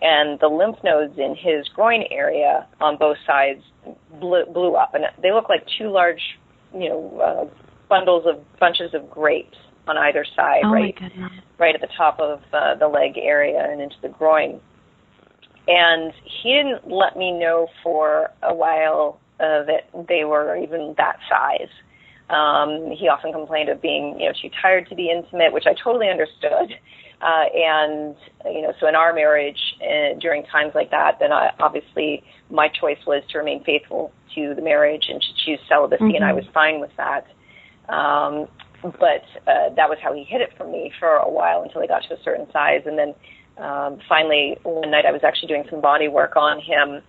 And 0.00 0.38
the 0.40 0.48
lymph 0.48 0.76
nodes 0.84 1.18
in 1.18 1.34
his 1.36 1.68
groin 1.74 2.04
area 2.10 2.66
on 2.80 2.98
both 2.98 3.16
sides 3.26 3.62
blew, 4.20 4.44
blew 4.46 4.74
up, 4.74 4.94
and 4.94 5.04
they 5.22 5.32
look 5.32 5.48
like 5.48 5.64
two 5.78 5.90
large, 5.90 6.20
you 6.74 6.88
know, 6.88 7.20
uh, 7.20 7.58
bundles 7.88 8.26
of 8.26 8.44
bunches 8.58 8.92
of 8.94 9.10
grapes 9.10 9.56
on 9.86 9.96
either 9.96 10.26
side, 10.34 10.62
oh 10.64 10.72
right, 10.72 10.94
right 11.58 11.74
at 11.74 11.80
the 11.80 11.88
top 11.96 12.18
of 12.18 12.40
uh, 12.52 12.74
the 12.74 12.88
leg 12.88 13.16
area 13.16 13.66
and 13.70 13.80
into 13.80 13.96
the 14.02 14.08
groin. 14.08 14.60
And 15.68 16.12
he 16.24 16.52
didn't 16.52 16.90
let 16.90 17.16
me 17.16 17.32
know 17.32 17.68
for 17.82 18.30
a 18.42 18.54
while 18.54 19.18
uh, 19.40 19.64
that 19.64 19.90
they 20.08 20.24
were 20.24 20.56
even 20.56 20.94
that 20.96 21.16
size. 21.28 21.70
Um, 22.28 22.90
he 22.90 23.08
often 23.08 23.32
complained 23.32 23.68
of 23.68 23.80
being, 23.80 24.18
you 24.18 24.26
know, 24.26 24.32
too 24.40 24.50
tired 24.60 24.88
to 24.88 24.94
be 24.96 25.10
intimate, 25.10 25.52
which 25.52 25.66
I 25.66 25.74
totally 25.82 26.08
understood. 26.08 26.74
Uh, 27.22 27.44
and 27.54 28.14
you 28.44 28.60
know, 28.62 28.72
so 28.78 28.86
in 28.86 28.94
our 28.94 29.14
marriage, 29.14 29.58
uh, 29.80 30.18
during 30.20 30.44
times 30.44 30.72
like 30.74 30.90
that, 30.90 31.18
then 31.18 31.32
I, 31.32 31.50
obviously 31.60 32.22
my 32.50 32.68
choice 32.68 32.98
was 33.06 33.22
to 33.30 33.38
remain 33.38 33.64
faithful 33.64 34.12
to 34.34 34.54
the 34.54 34.60
marriage 34.60 35.06
and 35.08 35.20
to 35.20 35.28
choose 35.44 35.58
celibacy, 35.68 36.04
mm-hmm. 36.04 36.14
and 36.16 36.24
I 36.24 36.28
mm-hmm. 36.28 36.36
was 36.36 36.46
fine 36.52 36.80
with 36.80 36.90
that. 36.98 37.26
Um, 37.88 38.48
but 38.82 39.24
uh, 39.46 39.70
that 39.74 39.88
was 39.88 39.98
how 40.02 40.12
he 40.12 40.24
hid 40.24 40.42
it 40.42 40.50
from 40.58 40.70
me 40.70 40.92
for 40.98 41.16
a 41.16 41.30
while 41.30 41.62
until 41.62 41.80
he 41.80 41.88
got 41.88 42.02
to 42.08 42.14
a 42.14 42.22
certain 42.22 42.46
size, 42.52 42.82
and 42.84 42.98
then 42.98 43.14
um, 43.56 43.98
finally 44.06 44.58
one 44.62 44.90
night 44.90 45.06
I 45.06 45.12
was 45.12 45.22
actually 45.24 45.48
doing 45.48 45.64
some 45.70 45.80
body 45.80 46.08
work 46.08 46.36
on 46.36 46.60
him, 46.60 47.00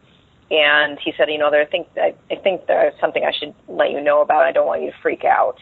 and 0.49 0.97
he 1.03 1.11
said, 1.17 1.27
you 1.29 1.37
know, 1.37 1.51
there 1.51 1.61
I 1.61 1.65
think 1.65 1.87
I, 1.97 2.15
I 2.31 2.37
think 2.41 2.67
there's 2.67 2.93
something 3.01 3.23
I 3.25 3.33
should 3.37 3.53
let 3.67 3.91
you 3.91 3.99
know 3.99 4.21
about. 4.21 4.43
I 4.43 4.53
don't 4.53 4.67
want 4.67 4.83
you 4.83 4.91
to 4.91 4.97
freak 5.01 5.25
out, 5.25 5.57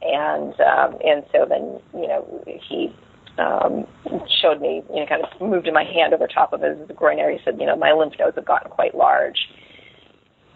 and 0.00 0.54
um, 0.60 0.98
and 1.02 1.24
so 1.32 1.44
then 1.48 1.80
you 2.00 2.06
know 2.06 2.44
he 2.46 2.94
um, 3.40 3.86
showed 4.42 4.60
me, 4.60 4.82
you 4.90 5.00
know, 5.00 5.06
kind 5.06 5.22
of 5.24 5.40
moved 5.40 5.68
my 5.72 5.84
hand 5.84 6.12
over 6.12 6.26
top 6.26 6.52
of 6.52 6.60
his 6.60 6.76
groin 6.94 7.18
area. 7.18 7.38
He 7.38 7.44
said, 7.44 7.58
you 7.58 7.66
know, 7.66 7.76
my 7.76 7.92
lymph 7.92 8.14
nodes 8.18 8.36
have 8.36 8.46
gotten 8.46 8.70
quite 8.70 8.94
large. 8.94 9.38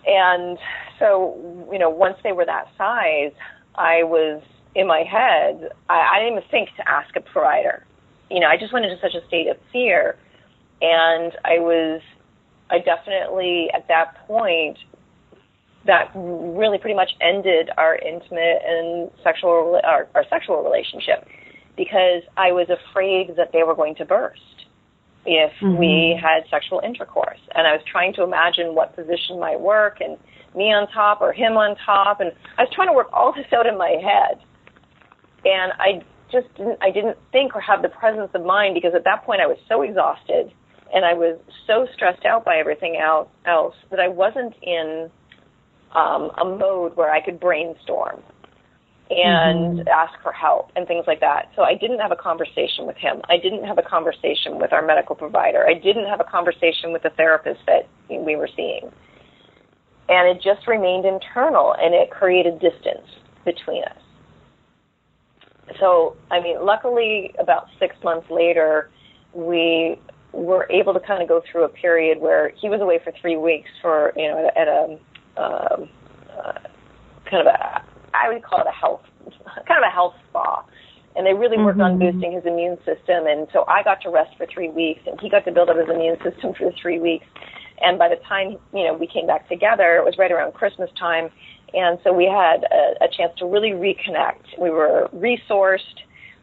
And 0.06 0.58
so, 0.98 1.66
you 1.72 1.78
know, 1.78 1.88
once 1.88 2.16
they 2.22 2.32
were 2.32 2.44
that 2.44 2.66
size, 2.76 3.32
I 3.74 4.02
was 4.02 4.42
in 4.74 4.86
my 4.86 5.02
head, 5.02 5.70
I, 5.88 6.00
I 6.14 6.18
didn't 6.18 6.38
even 6.38 6.50
think 6.50 6.68
to 6.76 6.88
ask 6.88 7.14
a 7.16 7.20
provider. 7.20 7.86
You 8.30 8.40
know, 8.40 8.48
I 8.48 8.56
just 8.56 8.72
went 8.72 8.84
into 8.84 9.00
such 9.00 9.14
a 9.14 9.26
state 9.26 9.48
of 9.48 9.56
fear. 9.72 10.16
And 10.82 11.32
I 11.44 11.58
was, 11.60 12.02
I 12.70 12.78
definitely, 12.78 13.68
at 13.74 13.88
that 13.88 14.26
point, 14.26 14.76
that 15.86 16.10
really 16.14 16.78
pretty 16.78 16.96
much 16.96 17.10
ended 17.20 17.70
our 17.76 17.96
intimate 17.96 18.58
and 18.66 19.10
sexual, 19.22 19.80
our, 19.84 20.08
our 20.14 20.24
sexual 20.28 20.62
relationship 20.62 21.26
because 21.76 22.22
I 22.36 22.52
was 22.52 22.68
afraid 22.70 23.36
that 23.36 23.50
they 23.52 23.62
were 23.62 23.74
going 23.74 23.94
to 23.96 24.04
burst 24.04 24.40
if 25.26 25.52
mm-hmm. 25.60 25.78
we 25.78 26.20
had 26.20 26.44
sexual 26.50 26.80
intercourse. 26.84 27.40
And 27.54 27.66
I 27.66 27.72
was 27.72 27.82
trying 27.90 28.12
to 28.14 28.22
imagine 28.22 28.74
what 28.74 28.94
position 28.94 29.40
might 29.40 29.60
work 29.60 29.98
and 30.00 30.18
me 30.54 30.72
on 30.72 30.86
top 30.92 31.20
or 31.20 31.32
him 31.32 31.54
on 31.54 31.76
top. 31.84 32.20
And 32.20 32.32
I 32.58 32.62
was 32.62 32.72
trying 32.74 32.88
to 32.88 32.94
work 32.94 33.08
all 33.12 33.32
this 33.36 33.46
out 33.52 33.66
in 33.66 33.78
my 33.78 33.96
head. 34.02 34.40
And 35.44 35.72
I 35.78 36.04
just 36.30 36.52
didn't, 36.56 36.78
I 36.82 36.90
didn't 36.90 37.18
think 37.32 37.54
or 37.54 37.60
have 37.60 37.82
the 37.82 37.88
presence 37.88 38.30
of 38.34 38.44
mind 38.44 38.74
because 38.74 38.92
at 38.94 39.04
that 39.04 39.24
point 39.24 39.40
I 39.40 39.46
was 39.46 39.58
so 39.68 39.82
exhausted 39.82 40.52
and 40.94 41.04
I 41.04 41.14
was 41.14 41.38
so 41.66 41.86
stressed 41.94 42.24
out 42.24 42.44
by 42.44 42.56
everything 42.56 42.96
else 42.96 43.74
that 43.90 44.00
I 44.00 44.08
wasn't 44.08 44.54
in 44.62 45.10
um, 45.94 46.30
a 46.40 46.44
mode 46.44 46.96
where 46.96 47.10
I 47.10 47.24
could 47.24 47.40
brainstorm 47.40 48.22
and 49.10 49.80
mm-hmm. 49.80 49.88
ask 49.88 50.14
for 50.22 50.32
help 50.32 50.70
and 50.76 50.86
things 50.86 51.04
like 51.06 51.20
that. 51.20 51.50
So 51.56 51.62
I 51.62 51.74
didn't 51.74 51.98
have 51.98 52.10
a 52.10 52.16
conversation 52.16 52.86
with 52.86 52.96
him. 52.96 53.20
I 53.28 53.36
didn't 53.36 53.64
have 53.64 53.78
a 53.78 53.82
conversation 53.82 54.58
with 54.58 54.72
our 54.72 54.84
medical 54.84 55.14
provider. 55.14 55.66
I 55.66 55.74
didn't 55.74 56.06
have 56.06 56.20
a 56.20 56.24
conversation 56.24 56.92
with 56.92 57.02
the 57.02 57.10
therapist 57.10 57.60
that 57.66 57.86
we 58.08 58.36
were 58.36 58.48
seeing. 58.56 58.90
And 60.08 60.36
it 60.36 60.42
just 60.42 60.66
remained 60.66 61.04
internal 61.04 61.74
and 61.78 61.94
it 61.94 62.10
created 62.10 62.60
distance 62.60 63.06
between 63.44 63.84
us. 63.84 63.98
So, 65.80 66.16
I 66.30 66.40
mean, 66.40 66.64
luckily, 66.64 67.34
about 67.38 67.68
six 67.78 67.96
months 68.04 68.26
later, 68.30 68.90
we 69.32 69.98
were 70.32 70.66
able 70.70 70.92
to 70.92 71.00
kind 71.00 71.22
of 71.22 71.28
go 71.28 71.42
through 71.50 71.64
a 71.64 71.68
period 71.68 72.20
where 72.20 72.52
he 72.60 72.68
was 72.68 72.80
away 72.80 73.00
for 73.02 73.12
three 73.20 73.36
weeks 73.36 73.68
for, 73.80 74.12
you 74.16 74.28
know, 74.28 74.38
at 74.38 74.44
a, 74.44 74.60
at 74.60 74.68
a 74.68 74.82
um, 75.36 75.88
uh, 76.38 76.52
kind 77.30 77.46
of 77.46 77.54
a 77.54 77.82
I 78.14 78.32
would 78.32 78.42
call 78.42 78.60
it 78.60 78.66
a 78.68 78.72
health, 78.72 79.02
kind 79.66 79.82
of 79.82 79.86
a 79.86 79.92
health 79.92 80.14
spa. 80.30 80.64
And 81.16 81.24
they 81.24 81.34
really 81.34 81.58
worked 81.58 81.78
mm-hmm. 81.78 82.02
on 82.02 82.12
boosting 82.12 82.32
his 82.32 82.44
immune 82.44 82.76
system. 82.78 83.26
And 83.26 83.46
so 83.52 83.64
I 83.68 83.82
got 83.84 84.00
to 84.02 84.10
rest 84.10 84.30
for 84.36 84.46
three 84.52 84.68
weeks, 84.68 85.00
and 85.06 85.18
he 85.20 85.30
got 85.30 85.44
to 85.44 85.52
build 85.52 85.70
up 85.70 85.76
his 85.76 85.88
immune 85.88 86.16
system 86.22 86.54
for 86.58 86.70
the 86.70 86.76
three 86.80 86.98
weeks. 86.98 87.26
And 87.80 87.98
by 87.98 88.08
the 88.08 88.16
time 88.26 88.56
you 88.72 88.84
know 88.84 88.94
we 88.94 89.06
came 89.06 89.26
back 89.26 89.48
together, 89.48 89.96
it 89.96 90.04
was 90.04 90.14
right 90.18 90.30
around 90.30 90.54
Christmas 90.54 90.90
time, 90.98 91.30
and 91.72 91.98
so 92.04 92.12
we 92.12 92.24
had 92.24 92.64
a, 92.70 93.04
a 93.04 93.08
chance 93.16 93.32
to 93.38 93.46
really 93.46 93.70
reconnect. 93.70 94.58
We 94.60 94.70
were 94.70 95.10
resourced 95.14 95.98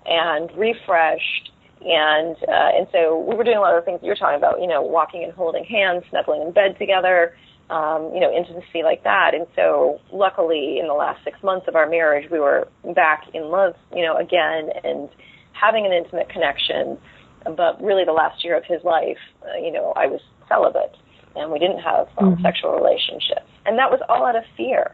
and 0.06 0.52
refreshed, 0.58 1.52
and 1.82 2.36
uh, 2.48 2.78
and 2.78 2.88
so 2.92 3.18
we 3.28 3.36
were 3.36 3.44
doing 3.44 3.58
a 3.58 3.62
lot 3.62 3.78
of 3.78 3.82
the 3.82 3.86
things 3.86 4.02
you're 4.04 4.16
talking 4.16 4.38
about. 4.38 4.60
You 4.60 4.68
know, 4.68 4.82
walking 4.82 5.24
and 5.24 5.32
holding 5.32 5.64
hands, 5.64 6.04
snuggling 6.10 6.42
in 6.42 6.52
bed 6.52 6.76
together, 6.78 7.34
um, 7.72 8.12
you 8.14 8.20
know, 8.20 8.32
intimacy 8.32 8.84
like 8.84 9.04
that. 9.04 9.32
And 9.34 9.48
so, 9.56 10.00
luckily, 10.12 10.78
in 10.78 10.88
the 10.88 10.94
last 10.94 11.24
six 11.24 11.42
months 11.42 11.68
of 11.68 11.76
our 11.76 11.90
marriage, 11.90 12.30
we 12.30 12.40
were 12.40 12.68
back 12.94 13.24
in 13.34 13.50
love, 13.50 13.76
you 13.96 14.04
know, 14.04 14.18
again, 14.18 14.70
and 14.84 15.10
having 15.54 15.86
an 15.86 15.94
intimate 15.94 16.30
connection. 16.30 16.98
But 17.46 17.82
really, 17.82 18.04
the 18.06 18.12
last 18.12 18.44
year 18.44 18.58
of 18.58 18.66
his 18.66 18.84
life, 18.84 19.18
uh, 19.44 19.58
you 19.58 19.72
know, 19.72 19.94
I 19.96 20.06
was 20.08 20.20
celibate, 20.50 20.96
and 21.36 21.50
we 21.52 21.60
didn't 21.60 21.80
have 21.80 22.08
um, 22.18 22.34
mm-hmm. 22.34 22.44
sexual 22.44 22.76
relationships, 22.76 23.50
and 23.66 23.80
that 23.80 23.90
was 23.90 24.02
all 24.10 24.26
out 24.26 24.36
of 24.36 24.44
fear. 24.58 24.94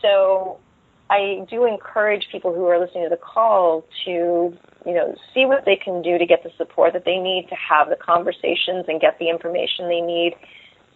So, 0.00 0.60
I 1.10 1.44
do 1.50 1.66
encourage 1.66 2.28
people 2.30 2.54
who 2.54 2.64
are 2.66 2.78
listening 2.78 3.04
to 3.04 3.10
the 3.10 3.20
call 3.20 3.84
to, 4.04 4.10
you 4.86 4.94
know, 4.94 5.14
see 5.34 5.46
what 5.46 5.64
they 5.66 5.76
can 5.76 6.00
do 6.00 6.16
to 6.16 6.24
get 6.24 6.44
the 6.44 6.50
support 6.56 6.92
that 6.92 7.04
they 7.04 7.18
need 7.18 7.46
to 7.50 7.56
have 7.56 7.88
the 7.88 7.96
conversations 7.96 8.86
and 8.86 9.00
get 9.00 9.18
the 9.18 9.28
information 9.28 9.88
they 9.88 10.00
need 10.00 10.34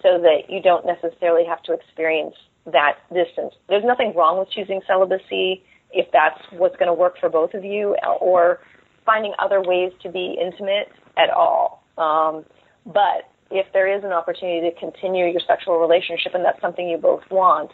so 0.03 0.19
that 0.19 0.49
you 0.49 0.63
don't 0.63 0.87
necessarily 0.87 1.45
have 1.45 1.63
to 1.65 1.73
experience 1.73 2.35
that 2.67 2.99
distance. 3.13 3.55
There's 3.69 3.85
nothing 3.85 4.13
wrong 4.15 4.39
with 4.39 4.51
choosing 4.51 4.81
celibacy 4.87 5.63
if 5.91 6.07
that's 6.13 6.41
what's 6.53 6.77
going 6.77 6.89
to 6.89 6.95
work 6.95 7.19
for 7.19 7.29
both 7.31 7.55
of 7.55 7.65
you, 7.65 7.97
or 8.21 8.61
finding 9.07 9.33
other 9.39 9.63
ways 9.63 9.91
to 10.03 10.11
be 10.11 10.37
intimate 10.41 10.89
at 11.17 11.31
all. 11.31 11.83
Um, 11.97 12.45
but 12.85 13.25
if 13.51 13.67
there 13.73 13.89
is 13.91 14.05
an 14.05 14.13
opportunity 14.13 14.69
to 14.69 14.79
continue 14.79 15.27
your 15.27 15.41
sexual 15.47 15.79
relationship 15.79 16.35
and 16.35 16.45
that's 16.45 16.61
something 16.61 16.89
you 16.89 16.99
both 16.99 17.23
want, 17.31 17.71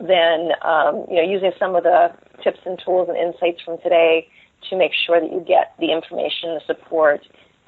then 0.00 0.50
um, 0.62 1.06
you 1.08 1.16
know 1.16 1.22
using 1.22 1.52
some 1.58 1.76
of 1.76 1.84
the 1.84 2.08
tips 2.42 2.58
and 2.66 2.80
tools 2.84 3.08
and 3.08 3.16
insights 3.16 3.62
from 3.62 3.78
today 3.82 4.26
to 4.68 4.76
make 4.76 4.92
sure 5.06 5.20
that 5.20 5.30
you 5.30 5.40
get 5.40 5.74
the 5.78 5.92
information, 5.92 6.54
the 6.54 6.60
support, 6.66 7.20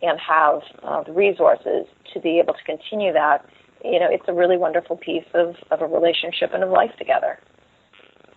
and 0.02 0.18
have 0.18 0.62
uh, 0.82 1.02
the 1.04 1.12
resources 1.12 1.86
to 2.12 2.20
be 2.20 2.38
able 2.38 2.54
to 2.54 2.64
continue 2.64 3.12
that 3.12 3.46
you 3.84 4.00
know, 4.00 4.08
it's 4.10 4.24
a 4.28 4.32
really 4.32 4.56
wonderful 4.56 4.96
piece 4.96 5.26
of, 5.34 5.54
of 5.70 5.82
a 5.82 5.86
relationship 5.86 6.50
and 6.52 6.64
of 6.64 6.70
life 6.70 6.92
together. 6.98 7.38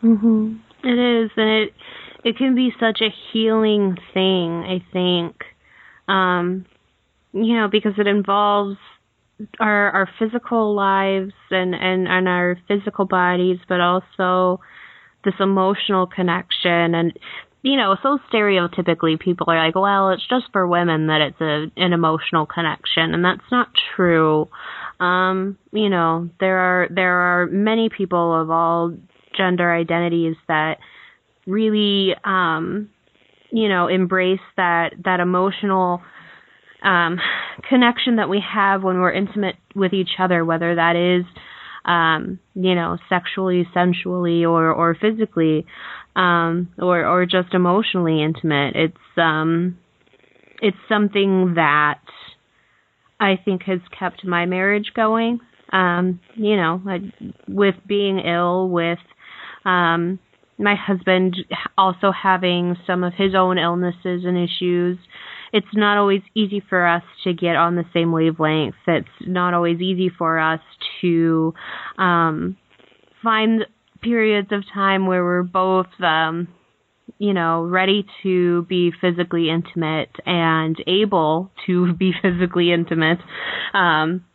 Mhm. 0.03 0.59
It 0.83 0.99
is, 0.99 1.31
and 1.37 1.49
it 1.49 1.73
it 2.23 2.37
can 2.37 2.53
be 2.53 2.71
such 2.79 3.01
a 3.01 3.09
healing 3.31 3.97
thing. 4.13 4.63
I 4.63 4.83
think, 4.91 5.43
um, 6.07 6.65
you 7.33 7.55
know, 7.55 7.67
because 7.67 7.93
it 7.97 8.05
involves 8.05 8.77
our 9.59 9.91
our 9.91 10.09
physical 10.19 10.75
lives 10.75 11.33
and 11.49 11.73
and 11.73 12.07
and 12.07 12.27
our 12.27 12.57
physical 12.67 13.05
bodies, 13.05 13.59
but 13.67 13.81
also 13.81 14.61
this 15.23 15.35
emotional 15.39 16.05
connection 16.05 16.93
and 16.93 17.17
you 17.63 17.75
know, 17.75 17.97
so 18.01 18.19
stereotypically 18.31 19.19
people 19.19 19.47
are 19.49 19.65
like, 19.65 19.75
well, 19.75 20.11
it's 20.11 20.25
just 20.27 20.45
for 20.53 20.67
women 20.67 21.07
that 21.07 21.21
it's 21.21 21.41
a 21.41 21.65
an 21.75 21.91
emotional 21.91 22.45
connection, 22.45 23.13
and 23.13 23.25
that's 23.25 23.51
not 23.51 23.69
true. 23.95 24.47
Um, 24.99 25.57
you 25.71 25.89
know, 25.89 26.29
there 26.39 26.57
are 26.57 26.87
there 26.89 27.15
are 27.17 27.47
many 27.47 27.89
people 27.89 28.39
of 28.39 28.49
all 28.49 28.93
gender 29.37 29.71
identities 29.71 30.35
that 30.47 30.77
really 31.45 32.13
um 32.25 32.89
you 33.51 33.69
know 33.69 33.87
embrace 33.87 34.39
that 34.57 34.93
that 35.05 35.19
emotional 35.19 36.01
um 36.83 37.19
connection 37.69 38.17
that 38.17 38.27
we 38.29 38.41
have 38.41 38.83
when 38.83 38.99
we're 38.99 39.13
intimate 39.13 39.55
with 39.75 39.93
each 39.93 40.09
other 40.19 40.43
whether 40.43 40.75
that 40.75 40.95
is 40.95 41.23
um 41.85 42.39
you 42.55 42.75
know 42.75 42.97
sexually 43.07 43.65
sensually 43.73 44.43
or 44.43 44.71
or 44.73 44.95
physically 44.99 45.65
um 46.17 46.69
or 46.79 47.05
or 47.05 47.25
just 47.25 47.53
emotionally 47.53 48.21
intimate. 48.21 48.75
It's 48.75 49.17
um 49.17 49.77
it's 50.61 50.77
something 50.89 51.53
that 51.55 51.99
I 53.19 53.39
think 53.43 53.63
has 53.63 53.79
kept 53.97 54.25
my 54.25 54.45
marriage 54.45 54.91
going 54.95 55.39
um 55.73 56.19
you 56.35 56.55
know 56.55 56.81
with 57.47 57.75
being 57.85 58.19
ill 58.19 58.69
with 58.69 58.99
um 59.65 60.19
my 60.57 60.75
husband 60.75 61.37
also 61.77 62.11
having 62.11 62.75
some 62.85 63.03
of 63.03 63.13
his 63.13 63.35
own 63.35 63.57
illnesses 63.57 64.23
and 64.25 64.37
issues. 64.37 64.97
It's 65.53 65.67
not 65.73 65.97
always 65.97 66.21
easy 66.35 66.61
for 66.67 66.85
us 66.85 67.03
to 67.23 67.33
get 67.33 67.55
on 67.55 67.75
the 67.75 67.85
same 67.93 68.11
wavelength. 68.11 68.75
It's 68.87 69.07
not 69.21 69.53
always 69.53 69.79
easy 69.79 70.09
for 70.09 70.39
us 70.39 70.59
to 71.01 71.53
um, 71.97 72.57
find 73.23 73.65
periods 74.01 74.49
of 74.51 74.63
time 74.73 75.07
where 75.07 75.23
we're 75.23 75.43
both, 75.43 75.87
um, 76.01 76.47
you 77.19 77.33
know, 77.33 77.63
ready 77.63 78.05
to 78.23 78.63
be 78.63 78.91
physically 79.01 79.49
intimate 79.49 80.09
and 80.25 80.75
able 80.85 81.51
to 81.65 81.93
be 81.99 82.11
physically 82.21 82.71
intimate. 82.71 83.19
Um, 83.73 84.25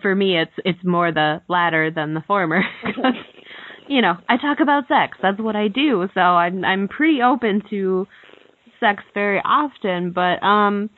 for 0.00 0.14
me, 0.14 0.38
it's 0.38 0.52
it's 0.64 0.84
more 0.84 1.12
the 1.12 1.42
latter 1.48 1.90
than 1.90 2.14
the 2.14 2.22
former. 2.26 2.62
you 3.88 4.00
know, 4.00 4.14
I 4.28 4.36
talk 4.36 4.60
about 4.60 4.84
sex. 4.88 5.18
That's 5.20 5.40
what 5.40 5.56
I 5.56 5.68
do. 5.68 6.08
So 6.14 6.20
I'm 6.20 6.64
I'm 6.64 6.88
pretty 6.88 7.20
open 7.22 7.62
to 7.70 8.06
sex 8.80 9.02
very 9.14 9.40
often, 9.44 10.12
but 10.12 10.42
um 10.44 10.90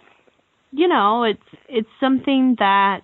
you 0.72 0.88
know, 0.88 1.24
it's 1.24 1.60
it's 1.68 1.88
something 2.00 2.56
that 2.58 3.02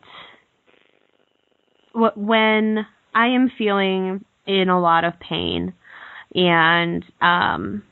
when 1.95 2.87
I 3.15 3.27
am 3.29 3.51
feeling 3.57 4.25
in 4.47 4.69
a 4.69 4.81
lot 4.81 5.05
of 5.05 5.15
pain 5.21 5.75
and 6.35 7.05
um 7.21 7.83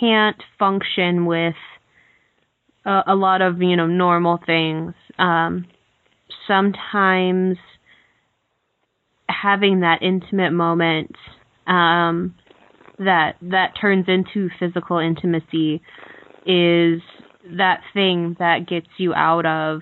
can't 0.00 0.42
function 0.58 1.26
with 1.26 1.54
a, 2.84 3.02
a 3.08 3.14
lot 3.14 3.42
of, 3.42 3.60
you 3.62 3.76
know, 3.76 3.86
normal 3.86 4.38
things. 4.44 4.94
Um 5.18 5.66
sometimes 6.46 7.56
having 9.28 9.80
that 9.80 10.02
intimate 10.02 10.52
moment 10.52 11.14
um, 11.66 12.34
that 12.98 13.36
that 13.42 13.72
turns 13.80 14.06
into 14.08 14.48
physical 14.58 14.98
intimacy 14.98 15.82
is 16.46 17.00
that 17.56 17.80
thing 17.92 18.36
that 18.38 18.66
gets 18.68 18.86
you 18.98 19.14
out 19.14 19.46
of 19.46 19.80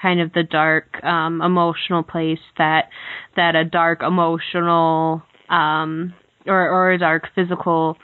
kind 0.00 0.20
of 0.20 0.32
the 0.32 0.42
dark 0.42 1.02
um, 1.04 1.40
emotional 1.42 2.02
place 2.02 2.38
that 2.58 2.88
that 3.36 3.54
a 3.54 3.64
dark 3.64 4.02
emotional 4.02 5.22
um, 5.48 6.12
or 6.46 6.68
or 6.70 6.92
a 6.92 6.98
dark 6.98 7.24
physical 7.34 7.96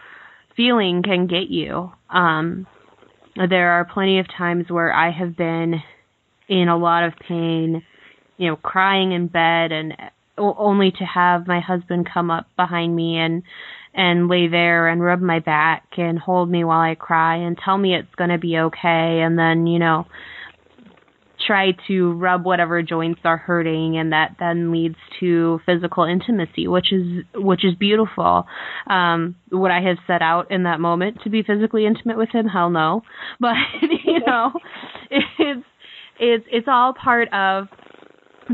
feeling 0.56 1.02
can 1.02 1.26
get 1.26 1.48
you. 1.48 1.92
Um, 2.10 2.66
there 3.36 3.72
are 3.72 3.84
plenty 3.84 4.18
of 4.18 4.26
times 4.28 4.66
where 4.68 4.92
I 4.92 5.10
have 5.10 5.36
been 5.36 5.82
in 6.48 6.68
a 6.68 6.76
lot 6.76 7.04
of 7.04 7.12
pain, 7.28 7.82
you 8.38 8.48
know, 8.48 8.56
crying 8.56 9.12
in 9.12 9.26
bed 9.26 9.72
and 9.72 9.94
only 10.38 10.90
to 10.92 11.04
have 11.04 11.46
my 11.46 11.60
husband 11.60 12.08
come 12.12 12.30
up 12.30 12.46
behind 12.56 12.94
me 12.94 13.18
and 13.18 13.42
and 13.94 14.28
lay 14.28 14.46
there 14.46 14.88
and 14.88 15.02
rub 15.02 15.22
my 15.22 15.38
back 15.38 15.84
and 15.96 16.18
hold 16.18 16.50
me 16.50 16.62
while 16.64 16.80
I 16.80 16.94
cry 16.94 17.36
and 17.36 17.56
tell 17.56 17.78
me 17.78 17.94
it's 17.94 18.14
going 18.16 18.28
to 18.28 18.38
be 18.38 18.58
okay 18.58 19.22
and 19.24 19.38
then 19.38 19.66
you 19.66 19.78
know 19.78 20.06
try 21.47 21.73
to 21.89 22.12
rub 22.14 22.44
whatever 22.44 22.82
joints 22.82 23.20
are 23.24 23.36
hurting 23.36 23.97
and 23.97 24.12
that 24.12 24.36
then 24.39 24.73
leads 24.73 24.97
to 25.20 25.60
physical 25.66 26.05
intimacy 26.05 26.66
which 26.66 26.93
is 26.93 27.24
which 27.35 27.64
is 27.64 27.74
beautiful. 27.74 28.47
Um 28.89 29.36
would 29.51 29.70
i 29.70 29.81
have 29.81 29.98
set 30.06 30.23
out 30.23 30.51
in 30.51 30.64
that 30.64 30.81
moment 30.81 31.18
to 31.24 31.31
be 31.31 31.43
physically 31.43 31.86
intimate 31.86 32.16
with 32.16 32.31
him? 32.31 32.47
Hell 32.47 32.70
no. 32.70 33.02
But 33.40 33.55
you 34.05 34.20
know 34.27 34.52
it's 35.10 35.66
it's 36.18 36.44
it's 36.51 36.68
all 36.68 36.94
part 36.94 37.28
of 37.32 37.68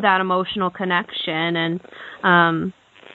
that 0.00 0.20
emotional 0.20 0.70
connection. 0.70 1.56
And 1.56 1.80
um 2.22 2.72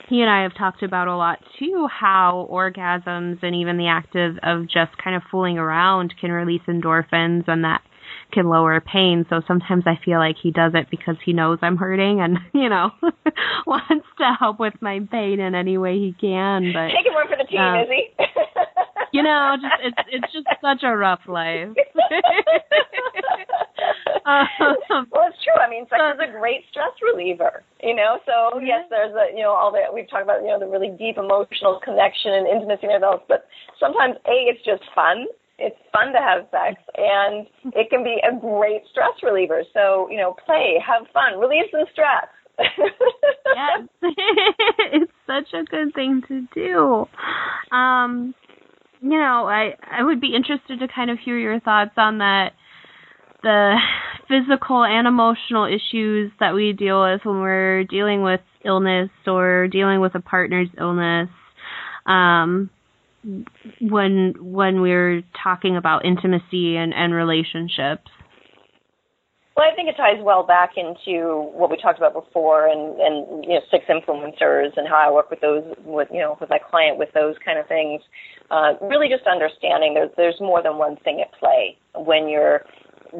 he 0.08 0.22
and 0.22 0.30
I 0.30 0.42
have 0.42 0.56
talked 0.56 0.82
about 0.82 1.08
a 1.08 1.16
lot 1.16 1.38
too 1.58 1.86
how 1.90 2.48
orgasms 2.50 3.42
and 3.42 3.54
even 3.54 3.76
the 3.76 3.88
act 3.88 4.16
of, 4.16 4.38
of 4.42 4.62
just 4.64 4.96
kind 5.02 5.14
of 5.14 5.22
fooling 5.30 5.58
around 5.58 6.14
can 6.18 6.32
release 6.32 6.62
endorphins 6.66 7.44
and 7.46 7.64
that 7.64 7.82
can 8.32 8.48
lower 8.48 8.80
pain. 8.80 9.26
So 9.30 9.40
sometimes 9.46 9.84
I 9.86 9.98
feel 10.04 10.18
like 10.18 10.36
he 10.42 10.50
does 10.50 10.72
it 10.74 10.88
because 10.90 11.16
he 11.24 11.32
knows 11.32 11.58
I'm 11.62 11.76
hurting 11.76 12.20
and, 12.20 12.38
you 12.54 12.68
know, 12.68 12.90
wants 13.66 14.06
to 14.18 14.32
help 14.38 14.58
with 14.60 14.74
my 14.80 15.00
pain 15.10 15.40
in 15.40 15.54
any 15.54 15.78
way 15.78 15.98
he 15.98 16.14
can. 16.20 16.72
But 16.72 16.88
taking 16.96 17.14
one 17.14 17.28
for 17.28 17.36
the 17.36 17.44
team, 17.44 17.60
um, 17.60 17.80
is 17.80 17.88
he? 17.88 18.08
you 19.12 19.22
know, 19.22 19.56
just 19.60 19.74
it's 19.82 20.08
it's 20.10 20.32
just 20.32 20.46
such 20.60 20.82
a 20.82 20.94
rough 20.94 21.20
life. 21.26 21.68
um, 24.26 25.06
well, 25.12 25.28
it's 25.28 25.42
true. 25.44 25.56
I 25.56 25.68
mean, 25.70 25.86
sex 25.88 26.00
is 26.14 26.20
a 26.20 26.32
great 26.38 26.64
stress 26.70 26.92
reliever. 27.00 27.62
You 27.82 27.94
know, 27.94 28.18
so 28.26 28.60
yes, 28.60 28.84
there's 28.90 29.14
a 29.14 29.34
you 29.34 29.42
know 29.42 29.52
all 29.52 29.72
that 29.72 29.92
we've 29.92 30.08
talked 30.10 30.24
about 30.24 30.42
you 30.42 30.48
know 30.48 30.58
the 30.58 30.66
really 30.66 30.90
deep 30.98 31.16
emotional 31.16 31.80
connection 31.82 32.32
and 32.32 32.46
intimacy 32.46 32.86
and 32.86 32.92
everything 32.92 33.08
else, 33.08 33.22
but 33.28 33.46
sometimes 33.80 34.16
a 34.26 34.36
it's 34.50 34.64
just 34.64 34.82
fun. 34.94 35.26
It's 35.58 35.76
fun 35.92 36.12
to 36.12 36.18
have 36.18 36.46
sex, 36.50 36.80
and 36.96 37.46
it 37.74 37.90
can 37.90 38.04
be 38.04 38.18
a 38.22 38.34
great 38.38 38.82
stress 38.90 39.12
reliever. 39.22 39.62
So 39.74 40.08
you 40.10 40.16
know, 40.16 40.36
play, 40.46 40.82
have 40.84 41.06
fun, 41.12 41.38
relieve 41.38 41.64
some 41.70 41.84
stress. 41.92 42.26
yes, 42.58 43.88
it's 44.92 45.12
such 45.26 45.52
a 45.54 45.64
good 45.64 45.94
thing 45.94 46.22
to 46.28 46.46
do. 46.54 47.06
Um, 47.76 48.34
you 49.00 49.18
know, 49.18 49.46
I 49.46 49.74
I 49.82 50.02
would 50.02 50.20
be 50.20 50.34
interested 50.34 50.80
to 50.80 50.88
kind 50.92 51.10
of 51.10 51.18
hear 51.24 51.38
your 51.38 51.60
thoughts 51.60 51.92
on 51.96 52.18
that 52.18 52.52
the 53.42 53.76
physical 54.28 54.84
and 54.84 55.06
emotional 55.06 55.64
issues 55.64 56.32
that 56.40 56.54
we 56.54 56.72
deal 56.72 57.02
with 57.02 57.20
when 57.24 57.40
we're 57.40 57.84
dealing 57.84 58.22
with 58.22 58.40
illness 58.64 59.10
or 59.26 59.68
dealing 59.68 60.00
with 60.00 60.14
a 60.14 60.20
partner's 60.20 60.68
illness 60.78 61.28
um 62.06 62.68
when 63.80 64.34
when 64.38 64.80
we're 64.80 65.22
talking 65.42 65.76
about 65.76 66.04
intimacy 66.04 66.76
and 66.76 66.92
and 66.94 67.14
relationships 67.14 68.10
well, 69.58 69.66
I 69.68 69.74
think 69.74 69.88
it 69.88 69.96
ties 69.96 70.22
well 70.22 70.46
back 70.46 70.74
into 70.76 71.50
what 71.50 71.68
we 71.68 71.76
talked 71.76 71.98
about 71.98 72.14
before, 72.14 72.68
and 72.68 72.94
and 73.00 73.44
you 73.44 73.54
know, 73.54 73.60
six 73.72 73.86
influencers, 73.90 74.76
and 74.76 74.86
how 74.86 75.02
I 75.04 75.10
work 75.10 75.30
with 75.30 75.40
those, 75.40 75.64
with 75.84 76.06
you 76.12 76.20
know, 76.20 76.38
with 76.40 76.48
my 76.48 76.60
client 76.60 76.96
with 76.96 77.08
those 77.12 77.34
kind 77.44 77.58
of 77.58 77.66
things. 77.66 78.00
Uh, 78.52 78.74
really, 78.80 79.08
just 79.08 79.26
understanding 79.26 79.94
there's 79.94 80.10
there's 80.16 80.38
more 80.38 80.62
than 80.62 80.78
one 80.78 80.94
thing 81.02 81.20
at 81.20 81.36
play 81.40 81.76
when 81.96 82.28
you're 82.28 82.62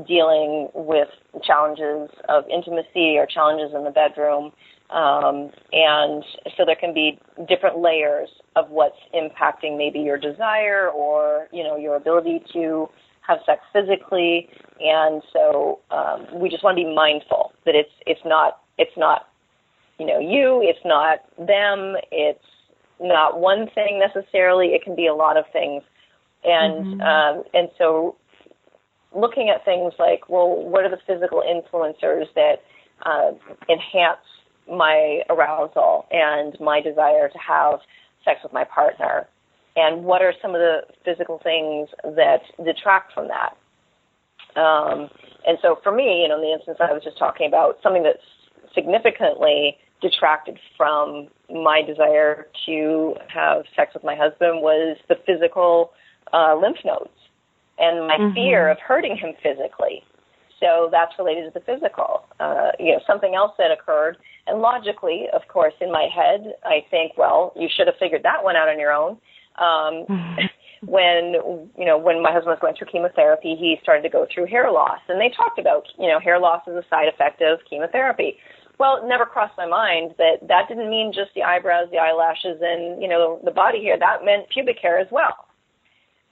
dealing 0.06 0.68
with 0.74 1.09
challenges 1.43 2.09
of 2.28 2.44
intimacy 2.47 3.18
or 3.18 3.26
challenges 3.26 3.74
in 3.74 3.82
the 3.82 3.90
bedroom. 3.90 4.52
Um, 4.90 5.51
and 5.73 6.24
so 6.56 6.65
there 6.65 6.77
can 6.77 6.94
be 6.94 7.20
different 7.47 7.78
layers 7.78 8.31
of 8.56 8.70
what's 8.70 8.97
impacting 9.15 9.77
maybe 9.77 9.98
your 9.98 10.16
desire 10.16 10.89
or, 10.89 11.48
you 11.52 11.62
know, 11.62 11.77
your 11.77 11.97
ability 11.97 12.43
to 12.55 12.89
have 13.20 13.39
sex 13.44 13.60
physically. 13.73 14.48
And 14.81 15.23
so 15.32 15.81
um, 15.90 16.27
we 16.40 16.48
just 16.48 16.65
want 16.65 16.78
to 16.78 16.85
be 16.85 16.94
mindful 16.94 17.52
that 17.66 17.74
it's, 17.74 17.93
it's 18.06 18.20
not, 18.24 18.62
it's 18.78 18.97
not, 18.97 19.28
you 19.98 20.06
know, 20.06 20.19
you, 20.19 20.60
it's 20.62 20.85
not 20.85 21.19
them, 21.36 21.97
it's 22.10 22.44
not 22.98 23.39
one 23.40 23.69
thing 23.74 24.01
necessarily, 24.01 24.69
it 24.69 24.82
can 24.82 24.97
be 24.97 25.06
a 25.06 25.15
lot 25.15 25.36
of 25.36 25.44
things. 25.52 25.82
And, 26.44 26.98
mm-hmm. 26.98 27.01
um, 27.02 27.44
and 27.52 27.69
so 27.77 28.16
looking 29.15 29.51
at 29.51 29.65
things 29.65 29.93
like, 29.98 30.28
well, 30.28 30.65
what 30.65 30.85
are 30.85 30.90
the 30.90 31.01
physical 31.06 31.43
influencers 31.43 32.27
that 32.35 32.62
uh, 33.05 33.32
enhance 33.69 34.19
my 34.70 35.22
arousal 35.30 36.06
and 36.10 36.58
my 36.60 36.80
desire 36.80 37.28
to 37.28 37.38
have 37.38 37.80
sex 38.24 38.40
with 38.42 38.52
my 38.52 38.64
partner? 38.64 39.26
And 39.76 40.04
what 40.04 40.22
are 40.22 40.32
some 40.42 40.54
of 40.54 40.60
the 40.60 40.80
physical 41.04 41.40
things 41.42 41.88
that 42.02 42.40
detract 42.64 43.12
from 43.12 43.28
that? 43.28 43.56
Um, 44.60 45.08
and 45.46 45.58
so 45.62 45.78
for 45.82 45.92
me, 45.92 46.22
you 46.22 46.28
know, 46.28 46.36
in 46.36 46.42
the 46.42 46.52
instance 46.52 46.78
I 46.80 46.92
was 46.92 47.04
just 47.04 47.18
talking 47.18 47.46
about, 47.46 47.78
something 47.82 48.02
that's 48.02 48.18
significantly 48.74 49.76
detracted 50.00 50.58
from 50.76 51.28
my 51.50 51.82
desire 51.82 52.46
to 52.66 53.14
have 53.28 53.64
sex 53.74 53.94
with 53.94 54.04
my 54.04 54.14
husband 54.14 54.62
was 54.62 54.96
the 55.08 55.16
physical 55.26 55.92
uh, 56.32 56.54
lymph 56.60 56.78
nodes 56.84 57.10
and 57.78 58.06
my 58.06 58.16
mm-hmm. 58.16 58.34
fear 58.34 58.68
of 58.68 58.78
hurting 58.78 59.16
him 59.16 59.34
physically. 59.42 60.02
So 60.60 60.89
that's 60.90 61.12
related 61.18 61.52
to 61.52 61.59
the 61.59 61.64
physical. 61.64 62.26
Uh, 62.40 62.70
you 62.78 62.93
know, 62.93 63.01
something 63.06 63.35
else 63.35 63.52
that 63.59 63.70
occurred, 63.70 64.16
and 64.47 64.60
logically, 64.60 65.26
of 65.32 65.43
course, 65.48 65.74
in 65.80 65.93
my 65.93 66.09
head, 66.12 66.55
I 66.64 66.85
think, 66.90 67.12
well, 67.16 67.52
you 67.56 67.68
should 67.74 67.86
have 67.86 67.97
figured 67.98 68.22
that 68.24 68.43
one 68.43 68.56
out 68.56 68.68
on 68.68 68.78
your 68.78 68.93
own. 68.93 69.18
Um, 69.59 70.06
when 70.86 71.35
you 71.76 71.85
know 71.85 71.98
when 71.98 72.22
my 72.22 72.32
husband 72.32 72.51
was 72.51 72.59
going 72.60 72.74
through 72.76 72.89
chemotherapy, 72.90 73.56
he 73.59 73.76
started 73.82 74.02
to 74.02 74.09
go 74.09 74.26
through 74.32 74.47
hair 74.47 74.70
loss, 74.70 75.01
and 75.09 75.20
they 75.20 75.30
talked 75.35 75.59
about 75.59 75.85
you 75.98 76.06
know 76.06 76.20
hair 76.20 76.39
loss 76.39 76.62
is 76.66 76.74
a 76.74 76.85
side 76.89 77.09
effect 77.09 77.43
of 77.43 77.59
chemotherapy. 77.68 78.39
Well, 78.78 79.02
it 79.02 79.09
never 79.09 79.26
crossed 79.26 79.59
my 79.59 79.66
mind 79.66 80.14
that 80.18 80.47
that 80.47 80.68
didn't 80.68 80.89
mean 80.89 81.12
just 81.12 81.35
the 81.35 81.43
eyebrows, 81.43 81.89
the 81.90 81.98
eyelashes, 81.98 82.62
and 82.62 83.02
you 83.02 83.09
know 83.09 83.40
the 83.44 83.51
body 83.51 83.82
hair. 83.82 83.98
That 83.98 84.24
meant 84.24 84.48
pubic 84.51 84.78
hair 84.80 84.98
as 84.98 85.09
well. 85.10 85.47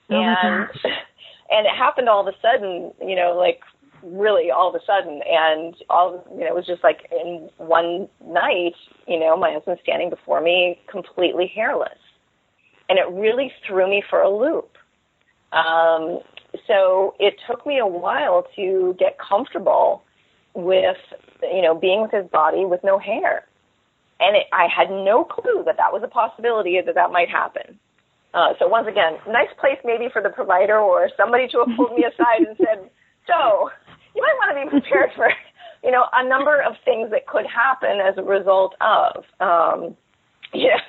Oh 0.09 0.15
and 0.15 0.69
and 1.49 1.65
it 1.65 1.75
happened 1.77 2.07
all 2.07 2.25
of 2.25 2.33
a 2.33 2.37
sudden, 2.41 2.93
you 3.05 3.15
know, 3.15 3.35
like 3.37 3.59
really 4.03 4.51
all 4.51 4.69
of 4.69 4.75
a 4.75 4.85
sudden, 4.85 5.21
and 5.27 5.75
all 5.89 6.25
you 6.31 6.41
know 6.41 6.47
it 6.47 6.55
was 6.55 6.65
just 6.65 6.83
like 6.83 7.07
in 7.11 7.49
one 7.57 8.07
night, 8.25 8.75
you 9.07 9.19
know, 9.19 9.37
my 9.37 9.53
husband 9.53 9.79
standing 9.83 10.09
before 10.09 10.41
me 10.41 10.79
completely 10.89 11.51
hairless, 11.53 11.99
and 12.89 12.97
it 12.99 13.09
really 13.11 13.51
threw 13.65 13.89
me 13.89 14.03
for 14.09 14.21
a 14.21 14.29
loop. 14.29 14.71
Um, 15.53 16.19
so 16.65 17.15
it 17.19 17.35
took 17.49 17.65
me 17.65 17.79
a 17.79 17.87
while 17.87 18.45
to 18.55 18.95
get 18.99 19.17
comfortable 19.19 20.03
with 20.53 20.97
you 21.41 21.61
know 21.61 21.75
being 21.75 22.01
with 22.01 22.11
his 22.11 22.27
body 22.31 22.65
with 22.65 22.83
no 22.83 22.97
hair. 22.97 23.45
And 24.19 24.35
it, 24.35 24.47
i 24.51 24.65
had 24.65 24.89
no 24.89 25.23
clue 25.23 25.63
that 25.65 25.77
that 25.77 25.93
was 25.93 26.01
a 26.03 26.07
possibility 26.07 26.81
that 26.83 26.95
that 26.95 27.11
might 27.11 27.29
happen. 27.29 27.79
Uh, 28.33 28.53
so 28.59 28.67
once 28.67 28.87
again 28.87 29.17
nice 29.27 29.49
place 29.59 29.77
maybe 29.85 30.09
for 30.11 30.21
the 30.21 30.29
provider 30.29 30.77
or 30.77 31.09
somebody 31.15 31.47
to 31.47 31.59
have 31.59 31.75
pulled 31.77 31.93
me 31.95 32.03
aside 32.11 32.47
and 32.47 32.57
said 32.57 32.89
so 33.27 33.69
you 34.15 34.21
might 34.21 34.37
want 34.39 34.55
to 34.55 34.63
be 34.63 34.81
prepared 34.81 35.11
for 35.15 35.29
you 35.83 35.91
know 35.91 36.05
a 36.13 36.27
number 36.27 36.61
of 36.61 36.73
things 36.83 37.11
that 37.11 37.27
could 37.27 37.45
happen 37.45 37.99
as 38.01 38.17
a 38.17 38.23
result 38.23 38.75
of 38.81 39.23
um 39.39 39.95
yes 40.53 40.81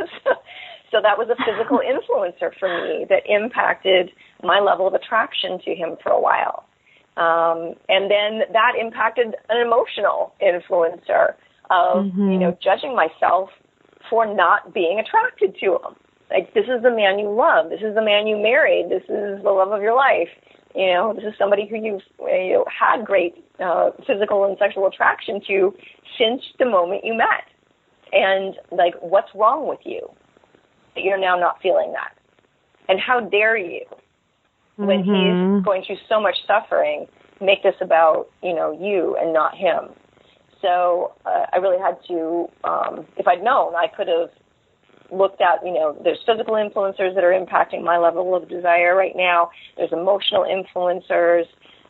so 0.90 1.02
that 1.02 1.18
was 1.18 1.28
a 1.28 1.36
physical 1.44 1.80
influencer 1.84 2.50
for 2.58 2.68
me 2.68 3.04
that 3.08 3.22
impacted 3.26 4.10
my 4.42 4.60
level 4.60 4.86
of 4.86 4.94
attraction 4.94 5.58
to 5.64 5.74
him 5.74 5.96
for 6.02 6.12
a 6.12 6.20
while 6.20 6.64
um, 7.18 7.74
and 7.88 8.08
then 8.08 8.46
that 8.52 8.74
impacted 8.80 9.34
an 9.48 9.60
emotional 9.60 10.34
influencer 10.40 11.34
of, 11.68 12.06
mm-hmm. 12.06 12.30
you 12.30 12.38
know, 12.38 12.56
judging 12.62 12.94
myself 12.94 13.50
for 14.08 14.24
not 14.24 14.72
being 14.72 15.00
attracted 15.00 15.56
to 15.58 15.74
him. 15.74 15.98
Like, 16.30 16.54
this 16.54 16.64
is 16.64 16.82
the 16.82 16.94
man 16.94 17.18
you 17.18 17.28
love. 17.28 17.70
This 17.70 17.80
is 17.80 17.96
the 17.96 18.02
man 18.02 18.28
you 18.28 18.36
married. 18.36 18.86
This 18.88 19.02
is 19.08 19.42
the 19.42 19.50
love 19.50 19.72
of 19.72 19.82
your 19.82 19.96
life. 19.96 20.28
You 20.74 20.92
know, 20.92 21.14
this 21.14 21.24
is 21.24 21.34
somebody 21.38 21.66
who 21.66 21.76
you've 21.76 22.02
you 22.20 22.52
know, 22.52 22.64
had 22.66 23.04
great 23.04 23.44
uh, 23.58 23.90
physical 24.06 24.44
and 24.44 24.56
sexual 24.58 24.86
attraction 24.86 25.40
to 25.48 25.74
since 26.18 26.42
the 26.58 26.66
moment 26.66 27.04
you 27.04 27.16
met. 27.16 27.44
And, 28.12 28.54
like, 28.70 28.94
what's 29.00 29.28
wrong 29.34 29.68
with 29.68 29.80
you 29.84 30.08
that 30.94 31.04
you're 31.04 31.20
now 31.20 31.38
not 31.38 31.60
feeling 31.62 31.92
that? 31.92 32.16
And 32.88 32.98
how 33.00 33.20
dare 33.20 33.56
you 33.56 33.84
when 34.76 35.02
mm-hmm. 35.02 35.56
he's 35.56 35.64
going 35.64 35.84
through 35.84 35.98
so 36.08 36.20
much 36.20 36.36
suffering, 36.46 37.06
make 37.40 37.62
this 37.62 37.74
about 37.80 38.28
you 38.42 38.54
know 38.54 38.72
you 38.72 39.16
and 39.20 39.32
not 39.32 39.56
him. 39.56 39.90
So 40.62 41.14
uh, 41.26 41.46
I 41.52 41.58
really 41.58 41.78
had 41.78 41.98
to, 42.08 42.48
um, 42.64 43.06
if 43.16 43.28
I'd 43.28 43.42
known, 43.42 43.74
I 43.76 43.86
could 43.86 44.08
have 44.08 44.30
looked 45.10 45.40
at, 45.40 45.64
you 45.64 45.72
know, 45.72 45.96
there's 46.04 46.18
physical 46.26 46.54
influencers 46.54 47.14
that 47.14 47.24
are 47.24 47.32
impacting 47.32 47.82
my 47.82 47.98
level 47.98 48.34
of 48.34 48.48
desire 48.48 48.94
right 48.94 49.16
now. 49.16 49.50
There's 49.76 49.92
emotional 49.92 50.44
influencers. 50.44 51.44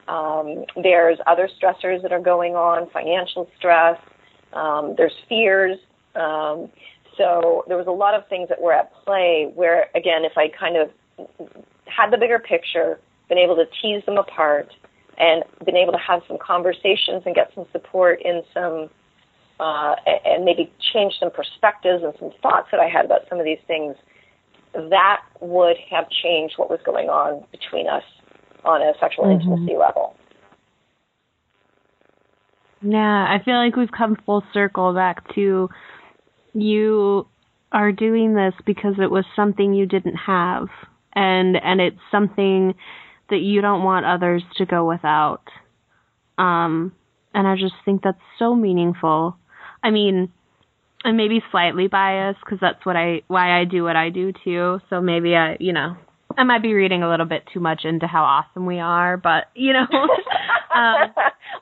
Um, 0.06 0.64
there's 0.82 1.18
other 1.26 1.48
stressors 1.60 2.02
that 2.02 2.12
are 2.12 2.20
going 2.20 2.54
on, 2.54 2.88
financial 2.90 3.48
stress. 3.58 3.98
Um, 4.52 4.94
there's 4.96 5.12
fears. 5.28 5.78
Um, 6.14 6.70
so 7.16 7.64
there 7.68 7.76
was 7.76 7.86
a 7.86 7.92
lot 7.92 8.14
of 8.14 8.26
things 8.28 8.48
that 8.48 8.60
were 8.60 8.72
at 8.72 8.92
play 9.04 9.50
where, 9.54 9.88
again, 9.94 10.24
if 10.24 10.38
I 10.38 10.48
kind 10.48 10.76
of 10.76 10.90
had 11.84 12.10
the 12.10 12.16
bigger 12.16 12.38
picture, 12.38 12.98
been 13.28 13.38
able 13.38 13.56
to 13.56 13.64
tease 13.82 14.04
them 14.06 14.16
apart, 14.16 14.72
and 15.18 15.42
been 15.66 15.76
able 15.76 15.92
to 15.92 15.98
have 15.98 16.22
some 16.28 16.38
conversations 16.38 17.24
and 17.26 17.34
get 17.34 17.50
some 17.54 17.66
support 17.72 18.22
in 18.22 18.42
some, 18.54 18.88
uh, 19.60 19.94
and 20.24 20.44
maybe 20.44 20.72
change 20.92 21.14
some 21.18 21.30
perspectives 21.30 22.02
and 22.04 22.12
some 22.18 22.30
thoughts 22.42 22.68
that 22.70 22.80
I 22.80 22.88
had 22.88 23.04
about 23.04 23.22
some 23.28 23.38
of 23.38 23.44
these 23.44 23.58
things, 23.66 23.96
that 24.74 25.22
would 25.40 25.76
have 25.90 26.06
changed 26.22 26.54
what 26.56 26.70
was 26.70 26.80
going 26.84 27.08
on 27.08 27.44
between 27.50 27.88
us 27.88 28.04
on 28.64 28.82
a 28.82 28.92
sexual 29.00 29.24
mm-hmm. 29.24 29.40
intimacy 29.40 29.76
level. 29.76 30.14
Yeah, 32.82 33.26
I 33.28 33.42
feel 33.44 33.56
like 33.56 33.74
we've 33.74 33.90
come 33.90 34.16
full 34.24 34.44
circle 34.52 34.94
back 34.94 35.34
to 35.34 35.68
you 36.52 37.26
are 37.72 37.92
doing 37.92 38.34
this 38.34 38.54
because 38.64 38.94
it 38.98 39.10
was 39.10 39.24
something 39.34 39.74
you 39.74 39.84
didn't 39.84 40.16
have 40.16 40.68
and 41.12 41.56
and 41.56 41.80
it's 41.80 41.98
something 42.10 42.74
that 43.30 43.40
you 43.40 43.60
don't 43.60 43.82
want 43.82 44.06
others 44.06 44.42
to 44.56 44.64
go 44.64 44.88
without. 44.88 45.42
Um, 46.38 46.92
and 47.34 47.46
I 47.46 47.56
just 47.56 47.74
think 47.84 48.02
that's 48.02 48.16
so 48.38 48.54
meaningful. 48.54 49.36
I 49.88 49.90
mean, 49.90 50.30
and 51.02 51.16
maybe 51.16 51.42
slightly 51.50 51.88
biased 51.88 52.40
because 52.44 52.58
that's 52.60 52.84
what 52.84 52.94
I 52.94 53.22
why 53.26 53.58
I 53.58 53.64
do 53.64 53.84
what 53.84 53.96
I 53.96 54.10
do 54.10 54.34
too. 54.44 54.80
So 54.90 55.00
maybe 55.00 55.34
I, 55.34 55.56
you 55.58 55.72
know, 55.72 55.96
I 56.36 56.44
might 56.44 56.60
be 56.60 56.74
reading 56.74 57.02
a 57.02 57.08
little 57.08 57.24
bit 57.24 57.44
too 57.54 57.60
much 57.60 57.82
into 57.84 58.06
how 58.06 58.22
awesome 58.22 58.66
we 58.66 58.80
are, 58.80 59.16
but 59.16 59.44
you 59.54 59.72
know, 59.72 59.80
um, 60.74 61.14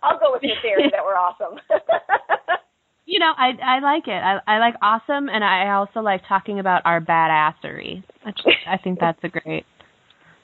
I'll 0.02 0.18
go 0.18 0.32
with 0.32 0.42
your 0.42 0.56
theory 0.60 0.90
that 0.90 1.04
we're 1.04 1.14
awesome. 1.14 1.60
you 3.06 3.20
know, 3.20 3.32
I 3.36 3.50
I 3.62 3.78
like 3.78 4.08
it. 4.08 4.10
I 4.10 4.40
I 4.44 4.58
like 4.58 4.74
awesome, 4.82 5.28
and 5.28 5.44
I 5.44 5.70
also 5.70 6.00
like 6.00 6.22
talking 6.28 6.58
about 6.58 6.82
our 6.84 7.00
badassery. 7.00 8.02
I, 8.24 8.32
just, 8.32 8.48
I 8.66 8.76
think 8.76 8.98
that's 8.98 9.22
a 9.22 9.28
great. 9.28 9.66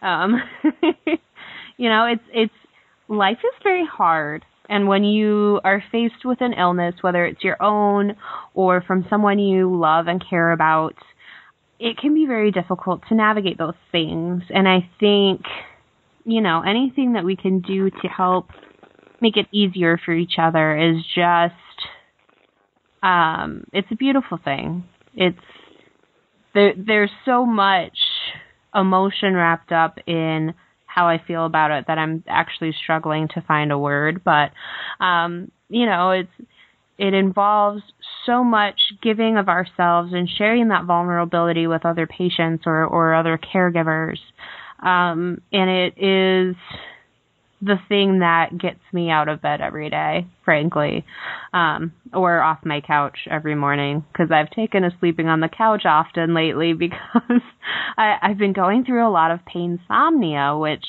Um, 0.02 0.36
you 1.76 1.88
know, 1.88 2.06
it's 2.06 2.24
it's 2.32 2.54
life 3.08 3.38
is 3.38 3.62
very 3.64 3.84
hard, 3.84 4.44
and 4.72 4.88
when 4.88 5.04
you 5.04 5.60
are 5.64 5.84
faced 5.92 6.24
with 6.24 6.40
an 6.40 6.54
illness, 6.54 6.94
whether 7.02 7.26
it's 7.26 7.44
your 7.44 7.62
own 7.62 8.16
or 8.54 8.80
from 8.80 9.04
someone 9.10 9.38
you 9.38 9.78
love 9.78 10.06
and 10.06 10.24
care 10.30 10.50
about, 10.50 10.94
it 11.78 11.98
can 11.98 12.14
be 12.14 12.24
very 12.24 12.50
difficult 12.50 13.02
to 13.10 13.14
navigate 13.14 13.58
those 13.58 13.74
things. 13.90 14.42
And 14.48 14.66
I 14.66 14.88
think, 14.98 15.42
you 16.24 16.40
know, 16.40 16.62
anything 16.62 17.12
that 17.12 17.24
we 17.24 17.36
can 17.36 17.60
do 17.60 17.90
to 17.90 18.08
help 18.08 18.48
make 19.20 19.36
it 19.36 19.46
easier 19.52 20.00
for 20.02 20.14
each 20.14 20.36
other 20.38 20.74
is 20.78 21.04
just 21.14 21.54
um, 23.02 23.64
it's 23.74 23.88
a 23.90 23.96
beautiful 23.96 24.38
thing. 24.42 24.84
It's 25.14 25.36
there. 26.54 26.72
There's 26.74 27.10
so 27.26 27.44
much 27.44 27.98
emotion 28.74 29.34
wrapped 29.34 29.70
up 29.70 29.98
in 30.06 30.54
how 30.92 31.08
I 31.08 31.22
feel 31.26 31.46
about 31.46 31.70
it 31.70 31.84
that 31.86 31.98
I'm 31.98 32.22
actually 32.26 32.72
struggling 32.82 33.28
to 33.34 33.40
find 33.42 33.72
a 33.72 33.78
word. 33.78 34.22
But 34.24 34.52
um, 35.04 35.50
you 35.68 35.86
know, 35.86 36.10
it's 36.10 36.48
it 36.98 37.14
involves 37.14 37.82
so 38.26 38.44
much 38.44 38.78
giving 39.02 39.36
of 39.36 39.48
ourselves 39.48 40.12
and 40.12 40.28
sharing 40.28 40.68
that 40.68 40.84
vulnerability 40.84 41.66
with 41.66 41.84
other 41.86 42.06
patients 42.06 42.64
or 42.66 42.84
or 42.84 43.14
other 43.14 43.38
caregivers. 43.38 44.18
Um, 44.80 45.40
and 45.52 45.70
it 45.70 45.94
is 45.96 46.56
the 47.62 47.76
thing 47.88 48.18
that 48.18 48.58
gets 48.58 48.80
me 48.92 49.08
out 49.08 49.28
of 49.28 49.40
bed 49.40 49.60
every 49.60 49.88
day, 49.88 50.26
frankly, 50.44 51.04
um, 51.52 51.92
or 52.12 52.42
off 52.42 52.58
my 52.64 52.80
couch 52.80 53.16
every 53.30 53.54
morning 53.54 54.04
because 54.12 54.32
I've 54.32 54.50
taken 54.50 54.82
to 54.82 54.90
sleeping 54.98 55.28
on 55.28 55.38
the 55.40 55.48
couch 55.48 55.82
often 55.84 56.34
lately 56.34 56.72
because 56.78 57.40
I, 57.96 58.16
I've 58.20 58.38
been 58.38 58.52
going 58.52 58.84
through 58.84 59.06
a 59.06 59.10
lot 59.10 59.30
of 59.30 59.44
pain 59.46 59.78
insomnia, 59.80 60.56
which 60.56 60.84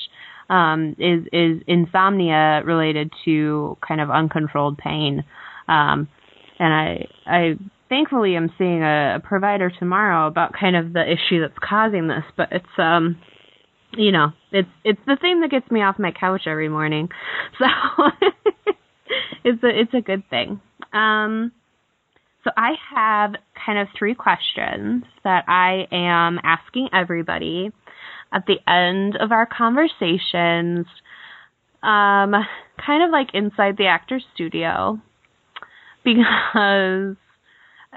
um, 0.50 0.96
is 0.98 1.26
is 1.32 1.62
insomnia 1.68 2.64
related 2.66 3.12
to 3.26 3.78
kind 3.88 4.02
of 4.02 4.10
uncontrolled 4.10 4.78
pain, 4.78 5.24
um, 5.68 6.08
and 6.60 6.74
I 6.74 7.08
I 7.26 7.54
thankfully 7.88 8.36
am 8.36 8.52
seeing 8.58 8.82
a, 8.82 9.18
a 9.18 9.20
provider 9.20 9.72
tomorrow 9.80 10.28
about 10.28 10.54
kind 10.60 10.76
of 10.76 10.94
the 10.94 11.04
issue 11.04 11.40
that's 11.40 11.58
causing 11.64 12.08
this, 12.08 12.24
but 12.36 12.50
it's 12.52 12.66
um 12.80 13.18
you 13.98 14.12
know, 14.12 14.32
it's 14.52 14.70
it's 14.84 15.00
the 15.06 15.18
thing 15.20 15.42
that 15.42 15.52
gets 15.52 15.70
me 15.72 15.82
off 15.82 16.00
my 16.00 16.12
couch 16.12 16.44
every 16.48 16.70
morning. 16.70 17.10
So 17.60 17.68
it's 19.44 19.64
a 19.64 19.68
it's 19.68 19.94
a 19.94 20.02
good 20.02 20.24
thing. 20.30 20.62
Um 20.94 21.52
so 22.44 22.52
I 22.58 22.72
have 22.96 23.36
kind 23.66 23.78
of 23.80 23.88
three 23.98 24.16
questions 24.16 25.04
that 25.24 25.46
I 25.48 25.88
am 25.92 26.40
asking 26.44 26.90
everybody 26.94 27.72
at 28.32 28.46
the 28.48 28.58
end 28.68 29.16
of 29.18 29.32
our 29.32 29.46
conversations. 29.46 30.88
Um 31.84 32.34
kind 32.84 33.04
of 33.04 33.12
like 33.12 33.30
inside 33.34 33.78
the 33.78 33.88
actor's 33.88 34.26
studio 34.34 35.00
because 36.04 37.16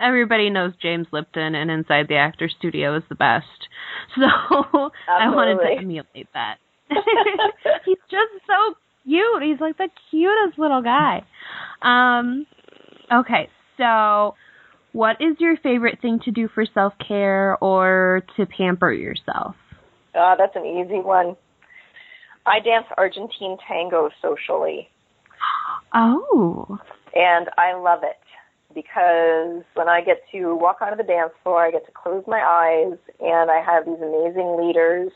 everybody 0.00 0.50
knows 0.50 0.72
James 0.80 1.06
Lipton 1.12 1.54
and 1.54 1.70
Inside 1.70 2.06
the 2.08 2.16
Actor 2.16 2.50
Studio 2.58 2.96
is 2.96 3.02
the 3.08 3.14
best. 3.14 3.46
So 4.14 4.22
I 5.10 5.28
wanted 5.28 5.58
to 5.58 5.78
emulate 5.78 6.28
that. 6.32 6.56
he's 7.84 7.98
just 8.10 8.32
so 8.46 8.74
cute. 9.04 9.42
He's 9.42 9.60
like 9.60 9.76
the 9.76 9.88
cutest 10.10 10.58
little 10.58 10.80
guy. 10.80 11.22
Um, 11.82 12.46
okay, 13.12 13.50
so 13.76 14.34
what 14.92 15.16
is 15.20 15.36
your 15.38 15.56
favorite 15.58 16.00
thing 16.00 16.20
to 16.24 16.30
do 16.30 16.48
for 16.54 16.64
self 16.72 16.94
care 17.06 17.58
or 17.60 18.22
to 18.36 18.46
pamper 18.46 18.92
yourself? 18.92 19.54
Uh, 20.18 20.36
that's 20.36 20.56
an 20.56 20.64
easy 20.64 21.00
one. 21.00 21.36
I 22.46 22.60
dance 22.60 22.86
Argentine 22.96 23.58
tango 23.68 24.10
socially. 24.22 24.88
Oh. 25.94 26.78
And 27.14 27.48
I 27.56 27.74
love 27.74 28.00
it 28.02 28.16
because 28.76 29.64
when 29.72 29.88
I 29.88 30.02
get 30.04 30.20
to 30.32 30.54
walk 30.54 30.82
onto 30.82 30.98
the 30.98 31.02
dance 31.02 31.32
floor, 31.42 31.64
I 31.64 31.70
get 31.70 31.86
to 31.86 31.92
close 31.92 32.22
my 32.28 32.38
eyes 32.38 32.98
and 33.18 33.50
I 33.50 33.62
have 33.64 33.86
these 33.86 33.96
amazing 33.96 34.60
leaders 34.60 35.10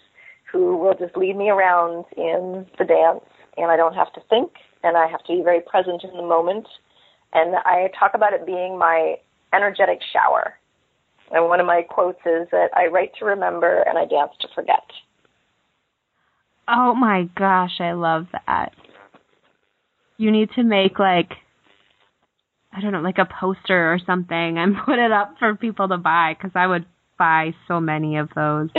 who 0.51 0.79
will 0.79 0.95
just 0.99 1.15
lead 1.15 1.37
me 1.37 1.51
around 1.51 2.07
in 2.17 2.67
the 2.79 2.87
dance 2.87 3.23
and 3.59 3.71
I 3.71 3.77
don't 3.77 3.95
have 3.95 4.13
to 4.15 4.23
think 4.31 4.53
and 4.83 4.97
I 4.97 5.07
have 5.07 5.23
to 5.25 5.37
be 5.37 5.43
very 5.43 5.61
present 5.61 6.03
in 6.03 6.17
the 6.17 6.27
moment. 6.27 6.67
And 7.35 7.55
I 7.67 7.91
talk 7.97 8.13
about 8.15 8.33
it 8.33 8.47
being 8.47 8.79
my 8.79 9.17
energetic 9.53 10.01
shower. 10.11 10.55
And 11.31 11.45
one 11.45 11.61
of 11.61 11.67
my 11.67 11.83
quotes 11.83 12.21
is 12.25 12.49
that 12.51 12.71
I 12.75 12.87
write 12.87 13.13
to 13.19 13.27
remember 13.27 13.83
and 13.83 13.99
I 13.99 14.07
dance 14.07 14.33
to 14.41 14.49
forget. 14.55 14.89
Oh 16.67 16.95
my 16.95 17.29
gosh, 17.37 17.79
I 17.79 17.93
love 17.93 18.27
that. 18.33 18.73
You 20.17 20.31
need 20.31 20.49
to 20.57 20.63
make 20.63 20.99
like 20.99 21.33
I 22.73 22.81
don't 22.81 22.93
know, 22.93 23.01
like 23.01 23.19
a 23.19 23.27
poster 23.27 23.93
or 23.93 23.99
something 24.05 24.59
and 24.59 24.77
put 24.85 24.99
it 24.99 25.13
up 25.13 25.35
for 25.39 25.55
people 25.57 25.89
to 25.89 25.99
buy 25.99 26.35
cuz 26.41 26.53
I 26.55 26.67
would 26.67 26.87
buy 27.19 27.55
so 27.69 27.81
many 27.81 28.17
of 28.17 28.31
those. 28.35 28.71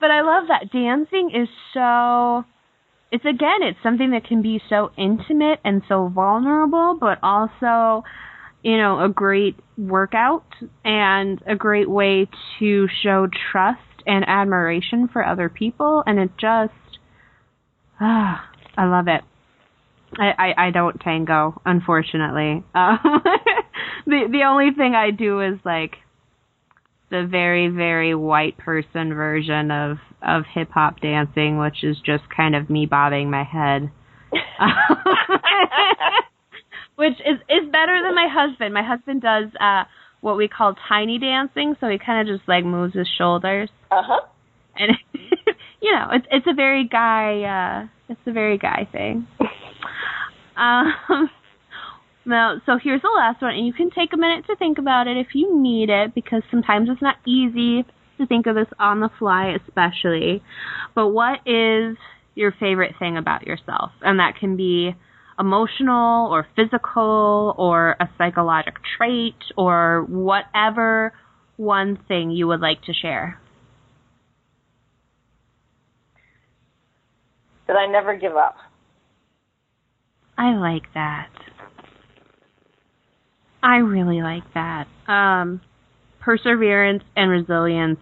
but 0.00 0.10
I 0.10 0.22
love 0.22 0.48
that 0.48 0.70
dancing 0.72 1.30
is 1.34 1.48
so 1.74 2.44
it's 3.12 3.26
again, 3.26 3.62
it's 3.62 3.78
something 3.82 4.12
that 4.12 4.24
can 4.24 4.40
be 4.40 4.60
so 4.70 4.90
intimate 4.96 5.60
and 5.64 5.82
so 5.86 6.08
vulnerable, 6.08 6.96
but 6.98 7.18
also, 7.22 8.04
you 8.62 8.78
know, 8.78 9.04
a 9.04 9.08
great 9.10 9.54
workout 9.76 10.46
and 10.82 11.42
a 11.46 11.54
great 11.54 11.90
way 11.90 12.26
to 12.58 12.88
show 13.02 13.28
trust 13.52 13.80
and 14.06 14.24
admiration 14.26 15.08
for 15.12 15.24
other 15.24 15.50
people. 15.50 16.02
And 16.06 16.18
it 16.18 16.30
just, 16.40 16.72
ah, 18.00 18.48
I 18.78 18.86
love 18.86 19.08
it. 19.08 19.22
I, 20.18 20.32
I, 20.38 20.66
I 20.66 20.70
don't 20.70 20.98
tango, 21.00 21.60
unfortunately. 21.64 22.64
Um, 22.74 22.98
the 24.06 24.28
the 24.30 24.44
only 24.46 24.70
thing 24.76 24.94
I 24.94 25.10
do 25.10 25.40
is 25.40 25.58
like 25.64 25.96
the 27.10 27.26
very 27.30 27.68
very 27.68 28.14
white 28.14 28.58
person 28.58 29.14
version 29.14 29.70
of 29.70 29.98
of 30.22 30.44
hip 30.52 30.70
hop 30.72 31.00
dancing, 31.00 31.58
which 31.58 31.82
is 31.82 31.96
just 32.04 32.24
kind 32.34 32.54
of 32.54 32.68
me 32.70 32.86
bobbing 32.86 33.30
my 33.30 33.44
head. 33.44 33.90
which 36.96 37.20
is 37.20 37.38
is 37.48 37.70
better 37.70 38.00
than 38.02 38.14
my 38.14 38.28
husband. 38.30 38.74
My 38.74 38.82
husband 38.82 39.22
does 39.22 39.48
uh 39.60 39.84
what 40.20 40.36
we 40.36 40.48
call 40.48 40.74
tiny 40.88 41.18
dancing, 41.18 41.74
so 41.80 41.88
he 41.88 41.98
kind 41.98 42.28
of 42.28 42.36
just 42.36 42.48
like 42.48 42.64
moves 42.64 42.94
his 42.94 43.08
shoulders. 43.18 43.70
Uh-huh. 43.90 44.20
And 44.76 44.92
you 45.82 45.92
know, 45.92 46.08
it's 46.12 46.26
it's 46.30 46.46
a 46.48 46.54
very 46.54 46.88
guy 46.88 47.42
uh 47.42 47.88
it's 48.08 48.20
a 48.26 48.32
very 48.32 48.56
guy 48.56 48.88
thing. 48.90 49.26
um 50.56 51.28
now, 52.24 52.60
so 52.66 52.78
here's 52.82 53.02
the 53.02 53.12
last 53.16 53.42
one, 53.42 53.54
and 53.54 53.66
you 53.66 53.72
can 53.72 53.90
take 53.90 54.12
a 54.12 54.16
minute 54.16 54.46
to 54.46 54.56
think 54.56 54.78
about 54.78 55.08
it 55.08 55.16
if 55.16 55.28
you 55.34 55.60
need 55.60 55.90
it, 55.90 56.14
because 56.14 56.42
sometimes 56.50 56.88
it's 56.90 57.02
not 57.02 57.16
easy 57.26 57.84
to 58.18 58.26
think 58.26 58.46
of 58.46 58.54
this 58.54 58.68
on 58.78 59.00
the 59.00 59.10
fly, 59.18 59.56
especially. 59.66 60.42
But 60.94 61.08
what 61.08 61.40
is 61.46 61.96
your 62.34 62.52
favorite 62.52 62.94
thing 62.98 63.16
about 63.16 63.46
yourself? 63.46 63.90
And 64.02 64.20
that 64.20 64.36
can 64.38 64.56
be 64.56 64.94
emotional 65.38 66.30
or 66.30 66.46
physical 66.54 67.54
or 67.58 67.96
a 67.98 68.08
psychological 68.16 68.82
trait 68.96 69.34
or 69.56 70.06
whatever 70.08 71.12
one 71.56 71.98
thing 72.06 72.30
you 72.30 72.46
would 72.46 72.60
like 72.60 72.82
to 72.82 72.92
share. 72.92 73.40
That 77.66 77.76
I 77.76 77.86
never 77.90 78.16
give 78.16 78.36
up. 78.36 78.56
I 80.36 80.54
like 80.56 80.82
that. 80.94 81.30
I 83.62 83.76
really 83.76 84.22
like 84.22 84.42
that. 84.54 84.88
Um, 85.06 85.60
perseverance 86.20 87.04
and 87.16 87.30
resilience 87.30 88.00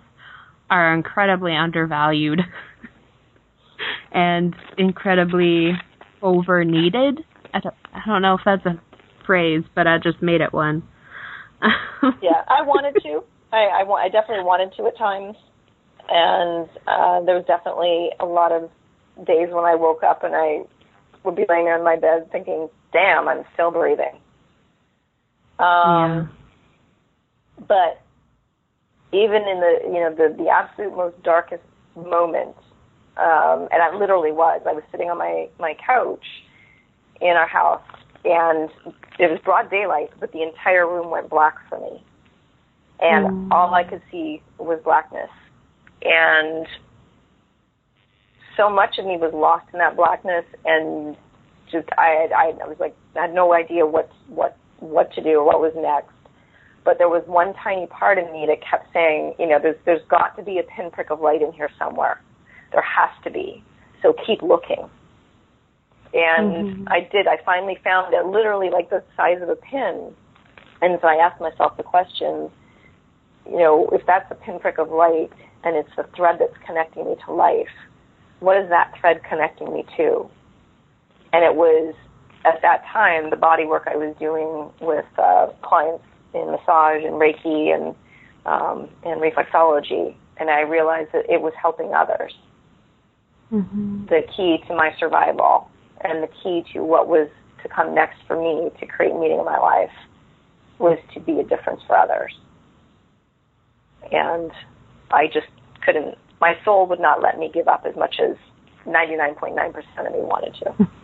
are 0.71 0.95
incredibly 0.95 1.55
undervalued 1.55 2.41
and 4.13 4.55
incredibly 4.79 5.73
over 6.23 6.65
needed. 6.65 7.21
I 7.53 7.61
don't, 7.61 7.75
I 7.93 8.01
don't 8.07 8.23
know 8.23 8.35
if 8.35 8.41
that's 8.45 8.65
a 8.65 8.81
phrase, 9.27 9.65
but 9.75 9.87
I 9.87 9.99
just 9.99 10.23
made 10.23 10.41
it 10.41 10.53
one. 10.53 10.83
yeah, 12.23 12.43
I 12.49 12.63
wanted 12.63 13.01
to. 13.03 13.23
I, 13.53 13.83
I, 13.83 14.05
I 14.05 14.09
definitely 14.09 14.45
wanted 14.45 14.75
to 14.77 14.87
at 14.87 14.97
times, 14.97 15.37
and 16.09 16.69
uh, 16.87 17.25
there 17.27 17.37
was 17.37 17.45
definitely 17.47 18.11
a 18.21 18.25
lot 18.25 18.53
of 18.53 18.71
days 19.25 19.49
when 19.51 19.65
I 19.65 19.75
woke 19.75 20.03
up 20.03 20.25
and 20.25 20.35
I 20.35 20.63
would 21.25 21.37
be 21.37 21.45
laying 21.49 21.67
there 21.67 21.77
in 21.77 21.85
my 21.85 21.97
bed 21.97 22.31
thinking, 22.33 22.69
"Damn, 22.93 23.29
I'm 23.29 23.45
still 23.55 23.71
breathing." 23.71 24.17
Um, 25.59 25.67
yeah. 25.69 26.27
But 27.69 28.03
even 29.13 29.43
in 29.43 29.61
the 29.61 29.81
you 29.85 30.01
know 30.01 30.15
the 30.15 30.35
the 30.37 30.49
absolute 30.49 30.97
most 30.97 31.23
darkest 31.23 31.63
moments, 31.95 32.59
um, 33.17 33.69
and 33.71 33.83
I 33.83 33.95
literally 33.95 34.33
was. 34.33 34.63
I 34.67 34.73
was 34.73 34.83
sitting 34.91 35.11
on 35.11 35.19
my 35.19 35.49
my 35.59 35.75
couch 35.75 36.25
in 37.21 37.37
our 37.37 37.49
house, 37.49 37.83
and 38.25 38.71
it 39.19 39.31
was 39.31 39.41
broad 39.45 39.71
daylight, 39.71 40.11
but 40.19 40.33
the 40.33 40.43
entire 40.43 40.89
room 40.89 41.11
went 41.11 41.29
black 41.29 41.57
for 41.69 41.79
me, 41.79 42.03
and 43.01 43.27
mm. 43.27 43.53
all 43.53 43.75
I 43.75 43.85
could 43.85 44.03
see 44.11 44.43
was 44.59 44.81
blackness, 44.83 45.31
and 46.03 46.67
so 48.57 48.71
much 48.71 48.99
of 48.99 49.07
me 49.07 49.17
was 49.17 49.33
lost 49.35 49.67
in 49.73 49.79
that 49.79 49.97
blackness, 49.97 50.45
and 50.65 51.17
just 51.71 51.89
I 51.99 52.29
I, 52.35 52.53
I 52.65 52.69
was 52.69 52.77
like 52.79 52.95
I 53.17 53.23
had 53.23 53.35
no 53.35 53.53
idea 53.53 53.87
what 53.87 54.11
what 54.29 54.57
what 54.79 55.13
to 55.15 55.23
do 55.23 55.45
what 55.45 55.61
was 55.61 55.73
next. 55.77 56.15
But 56.83 56.97
there 56.97 57.11
was 57.11 57.23
one 57.27 57.53
tiny 57.63 57.87
part 57.87 58.17
of 58.17 58.33
me 58.33 58.47
that 58.49 58.65
kept 58.65 58.91
saying, 58.93 59.35
you 59.39 59.47
know, 59.47 59.59
there's 59.61 59.77
there's 59.85 60.07
got 60.09 60.37
to 60.37 60.43
be 60.43 60.59
a 60.59 60.63
pinprick 60.63 61.11
of 61.11 61.21
light 61.21 61.43
in 61.43 61.53
here 61.53 61.71
somewhere. 61.79 62.21
There 62.73 62.83
has 62.83 63.11
to 63.25 63.31
be. 63.31 63.63
So 64.03 64.15
keep 64.27 64.43
looking. 64.43 64.89
And 66.13 66.53
mm-hmm. 66.53 66.89
I 66.89 67.09
did. 67.13 67.27
I 67.27 67.37
finally 67.45 67.79
found 67.85 68.15
it 68.15 68.27
literally 68.27 68.71
like 68.71 68.91
the 68.91 69.03
size 69.17 69.43
of 69.43 69.49
a 69.49 69.57
pin. 69.57 70.13
And 70.83 70.99
so 71.01 71.09
I 71.09 71.15
asked 71.17 71.41
myself 71.41 71.77
the 71.77 71.83
question, 71.83 72.51
you 73.47 73.59
know, 73.59 73.89
if 73.93 74.03
that's 74.07 74.31
a 74.31 74.35
pinprick 74.35 74.79
of 74.79 74.91
light 74.91 75.31
and 75.63 75.77
it's 75.77 75.91
the 75.97 76.05
thread 76.17 76.37
that's 76.41 76.57
connecting 76.67 77.05
me 77.05 77.17
to 77.27 77.33
life, 77.33 77.69
what 78.41 78.57
is 78.57 78.69
that 78.71 78.93
thread 79.01 79.23
connecting 79.29 79.73
me 79.73 79.85
to? 79.97 80.29
And 81.33 81.45
it 81.45 81.55
was 81.55 81.95
at 82.45 82.61
that 82.63 82.85
time 82.93 83.31
the 83.31 83.37
body 83.37 83.67
work 83.67 83.85
I 83.87 83.97
was 83.97 84.15
doing 84.19 84.71
with 84.81 85.05
uh, 85.19 85.49
clients 85.63 86.05
in 86.35 86.51
massage 86.51 87.05
and 87.05 87.15
Reiki 87.15 87.75
and 87.75 87.95
um, 88.47 88.89
and 89.05 89.21
reflexology, 89.21 90.15
and 90.39 90.49
I 90.49 90.61
realized 90.61 91.11
that 91.13 91.29
it 91.29 91.43
was 91.43 91.53
helping 91.61 91.93
others. 91.93 92.33
Mm-hmm. 93.53 94.07
The 94.07 94.23
key 94.35 94.59
to 94.67 94.75
my 94.75 94.95
survival 94.99 95.69
and 96.01 96.23
the 96.23 96.29
key 96.43 96.65
to 96.73 96.83
what 96.83 97.09
was 97.09 97.29
to 97.63 97.69
come 97.69 97.95
next 97.95 98.19
for 98.27 98.41
me 98.41 98.71
to 98.81 98.87
create 98.87 99.15
meaning 99.15 99.39
in 99.41 99.45
my 99.45 99.59
life 99.59 99.91
was 100.79 100.99
to 101.15 101.21
be 101.21 101.41
a 101.41 101.45
difference 101.45 101.83
for 101.87 101.97
others. 101.97 102.33
And 104.11 104.51
I 105.11 105.27
just 105.27 105.49
couldn't, 105.85 106.17
my 106.41 106.55
soul 106.65 106.87
would 106.87 107.01
not 107.01 107.23
let 107.23 107.39
me 107.39 107.51
give 107.53 107.69
up 107.69 107.85
as 107.87 107.95
much 107.97 108.17
as 108.21 108.37
99.9% 108.87 110.07
of 110.07 110.13
me 110.13 110.21
wanted 110.21 110.55
to. 110.63 110.89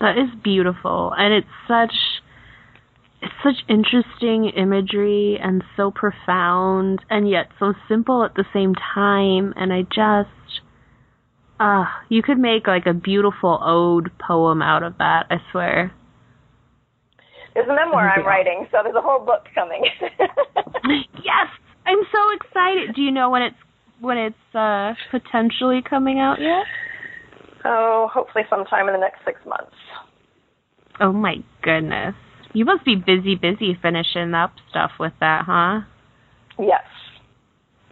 That 0.00 0.16
is 0.16 0.28
beautiful, 0.44 1.12
and 1.16 1.34
it's 1.34 1.48
such 1.66 1.92
it's 3.20 3.34
such 3.42 3.64
interesting 3.68 4.48
imagery 4.56 5.36
and 5.42 5.64
so 5.76 5.90
profound 5.90 7.04
and 7.10 7.28
yet 7.28 7.48
so 7.58 7.74
simple 7.88 8.22
at 8.22 8.36
the 8.36 8.44
same 8.52 8.74
time 8.76 9.52
and 9.56 9.72
I 9.72 9.82
just 9.82 10.60
uh 11.58 11.86
you 12.08 12.22
could 12.22 12.38
make 12.38 12.68
like 12.68 12.86
a 12.86 12.94
beautiful 12.94 13.58
ode 13.60 14.16
poem 14.18 14.62
out 14.62 14.84
of 14.84 14.98
that, 14.98 15.26
I 15.30 15.38
swear. 15.50 15.92
There's 17.54 17.68
a 17.68 17.74
memoir 17.74 18.08
I'm 18.08 18.24
writing, 18.24 18.68
so 18.70 18.78
there's 18.84 18.94
a 18.94 19.02
whole 19.02 19.26
book 19.26 19.46
coming. 19.52 19.84
yes, 21.24 21.48
I'm 21.84 21.98
so 22.12 22.18
excited. 22.36 22.94
Do 22.94 23.02
you 23.02 23.10
know 23.10 23.30
when 23.30 23.42
it's 23.42 23.56
when 24.00 24.18
it's 24.18 24.54
uh 24.54 24.94
potentially 25.10 25.80
coming 25.88 26.18
out 26.18 26.40
yet? 26.40 26.64
Oh, 27.64 28.08
hopefully 28.12 28.44
sometime 28.48 28.86
in 28.88 28.94
the 28.94 29.00
next 29.00 29.24
six 29.24 29.40
months. 29.46 29.74
Oh 31.00 31.12
my 31.12 31.36
goodness. 31.62 32.14
You 32.54 32.64
must 32.64 32.84
be 32.84 32.96
busy, 32.96 33.34
busy 33.34 33.78
finishing 33.80 34.34
up 34.34 34.52
stuff 34.70 34.92
with 34.98 35.12
that, 35.20 35.44
huh? 35.46 35.80
Yes. 36.58 36.82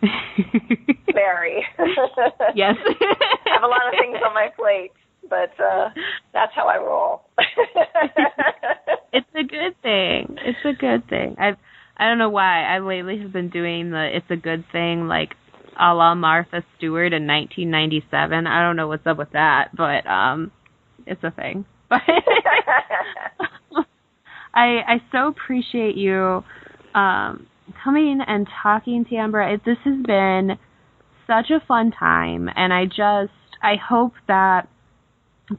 Very. 1.12 1.64
yes. 2.54 2.74
I 2.84 3.52
have 3.52 3.62
a 3.62 3.66
lot 3.66 3.86
of 3.88 3.94
things 4.00 4.18
on 4.26 4.34
my 4.34 4.48
plate, 4.56 4.92
but 5.28 5.52
uh, 5.62 5.90
that's 6.32 6.52
how 6.54 6.66
I 6.66 6.78
roll. 6.78 7.22
it's 9.12 9.26
a 9.34 9.42
good 9.42 9.80
thing. 9.82 10.36
It's 10.44 10.58
a 10.64 10.72
good 10.72 11.08
thing. 11.08 11.36
I 11.38 11.52
I 11.98 12.08
don't 12.08 12.18
know 12.18 12.28
why 12.28 12.62
I 12.64 12.80
lately 12.80 13.18
have 13.20 13.32
been 13.32 13.48
doing 13.48 13.90
the 13.90 14.16
it's 14.16 14.30
a 14.30 14.36
good 14.36 14.64
thing 14.72 15.08
like 15.08 15.34
a 15.78 15.94
la 15.94 16.14
Martha 16.14 16.62
Stewart 16.76 17.12
in 17.12 17.26
1997. 17.26 18.46
I 18.46 18.62
don't 18.62 18.76
know 18.76 18.88
what's 18.88 19.06
up 19.06 19.18
with 19.18 19.32
that, 19.32 19.74
but 19.76 20.06
um, 20.06 20.50
it's 21.06 21.22
a 21.22 21.30
thing. 21.30 21.64
But 21.88 22.02
I 24.54 24.80
I 24.86 25.02
so 25.12 25.28
appreciate 25.28 25.96
you 25.96 26.42
um 26.94 27.46
coming 27.82 28.20
and 28.26 28.46
talking, 28.62 29.04
Tambre. 29.04 29.60
This 29.64 29.78
has 29.84 30.02
been 30.04 30.58
such 31.26 31.50
a 31.50 31.64
fun 31.66 31.92
time, 31.92 32.48
and 32.54 32.72
I 32.72 32.86
just 32.86 33.32
I 33.62 33.76
hope 33.76 34.14
that 34.28 34.68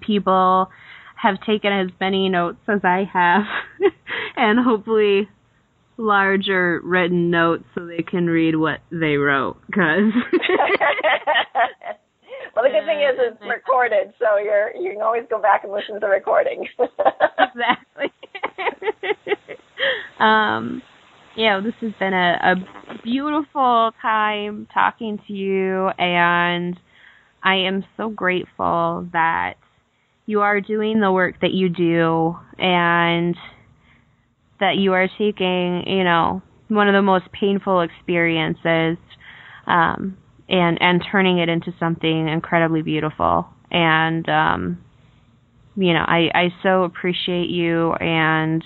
people 0.02 0.69
have 1.15 1.35
taken 1.45 1.72
as 1.73 1.89
many 1.99 2.30
notes 2.30 2.60
as 2.68 2.81
I 2.84 3.10
have, 3.11 3.44
and 4.35 4.60
hopefully 4.60 5.30
larger 5.98 6.80
written 6.84 7.32
notes 7.32 7.64
so 7.76 7.86
they 7.86 8.03
can 8.03 8.28
read 8.28 8.56
what 8.56 8.80
they 8.91 9.18
wrote. 9.18 9.57
Cause 9.74 10.14
well, 12.56 12.64
the 12.64 12.69
good 12.69 12.86
thing 12.86 13.02
is 13.02 13.18
it's 13.18 13.41
recorded, 13.41 14.14
so 14.19 14.38
you're 14.38 14.74
you 14.76 14.94
can 14.94 15.02
always 15.02 15.24
go 15.30 15.41
back 15.41 15.64
and 15.64 15.74
listen 15.74 15.95
to 15.95 15.99
the 15.99 16.07
recording. 16.07 16.68
exactly. 16.80 18.14
um, 20.19 20.84
yeah, 21.36 21.60
this 21.64 21.74
has 21.82 21.94
been 21.99 22.14
a, 22.14 22.38
a 22.44 22.56
beautiful 23.03 23.91
time 24.02 24.68
talking 24.74 25.19
to 25.28 25.34
you, 25.34 25.90
and 25.98 26.80
I 27.44 27.56
am 27.56 27.84
so 27.95 28.10
grateful 28.10 29.07
that 29.14 29.56
you 30.26 30.41
are 30.41 30.60
doing 30.61 30.99
the 30.99 31.11
work 31.11 31.36
that 31.41 31.53
you 31.53 31.69
do 31.69 32.36
and 32.60 33.36
that 34.60 34.78
you 34.78 34.94
are 34.94 35.08
taking, 35.18 35.84
you 35.88 36.04
know, 36.04 36.42
one 36.68 36.88
of 36.88 36.94
the 36.94 37.02
most 37.02 37.32
painful 37.32 37.82
experiences 37.82 38.98
um, 39.68 40.18
and 40.50 40.82
and 40.82 41.04
turning 41.12 41.40
it 41.40 41.50
into 41.50 41.74
something 41.80 42.28
incredibly 42.28 42.82
beautiful. 42.82 43.48
And 43.72 44.28
um, 44.30 44.84
you 45.76 45.94
know, 45.94 46.04
I 46.06 46.30
I 46.34 46.54
so 46.64 46.84
appreciate 46.84 47.50
you 47.50 47.94
and 47.94 48.64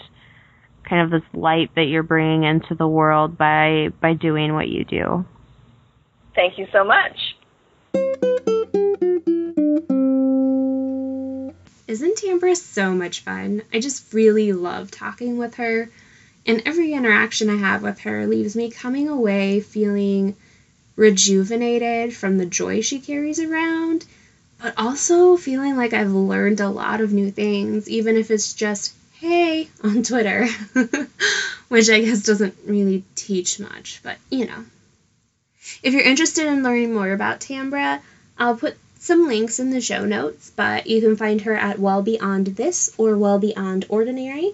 kind 0.88 1.02
of 1.02 1.12
this 1.12 1.28
light 1.34 1.70
that 1.76 1.84
you're 1.84 2.04
bringing 2.04 2.44
into 2.44 2.76
the 2.76 2.88
world 2.88 3.38
by 3.38 3.90
by 4.02 4.14
doing 4.14 4.54
what 4.54 4.68
you 4.68 4.86
do. 4.86 5.26
Thank 6.36 6.58
you 6.58 6.68
so 6.72 6.84
much. 6.84 8.48
Isn't 11.92 12.16
Tambre 12.16 12.56
so 12.56 12.96
much 12.96 13.20
fun? 13.20 13.64
I 13.74 13.80
just 13.82 14.14
really 14.14 14.54
love 14.54 14.92
talking 14.92 15.38
with 15.38 15.56
her, 15.56 15.90
and 16.46 16.62
every 16.66 16.94
interaction 16.94 17.50
I 17.50 17.58
have 17.58 17.84
with 17.84 18.00
her 18.00 18.26
leaves 18.28 18.56
me 18.56 18.70
coming 18.70 19.10
away 19.10 19.60
feeling 19.60 20.34
rejuvenated 20.96 22.14
from 22.14 22.38
the 22.38 22.46
joy 22.46 22.80
she 22.80 23.02
carries 23.02 23.42
around, 23.42 24.06
but 24.62 24.74
also 24.78 25.36
feeling 25.36 25.76
like 25.76 25.92
I've 25.92 26.14
learned 26.14 26.62
a 26.62 26.70
lot 26.70 27.02
of 27.02 27.12
new 27.12 27.30
things, 27.30 27.90
even 27.90 28.16
if 28.16 28.32
it's 28.32 28.54
just, 28.54 28.94
hey, 29.16 29.68
on 29.84 30.02
Twitter, 30.02 30.48
which 31.68 31.90
I 31.90 32.00
guess 32.00 32.24
doesn't 32.24 32.56
really 32.66 33.04
teach 33.16 33.60
much, 33.60 34.00
but 34.02 34.18
you 34.30 34.46
know. 34.46 34.64
If 35.84 35.94
you're 35.94 36.04
interested 36.04 36.48
in 36.48 36.64
learning 36.64 36.94
more 36.94 37.12
about 37.12 37.42
Tambre, 37.42 38.00
I'll 38.38 38.56
put 38.56 38.78
some 39.02 39.28
links 39.28 39.60
in 39.60 39.72
the 39.72 39.82
show 39.82 40.06
notes, 40.06 40.52
but 40.56 40.86
you 40.86 41.02
can 41.02 41.18
find 41.18 41.42
her 41.42 41.56
at 41.56 41.80
Well 41.80 42.04
Beyond 42.04 42.46
This 42.46 42.94
or 43.00 43.18
Well 43.18 43.40
Beyond 43.40 43.86
Ordinary. 43.90 44.54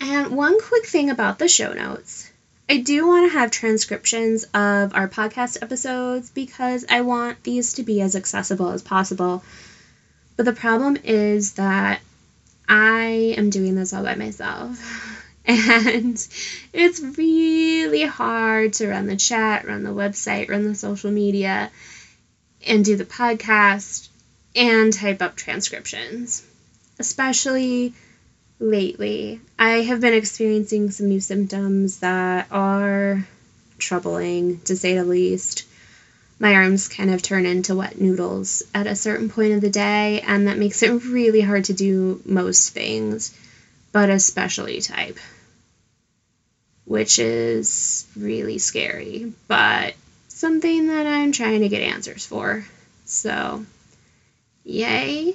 And 0.00 0.30
one 0.30 0.60
quick 0.60 0.86
thing 0.86 1.10
about 1.10 1.40
the 1.40 1.48
show 1.48 1.72
notes 1.72 2.30
I 2.70 2.76
do 2.76 3.08
want 3.08 3.30
to 3.30 3.38
have 3.38 3.50
transcriptions 3.50 4.44
of 4.54 4.94
our 4.94 5.08
podcast 5.08 5.60
episodes 5.62 6.30
because 6.30 6.84
I 6.88 7.00
want 7.00 7.42
these 7.42 7.74
to 7.74 7.82
be 7.82 8.02
as 8.02 8.14
accessible 8.14 8.70
as 8.70 8.82
possible. 8.82 9.42
But 10.36 10.44
the 10.44 10.52
problem 10.52 10.98
is 11.02 11.54
that 11.54 12.00
I 12.68 13.34
am 13.36 13.50
doing 13.50 13.74
this 13.74 13.92
all 13.92 14.04
by 14.04 14.14
myself. 14.14 14.78
And 15.50 16.28
it's 16.74 17.00
really 17.00 18.02
hard 18.02 18.74
to 18.74 18.88
run 18.88 19.06
the 19.06 19.16
chat, 19.16 19.66
run 19.66 19.82
the 19.82 19.94
website, 19.94 20.50
run 20.50 20.64
the 20.64 20.74
social 20.74 21.10
media 21.10 21.70
and 22.66 22.84
do 22.84 22.96
the 22.96 23.04
podcast 23.04 24.08
and 24.54 24.92
type 24.92 25.22
up 25.22 25.36
transcriptions. 25.36 26.42
Especially 26.98 27.92
lately, 28.58 29.40
I 29.58 29.82
have 29.82 30.00
been 30.00 30.14
experiencing 30.14 30.90
some 30.90 31.08
new 31.08 31.20
symptoms 31.20 31.98
that 31.98 32.46
are 32.50 33.26
troubling, 33.78 34.60
to 34.64 34.76
say 34.76 34.94
the 34.94 35.04
least. 35.04 35.64
My 36.40 36.54
arms 36.54 36.88
kind 36.88 37.10
of 37.10 37.22
turn 37.22 37.46
into 37.46 37.74
wet 37.74 38.00
noodles 38.00 38.62
at 38.74 38.86
a 38.86 38.96
certain 38.96 39.28
point 39.28 39.54
of 39.54 39.60
the 39.60 39.70
day, 39.70 40.20
and 40.20 40.46
that 40.46 40.58
makes 40.58 40.82
it 40.82 41.04
really 41.04 41.40
hard 41.40 41.64
to 41.64 41.72
do 41.72 42.20
most 42.24 42.72
things, 42.72 43.36
but 43.92 44.10
especially 44.10 44.80
type. 44.80 45.18
Which 46.84 47.18
is 47.18 48.06
really 48.16 48.58
scary, 48.58 49.32
but 49.46 49.94
something 50.38 50.86
that 50.86 51.06
I'm 51.06 51.32
trying 51.32 51.62
to 51.62 51.68
get 51.68 51.82
answers 51.82 52.24
for. 52.24 52.64
So, 53.04 53.66
yay. 54.64 55.34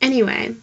Anyway, 0.00 0.56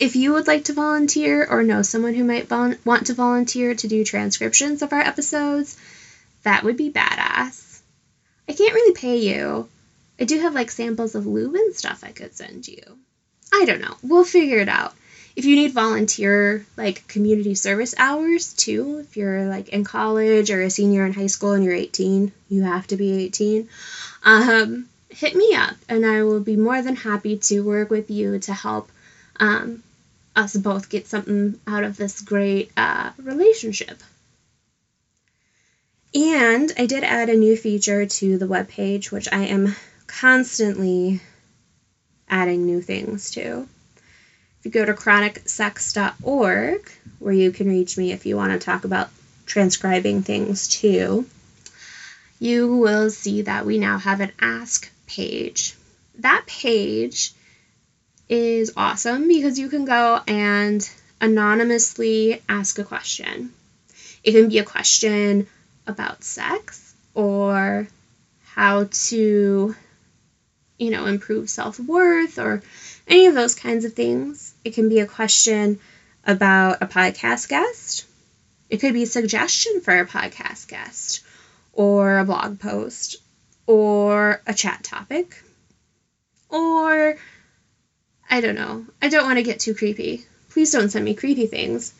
if 0.00 0.16
you 0.16 0.32
would 0.32 0.46
like 0.46 0.64
to 0.64 0.72
volunteer 0.72 1.46
or 1.46 1.62
know 1.62 1.82
someone 1.82 2.14
who 2.14 2.24
might 2.24 2.48
vol- 2.48 2.74
want 2.86 3.08
to 3.08 3.14
volunteer 3.14 3.74
to 3.74 3.86
do 3.86 4.02
transcriptions 4.02 4.80
of 4.80 4.94
our 4.94 5.00
episodes, 5.00 5.76
that 6.42 6.64
would 6.64 6.78
be 6.78 6.90
badass. 6.90 7.80
I 8.48 8.54
can't 8.54 8.74
really 8.74 8.94
pay 8.94 9.18
you. 9.18 9.68
I 10.18 10.24
do 10.24 10.40
have 10.40 10.54
like 10.54 10.70
samples 10.70 11.14
of 11.14 11.26
lube 11.26 11.54
and 11.54 11.74
stuff 11.74 12.02
I 12.02 12.12
could 12.12 12.34
send 12.34 12.66
you. 12.66 12.82
I 13.52 13.66
don't 13.66 13.82
know. 13.82 13.96
We'll 14.02 14.24
figure 14.24 14.58
it 14.58 14.68
out 14.68 14.94
if 15.34 15.44
you 15.44 15.56
need 15.56 15.72
volunteer 15.72 16.66
like 16.76 17.06
community 17.08 17.54
service 17.54 17.94
hours 17.96 18.52
too, 18.52 18.98
if 18.98 19.16
you're 19.16 19.48
like 19.48 19.70
in 19.70 19.84
college 19.84 20.50
or 20.50 20.62
a 20.62 20.70
senior 20.70 21.06
in 21.06 21.12
high 21.12 21.26
school 21.26 21.52
and 21.52 21.64
you're 21.64 21.74
18, 21.74 22.32
you 22.50 22.62
have 22.62 22.86
to 22.88 22.96
be 22.96 23.12
18. 23.24 23.68
Um, 24.24 24.88
hit 25.08 25.34
me 25.34 25.54
up 25.54 25.74
and 25.88 26.04
I 26.04 26.22
will 26.22 26.40
be 26.40 26.56
more 26.56 26.82
than 26.82 26.96
happy 26.96 27.38
to 27.38 27.60
work 27.60 27.90
with 27.90 28.10
you 28.10 28.38
to 28.40 28.52
help 28.52 28.90
um, 29.36 29.82
us 30.36 30.56
both 30.56 30.88
get 30.88 31.06
something 31.06 31.58
out 31.66 31.84
of 31.84 31.96
this 31.96 32.20
great 32.20 32.70
uh, 32.76 33.10
relationship. 33.18 33.98
And 36.14 36.70
I 36.76 36.84
did 36.84 37.04
add 37.04 37.30
a 37.30 37.36
new 37.36 37.56
feature 37.56 38.04
to 38.04 38.36
the 38.36 38.46
webpage, 38.46 39.10
which 39.10 39.28
I 39.32 39.44
am 39.44 39.74
constantly 40.06 41.22
adding 42.28 42.66
new 42.66 42.82
things 42.82 43.30
to. 43.32 43.66
If 44.62 44.66
you 44.66 44.70
go 44.70 44.84
to 44.84 44.94
chronicsex.org, 44.94 46.92
where 47.18 47.34
you 47.34 47.50
can 47.50 47.68
reach 47.68 47.98
me 47.98 48.12
if 48.12 48.26
you 48.26 48.36
want 48.36 48.52
to 48.52 48.64
talk 48.64 48.84
about 48.84 49.08
transcribing 49.44 50.22
things 50.22 50.68
too, 50.68 51.26
you 52.38 52.76
will 52.76 53.10
see 53.10 53.42
that 53.42 53.66
we 53.66 53.78
now 53.78 53.98
have 53.98 54.20
an 54.20 54.30
ask 54.40 54.88
page. 55.08 55.74
That 56.20 56.44
page 56.46 57.32
is 58.28 58.72
awesome 58.76 59.26
because 59.26 59.58
you 59.58 59.68
can 59.68 59.84
go 59.84 60.20
and 60.28 60.88
anonymously 61.20 62.40
ask 62.48 62.78
a 62.78 62.84
question. 62.84 63.52
It 64.22 64.30
can 64.30 64.48
be 64.48 64.58
a 64.60 64.64
question 64.64 65.48
about 65.88 66.22
sex 66.22 66.94
or 67.14 67.88
how 68.44 68.88
to, 69.08 69.74
you 70.78 70.90
know, 70.90 71.06
improve 71.06 71.50
self 71.50 71.80
worth 71.80 72.38
or 72.38 72.62
any 73.08 73.26
of 73.26 73.34
those 73.34 73.56
kinds 73.56 73.84
of 73.84 73.94
things. 73.94 74.51
It 74.64 74.74
can 74.74 74.88
be 74.88 75.00
a 75.00 75.06
question 75.06 75.78
about 76.24 76.82
a 76.82 76.86
podcast 76.86 77.48
guest. 77.48 78.06
It 78.70 78.78
could 78.80 78.94
be 78.94 79.02
a 79.02 79.06
suggestion 79.06 79.80
for 79.80 79.98
a 79.98 80.06
podcast 80.06 80.68
guest, 80.68 81.24
or 81.72 82.18
a 82.18 82.24
blog 82.24 82.58
post, 82.58 83.16
or 83.66 84.40
a 84.46 84.54
chat 84.54 84.82
topic, 84.82 85.42
or 86.48 87.16
I 88.30 88.40
don't 88.40 88.54
know. 88.54 88.86
I 89.02 89.08
don't 89.08 89.26
want 89.26 89.38
to 89.38 89.42
get 89.42 89.60
too 89.60 89.74
creepy. 89.74 90.24
Please 90.50 90.70
don't 90.70 90.90
send 90.90 91.04
me 91.04 91.14
creepy 91.14 91.46
things. 91.46 91.92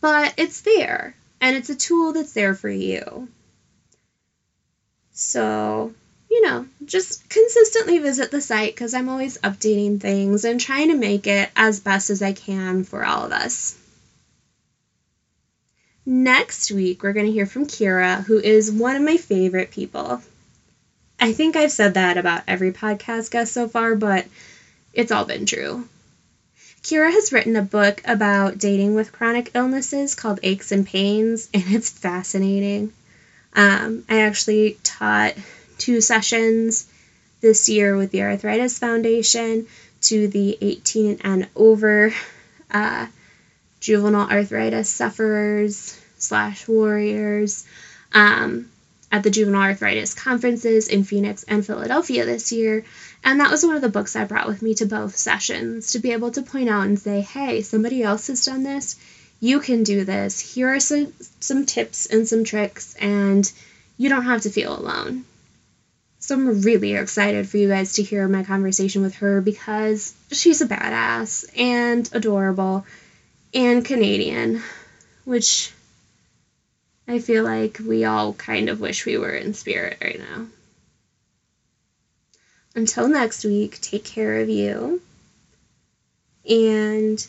But 0.00 0.34
it's 0.36 0.62
there, 0.62 1.14
and 1.40 1.56
it's 1.56 1.70
a 1.70 1.74
tool 1.74 2.12
that's 2.12 2.32
there 2.32 2.54
for 2.54 2.68
you. 2.68 3.28
So, 5.12 5.92
you 6.30 6.42
know, 6.42 6.66
just 6.84 7.28
consistently 7.28 7.98
visit 7.98 8.30
the 8.30 8.40
site 8.40 8.72
because 8.72 8.94
I'm 8.94 9.08
always 9.08 9.38
updating 9.38 10.00
things 10.00 10.44
and 10.44 10.60
trying 10.60 10.88
to 10.88 10.94
make 10.94 11.26
it 11.26 11.50
as 11.56 11.80
best 11.80 12.08
as 12.10 12.22
I 12.22 12.32
can 12.32 12.84
for 12.84 13.04
all 13.04 13.24
of 13.24 13.32
us. 13.32 13.76
Next 16.06 16.70
week, 16.70 17.02
we're 17.02 17.12
going 17.12 17.26
to 17.26 17.32
hear 17.32 17.46
from 17.46 17.66
Kira, 17.66 18.22
who 18.24 18.38
is 18.38 18.70
one 18.70 18.96
of 18.96 19.02
my 19.02 19.16
favorite 19.16 19.70
people. 19.70 20.22
I 21.18 21.32
think 21.32 21.56
I've 21.56 21.72
said 21.72 21.94
that 21.94 22.16
about 22.16 22.42
every 22.46 22.70
podcast 22.70 23.30
guest 23.30 23.52
so 23.52 23.68
far, 23.68 23.94
but 23.94 24.24
it's 24.94 25.12
all 25.12 25.24
been 25.24 25.46
true. 25.46 25.86
Kira 26.82 27.12
has 27.12 27.32
written 27.32 27.56
a 27.56 27.62
book 27.62 28.00
about 28.04 28.56
dating 28.56 28.94
with 28.94 29.12
chronic 29.12 29.50
illnesses 29.54 30.14
called 30.14 30.40
Aches 30.42 30.72
and 30.72 30.86
Pains, 30.86 31.48
and 31.52 31.64
it's 31.68 31.90
fascinating. 31.90 32.92
Um, 33.52 34.04
I 34.08 34.20
actually 34.20 34.78
taught 34.82 35.34
two 35.80 36.00
sessions 36.00 36.86
this 37.40 37.68
year 37.68 37.96
with 37.96 38.10
the 38.10 38.22
Arthritis 38.22 38.78
Foundation 38.78 39.66
to 40.02 40.28
the 40.28 40.56
18 40.60 41.20
and 41.24 41.48
over 41.56 42.12
uh, 42.70 43.06
juvenile 43.80 44.30
arthritis 44.30 44.88
sufferers 44.88 45.98
slash 46.18 46.68
warriors 46.68 47.66
um, 48.12 48.70
at 49.10 49.22
the 49.22 49.30
juvenile 49.30 49.62
arthritis 49.62 50.14
conferences 50.14 50.88
in 50.88 51.02
Phoenix 51.02 51.44
and 51.44 51.66
Philadelphia 51.66 52.24
this 52.24 52.52
year. 52.52 52.84
And 53.24 53.40
that 53.40 53.50
was 53.50 53.64
one 53.64 53.76
of 53.76 53.82
the 53.82 53.88
books 53.88 54.16
I 54.16 54.24
brought 54.24 54.46
with 54.46 54.62
me 54.62 54.74
to 54.74 54.86
both 54.86 55.16
sessions 55.16 55.92
to 55.92 55.98
be 55.98 56.12
able 56.12 56.30
to 56.32 56.42
point 56.42 56.68
out 56.68 56.86
and 56.86 56.98
say, 56.98 57.20
hey, 57.20 57.62
somebody 57.62 58.02
else 58.02 58.28
has 58.28 58.44
done 58.44 58.62
this. 58.62 58.96
You 59.40 59.60
can 59.60 59.82
do 59.82 60.04
this. 60.04 60.38
Here 60.54 60.68
are 60.74 60.80
some, 60.80 61.12
some 61.40 61.66
tips 61.66 62.06
and 62.06 62.28
some 62.28 62.44
tricks, 62.44 62.94
and 63.00 63.50
you 63.96 64.10
don't 64.10 64.24
have 64.24 64.42
to 64.42 64.50
feel 64.50 64.78
alone. 64.78 65.24
So 66.30 66.36
I'm 66.36 66.62
really 66.62 66.94
excited 66.94 67.48
for 67.48 67.56
you 67.56 67.66
guys 67.66 67.94
to 67.94 68.04
hear 68.04 68.28
my 68.28 68.44
conversation 68.44 69.02
with 69.02 69.16
her 69.16 69.40
because 69.40 70.14
she's 70.30 70.60
a 70.60 70.66
badass 70.68 71.44
and 71.58 72.08
adorable 72.12 72.86
and 73.52 73.84
Canadian, 73.84 74.62
which 75.24 75.72
I 77.08 77.18
feel 77.18 77.42
like 77.42 77.80
we 77.84 78.04
all 78.04 78.32
kind 78.32 78.68
of 78.68 78.78
wish 78.78 79.04
we 79.04 79.18
were 79.18 79.32
in 79.32 79.54
spirit 79.54 79.98
right 80.00 80.20
now. 80.20 80.46
Until 82.76 83.08
next 83.08 83.44
week, 83.44 83.80
take 83.80 84.04
care 84.04 84.38
of 84.38 84.48
you. 84.48 85.02
And 86.48 87.26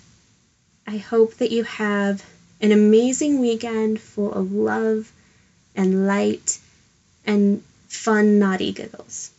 I 0.85 0.97
hope 0.97 1.37
that 1.37 1.49
you 1.49 1.63
have 1.63 2.23
an 2.61 2.71
amazing 2.71 3.39
weekend 3.39 3.99
full 3.99 4.31
of 4.31 4.51
love 4.51 5.11
and 5.75 6.05
light 6.05 6.59
and 7.25 7.63
fun, 7.91 8.39
naughty 8.39 8.71
giggles. 8.71 9.31